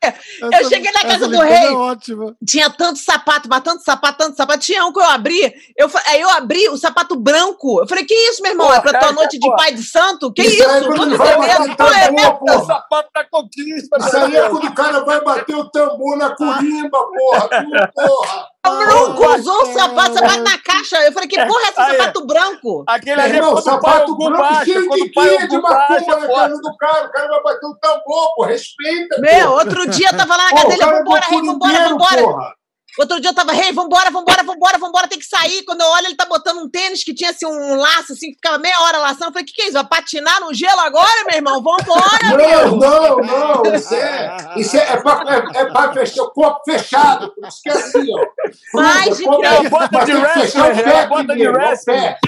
Essa- 0.00 0.68
cheguei 0.68 0.90
na 0.92 1.00
casa 1.02 1.28
do 1.28 1.38
rei. 1.40 1.52
É. 1.52 2.34
Tinha 2.46 2.70
tanto 2.70 2.98
sapato, 2.98 3.48
mas 3.48 3.60
tanto 3.62 3.82
sapato, 3.84 4.18
tanto 4.18 4.36
sapato. 4.36 4.60
Tinha 4.60 4.84
um 4.86 4.92
que 4.92 4.98
eu 5.00 5.04
abri. 5.04 5.52
Eu, 5.76 5.90
aí 6.06 6.20
eu 6.20 6.30
abri 6.30 6.68
o 6.68 6.76
sapato 6.76 7.16
branco. 7.16 7.80
Eu 7.80 7.86
falei, 7.86 8.04
que 8.04 8.14
isso, 8.14 8.42
meu 8.42 8.52
irmão? 8.52 8.72
É 8.72 8.80
pra 8.80 8.92
tua 8.92 9.00
Porra, 9.00 9.12
noite 9.12 9.38
de 9.38 9.48
pai 9.56 9.74
de 9.74 9.82
santo? 9.82 10.32
Que 10.32 10.42
Isso 10.42 10.54
isso? 10.56 10.64
é 10.64 10.80
quando 10.84 11.16
Vamos 11.16 11.18
vai 11.18 11.36
bater 11.38 11.76
Tu 11.76 11.82
é 11.82 12.10
mesmo? 12.10 12.32
tambor, 12.38 12.62
O 12.62 12.66
sapato 12.66 13.10
da 13.14 13.24
conquista. 13.24 13.96
Isso 13.98 14.16
aí 14.16 14.36
é 14.36 14.48
quando 14.48 14.64
o 14.66 14.74
cara 14.74 15.04
vai 15.04 15.20
bater 15.22 15.56
o 15.56 15.70
tambor 15.70 16.16
na 16.16 16.34
corimba, 16.34 16.98
porra. 17.06 17.48
Tu, 17.48 17.92
porra. 17.94 18.46
O 18.64 18.70
branco 18.70 19.24
Ah, 19.24 19.36
usou 19.38 19.62
o 19.62 19.72
sapato, 19.72 20.14
sapato 20.14 20.42
na 20.42 20.56
caixa. 20.58 20.96
Eu 21.02 21.12
falei, 21.12 21.28
que 21.28 21.34
porra 21.46 21.62
é 21.66 21.68
esse 21.70 21.80
Aí. 21.80 21.96
sapato 21.96 22.24
branco? 22.26 22.84
Aquele 22.86 23.20
ali 23.20 23.38
é 23.38 23.44
o 23.44 23.60
sapato 23.60 24.16
branco 24.16 24.38
baixa. 24.38 24.64
cheio 24.64 24.88
de 24.88 25.08
guia 25.08 25.48
de 25.48 25.58
macumba 25.60 26.20
na 26.20 26.28
casa 26.28 26.58
do 26.60 26.76
cara. 26.76 27.06
O 27.06 27.10
cara 27.10 27.28
vai 27.28 27.42
bater 27.42 27.66
o 27.66 27.74
tambor, 27.74 28.34
pô. 28.36 28.44
Respeita, 28.44 29.20
Meu, 29.20 29.48
pô. 29.48 29.54
outro 29.58 29.90
dia 29.90 30.10
eu 30.12 30.16
tava 30.16 30.36
lá 30.36 30.44
na 30.52 30.60
é 30.60 30.76
vambora, 30.76 31.20
rei, 31.28 31.40
vambora, 31.42 31.88
vambora. 31.88 32.54
Outro 32.98 33.20
dia 33.20 33.30
eu 33.30 33.34
tava, 33.34 33.52
rei, 33.52 33.72
vambora, 33.72 34.10
vambora, 34.10 34.42
vambora, 34.42 34.78
vambora, 34.78 35.08
tem 35.08 35.18
que 35.18 35.24
sair. 35.24 35.62
Quando 35.64 35.80
eu 35.80 35.86
olho, 35.88 36.06
ele 36.06 36.14
tá 36.14 36.26
botando 36.26 36.58
um 36.58 36.68
tênis 36.68 37.02
que 37.02 37.14
tinha 37.14 37.30
assim 37.30 37.46
um 37.46 37.74
laço, 37.76 38.12
assim, 38.12 38.28
que 38.28 38.34
ficava 38.34 38.58
meia 38.58 38.76
hora 38.82 38.98
laçando. 38.98 39.26
Eu 39.26 39.32
falei, 39.32 39.44
que 39.46 39.52
que 39.52 39.62
é 39.62 39.64
isso? 39.64 39.72
Vai 39.74 39.84
patinar 39.86 40.40
no 40.40 40.52
gelo 40.52 40.80
agora, 40.80 41.24
meu 41.26 41.36
irmão? 41.36 41.62
Vambora, 41.62 42.36
Não, 42.36 42.76
não, 42.76 43.16
não. 43.62 43.74
Isso 43.74 43.94
é, 43.94 44.36
isso 44.56 44.76
é, 44.76 44.92
é, 44.92 44.96
pra, 44.98 45.24
é, 45.26 45.60
é 45.62 45.64
pra 45.66 45.92
fechar 45.92 46.22
o 46.22 46.30
corpo 46.30 46.60
fechado. 46.64 47.32
Que 47.62 47.70
é 47.70 47.72
assim, 47.72 48.06
ó. 48.14 48.26
Mas 48.74 49.16
de 49.16 49.24
Como 49.24 49.40
quê? 49.40 49.46
é? 49.46 49.54
É 49.54 49.60
uma 49.60 49.70
bota 49.70 50.04
de 50.04 50.12
wrestling, 50.12 50.62
é 50.62 50.92
uma 50.94 51.06
bota 51.06 51.34
de 51.36 51.48
wrestling. 51.48 51.94
pé. 51.96 52.18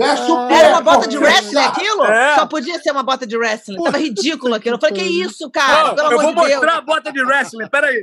Fecha 0.00 0.32
o 0.32 0.46
pé. 0.48 0.54
Era 0.54 0.68
uma 0.70 0.80
bota 0.80 1.08
de 1.08 1.18
wrestling 1.18 1.58
aquilo? 1.58 2.04
É. 2.04 2.34
Só 2.36 2.46
podia 2.46 2.80
ser 2.80 2.92
uma 2.92 3.02
bota 3.02 3.26
de 3.26 3.36
wrestling. 3.36 3.82
Tava 3.82 3.98
ridículo 3.98 4.54
aquilo. 4.54 4.76
Eu 4.76 4.80
falei, 4.80 4.94
que 4.96 5.02
isso, 5.02 5.50
cara? 5.50 5.92
Pelo 5.94 6.12
eu 6.12 6.20
amor 6.20 6.34
vou 6.34 6.44
de 6.44 6.48
Deus. 6.50 6.60
mostrar 6.62 6.78
a 6.78 6.80
bota 6.80 7.12
de 7.12 7.20
wrestling. 7.24 7.68
Peraí. 7.68 8.00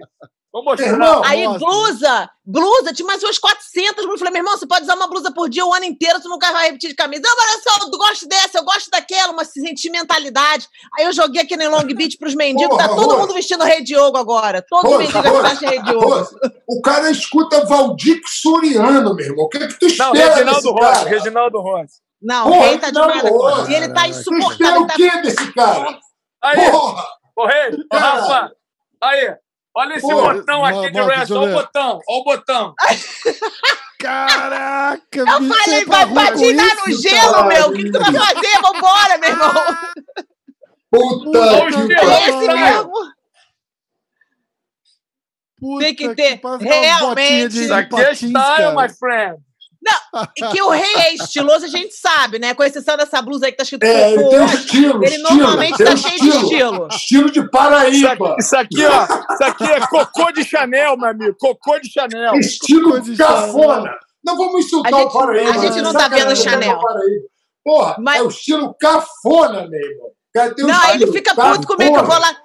Vou 0.55 0.63
mostrar. 0.63 0.87
Irmão, 0.87 1.21
Aí, 1.25 1.43
Nossa. 1.43 1.59
blusa, 1.59 2.29
blusa, 2.45 2.93
tinha 2.93 3.05
mais 3.05 3.21
umas 3.21 3.37
400. 3.37 4.05
Eu 4.05 4.17
falei, 4.17 4.31
meu 4.31 4.39
irmão, 4.39 4.57
você 4.57 4.65
pode 4.65 4.83
usar 4.83 4.95
uma 4.95 5.07
blusa 5.09 5.29
por 5.33 5.49
dia 5.49 5.65
o 5.65 5.73
ano 5.73 5.83
inteiro, 5.83 6.21
tu 6.21 6.29
nunca 6.29 6.49
vai 6.53 6.67
repetir 6.67 6.91
de 6.91 6.95
camisa. 6.95 7.23
Não, 7.25 7.35
mas 7.35 7.49
olha 7.51 7.61
só, 7.61 7.85
eu 7.85 7.91
gosto 7.97 8.25
dessa, 8.25 8.57
eu 8.59 8.63
gosto 8.63 8.89
daquela, 8.89 9.33
uma 9.33 9.43
sentimentalidade. 9.43 10.65
Aí 10.97 11.03
eu 11.03 11.11
joguei 11.11 11.41
aqui 11.41 11.57
no 11.57 11.69
Long 11.69 11.83
Beach 11.83 12.17
pros 12.17 12.35
mendigos, 12.35 12.77
tá 12.77 12.87
Porra, 12.87 13.01
todo 13.01 13.09
Rose. 13.11 13.21
mundo 13.21 13.33
vestindo 13.33 13.65
Rei 13.65 13.83
Diogo 13.83 14.17
agora. 14.17 14.63
Todo 14.65 14.87
Rose, 14.87 14.97
mendigo 14.99 15.27
Rose, 15.27 15.41
veste 15.49 15.65
Rei 15.65 15.81
Diogo. 15.81 16.07
Rose, 16.09 16.35
O 16.69 16.81
cara 16.81 17.11
escuta 17.11 17.65
Valdir 17.65 18.21
Soriano, 18.25 19.13
meu 19.13 19.25
irmão. 19.25 19.45
O 19.45 19.49
que 19.49 19.57
é 19.57 19.67
que 19.67 19.73
tu 19.77 19.87
Não, 19.97 20.13
espera 20.13 20.35
Reginaldo 20.35 20.61
desse 20.61 20.85
Rossi. 20.85 21.05
Reginaldo 21.09 21.59
Rossi. 21.61 21.95
Não, 22.21 22.43
Porra, 22.45 22.57
o 22.57 22.61
rei 22.61 22.77
tá 22.77 22.91
não, 22.93 23.07
demais. 23.07 23.29
Rose. 23.29 23.71
E 23.71 23.75
ele 23.75 23.89
tá 23.89 24.03
Tu 24.03 24.09
espera 24.11 24.37
insuportável. 24.37 24.81
o 24.83 24.87
Tá... 24.87 24.93
quê 24.95 25.09
desse 25.21 25.53
cara? 25.53 25.99
Aí, 26.41 26.71
Porra! 26.71 27.03
ô 27.35 27.45
rei. 27.45 27.77
Rafa. 27.91 28.51
Aí, 29.03 29.35
olha 29.75 29.93
esse 29.95 30.07
Pô, 30.07 30.21
botão 30.21 30.65
aqui 30.65 30.91
de 30.91 30.97
eu 30.97 31.05
Olha 31.05 31.23
o 31.23 31.53
botão, 31.53 31.99
olha 32.07 32.19
o 32.19 32.23
botão. 32.23 32.75
Caraca, 33.99 35.19
Eu 35.19 35.39
bicho, 35.39 35.53
falei, 35.53 35.81
é 35.81 35.85
vai 35.85 36.13
patinar 36.13 36.75
no 36.75 36.91
isso, 36.91 37.01
gelo, 37.01 37.33
cara. 37.33 37.47
meu. 37.47 37.67
O 37.67 37.73
que, 37.73 37.83
que 37.83 37.91
tu 37.91 37.99
vai 37.99 38.13
fazer? 38.13 38.61
Vambora, 38.61 39.17
meu 39.17 39.29
irmão. 39.29 39.53
Puta 40.91 41.39
Ô, 41.39 41.67
que 41.67 41.95
pariu. 41.95 42.89
Puta 45.59 45.83
Tem 45.83 45.95
que 45.95 46.15
ter, 46.15 46.39
realmente. 46.59 47.63
Isso 47.63 47.73
aqui 47.73 48.01
é 48.01 48.13
style, 48.13 48.75
my 48.75 48.89
friend. 48.89 49.39
E 50.37 50.47
que 50.47 50.61
o 50.61 50.69
rei 50.69 50.93
é 50.95 51.13
estiloso, 51.13 51.65
a 51.65 51.67
gente 51.67 51.93
sabe, 51.93 52.39
né? 52.39 52.53
Com 52.53 52.63
exceção 52.63 52.95
dessa 52.97 53.21
blusa 53.21 53.45
aí 53.45 53.51
que 53.51 53.57
tá 53.57 53.63
escrito 53.63 53.83
É, 53.83 54.13
ele 54.13 54.29
tem 54.29 54.39
um 54.39 54.45
estilo. 54.45 55.03
ele 55.03 55.15
estilo, 55.15 55.29
normalmente 55.37 55.83
tá 55.83 55.95
cheio 55.95 56.19
de 56.21 56.29
estilo. 56.29 56.87
Estilo 56.89 57.31
de 57.31 57.39
Isso 57.39 57.49
Paraíba. 57.51 58.29
aqui, 58.31 58.41
isso 58.41 58.55
aqui, 58.57 58.85
ó. 58.85 59.03
Isso 59.03 59.43
aqui 59.43 59.63
é 59.65 59.79
cocô 59.87 60.31
de 60.31 60.43
Chanel, 60.43 60.97
meu 60.97 61.09
amigo. 61.09 61.35
Cocô 61.39 61.77
de 61.79 61.91
Chanel. 61.91 62.35
Estilo 62.35 62.99
de 63.01 63.15
cafona. 63.17 63.91
Não 64.23 64.35
vamos 64.37 64.65
insultar 64.65 64.91
gente- 64.93 65.07
o 65.07 65.11
Paraíba. 65.11 65.49
a 65.51 65.57
gente 65.57 65.75
né? 65.75 65.81
não 65.81 65.93
tá 65.93 66.07
vendo 66.07 66.35
Sacanagem 66.35 66.43
Chanel. 66.43 66.79
Porra, 67.63 67.95
Mas- 67.99 68.19
é 68.19 68.23
o 68.23 68.27
estilo 68.27 68.75
cafona, 68.79 69.67
meu 69.67 69.79
irmão. 69.79 70.09
Não, 70.59 70.83
ele 70.89 70.93
estilo 70.95 71.13
fica 71.13 71.33
puto 71.35 71.67
comigo, 71.67 71.93
que 71.93 71.99
eu 71.99 72.05
vou 72.05 72.19
lá. 72.19 72.35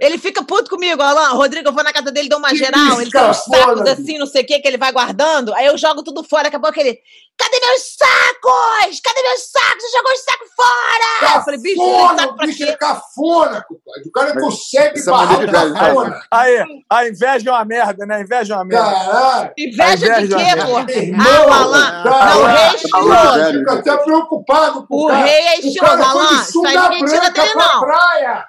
Ele 0.00 0.18
fica 0.18 0.42
puto 0.44 0.70
comigo, 0.70 1.00
Alan. 1.02 1.30
Rodrigo, 1.30 1.68
eu 1.68 1.72
vou 1.72 1.82
na 1.84 1.92
casa 1.92 2.10
dele, 2.12 2.28
dou 2.28 2.38
uma 2.38 2.48
Que 2.50 2.56
geral. 2.56 3.00
Ele 3.00 3.10
tem 3.10 3.20
uns 3.22 3.38
cafona, 3.44 3.76
sacos 3.76 3.90
assim, 3.90 4.18
não 4.18 4.26
sei 4.26 4.42
o 4.42 4.46
que, 4.46 4.58
que 4.58 4.68
ele 4.68 4.78
vai 4.78 4.92
guardando. 4.92 5.54
Aí 5.54 5.66
eu 5.66 5.76
jogo 5.78 6.02
tudo 6.02 6.22
fora. 6.24 6.44
Daqui 6.44 6.56
a 6.56 6.60
pouco 6.60 6.78
ele. 6.80 6.98
Cadê 7.38 7.60
meus 7.60 7.82
sacos? 7.98 9.00
Cadê 9.00 9.22
meus 9.22 9.42
sacos? 9.50 9.82
Você 9.82 9.96
jogou 9.98 10.12
os 10.12 10.20
sacos 10.24 10.48
fora! 10.56 11.34
Eu 11.36 11.42
falei, 11.42 11.60
bicho, 11.60 11.76
Cafona, 11.76 12.18
saco 12.18 12.32
o 12.32 12.36
pra 12.36 12.46
bicho 12.46 12.58
quê? 12.58 12.64
é 12.70 12.76
cafona, 12.76 13.64
compadre. 13.68 14.02
O 14.06 14.10
cara 14.12 14.40
consegue 14.40 15.04
barrar 15.04 15.40
o 15.42 15.74
cafona. 15.74 16.20
Aí, 16.30 16.64
a 16.90 17.06
inveja 17.08 17.50
é 17.50 17.52
uma 17.52 17.64
merda, 17.66 18.06
né? 18.06 18.16
A 18.16 18.20
inveja 18.22 18.54
é 18.54 18.56
uma 18.56 18.64
merda. 18.64 18.90
Caralho. 18.90 19.52
Inveja 19.58 19.96
de 19.96 20.24
Inveja, 20.24 20.36
quê, 20.38 20.62
pô? 20.62 20.76
Ah, 20.78 20.82
o 20.86 22.04
cara, 22.08 22.34
Não, 22.34 22.40
o 22.42 22.46
rei 22.46 22.56
é 22.56 22.74
estiloso. 22.74 23.58
Fica 23.58 23.72
até 23.74 23.96
preocupado 23.98 24.86
com 24.86 24.96
O 24.96 25.08
cara. 25.08 25.24
rei 25.26 25.40
é 25.46 25.56
O 25.56 25.66
estiloso, 25.66 26.28
de 26.28 26.34
Isso 26.42 26.66
aí 26.66 26.78
ninguém 26.78 27.04
tira 27.04 27.30
dele, 27.30 27.54
não. 27.54 27.80
praia. 27.80 28.44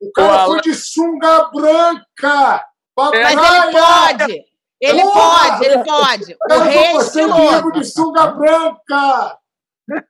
O 0.00 0.12
cara 0.12 0.32
Alan- 0.42 0.46
foi 0.54 0.60
de 0.62 0.74
sunga 0.74 1.50
branca 1.52 2.64
pra 2.94 3.10
É, 3.18 3.22
Mas 3.22 3.34
praia. 3.34 3.62
ele 3.64 3.72
pode. 3.72 4.44
Ele 4.80 5.02
Porra! 5.02 5.50
pode, 5.50 5.64
ele 5.66 5.84
pode. 5.84 6.32
O 6.32 6.38
Cara, 6.48 6.62
rei 6.64 6.78
é 6.78 6.92
você 6.94 7.20
é 7.20 7.24
estiloso. 7.26 7.72
De 7.72 7.84
sunga 7.84 8.26
branca. 8.28 9.38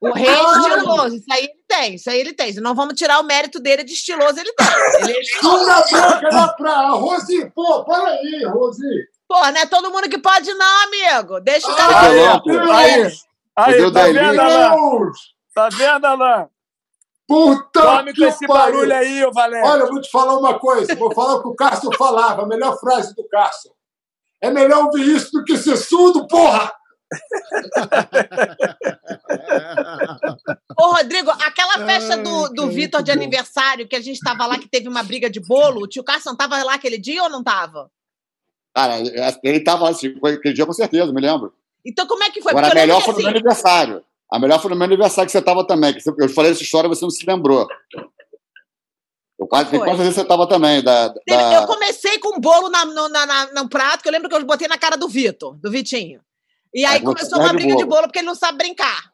O 0.01 0.13
rei 0.13 0.29
é 0.29 0.43
estiloso. 0.43 1.17
Isso 1.17 1.25
aí 1.33 1.43
ele 1.45 1.55
tem, 1.67 1.95
isso 1.95 2.11
aí 2.11 2.21
ele 2.21 2.33
tem. 2.33 2.53
Não 2.55 2.75
vamos 2.75 2.95
tirar 2.95 3.19
o 3.19 3.25
mérito 3.25 3.59
dele 3.59 3.83
de 3.83 3.93
estiloso, 3.95 4.39
ele 4.39 4.53
tem. 4.53 4.67
Ele 5.01 5.19
é. 5.19 5.23
Sunga 5.41 5.83
branca 5.91 6.29
na 6.31 6.49
praia. 6.53 6.89
Rosi, 6.91 7.51
pô, 7.51 7.85
para 7.85 8.11
aí, 8.11 8.45
Rosi. 8.47 8.87
Pô, 9.27 9.39
não 9.41 9.61
é 9.61 9.67
todo 9.67 9.91
mundo 9.91 10.09
que 10.09 10.19
pode, 10.19 10.53
não, 10.55 10.83
amigo. 10.85 11.41
Deixa 11.41 11.67
o 11.69 11.73
Ah, 11.73 11.77
cara 11.77 12.01
Aí. 12.01 12.41
Deus. 12.45 12.71
aí, 12.71 13.75
aí, 13.75 13.83
tá 13.85 13.91
Daí? 13.91 14.13
vendo, 14.13 14.41
Alan? 14.41 14.71
Deus. 14.99 15.19
Tá 15.55 15.69
vendo, 15.69 16.05
Alan? 16.05 16.49
Puta 17.31 17.81
Dorme 17.81 18.13
que 18.13 18.23
com 18.23 18.27
esse 18.27 18.45
pariu. 18.45 18.73
barulho 18.75 18.93
aí, 18.93 19.25
ô 19.25 19.31
Valério. 19.31 19.69
Olha, 19.69 19.83
eu 19.83 19.89
vou 19.89 20.01
te 20.01 20.11
falar 20.11 20.37
uma 20.37 20.59
coisa. 20.59 20.97
Vou 20.97 21.15
falar 21.15 21.37
o 21.37 21.43
que 21.43 21.49
o 21.49 21.55
Cássio 21.55 21.89
falava. 21.97 22.43
A 22.43 22.47
melhor 22.47 22.77
frase 22.81 23.15
do 23.15 23.23
Cássio. 23.29 23.71
É 24.41 24.51
melhor 24.51 24.87
ouvir 24.87 25.15
isso 25.15 25.31
do 25.31 25.45
que 25.45 25.57
ser 25.57 25.77
surdo, 25.77 26.27
porra! 26.27 26.73
Ô, 30.77 30.91
Rodrigo, 30.93 31.31
aquela 31.31 31.87
festa 31.87 32.17
do, 32.17 32.47
Ai, 32.47 32.53
do 32.53 32.67
Vitor 32.67 33.01
de 33.01 33.13
bom. 33.13 33.19
aniversário, 33.19 33.87
que 33.87 33.95
a 33.95 34.01
gente 34.01 34.19
tava 34.19 34.45
lá, 34.47 34.59
que 34.59 34.69
teve 34.69 34.89
uma 34.89 35.05
briga 35.05 35.31
de 35.31 35.39
bolo, 35.39 35.83
o 35.83 35.87
tio 35.87 36.03
Carson 36.03 36.35
tava 36.35 36.61
lá 36.65 36.75
aquele 36.75 36.99
dia 36.99 37.23
ou 37.23 37.31
não 37.31 37.45
tava? 37.45 37.93
Cara, 38.75 38.95
ele 39.45 39.61
tava 39.61 39.89
assim, 39.89 40.19
foi 40.19 40.33
aquele 40.33 40.55
dia 40.55 40.67
com 40.67 40.73
certeza, 40.73 41.13
me 41.13 41.21
lembro. 41.21 41.55
Então 41.85 42.09
como 42.09 42.25
é 42.25 42.31
que 42.31 42.43
foi? 42.43 42.51
Agora, 42.51 42.67
Porque 42.67 42.81
melhor 42.81 43.01
foi 43.03 43.13
no 43.13 43.19
meu 43.19 43.29
assim, 43.29 43.37
aniversário. 43.37 44.05
A 44.33 44.39
melhor 44.39 44.61
foi 44.61 44.71
no 44.71 44.77
meu 44.77 44.85
aniversário 44.85 45.27
que 45.27 45.33
você 45.33 45.43
tava 45.43 45.67
também. 45.67 45.93
Que 45.95 46.03
eu 46.19 46.29
falei 46.29 46.53
essa 46.53 46.63
história 46.63 46.87
e 46.87 46.91
você 46.91 47.03
não 47.03 47.11
se 47.11 47.27
lembrou. 47.27 47.67
Eu 49.39 49.47
quase, 49.47 49.71
quase 49.79 49.97
vezes 49.99 50.15
você 50.15 50.25
tava 50.25 50.47
também. 50.47 50.83
Da, 50.83 51.09
da... 51.09 51.15
Eu 51.63 51.67
comecei 51.67 52.19
com 52.19 52.37
um 52.37 52.41
bolo 52.41 52.69
na, 52.69 52.85
no, 52.85 53.09
na, 53.09 53.27
na- 53.27 53.53
no 53.53 53.69
prato, 53.69 54.03
que 54.03 54.09
eu 54.09 54.13
lembro 54.13 54.29
que 54.29 54.35
eu 54.37 54.45
botei 54.45 54.69
na 54.69 54.79
cara 54.79 54.97
do 54.97 55.09
Vitor, 55.09 55.57
do 55.59 55.71
Vitinho. 55.71 56.21
E 56.73 56.85
aí 56.85 56.97
Aí 56.99 57.03
começou 57.03 57.39
uma 57.41 57.53
briga 57.53 57.71
de 57.75 57.85
bolo. 57.85 57.89
bolo, 57.89 58.03
porque 58.03 58.19
ele 58.21 58.27
não 58.27 58.35
sabe 58.35 58.59
brincar. 58.59 59.11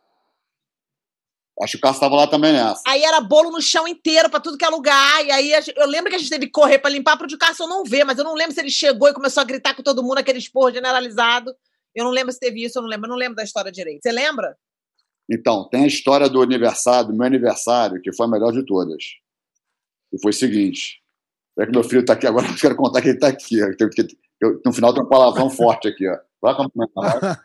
Acho 1.62 1.72
que 1.72 1.78
o 1.78 1.80
Cássio 1.80 2.00
tava 2.00 2.16
lá 2.16 2.26
também 2.26 2.52
nessa. 2.52 2.82
Aí 2.86 3.02
era 3.02 3.18
bolo 3.18 3.50
no 3.50 3.62
chão 3.62 3.88
inteiro, 3.88 4.28
pra 4.28 4.40
tudo 4.40 4.58
que 4.58 4.64
é 4.64 4.68
lugar. 4.68 5.24
E 5.24 5.30
aí 5.30 5.52
eu 5.74 5.86
lembro 5.86 6.10
que 6.10 6.16
a 6.16 6.18
gente 6.18 6.28
teve 6.28 6.46
que 6.46 6.52
correr 6.52 6.78
pra 6.78 6.90
limpar 6.90 7.16
pro 7.16 7.26
tio 7.26 7.38
Carson 7.38 7.66
não 7.66 7.82
ver, 7.82 8.04
mas 8.04 8.18
eu 8.18 8.24
não 8.24 8.34
lembro 8.34 8.52
se 8.52 8.60
ele 8.60 8.68
chegou 8.70 9.08
e 9.08 9.14
começou 9.14 9.40
a 9.40 9.44
gritar 9.44 9.74
com 9.74 9.82
todo 9.82 10.02
mundo, 10.02 10.18
aquele 10.18 10.38
esporro 10.38 10.70
generalizado. 10.70 11.54
Eu 11.94 12.04
não 12.04 12.10
lembro 12.10 12.30
se 12.30 12.38
teve 12.38 12.62
isso, 12.62 12.76
eu 12.78 12.82
não 12.82 12.90
lembro. 12.90 13.06
Eu 13.06 13.10
não 13.10 13.16
lembro 13.16 13.36
da 13.36 13.42
história 13.42 13.72
direito. 13.72 14.02
Você 14.02 14.12
lembra? 14.12 14.54
Então, 15.30 15.68
tem 15.68 15.84
a 15.84 15.88
história 15.88 16.28
do 16.28 16.40
aniversário, 16.42 17.10
do 17.10 17.16
meu 17.16 17.26
aniversário, 17.26 18.00
que 18.00 18.12
foi 18.12 18.26
a 18.26 18.30
melhor 18.30 18.52
de 18.52 18.64
todas. 18.64 19.02
E 20.12 20.20
foi 20.20 20.30
o 20.30 20.34
seguinte. 20.34 21.02
É 21.58 21.64
que 21.66 21.72
meu 21.72 21.82
filho 21.82 22.04
tá 22.04 22.12
aqui 22.12 22.26
agora, 22.26 22.46
eu 22.48 22.54
quero 22.56 22.76
contar 22.76 23.02
que 23.02 23.08
ele 23.08 23.18
tá 23.18 23.28
aqui. 23.28 23.56
tem- 23.76 24.06
eu- 24.40 24.60
no 24.64 24.72
final 24.72 24.92
tem 24.94 25.02
um 25.02 25.08
palavrão 25.08 25.48
forte 25.50 25.88
aqui, 25.88 26.06
ó. 26.08 26.16
Vai 26.40 26.54
com 26.54 26.62
a 26.62 26.70
mamãe 26.74 26.90
lá, 26.94 27.40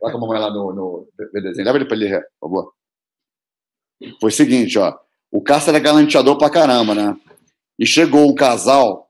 vai 0.00 0.12
com 0.12 0.18
a 0.18 0.20
mamãe 0.20 0.40
lá 0.40 0.50
no, 0.50 0.72
no 0.74 1.08
desenho. 1.32 1.64
Leva 1.64 1.78
ele 1.78 1.84
pra 1.86 1.96
ele 1.96 2.20
por 2.40 2.48
favor. 2.50 2.72
Foi 4.20 4.28
o 4.30 4.32
seguinte, 4.32 4.78
ó. 4.78 4.98
O 5.30 5.40
Cássio 5.40 5.70
era 5.70 5.78
galanteador 5.78 6.36
pra 6.36 6.50
caramba, 6.50 6.94
né? 6.94 7.16
E 7.78 7.86
chegou 7.86 8.28
um 8.28 8.34
casal 8.34 9.08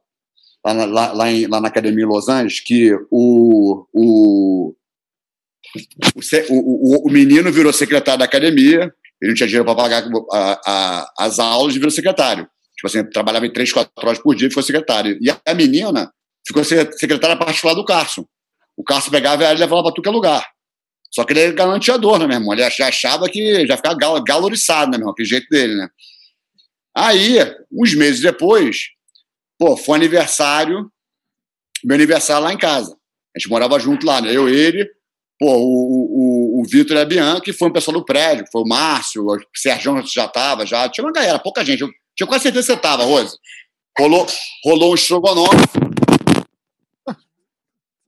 lá 0.65 0.73
lá, 0.85 1.13
lá 1.13 1.31
em- 1.33 1.47
lá 1.47 1.61
na 1.61 1.69
academia 1.69 2.05
em 2.05 2.07
Los 2.07 2.29
Angeles 2.29 2.61
que 2.61 2.93
o, 3.11 3.87
o, 3.93 4.75
o, 6.51 6.55
o, 7.05 7.09
o- 7.09 7.13
menino 7.13 7.51
virou 7.53 7.73
secretário 7.73 8.19
da 8.19 8.25
academia, 8.25 8.93
ele 9.21 9.31
não 9.31 9.35
tinha 9.35 9.47
dinheiro 9.47 9.65
para 9.65 9.75
pagar 9.75 10.05
a- 10.33 10.61
a- 10.67 11.13
as 11.19 11.39
aulas 11.39 11.75
e 11.75 11.79
virou 11.79 11.91
secretário. 11.91 12.47
Tipo 12.77 12.87
assim, 12.87 13.05
trabalhava 13.11 13.47
em 13.47 13.53
três, 13.53 13.73
quatro 13.73 13.93
horas 13.99 14.19
por 14.19 14.35
dia 14.35 14.47
e 14.49 14.51
ficou 14.51 14.63
secretário. 14.63 15.19
E 15.21 15.31
a 15.31 15.55
menina 15.55 16.13
ficou 16.47 16.65
se- 16.65 16.93
secretária 16.99 17.37
particular 17.37 17.75
do 17.75 17.85
Carson. 17.85 18.27
O 18.77 18.83
Carson 18.83 19.11
pegava 19.11 19.45
ela 19.45 19.55
e 19.55 19.59
levava 19.59 19.83
para 19.83 19.93
tudo 19.93 20.03
que 20.03 20.09
é 20.09 20.13
lugar. 20.13 20.45
Só 21.11 21.25
que 21.25 21.33
ele 21.35 21.41
era 21.41 21.53
galanteador, 21.53 22.19
né, 22.19 22.27
meu 22.27 22.37
irmão? 22.39 22.53
Ele 22.55 22.65
achava 22.65 23.29
que 23.29 23.67
já 23.67 23.77
ficava 23.77 23.97
gal, 23.97 24.23
galoriçado, 24.25 24.91
né, 24.91 24.97
meu 24.97 25.03
irmão? 25.05 25.15
Que 25.15 25.25
jeito 25.25 25.47
dele, 25.51 25.75
né? 25.77 25.89
Aí, 26.97 27.37
uns 27.71 27.95
meses 27.95 28.21
depois, 28.21 28.89
pô, 29.59 29.77
foi 29.77 29.97
aniversário, 29.97 30.91
meu 31.85 31.95
aniversário 31.95 32.45
lá 32.45 32.53
em 32.53 32.59
casa. 32.59 32.97
A 33.35 33.39
gente 33.39 33.49
morava 33.51 33.79
junto 33.79 34.05
lá, 34.07 34.21
né? 34.21 34.35
Eu, 34.35 34.49
ele, 34.49 34.89
pô, 35.43 35.57
o, 35.57 36.59
o, 36.59 36.61
o 36.61 36.65
Vitor 36.65 36.97
e 36.97 37.01
a 37.01 37.05
Bianca, 37.05 37.51
e 37.51 37.53
foi 37.53 37.69
um 37.69 37.73
pessoal 37.73 37.99
do 37.99 38.05
prédio, 38.05 38.47
foi 38.53 38.63
o 38.63 38.69
Márcio, 38.69 39.27
o 39.27 39.39
Sérgio 39.53 40.01
já 40.07 40.29
tava, 40.29 40.65
já. 40.65 40.89
Tinha 40.89 41.05
uma 41.05 41.13
galera, 41.13 41.37
pouca 41.41 41.65
gente. 41.65 41.81
Eu 41.81 41.91
tinha 42.15 42.29
quase 42.29 42.45
certeza 42.45 42.65
que 42.69 42.75
você 42.75 42.81
tava, 42.81 43.03
Rose. 43.03 43.37
Rolou, 43.99 44.25
rolou 44.65 44.93
um 44.93 44.95
estrogonofe. 44.95 45.57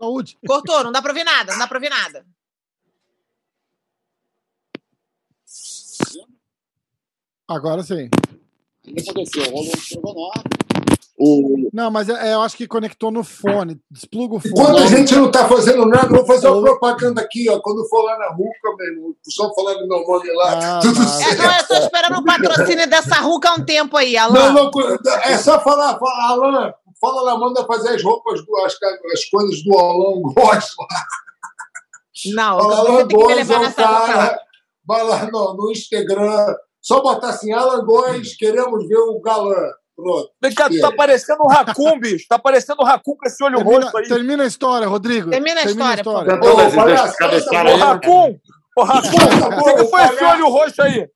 Saúde. 0.00 0.38
Cortou, 0.46 0.84
não 0.84 0.92
dá 0.92 1.02
pra 1.02 1.10
ouvir 1.10 1.24
nada, 1.24 1.52
não 1.52 1.58
dá 1.58 1.66
pra 1.66 1.76
ouvir 1.76 1.90
nada. 1.90 2.24
Agora 7.48 7.82
sim. 7.82 8.08
O 8.86 8.94
que 8.94 9.10
aconteceu? 9.10 9.44
Rolou 9.50 9.64
um 9.64 9.76
estrogonofe. 9.76 10.73
O, 11.16 11.68
Não, 11.72 11.92
mas 11.92 12.08
é- 12.08 12.30
é, 12.30 12.34
eu 12.34 12.40
acho 12.42 12.56
que 12.56 12.66
conectou 12.66 13.10
no 13.12 13.22
fone. 13.22 13.80
Despluga 13.88 14.34
o 14.34 14.40
fone. 14.40 14.52
Enquanto 14.52 14.78
a 14.78 14.86
gente 14.86 15.14
não 15.14 15.30
tá 15.30 15.48
fazendo 15.48 15.86
nada, 15.86 16.06
eu 16.08 16.16
vou 16.16 16.26
fazer 16.26 16.48
uma 16.48 16.60
propaganda 16.62 17.20
aqui, 17.20 17.48
ó. 17.48 17.60
Quando 17.60 17.88
for 17.88 18.02
lá 18.02 18.18
na 18.18 18.28
Ruca, 18.30 18.76
meu 18.76 18.86
irmão, 18.88 19.10
o 19.10 19.16
pessoal 19.24 19.54
falando 19.54 19.86
meu 19.86 20.02
nome 20.04 20.32
lá, 20.32 20.78
Ah, 20.78 20.80
tudo. 20.82 21.00
É, 21.00 21.06
certo. 21.06 21.38
não, 21.42 21.56
eu 21.56 21.66
tô 21.68 21.74
esperando 21.74 22.18
o 22.18 22.24
patrocínio 22.24 22.90
dessa 22.90 23.14
ruca 23.20 23.50
há 23.50 23.54
um 23.54 23.64
tempo 23.64 23.96
aí, 23.96 24.14
Não, 24.14 24.22
Alan. 24.24 24.52
não, 24.54 24.70
é 25.24 25.38
só 25.38 25.60
falar, 25.60 25.96
fala, 26.00 26.28
Alan, 26.30 26.74
fala 27.00 27.22
lá, 27.22 27.38
manda 27.38 27.64
fazer 27.64 27.90
as 27.90 28.02
roupas, 28.02 28.44
do, 28.44 28.56
as, 28.64 28.72
as 29.12 29.24
coisas 29.30 29.62
do 29.62 29.78
Alan 29.78 30.20
Góes. 30.20 30.66
Não, 32.34 32.58
Fala, 32.58 32.76
Alan 32.78 33.08
Góes 33.08 33.50
é 33.50 33.56
lá. 33.58 33.72
cara. 33.72 34.40
Vai 34.86 35.02
lá 35.04 35.30
no, 35.30 35.54
no 35.54 35.70
Instagram, 35.70 36.54
só 36.80 37.00
botar 37.00 37.28
assim, 37.30 37.52
Alan 37.52 37.84
Góes, 37.84 38.36
queremos 38.36 38.86
ver 38.88 38.98
o 38.98 39.20
galã. 39.20 39.54
Pronto. 39.96 40.30
Vem 40.42 40.52
cá, 40.52 40.68
tu 40.68 40.80
tá 40.80 40.90
parecendo 40.92 41.42
um 41.44 41.48
racun, 41.48 42.00
bicho. 42.00 42.26
Tá 42.28 42.38
parecendo 42.38 42.82
um 42.82 42.84
racun 42.84 43.16
com 43.16 43.26
esse 43.26 43.42
olho 43.44 43.58
Termina, 43.58 43.84
roxo 43.84 43.96
aí. 43.96 44.08
termina 44.08 44.42
a 44.42 44.46
história, 44.46 44.88
Rodrigo. 44.88 45.30
Termina 45.30 45.60
a 45.60 45.64
história, 45.64 46.04
cadê 47.16 47.36
esse 47.36 47.50
cala 47.50 47.70
cara 47.70 47.74
Ô, 47.74 47.76
racun! 47.76 48.38
Ô, 48.76 48.82
racun! 48.82 49.16
Cala 49.16 49.54
a 49.54 49.72
O 49.72 49.76
que, 49.76 49.84
foi 49.84 50.02
esse 50.02 50.24
olho 50.24 50.48
roxo 50.48 50.82
aí? 50.82 51.08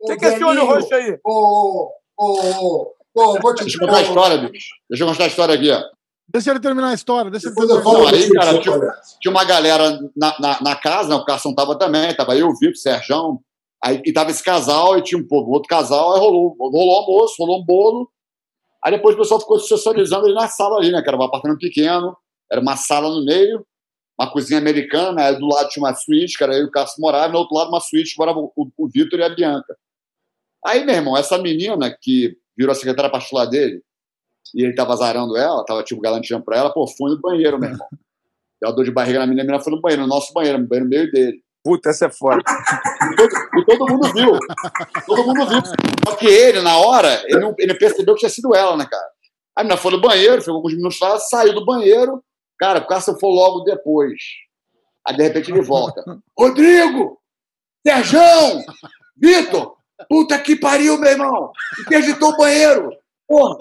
O 0.00 0.06
que, 0.06 0.16
que 0.16 0.24
é 0.24 0.28
esse 0.28 0.44
olho 0.44 0.64
roxo 0.64 0.94
aí? 0.94 1.18
Ô, 1.24 1.90
ô, 2.16 2.24
ô, 2.24 2.94
ô, 3.14 3.40
vou 3.40 3.54
te 3.54 3.64
Deixa 3.64 3.76
eu 3.76 3.86
contar 3.86 3.98
a 3.98 4.02
história, 4.02 4.38
bicho. 4.38 4.68
Deixa 4.88 5.04
eu 5.04 5.08
contar 5.08 5.24
a 5.24 5.26
história 5.26 5.54
aqui, 5.54 5.70
ó. 5.70 5.82
Deixa 6.26 6.50
ele 6.50 6.60
terminar 6.60 6.88
a 6.88 6.94
história. 6.94 7.30
Deixa 7.30 7.48
ele 7.48 7.54
terminar 7.54 7.76
a 7.76 7.78
história. 7.78 8.18
Aí, 8.18 8.30
cara, 8.32 8.60
palhaço. 8.62 9.18
Tinha 9.20 9.30
uma 9.30 9.44
galera 9.44 9.98
na, 10.16 10.40
na, 10.40 10.60
na 10.62 10.76
casa, 10.76 11.10
né? 11.10 11.14
o 11.14 11.24
Carson 11.26 11.54
tava 11.54 11.76
também, 11.78 12.14
tava 12.16 12.36
eu, 12.36 12.48
o 12.48 12.54
Vitor, 12.54 12.72
o 12.72 12.76
Serjão. 12.76 13.40
Aí, 13.84 14.00
e 14.06 14.12
tava 14.14 14.30
esse 14.30 14.42
casal, 14.42 14.96
e 14.96 15.02
tinha 15.02 15.20
um 15.20 15.28
pô, 15.28 15.44
outro 15.46 15.68
casal, 15.68 16.14
aí 16.14 16.18
rolou, 16.18 16.56
rolou 16.58 16.96
almoço, 17.00 17.34
rolou 17.38 17.60
um 17.60 17.64
bolo. 17.64 18.10
Aí 18.84 18.92
depois 18.92 19.14
o 19.14 19.18
pessoal 19.18 19.40
ficou 19.40 19.58
se 19.58 19.68
socializando 19.68 20.26
ali 20.26 20.34
na 20.34 20.46
sala 20.46 20.76
ali, 20.76 20.92
né? 20.92 21.00
Que 21.02 21.08
era 21.08 21.16
um 21.16 21.22
apartamento 21.22 21.60
pequeno, 21.60 22.16
era 22.50 22.60
uma 22.60 22.76
sala 22.76 23.08
no 23.08 23.24
meio, 23.24 23.66
uma 24.18 24.30
cozinha 24.30 24.58
americana, 24.58 25.26
aí 25.26 25.38
do 25.38 25.46
lado 25.46 25.68
tinha 25.70 25.82
uma 25.82 25.94
suíte, 25.94 26.36
que 26.36 26.44
era 26.44 26.54
eu 26.54 26.62
e 26.62 26.64
o 26.66 26.70
Carson 26.70 27.00
morava, 27.00 27.28
e 27.28 27.32
no 27.32 27.38
outro 27.38 27.56
lado 27.56 27.68
uma 27.68 27.80
suíte, 27.80 28.14
morava 28.18 28.38
o, 28.38 28.52
o 28.54 28.88
Vitor 28.88 29.18
e 29.18 29.22
a 29.22 29.28
Bianca. 29.28 29.76
Aí, 30.66 30.84
meu 30.84 30.94
irmão, 30.94 31.16
essa 31.16 31.38
menina 31.38 31.90
que 32.00 32.36
virou 32.56 32.72
a 32.72 32.74
secretária 32.74 33.10
particular 33.10 33.46
dele, 33.46 33.82
e 34.54 34.62
ele 34.62 34.74
tava 34.74 34.92
azarando 34.92 35.36
ela, 35.36 35.64
tava 35.64 35.82
tipo 35.82 36.00
galanteando 36.00 36.44
pra 36.44 36.58
ela, 36.58 36.72
pô, 36.72 36.86
foi 36.86 37.10
no 37.10 37.20
banheiro, 37.20 37.58
meu 37.58 37.70
irmão. 37.70 37.88
Deu 38.62 38.74
dor 38.74 38.84
de 38.84 38.90
barriga 38.90 39.18
na 39.18 39.26
menina, 39.26 39.42
a 39.42 39.46
menina 39.46 39.64
foi 39.64 39.72
no 39.74 39.80
banheiro, 39.80 40.02
no 40.02 40.08
nosso 40.08 40.32
banheiro, 40.32 40.58
no 40.58 40.66
banheiro 40.66 40.88
meio 40.88 41.10
dele. 41.10 41.43
Puta, 41.64 41.88
essa 41.90 42.06
é 42.06 42.10
foda. 42.10 42.42
E 43.10 43.16
todo, 43.16 43.30
e 43.58 43.64
todo 43.64 43.90
mundo 43.90 44.12
viu. 44.12 44.38
Todo 45.06 45.24
mundo 45.24 45.48
viu. 45.48 45.62
Só 46.06 46.14
que 46.16 46.26
ele, 46.26 46.60
na 46.60 46.76
hora, 46.76 47.22
ele 47.26 47.40
não, 47.40 47.54
ele 47.58 47.74
percebeu 47.74 48.14
que 48.14 48.20
tinha 48.20 48.28
sido 48.30 48.54
ela, 48.54 48.76
né, 48.76 48.86
cara? 48.88 49.04
A 49.56 49.62
menina 49.62 49.76
foi 49.80 49.92
no 49.92 50.00
banheiro, 50.00 50.40
ficou 50.42 50.56
alguns 50.56 50.74
minutos 50.74 51.00
lá, 51.00 51.18
saiu 51.18 51.54
do 51.54 51.64
banheiro. 51.64 52.22
Cara, 52.58 52.80
o 52.80 52.86
Cássio 52.86 53.18
foi 53.18 53.30
logo 53.30 53.60
depois. 53.60 54.12
Aí, 55.08 55.16
de 55.16 55.22
repente, 55.22 55.50
ele 55.50 55.62
volta. 55.62 56.04
Rodrigo! 56.38 57.18
Serjão! 57.86 58.62
Vitor! 59.16 59.76
Puta 60.08 60.38
que 60.38 60.56
pariu, 60.56 60.98
meu 60.98 61.10
irmão! 61.10 61.50
Interditou 61.80 62.30
o 62.30 62.36
banheiro! 62.36 62.90
Porra! 63.26 63.56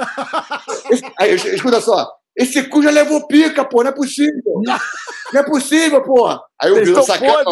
Esse- 0.90 1.14
aí, 1.18 1.32
es- 1.36 1.46
escuta 1.46 1.80
só. 1.80 2.12
Esse 2.36 2.64
cu 2.68 2.82
já 2.82 2.90
levou 2.90 3.28
pica, 3.28 3.64
pô, 3.64 3.84
não 3.84 3.92
é 3.92 3.94
possível. 3.94 4.42
Não 5.32 5.40
é 5.40 5.44
possível, 5.44 6.02
porra. 6.04 6.42
Aí 6.62 6.72
o 6.72 6.76
Vitor 6.86 7.04
sacana. 7.06 7.44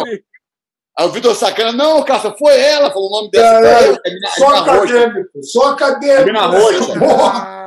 Aí 0.98 1.06
o 1.06 1.10
Vitor 1.10 1.34
sacana, 1.34 1.72
não, 1.72 2.02
Cássio, 2.02 2.34
foi 2.38 2.60
ela, 2.60 2.90
falou 2.90 3.08
o 3.08 3.16
nome. 3.16 3.30
Caralho, 3.30 3.98
É 4.04 4.10
mina- 4.10 4.28
é 4.28 4.30
Só 4.38 4.48
acadêmico, 4.56 5.30
só 5.42 5.70
acadêmico. 5.72 6.20
É 6.20 6.24
mina 6.24 6.46
roxa. 6.46 6.92
Porra. 6.98 7.62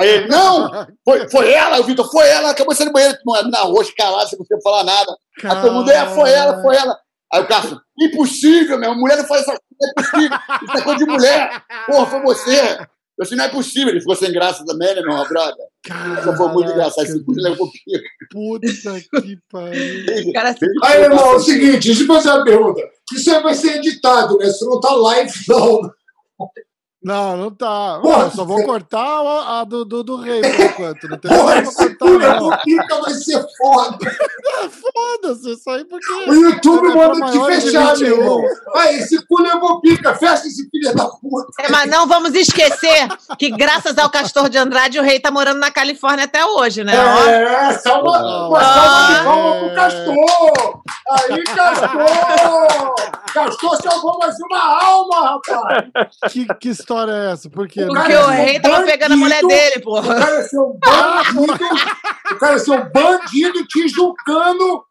Aí 0.00 0.08
ele, 0.08 0.28
não, 0.28 0.86
foi, 1.04 1.28
foi 1.28 1.52
ela, 1.52 1.78
o 1.80 1.84
Vitor, 1.84 2.10
foi 2.10 2.26
ela, 2.28 2.50
acabou 2.50 2.74
sendo 2.74 2.90
banheiro, 2.90 3.16
não 3.24 3.36
é 3.36 3.44
mina 3.44 3.58
roxa, 3.60 3.92
calado, 3.96 4.28
sem 4.28 4.38
você 4.38 4.60
falar 4.62 4.82
nada. 4.82 5.14
Aí 5.44 5.60
todo 5.62 5.72
mundo, 5.72 5.90
é, 5.90 6.06
foi 6.06 6.32
ela, 6.32 6.60
foi 6.62 6.76
ela. 6.76 6.98
Aí 7.32 7.42
o 7.42 7.46
Cássio, 7.46 7.80
impossível, 8.00 8.78
meu, 8.78 8.94
mulher 8.96 9.18
não 9.18 9.24
faz 9.24 9.42
essa 9.42 9.52
coisa, 9.52 9.60
é 9.82 10.02
possível, 10.02 10.38
isso 10.66 10.78
é 10.78 10.82
coisa 10.82 10.98
de 10.98 11.04
mulher. 11.04 11.62
Porra, 11.86 12.06
foi 12.06 12.20
você. 12.22 12.78
Eu 13.16 13.22
disse, 13.22 13.36
não 13.36 13.44
é 13.44 13.48
possível. 13.48 13.90
Ele 13.90 14.00
ficou 14.00 14.16
sem 14.16 14.32
graça 14.32 14.64
também, 14.64 14.94
né, 14.94 15.02
meu 15.02 15.28
brother? 15.28 15.66
Isso 16.18 16.36
foi 16.36 16.48
muito 16.48 16.72
engraçado. 16.72 17.04
Esse 17.04 17.24
cu 17.24 17.32
levou 17.36 17.70
pica. 17.70 18.02
Puta 18.30 18.66
que 19.22 19.38
pariu. 19.50 20.32
Cara, 20.34 20.54
Aí, 20.82 21.02
irmão, 21.02 21.32
é 21.32 21.36
o 21.36 21.40
seguinte, 21.40 21.88
deixa 21.88 22.02
eu 22.02 22.06
fazer 22.06 22.30
uma 22.30 22.44
pergunta. 22.44 22.82
Isso 23.12 23.30
aí 23.30 23.42
vai 23.42 23.54
ser 23.54 23.76
editado, 23.76 24.36
né? 24.38 24.46
Isso 24.46 24.64
não 24.66 24.80
tá 24.80 24.92
live, 24.92 25.32
não. 25.48 25.80
Não, 27.04 27.36
não 27.36 27.50
tá. 27.50 27.98
Porra, 28.02 28.24
Eu 28.24 28.30
só 28.30 28.44
vou 28.44 28.64
cortar 28.64 28.98
a, 29.00 29.60
a 29.60 29.64
do, 29.64 29.84
do, 29.84 30.02
do 30.02 30.16
rei 30.16 30.40
por 30.40 30.60
enquanto. 30.64 31.08
Não 31.08 31.18
tem 31.18 31.30
Porra, 31.30 31.58
esse 31.60 31.74
cortar, 31.76 31.96
cu 31.98 32.08
não. 32.10 32.18
levou 32.18 32.58
pica 32.64 33.00
vai 33.02 33.14
ser 33.14 33.44
foda. 33.58 33.98
Foda-se, 34.70 35.52
isso 35.52 35.70
aí 35.70 35.84
porque. 35.84 36.12
O 36.30 36.34
YouTube 36.34 36.90
É 36.90 36.94
manda 36.94 37.26
te 37.30 37.38
de 37.38 37.44
fechar, 37.44 37.96
meu 37.98 38.16
21. 38.16 38.20
irmão. 38.22 38.42
Aí, 38.76 38.96
esse 38.96 39.26
cu 39.26 39.42
levou 39.42 39.80
pica. 39.80 40.14
Fecha 40.14 40.46
esse 40.46 40.68
filho 40.70 40.94
da 40.94 41.06
puta. 41.06 41.46
É, 41.60 41.68
mas 41.70 41.90
não 41.90 42.06
vamos 42.06 42.34
esquecer 42.34 43.08
que, 43.38 43.50
graças 43.50 43.98
ao 43.98 44.08
Castor 44.10 44.48
de 44.48 44.56
Andrade, 44.58 44.98
o 44.98 45.02
rei 45.02 45.20
tá 45.20 45.30
morando 45.30 45.58
na 45.58 45.70
Califórnia 45.70 46.24
até 46.24 46.44
hoje, 46.44 46.84
né? 46.84 46.94
Ó, 46.96 47.28
É, 47.28 47.72
salva, 47.74 48.10
uma 48.48 48.60
salva 48.60 49.12
de 49.14 49.24
palmas 49.24 49.58
pro 49.58 49.74
Castor. 49.74 50.82
Aí, 51.10 51.44
Castor. 51.44 52.94
Castor 53.34 53.82
salvou 53.82 54.18
mais 54.18 54.36
uma 54.40 54.84
alma, 54.84 55.20
rapaz. 55.50 56.32
Que, 56.32 56.46
que 56.60 56.68
história 56.70 56.93
é 57.00 57.32
essa? 57.32 57.50
Por 57.50 57.68
quê? 57.68 57.84
O 57.84 57.88
porque 57.88 58.14
o 58.14 58.26
rei 58.26 58.60
tava 58.60 58.84
pegando 58.84 59.12
a 59.12 59.16
mulher 59.16 59.42
dele, 59.44 59.82
O 59.84 60.02
cara 60.02 60.36
é 60.36 60.42
bandido. 60.42 61.64
O 62.32 62.38
cara 62.38 62.54
é 62.54 62.58
seu 62.58 62.90
bandido 62.90 63.66
tijucano. 63.66 64.84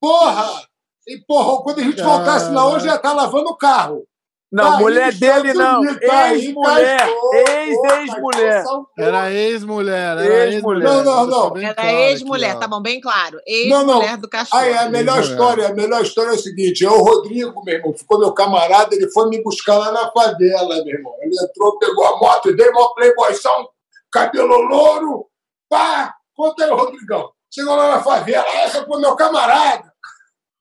Porra. 0.00 0.68
E, 1.06 1.18
porra, 1.26 1.62
quando 1.62 1.78
a 1.80 1.82
gente 1.82 2.02
voltasse 2.02 2.50
lá 2.50 2.66
hoje, 2.68 2.86
já 2.86 2.98
tá 2.98 3.12
lavando 3.12 3.50
o 3.50 3.56
carro. 3.56 4.04
Não, 4.50 4.72
Tá 4.72 4.78
mulher 4.78 5.12
dele 5.12 5.52
não. 5.52 5.82
Tá 5.98 6.34
Ex-mulher. 6.34 7.14
Ex-ex-mulher. 7.34 8.62
Salvou. 8.64 8.88
Era 8.98 9.30
ex-mulher. 9.30 10.18
Era 10.18 10.46
Ex-mulher. 10.46 10.88
Não, 10.88 11.04
não, 11.04 11.26
não. 11.26 11.56
Era 11.58 11.74
claro 11.74 11.90
ex-mulher, 11.90 12.58
tá 12.58 12.66
bom? 12.66 12.80
Bem 12.80 12.98
claro. 12.98 13.38
Não, 13.68 13.84
não. 13.84 13.96
Ex-mulher 13.96 14.16
do 14.16 14.28
Castor. 14.28 14.58
Aí, 14.58 14.72
a 14.72 14.88
melhor 14.88 15.20
história, 15.20 15.68
a 15.68 15.74
melhor 15.74 16.02
história 16.02 16.30
é 16.30 16.34
o 16.34 16.38
seguinte: 16.38 16.84
é 16.84 16.90
o 16.90 17.02
Rodrigo, 17.02 17.62
meu 17.62 17.74
irmão, 17.74 17.92
ficou 17.92 18.18
meu 18.18 18.32
camarada, 18.32 18.94
ele 18.94 19.10
foi 19.10 19.28
me 19.28 19.42
buscar 19.42 19.76
lá 19.76 19.92
na 19.92 20.10
favela, 20.10 20.82
meu 20.82 20.94
irmão. 20.94 21.14
Ele 21.20 21.34
entrou, 21.44 21.78
pegou 21.78 22.06
a 22.06 22.18
moto 22.18 22.50
dele, 22.56 22.70
mó 22.70 22.88
playboyzão, 22.94 23.68
cabelo 24.10 24.62
louro, 24.62 25.26
pá, 25.68 26.14
conta 26.34 26.64
aí, 26.64 26.70
Rodrigão. 26.70 27.30
Chegou 27.52 27.76
lá 27.76 27.96
na 27.96 28.02
favela, 28.02 28.46
essa 28.62 28.84
foi 28.84 28.98
meu 28.98 29.14
camarada. 29.14 29.92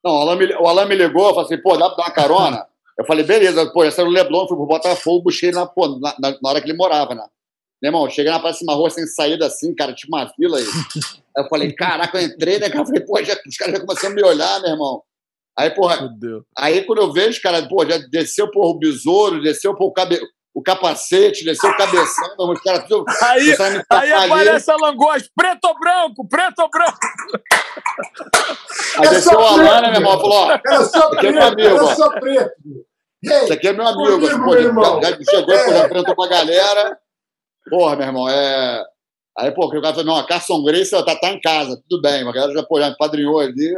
Não, 0.03 0.11
o 0.13 0.21
Alan, 0.21 0.35
me, 0.35 0.53
o 0.55 0.67
Alan 0.67 0.85
me 0.85 0.95
ligou, 0.95 1.29
falou 1.29 1.45
assim, 1.45 1.57
pô, 1.61 1.75
dá 1.77 1.87
pra 1.89 1.97
dar 1.97 2.03
uma 2.03 2.11
carona? 2.11 2.67
Eu 2.99 3.05
falei, 3.05 3.23
beleza, 3.23 3.65
pô, 3.71 3.83
esse 3.83 3.99
era 3.99 4.09
o 4.09 4.11
Leblon, 4.11 4.47
fui 4.47 4.57
pro 4.57 4.65
Botafogo, 4.65 5.29
ele 5.43 5.51
na, 5.51 5.65
pô, 5.65 5.87
na, 5.99 6.15
na- 6.19 6.37
na 6.41 6.49
hora 6.49 6.61
que 6.61 6.67
ele 6.69 6.77
morava, 6.77 7.13
né? 7.13 7.23
Meu 7.81 7.89
irmão, 7.89 8.09
cheguei 8.09 8.31
na 8.31 8.39
próxima 8.39 8.73
rua 8.73 8.89
sem 8.89 9.05
saída 9.05 9.45
assim, 9.45 9.75
cara, 9.75 9.93
tinha 9.93 10.07
uma 10.09 10.27
fila 10.33 10.57
aí. 10.57 10.65
Aí 11.37 11.43
eu 11.43 11.47
falei, 11.47 11.71
caraca, 11.73 12.19
eu 12.19 12.25
entrei, 12.25 12.57
né, 12.57 12.69
cara? 12.69 12.81
Eu 12.81 12.85
falei, 12.87 13.01
pô, 13.05 13.23
já, 13.23 13.37
os 13.47 13.55
caras 13.55 13.75
já 13.75 13.85
começaram 13.85 14.13
a 14.13 14.15
me 14.15 14.23
olhar, 14.23 14.59
meu 14.61 14.71
irmão. 14.71 15.03
Aí, 15.55 15.69
porra, 15.71 16.09
aí 16.57 16.83
quando 16.85 16.99
eu 16.99 17.13
vejo, 17.13 17.39
cara, 17.41 17.67
pô, 17.67 17.85
já 17.85 17.97
desceu, 17.97 18.49
porra, 18.49 18.69
o 18.69 18.79
besouro, 18.79 19.41
desceu, 19.41 19.75
pô, 19.75 19.85
o, 19.85 19.91
cabe, 19.93 20.19
o 20.57 20.61
capacete, 20.63 21.45
desceu 21.45 21.69
o 21.69 21.77
cabeção, 21.77 22.35
os 22.39 22.59
caras 22.61 22.87
tudo... 22.87 23.05
Aí, 23.21 23.55
aí 23.91 24.11
aparece 24.11 24.71
a 24.71 24.75
Langosta. 24.75 25.29
Preto 25.35 25.65
ou 25.65 25.79
branco? 25.79 26.27
Preto 26.27 26.59
ou 26.63 26.69
branco? 26.71 26.97
Aí 28.97 29.09
desceu 29.09 29.37
o 29.37 29.45
Alan, 29.45 29.81
né, 29.81 29.91
meu 29.91 29.99
irmão? 30.01 30.19
Falou, 30.19 30.33
ó, 30.33 30.51
Era 30.51 30.83
só 30.83 31.11
Aqui 31.11 31.27
é 31.27 31.31
preto, 31.31 31.33
meu 31.35 31.43
amigo, 31.77 31.95
só 31.95 32.09
preto. 32.19 32.51
Ei, 33.23 33.31
Esse 33.31 33.53
aqui 33.53 33.67
é 33.67 33.73
meu 33.73 33.85
amigo. 33.87 34.19
Comigo, 34.19 34.39
pô, 34.39 34.51
meu 34.51 34.61
irmão. 34.61 34.99
já, 35.03 35.11
já 35.11 35.17
chegou, 35.29 35.53
É. 35.53 35.69
já 35.69 35.85
enfrentou 35.85 36.15
com 36.15 36.23
a 36.23 36.27
galera. 36.27 36.99
Porra, 37.69 37.95
meu 37.95 38.05
irmão, 38.07 38.27
é. 38.27 38.83
Aí, 39.37 39.51
pô, 39.51 39.69
que 39.69 39.77
o 39.77 39.81
cara 39.81 39.93
falou, 39.93 40.07
não, 40.07 40.17
a 40.17 40.25
Carson 40.25 40.63
Grace 40.63 40.89
tá, 40.89 41.15
tá 41.19 41.29
em 41.29 41.39
casa, 41.39 41.79
tudo 41.87 42.01
bem. 42.01 42.27
A 42.27 42.31
galera 42.31 42.53
já, 42.53 42.63
pô, 42.63 42.81
já 42.81 42.95
padrinhou 42.95 43.39
ali. 43.39 43.75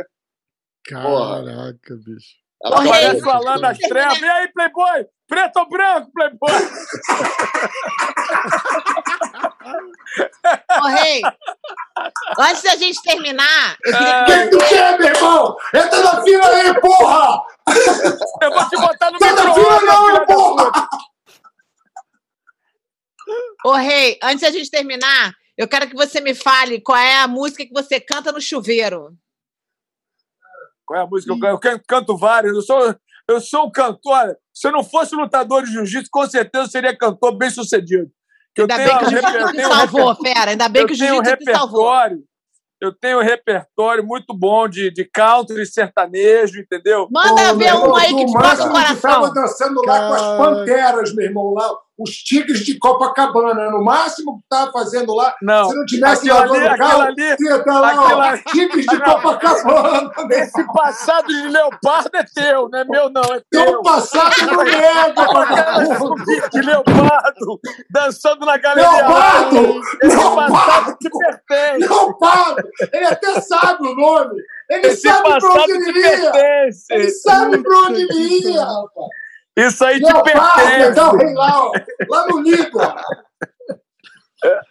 Caraca, 0.86 1.98
bicho. 2.06 2.38
Ela. 2.64 2.80
Aparece 2.80 3.26
o 3.26 3.30
Alan 3.30 3.60
das 3.60 3.78
trevas. 3.78 4.20
E 4.20 4.26
aí, 4.26 4.52
Playboy? 4.52 5.06
Preto 5.28 5.60
ou 5.60 5.70
branco, 5.70 6.12
Playboy? 6.14 6.52
Ô, 10.82 10.88
Rei, 10.88 11.22
antes 12.40 12.64
da 12.64 12.76
gente 12.76 13.02
terminar, 13.02 13.78
queria 13.78 14.26
que 14.26 14.32
Quem 14.32 14.50
tu 14.50 14.58
quer, 14.68 15.00
meu 15.00 15.08
irmão? 15.08 15.56
Entra 15.74 16.04
na 16.04 16.24
fila 16.24 16.48
aí, 16.48 16.82
porra! 16.82 17.44
Eu 18.42 18.52
vou 18.52 18.70
te 18.70 18.76
botar 18.76 19.12
no 19.12 19.20
Sai 19.20 19.36
da 19.36 19.54
fila 19.54 19.80
micro-ondas, 19.80 20.14
não, 20.14 20.26
porra! 20.26 20.90
Ô, 23.66 23.74
Rei, 23.74 24.18
antes 24.24 24.42
da 24.42 24.52
gente 24.52 24.72
terminar, 24.72 25.34
eu 25.58 25.68
quero 25.68 25.88
que 25.88 25.96
você 25.96 26.20
me 26.20 26.34
fale 26.34 26.82
qual 26.82 26.98
é 26.98 27.20
a 27.20 27.28
música 27.28 27.66
que 27.66 27.74
você 27.74 28.00
canta 28.00 28.32
no 28.32 28.42
chuveiro. 28.42 29.16
Qual 30.90 31.00
é 31.00 31.04
a 31.04 31.08
música? 31.08 31.32
Eu, 31.32 31.50
eu 31.52 31.60
can- 31.60 31.80
canto 31.88 32.18
várias. 32.18 32.56
Eu 32.56 32.64
sou, 32.64 32.96
eu 33.30 33.40
sou 33.40 33.68
um 33.68 33.72
cantor. 33.72 34.36
Se 34.52 34.68
eu 34.68 34.72
não 34.72 34.84
fosse 34.84 35.14
lutador 35.16 35.64
de 35.64 35.72
jiu-jitsu, 35.72 36.10
com 36.12 36.28
certeza 36.28 36.64
eu 36.66 36.70
seria 36.70 36.98
cantor 36.98 37.38
bem 37.38 37.52
sucedido. 37.52 38.08
Que 38.56 38.62
eu 38.62 38.64
Ainda 38.64 38.76
tenho 38.76 38.88
bem 38.90 38.98
que 38.98 39.04
o 39.06 39.08
um 39.08 39.12
reper- 39.12 39.30
jiu-jitsu 39.32 39.54
te 39.54 39.66
um 39.68 39.70
salvou, 39.72 40.16
fera. 40.16 40.50
Ainda 40.52 40.68
bem 40.68 40.82
eu 40.82 40.88
que 40.88 40.94
o 40.96 40.98
tenho 40.98 41.12
um 41.14 41.16
jiu-jitsu 41.24 41.46
te 41.46 41.52
salvou. 41.52 41.84
repertório. 41.92 42.24
Eu 42.82 42.92
tenho 42.92 43.20
um 43.20 43.24
repertório 43.24 44.04
muito 44.04 44.34
bom 44.36 44.68
de, 44.68 44.90
de 44.90 45.06
country 45.06 45.64
sertanejo, 45.68 46.60
entendeu? 46.60 47.08
Manda 47.12 47.52
Ô, 47.54 47.56
ver 47.58 47.74
um 47.76 47.94
aí 47.96 48.08
que 48.16 48.26
te 48.26 48.32
toca 48.34 48.40
o 48.40 48.42
máximo 48.42 48.74
que 48.74 49.02
tava 49.02 49.30
coração. 49.30 49.34
dançando 49.34 49.82
lá 49.86 50.08
com 50.08 50.14
as 50.16 50.38
panteras, 50.38 51.14
meu 51.14 51.26
irmão, 51.26 51.54
lá, 51.54 51.70
os 52.00 52.12
tigres 52.12 52.60
de 52.62 52.78
Copacabana. 52.80 53.70
No 53.72 53.84
máximo 53.84 54.38
que 54.40 54.44
tava 54.50 54.72
fazendo 54.72 55.14
lá, 55.14 55.36
Não. 55.42 55.70
se 55.70 55.76
não 55.76 55.86
tivesse 55.86 56.30
Aquilo 56.32 56.54
ali, 56.54 56.64
o 56.64 56.70
aquilo 56.72 56.78
carro, 56.90 57.02
ali, 57.02 57.36
ia 57.40 57.64
tá 57.64 57.80
lá, 57.80 57.96
ó, 57.98 58.22
ali. 58.22 58.44
tigres 58.44 58.86
de 58.86 58.96
Não. 59.00 59.06
Copacabana. 59.06 60.12
Esse 60.32 60.74
passado 60.74 61.28
de 61.28 61.48
leopardo 61.50 62.10
é 62.16 62.24
teu, 62.34 62.70
não 62.70 62.80
é 62.80 62.84
meu, 62.86 63.10
não. 63.10 63.22
É 63.24 63.42
Teu 63.52 63.66
teu. 63.66 63.82
passado 63.82 64.46
no 64.52 64.62
Aquela 65.10 65.34
vagabundo. 65.34 65.98
subida 65.98 66.50
de 66.50 66.62
leopardo 66.62 67.60
dançando 67.90 68.46
na 68.46 68.58
galeria. 68.58 68.90
Leopardo! 68.92 69.82
Esse 70.02 70.16
passado 70.16 70.38
Leopardo! 70.50 70.98
te 71.00 71.10
pertence. 71.10 71.88
Leopardo! 71.88 72.64
Ele 72.94 73.06
até 73.06 73.42
sabe 73.42 73.88
o 73.88 73.96
nome. 73.96 74.36
Ele 74.70 74.88
Esse 74.88 75.02
sabe 75.08 75.24
passado 75.30 75.60
onde 75.62 75.72
ele 75.90 76.00
ia. 76.00 76.32
Ele 76.92 77.10
sabe 77.12 77.58
pra 77.64 77.78
onde 77.80 78.02
ele 78.04 78.50
ia, 78.52 78.62
rapaz. 78.64 79.10
Isso 79.68 79.84
aí 79.86 80.00
te 80.00 80.08
tá 80.08 80.20
o 80.20 80.24
pertence. 80.24 81.18
rei 81.18 81.34
lá. 81.34 81.72
Lá 82.10 82.28
no 82.28 82.40
Lido, 82.42 82.78
ó. 82.80 82.96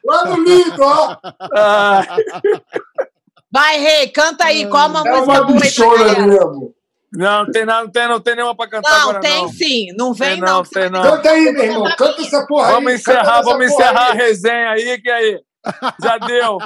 Lá 0.04 0.24
no 0.24 0.42
Lido, 0.42 0.82
ó. 0.82 1.16
Ah, 1.54 2.02
Vai, 3.50 3.78
Rei, 3.78 4.08
canta 4.08 4.44
aí. 4.44 4.66
Qual 4.68 4.88
uma 4.88 5.00
É 5.00 5.10
música 5.10 5.22
uma 5.24 5.44
boa 5.44 5.62
aí 5.62 5.74
pra 5.74 6.26
mesmo. 6.26 6.74
não, 7.12 7.50
tem, 7.50 7.64
não, 7.64 7.82
não 7.84 7.90
tem, 7.90 8.08
não 8.08 8.20
tem 8.20 8.36
nenhuma 8.36 8.54
pra 8.56 8.68
cantar 8.68 8.90
Não, 8.90 9.00
agora, 9.10 9.20
tem 9.20 9.42
não. 9.42 9.48
sim. 9.52 9.86
Não 9.96 10.12
vem, 10.12 10.30
Tem 10.32 10.40
não. 10.40 10.46
não, 10.56 10.62
tem 10.64 10.90
não. 10.90 11.02
Canta 11.02 11.30
aí, 11.30 11.52
meu 11.52 11.64
irmão. 11.64 11.84
Canta 11.96 12.22
essa 12.22 12.46
porra 12.46 12.72
Vamos 12.72 12.88
aí. 12.90 12.96
encerrar, 12.96 13.24
canta 13.24 13.32
essa 13.38 13.42
vamos 13.50 13.66
encerrar 13.66 14.10
a 14.10 14.12
resenha 14.12 14.70
aí, 14.70 15.00
que 15.00 15.10
aí. 15.10 15.40
Já 16.02 16.18
deu. 16.18 16.58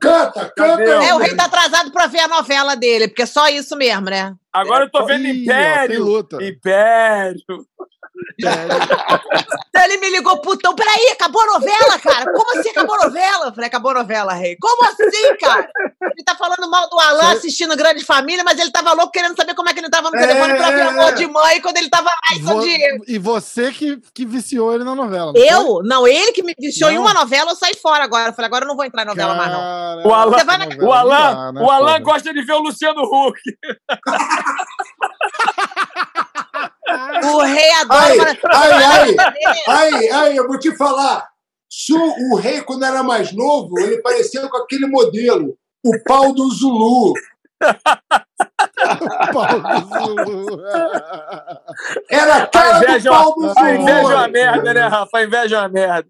Canta, 0.00 0.52
canta. 0.56 0.98
Aí, 1.00 1.08
É, 1.08 1.14
o 1.14 1.18
Rei 1.18 1.34
tá 1.34 1.44
atrasado 1.44 1.90
pra 1.92 2.06
ver 2.06 2.20
a 2.20 2.28
novela 2.28 2.74
dele, 2.74 3.08
porque 3.08 3.22
é 3.22 3.26
só 3.26 3.48
isso 3.48 3.76
mesmo, 3.76 4.06
né? 4.10 4.34
Agora 4.52 4.84
eu 4.84 4.90
tô 4.90 5.04
vendo 5.06 5.26
Ih, 5.26 5.40
ó, 5.40 5.42
Império. 5.42 6.04
luta. 6.04 6.38
Império. 6.42 7.40
Então 8.48 9.84
ele 9.84 9.96
me 9.98 10.10
ligou, 10.10 10.38
putão, 10.40 10.74
peraí, 10.74 11.08
acabou 11.12 11.42
a 11.42 11.46
novela, 11.46 11.98
cara? 11.98 12.32
Como 12.32 12.58
assim 12.58 12.70
acabou 12.70 12.94
a 12.96 13.04
novela? 13.04 13.46
Eu 13.46 13.52
falei, 13.52 13.68
acabou 13.68 13.90
a 13.92 13.94
novela, 13.94 14.32
Rei. 14.34 14.56
Como 14.60 14.84
assim, 14.84 15.36
cara? 15.40 15.68
Ele 16.02 16.24
tá 16.24 16.34
falando 16.34 16.68
mal 16.70 16.88
do 16.88 16.98
Alan 16.98 17.32
assistindo 17.32 17.76
Grande 17.76 18.04
Família, 18.04 18.42
mas 18.44 18.58
ele 18.58 18.70
tava 18.70 18.92
louco 18.92 19.12
querendo 19.12 19.36
saber 19.36 19.54
como 19.54 19.68
é 19.68 19.72
que 19.72 19.78
ele 19.80 19.88
tava 19.90 20.10
no 20.10 20.16
É, 20.16 20.26
telefone 20.26 20.54
pra 20.54 20.70
ver 20.70 20.78
é, 20.80 20.82
amor 20.82 21.08
é. 21.10 21.12
de 21.12 21.26
mãe 21.26 21.60
quando 21.60 21.76
ele 21.76 21.88
tava 21.88 22.10
lá 22.10 22.36
em 22.36 22.42
São 22.44 22.56
Vo- 22.56 22.62
Diego. 22.62 23.04
E 23.06 23.18
você 23.18 23.70
que, 23.72 23.98
que 24.14 24.26
viciou 24.26 24.74
ele 24.74 24.84
na 24.84 24.94
novela. 24.94 25.32
não 25.32 25.40
foi? 25.40 25.48
Eu? 25.48 25.80
Não, 25.84 26.06
ele 26.06 26.32
que 26.32 26.42
me 26.42 26.54
viciou 26.58 26.90
em 26.90 26.94
Não. 26.96 27.02
uma 27.02 27.14
novela, 27.14 27.52
eu 27.52 27.56
saí 27.56 27.74
fora 27.80 28.04
agora. 28.04 28.30
Eu 28.30 28.32
falei, 28.32 28.46
agora 28.46 28.64
eu 28.64 28.68
não 28.68 28.76
vou 28.76 28.84
entrar 28.84 29.02
em 29.02 29.06
novela 29.06 29.34
mais, 29.34 29.50
não. 29.52 30.06
O 30.06 30.12
Alan, 30.14 30.44
na- 30.44 30.86
o 30.86 30.92
Alan, 30.92 31.34
dá, 31.34 31.52
né, 31.52 31.60
o 31.62 31.70
Alan 31.70 32.02
gosta 32.02 32.32
de 32.32 32.42
ver 32.42 32.52
o 32.54 32.58
Luciano 32.60 33.02
Huck. 33.02 33.38
O 37.34 37.38
Rei 37.42 37.70
adora. 37.80 38.38
Ai, 38.52 38.72
ai, 38.72 39.16
ai, 39.18 39.54
ai, 39.68 40.08
ai, 40.10 40.38
eu 40.38 40.46
vou 40.46 40.58
te 40.58 40.76
falar. 40.76 41.28
Se 41.70 41.92
o, 41.92 42.32
o 42.32 42.34
rei, 42.34 42.62
quando 42.62 42.84
era 42.84 43.00
mais 43.02 43.32
novo, 43.32 43.78
ele 43.78 44.02
parecia 44.02 44.46
com 44.48 44.56
aquele 44.56 44.86
modelo, 44.86 45.56
o 45.86 46.02
pau 46.02 46.32
do 46.34 46.50
Zulu. 46.50 47.14
Pau 49.32 49.60
do 49.60 50.24
Zulu. 50.24 50.62
Era 52.10 52.34
a 52.34 52.42
A 52.42 52.46
cara 52.46 52.98
do 52.98 53.04
pau 53.04 53.34
do 53.34 53.48
Zulu. 53.48 53.54
a 53.58 53.74
inveja 53.74 54.12
é 54.12 54.16
uma 54.16 54.28
merda, 54.28 54.74
né, 54.74 54.80
Rafa? 54.80 55.18
A 55.18 55.24
inveja 55.24 55.56
é 55.56 55.60
uma 55.60 55.68
merda. 55.68 56.08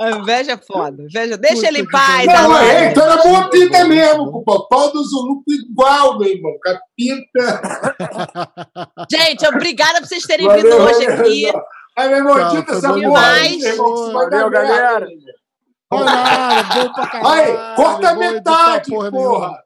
A 0.00 0.10
inveja 0.12 0.52
é 0.52 0.56
foda. 0.56 1.02
Inveja... 1.02 1.36
Deixa 1.36 1.56
Puta 1.56 1.68
ele 1.68 1.80
em 1.80 1.86
paz. 1.90 2.26
Não, 2.26 2.56
é, 2.58 2.90
então 2.90 3.04
era 3.04 3.22
boa 3.22 3.50
pinta 3.50 3.84
mesmo, 3.84 4.42
pô. 4.44 4.66
Pau 4.68 4.90
do 4.90 5.02
Zulu 5.04 5.42
igual, 5.46 6.18
meu 6.18 6.28
irmão. 6.28 6.52
Com 6.62 6.70
a 6.70 6.78
pinta. 6.96 7.60
Gente, 9.10 9.46
obrigada 9.46 10.00
por 10.00 10.06
vocês 10.08 10.22
terem 10.24 10.48
vindo 10.48 10.74
hoje 10.74 11.06
aqui. 11.06 11.52
Aí, 11.98 12.08
meu 12.08 12.18
irmão, 12.18 12.34
foi 12.64 12.76
essa 12.76 12.88
bom 12.88 13.00
porra 13.02 13.26
aí, 13.32 13.58
demais. 13.58 13.62
meu 13.62 13.72
irmão, 13.72 13.94
que 13.94 14.00
isso 14.00 14.12
vai 14.12 14.30
dar 14.30 14.36
Valeu, 14.38 14.50
galera. 14.50 15.06
bom 15.90 16.92
pra 16.92 17.06
caralho. 17.08 17.28
Aí, 17.28 17.74
corta 17.76 18.14
metade, 18.14 18.90
porra. 18.90 19.58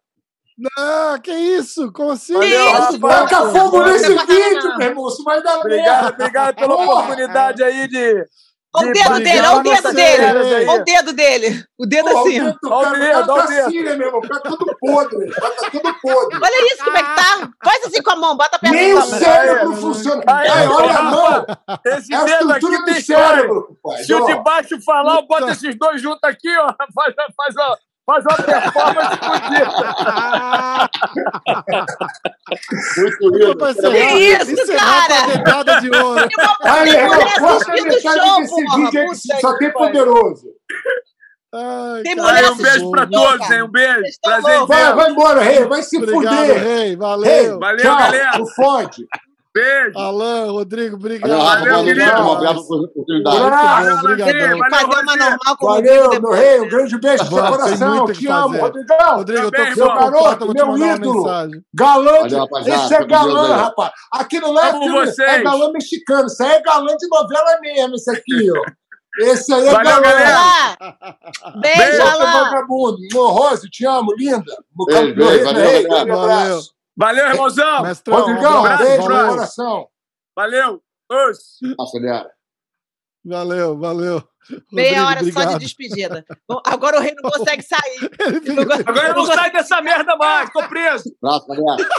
Não, 0.57 1.21
que 1.21 1.33
isso? 1.33 1.93
Como 1.93 2.13
assim? 2.13 2.33
Valeu, 2.33 2.79
Isso. 2.91 3.01
Taca 3.01 3.49
fogo 3.51 3.79
Não 3.79 3.87
nesse 3.87 4.09
vídeo, 4.09 4.69
não. 4.69 4.77
meu 4.79 4.89
irmão. 4.89 5.09
Isso 5.09 5.25
vai 5.25 5.43
dar 5.43 5.59
Obrigado, 5.59 6.03
merda. 6.03 6.15
obrigado 6.15 6.55
pela 6.55 6.77
Porra. 6.77 6.93
oportunidade 6.93 7.63
aí 7.65 7.89
de. 7.89 8.25
Olha 8.77 8.91
o 8.91 8.93
de 8.93 9.03
dedo 9.03 9.21
dele, 9.21 9.41
olha 9.47 9.57
o 9.57 9.63
dedo 9.63 9.93
dele. 9.93 10.25
Olha 10.69 10.81
o 10.81 10.85
dedo 10.85 11.13
dele. 11.13 11.65
O 11.79 11.87
dedo 11.87 12.09
assim. 12.09 12.41
o 12.41 12.43
ó. 12.43 12.47
dedo 12.47 12.59
do 12.61 12.73
Olha 12.73 12.89
o 12.89 12.93
dedo, 12.93 13.05
olha 13.05 13.23
o 13.23 13.27
tá 13.37 13.47
dedo. 13.47 13.67
assim, 13.67 13.83
né, 13.83 13.95
meu 13.95 14.07
irmão? 14.09 14.21
Tá 14.23 14.41
tudo 14.41 14.77
podre. 14.81 15.31
Tá 15.31 15.71
tudo 15.71 15.95
podre. 16.03 16.39
Olha 16.43 16.75
isso, 16.75 16.85
como 16.85 16.97
é 16.97 17.03
que 17.03 17.15
tá? 17.15 17.51
Faz 17.65 17.85
assim 17.87 18.03
com 18.03 18.11
a 18.11 18.17
mão, 18.17 18.37
bota 18.37 18.59
perto 18.59 18.75
Nem 18.75 18.95
da 18.95 19.01
o 19.01 19.07
cérebro 19.07 19.77
funciona. 19.77 20.23
aí, 20.27 20.67
olha 20.67 20.99
a 20.99 21.03
mão. 21.03 21.47
Esse 21.87 22.13
É 22.13 22.17
a 22.17 22.25
dedo 22.25 22.53
aqui 22.53 22.65
estrutura 22.67 22.85
tem 22.85 23.01
cérebro. 23.01 23.79
Se 24.05 24.15
o 24.15 24.27
de 24.27 24.33
Ó, 24.33 24.43
baixo 24.43 24.81
falar, 24.85 25.17
eu 25.17 25.27
boto 25.27 25.49
esses 25.51 25.79
dois 25.79 26.03
juntos 26.03 26.25
aqui, 26.25 26.51
ó. 26.57 26.75
Faz, 26.95 27.15
faz, 27.37 27.55
uma, 27.55 27.79
faz 28.07 28.25
uma 28.25 28.37
performance 28.37 29.17
fodida. 29.19 29.69
Muito 32.97 33.29
lindo. 33.31 33.57
Que 33.91 34.19
isso, 34.19 34.51
encerrar 34.53 35.07
com 35.07 35.13
a 35.13 35.17
cara? 35.19 35.27
dedada 35.37 35.81
de 35.81 35.91
ouro. 35.97 36.29
Aí, 36.63 36.91
Tem 36.91 37.01
irmão, 37.01 37.15
mulher 37.17 37.35
corta 37.41 37.47
a 37.47 37.57
assistindo 37.57 37.83
o 37.83 37.95
metade 37.95 38.21
show, 38.29 38.41
desse 38.41 38.65
porra. 38.65 38.77
vídeo 38.77 39.05
Puta 39.07 39.41
só 39.41 39.53
que 39.53 39.59
tem 39.59 39.73
poderoso. 39.73 40.47
Ai, 41.57 42.03
Tem 42.03 42.17
cara, 42.17 42.53
um 42.53 42.57
beijo 42.57 42.91
pra 42.91 43.03
assistindo, 43.05 43.23
todos, 43.23 43.39
cara. 43.47 43.55
hein? 43.55 43.63
Um 43.63 43.69
beijo. 43.71 44.03
Prazer. 44.25 44.67
Vai, 44.67 44.85
ver. 44.87 44.95
vai 44.97 45.11
embora, 45.11 45.41
rei. 45.41 45.65
Vai 45.67 45.83
se 45.85 45.97
Obrigado, 45.99 46.37
fuder. 46.37 46.59
rei. 46.59 46.77
Rei, 46.79 46.97
Valeu. 46.97 47.59
Valeu, 47.61 47.79
tchau. 47.81 47.97
galera. 47.97 48.39
Não 48.39 48.47
fode. 48.49 49.07
Beijo. 49.55 49.97
Alan, 49.97 50.51
Rodrigo, 50.51 50.97
obrigado. 50.97 51.31
Valeu, 51.31 51.45
Rafa. 51.47 51.65
Valeu, 51.71 51.89
irmão. 51.89 52.33
Obrigado 52.33 52.67
pela 52.67 52.83
oportunidade. 52.83 53.39
Muito 53.39 53.51
Valeu, 53.55 53.95
bom, 53.95 54.01
obrigadão. 54.01 54.59
Valeu, 54.59 54.71
Fazer 54.71 54.85
uma 54.85 55.17
normal 55.17 55.57
com 55.59 55.67
Valeu, 55.67 56.21
meu 56.21 56.31
rei. 56.33 56.61
Um 56.61 56.69
grande 56.69 56.99
beijo 56.99 57.25
no 57.25 57.31
seu 57.31 57.47
coração. 57.47 58.07
Te 58.13 58.27
amo. 58.27 58.59
Rodrigão. 58.59 59.17
Rodrigo, 59.17 59.43
eu 59.45 59.51
tô 59.53 59.65
com 59.67 59.75
seu 59.75 59.87
Garoto, 59.87 60.53
meu 60.53 60.77
ídolo. 60.77 61.23
rapaziada. 62.37 62.85
esse 62.85 62.95
é 62.95 63.05
galã, 63.07 63.57
rapaz. 63.57 63.93
É, 64.67 64.71
Amo 64.71 64.83
filme, 64.83 65.07
vocês. 65.07 65.29
é 65.29 65.43
galã 65.43 65.71
mexicano. 65.73 66.27
Isso 66.27 66.43
aí 66.43 66.51
é 66.51 66.61
galã 66.63 66.97
de 66.97 67.09
novela 67.09 67.59
mesmo, 67.63 67.95
esse 67.95 68.11
aqui, 68.11 68.51
ó. 68.51 68.63
Esse 69.21 69.55
aí 69.55 69.69
é 69.69 69.71
Valeu, 69.71 69.85
galã. 69.85 70.03
galera. 70.03 70.77
Beijo, 71.61 71.79
Beijo, 71.79 72.03
Alan. 72.03 72.33
vagabundo. 72.45 72.97
Meu 73.13 73.27
Rose, 73.29 73.71
te 73.71 73.87
amo, 73.87 74.13
linda. 74.19 74.43
Meu 74.77 74.87
Beijo, 74.87 75.17
meu 75.17 75.27
beijo, 75.29 75.45
rei, 75.55 75.87
valeu, 75.87 76.07
meu 76.07 76.17
Valeu. 76.17 76.61
Valeu, 76.97 77.27
irmãozão. 77.29 77.83
Mestrão, 77.83 78.17
Rodrigão, 78.19 78.55
um 78.55 78.59
abraço, 78.65 78.85
beijo 78.85 79.03
valeu. 79.03 79.29
coração. 79.29 79.89
Valeu. 80.37 80.83
Os. 81.11 81.39
Acelera. 81.81 82.31
Valeu, 83.25 83.79
valeu. 83.79 84.23
Meia 84.71 85.05
Rodrigo, 85.05 85.09
hora 85.09 85.19
só 85.19 85.25
de 85.25 85.31
obrigado. 85.31 85.61
despedida. 85.61 86.25
Bom, 86.47 86.61
Agora 86.67 86.99
o 86.99 87.01
rei 87.01 87.15
não 87.15 87.31
consegue 87.31 87.63
sair. 87.63 88.11
Ele 88.21 88.41
fica- 88.41 88.75
Agora 88.87 89.09
eu 89.09 89.15
não 89.15 89.25
saio 89.27 89.53
dessa 89.53 89.81
merda 89.81 90.15
mais. 90.17 90.51
Tô 90.53 90.63
preso. 90.69 91.05
Galera. 91.23 91.89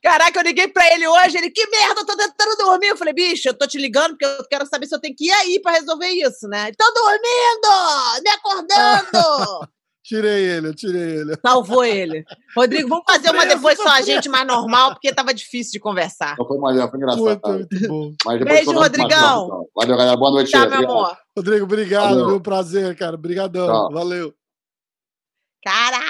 Caraca, 0.00 0.38
eu 0.38 0.44
liguei 0.44 0.68
pra 0.68 0.86
ele 0.94 1.06
hoje, 1.08 1.36
ele, 1.36 1.50
que 1.50 1.66
merda, 1.68 2.00
eu 2.00 2.06
tô 2.06 2.16
tentando 2.16 2.56
dormir. 2.56 2.86
Eu 2.86 2.96
falei, 2.96 3.12
bicho, 3.12 3.48
eu 3.48 3.54
tô 3.58 3.66
te 3.66 3.76
ligando 3.78 4.10
porque 4.10 4.24
eu 4.24 4.46
quero 4.48 4.64
saber 4.64 4.86
se 4.86 4.94
eu 4.94 5.00
tenho 5.00 5.14
que 5.14 5.26
ir 5.26 5.32
aí 5.32 5.60
pra 5.60 5.72
resolver 5.72 6.06
isso, 6.08 6.46
né? 6.48 6.70
Tô 6.78 6.84
dormindo! 6.92 8.22
Me 8.22 8.30
acordando! 8.30 9.68
Tirei 10.08 10.42
ele, 10.42 10.68
eu 10.68 10.74
tirei 10.74 11.18
ele. 11.18 11.36
Salvou 11.44 11.84
ele. 11.84 12.24
Rodrigo, 12.56 12.88
vamos 12.88 13.04
fazer 13.06 13.30
uma 13.30 13.44
depois 13.44 13.76
só 13.76 13.90
a 13.90 14.00
gente 14.00 14.26
mais 14.26 14.46
normal, 14.46 14.92
porque 14.92 15.12
tava 15.12 15.34
difícil 15.34 15.72
de 15.72 15.80
conversar. 15.80 16.34
Não 16.38 16.46
foi 16.48 16.56
maneiro, 16.56 16.88
foi 16.88 16.98
engraçado. 16.98 17.22
Muito, 17.22 17.46
muito 17.74 17.88
bom. 17.88 18.14
Beijo, 18.46 18.72
mais, 18.72 18.88
Rodrigão. 18.88 19.68
Valeu, 19.76 19.96
galera. 19.98 20.16
Boa 20.16 20.30
noite. 20.30 20.50
Tchau, 20.50 20.60
meu 20.60 20.68
Obrigado. 20.70 20.90
amor. 20.90 21.18
Rodrigo, 21.36 21.64
obrigado, 21.66 22.08
Valeu. 22.08 22.26
viu? 22.28 22.40
Prazer, 22.40 22.96
cara. 22.96 23.16
Obrigadão. 23.16 23.66
Tchau. 23.66 23.92
Valeu. 23.92 24.34
Caralho! 25.62 26.06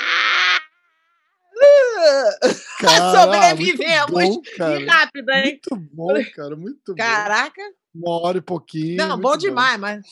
Cara, 2.79 3.11
Sobrevivemos. 3.21 4.11
muito 4.13 4.51
bom, 4.57 4.87
rápido, 4.87 5.31
hein? 5.31 5.61
Muito 5.71 5.89
bom, 5.93 6.15
cara. 6.37 6.55
Muito 6.55 6.95
bom. 6.95 6.95
Caraca. 6.95 7.63
Uma 7.93 8.21
hora 8.21 8.39
e 8.39 8.43
pouquinho. 8.43 8.97
Não, 8.97 9.19
bom 9.19 9.37
demais, 9.37 9.77
mas 9.81 10.07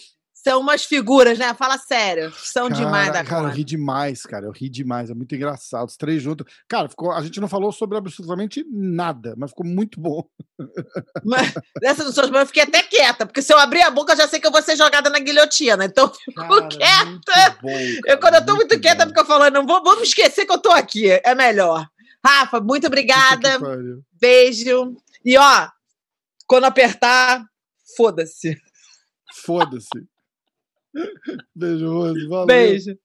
São 0.47 0.60
umas 0.60 0.85
figuras, 0.85 1.36
né? 1.40 1.52
Fala 1.55 1.77
sério. 1.77 2.32
São 2.36 2.70
demais 2.70 3.12
da 3.12 3.24
Cara, 3.24 3.40
eu 3.40 3.44
conta. 3.47 3.56
ri 3.56 3.64
demais, 3.64 4.23
cara. 4.23 4.47
Eu 4.47 4.52
ri 4.52 4.68
demais. 4.68 5.10
É 5.10 5.14
muito 5.14 5.35
engraçado. 5.35 5.89
Os 5.89 5.97
três 5.97 6.23
juntos. 6.23 6.47
Cara, 6.68 6.89
ficou, 6.89 7.10
a 7.10 7.20
gente 7.20 7.40
não 7.40 7.48
falou 7.48 7.73
sobre 7.73 7.98
absolutamente 7.98 8.64
nada, 8.70 9.35
mas 9.36 9.51
ficou 9.51 9.66
muito 9.66 10.01
bom. 10.01 10.23
Mas 11.24 11.52
nessas 11.82 12.06
não 12.06 12.12
sou 12.12 12.24
eu 12.24 12.47
fiquei 12.47 12.62
até 12.62 12.81
quieta, 12.85 13.27
porque 13.27 13.43
se 13.43 13.52
eu 13.52 13.59
abrir 13.59 13.82
a 13.82 13.90
boca, 13.90 14.12
eu 14.12 14.16
já 14.18 14.28
sei 14.28 14.39
que 14.39 14.47
eu 14.47 14.52
vou 14.52 14.62
ser 14.62 14.77
jogada 14.77 15.10
na 15.10 15.18
guilhotina. 15.18 15.85
Então, 15.85 16.12
Cara, 16.36 16.68
quieta. 16.68 17.05
muito 17.06 17.32
bom, 17.62 17.70
eu, 17.81 18.02
cara, 18.02 18.18
quando 18.20 18.35
eu 18.35 18.47
tô 18.47 18.55
muito, 18.55 18.70
muito 18.70 18.81
quieta, 18.81 19.05
bom. 19.05 19.12
fico 19.12 19.24
falando, 19.27 19.55
não 19.55 19.66
vou, 19.66 19.82
vou 19.82 19.97
me 19.97 20.02
esquecer 20.05 20.47
que 20.47 20.52
eu 20.52 20.59
tô 20.59 20.70
aqui. 20.70 21.10
É 21.10 21.35
melhor. 21.35 21.85
Rafa, 22.24 22.60
muito 22.60 22.86
obrigada. 22.86 23.59
Beijo. 24.12 24.97
E 25.24 25.36
ó, 25.36 25.68
quando 26.47 26.64
apertar, 26.66 27.44
foda-se. 27.97 28.56
Foda-se. 29.44 29.89
Beijo, 31.55 31.90
Rose. 31.93 32.27
Valeu. 32.28 32.47
Beijo. 32.47 32.98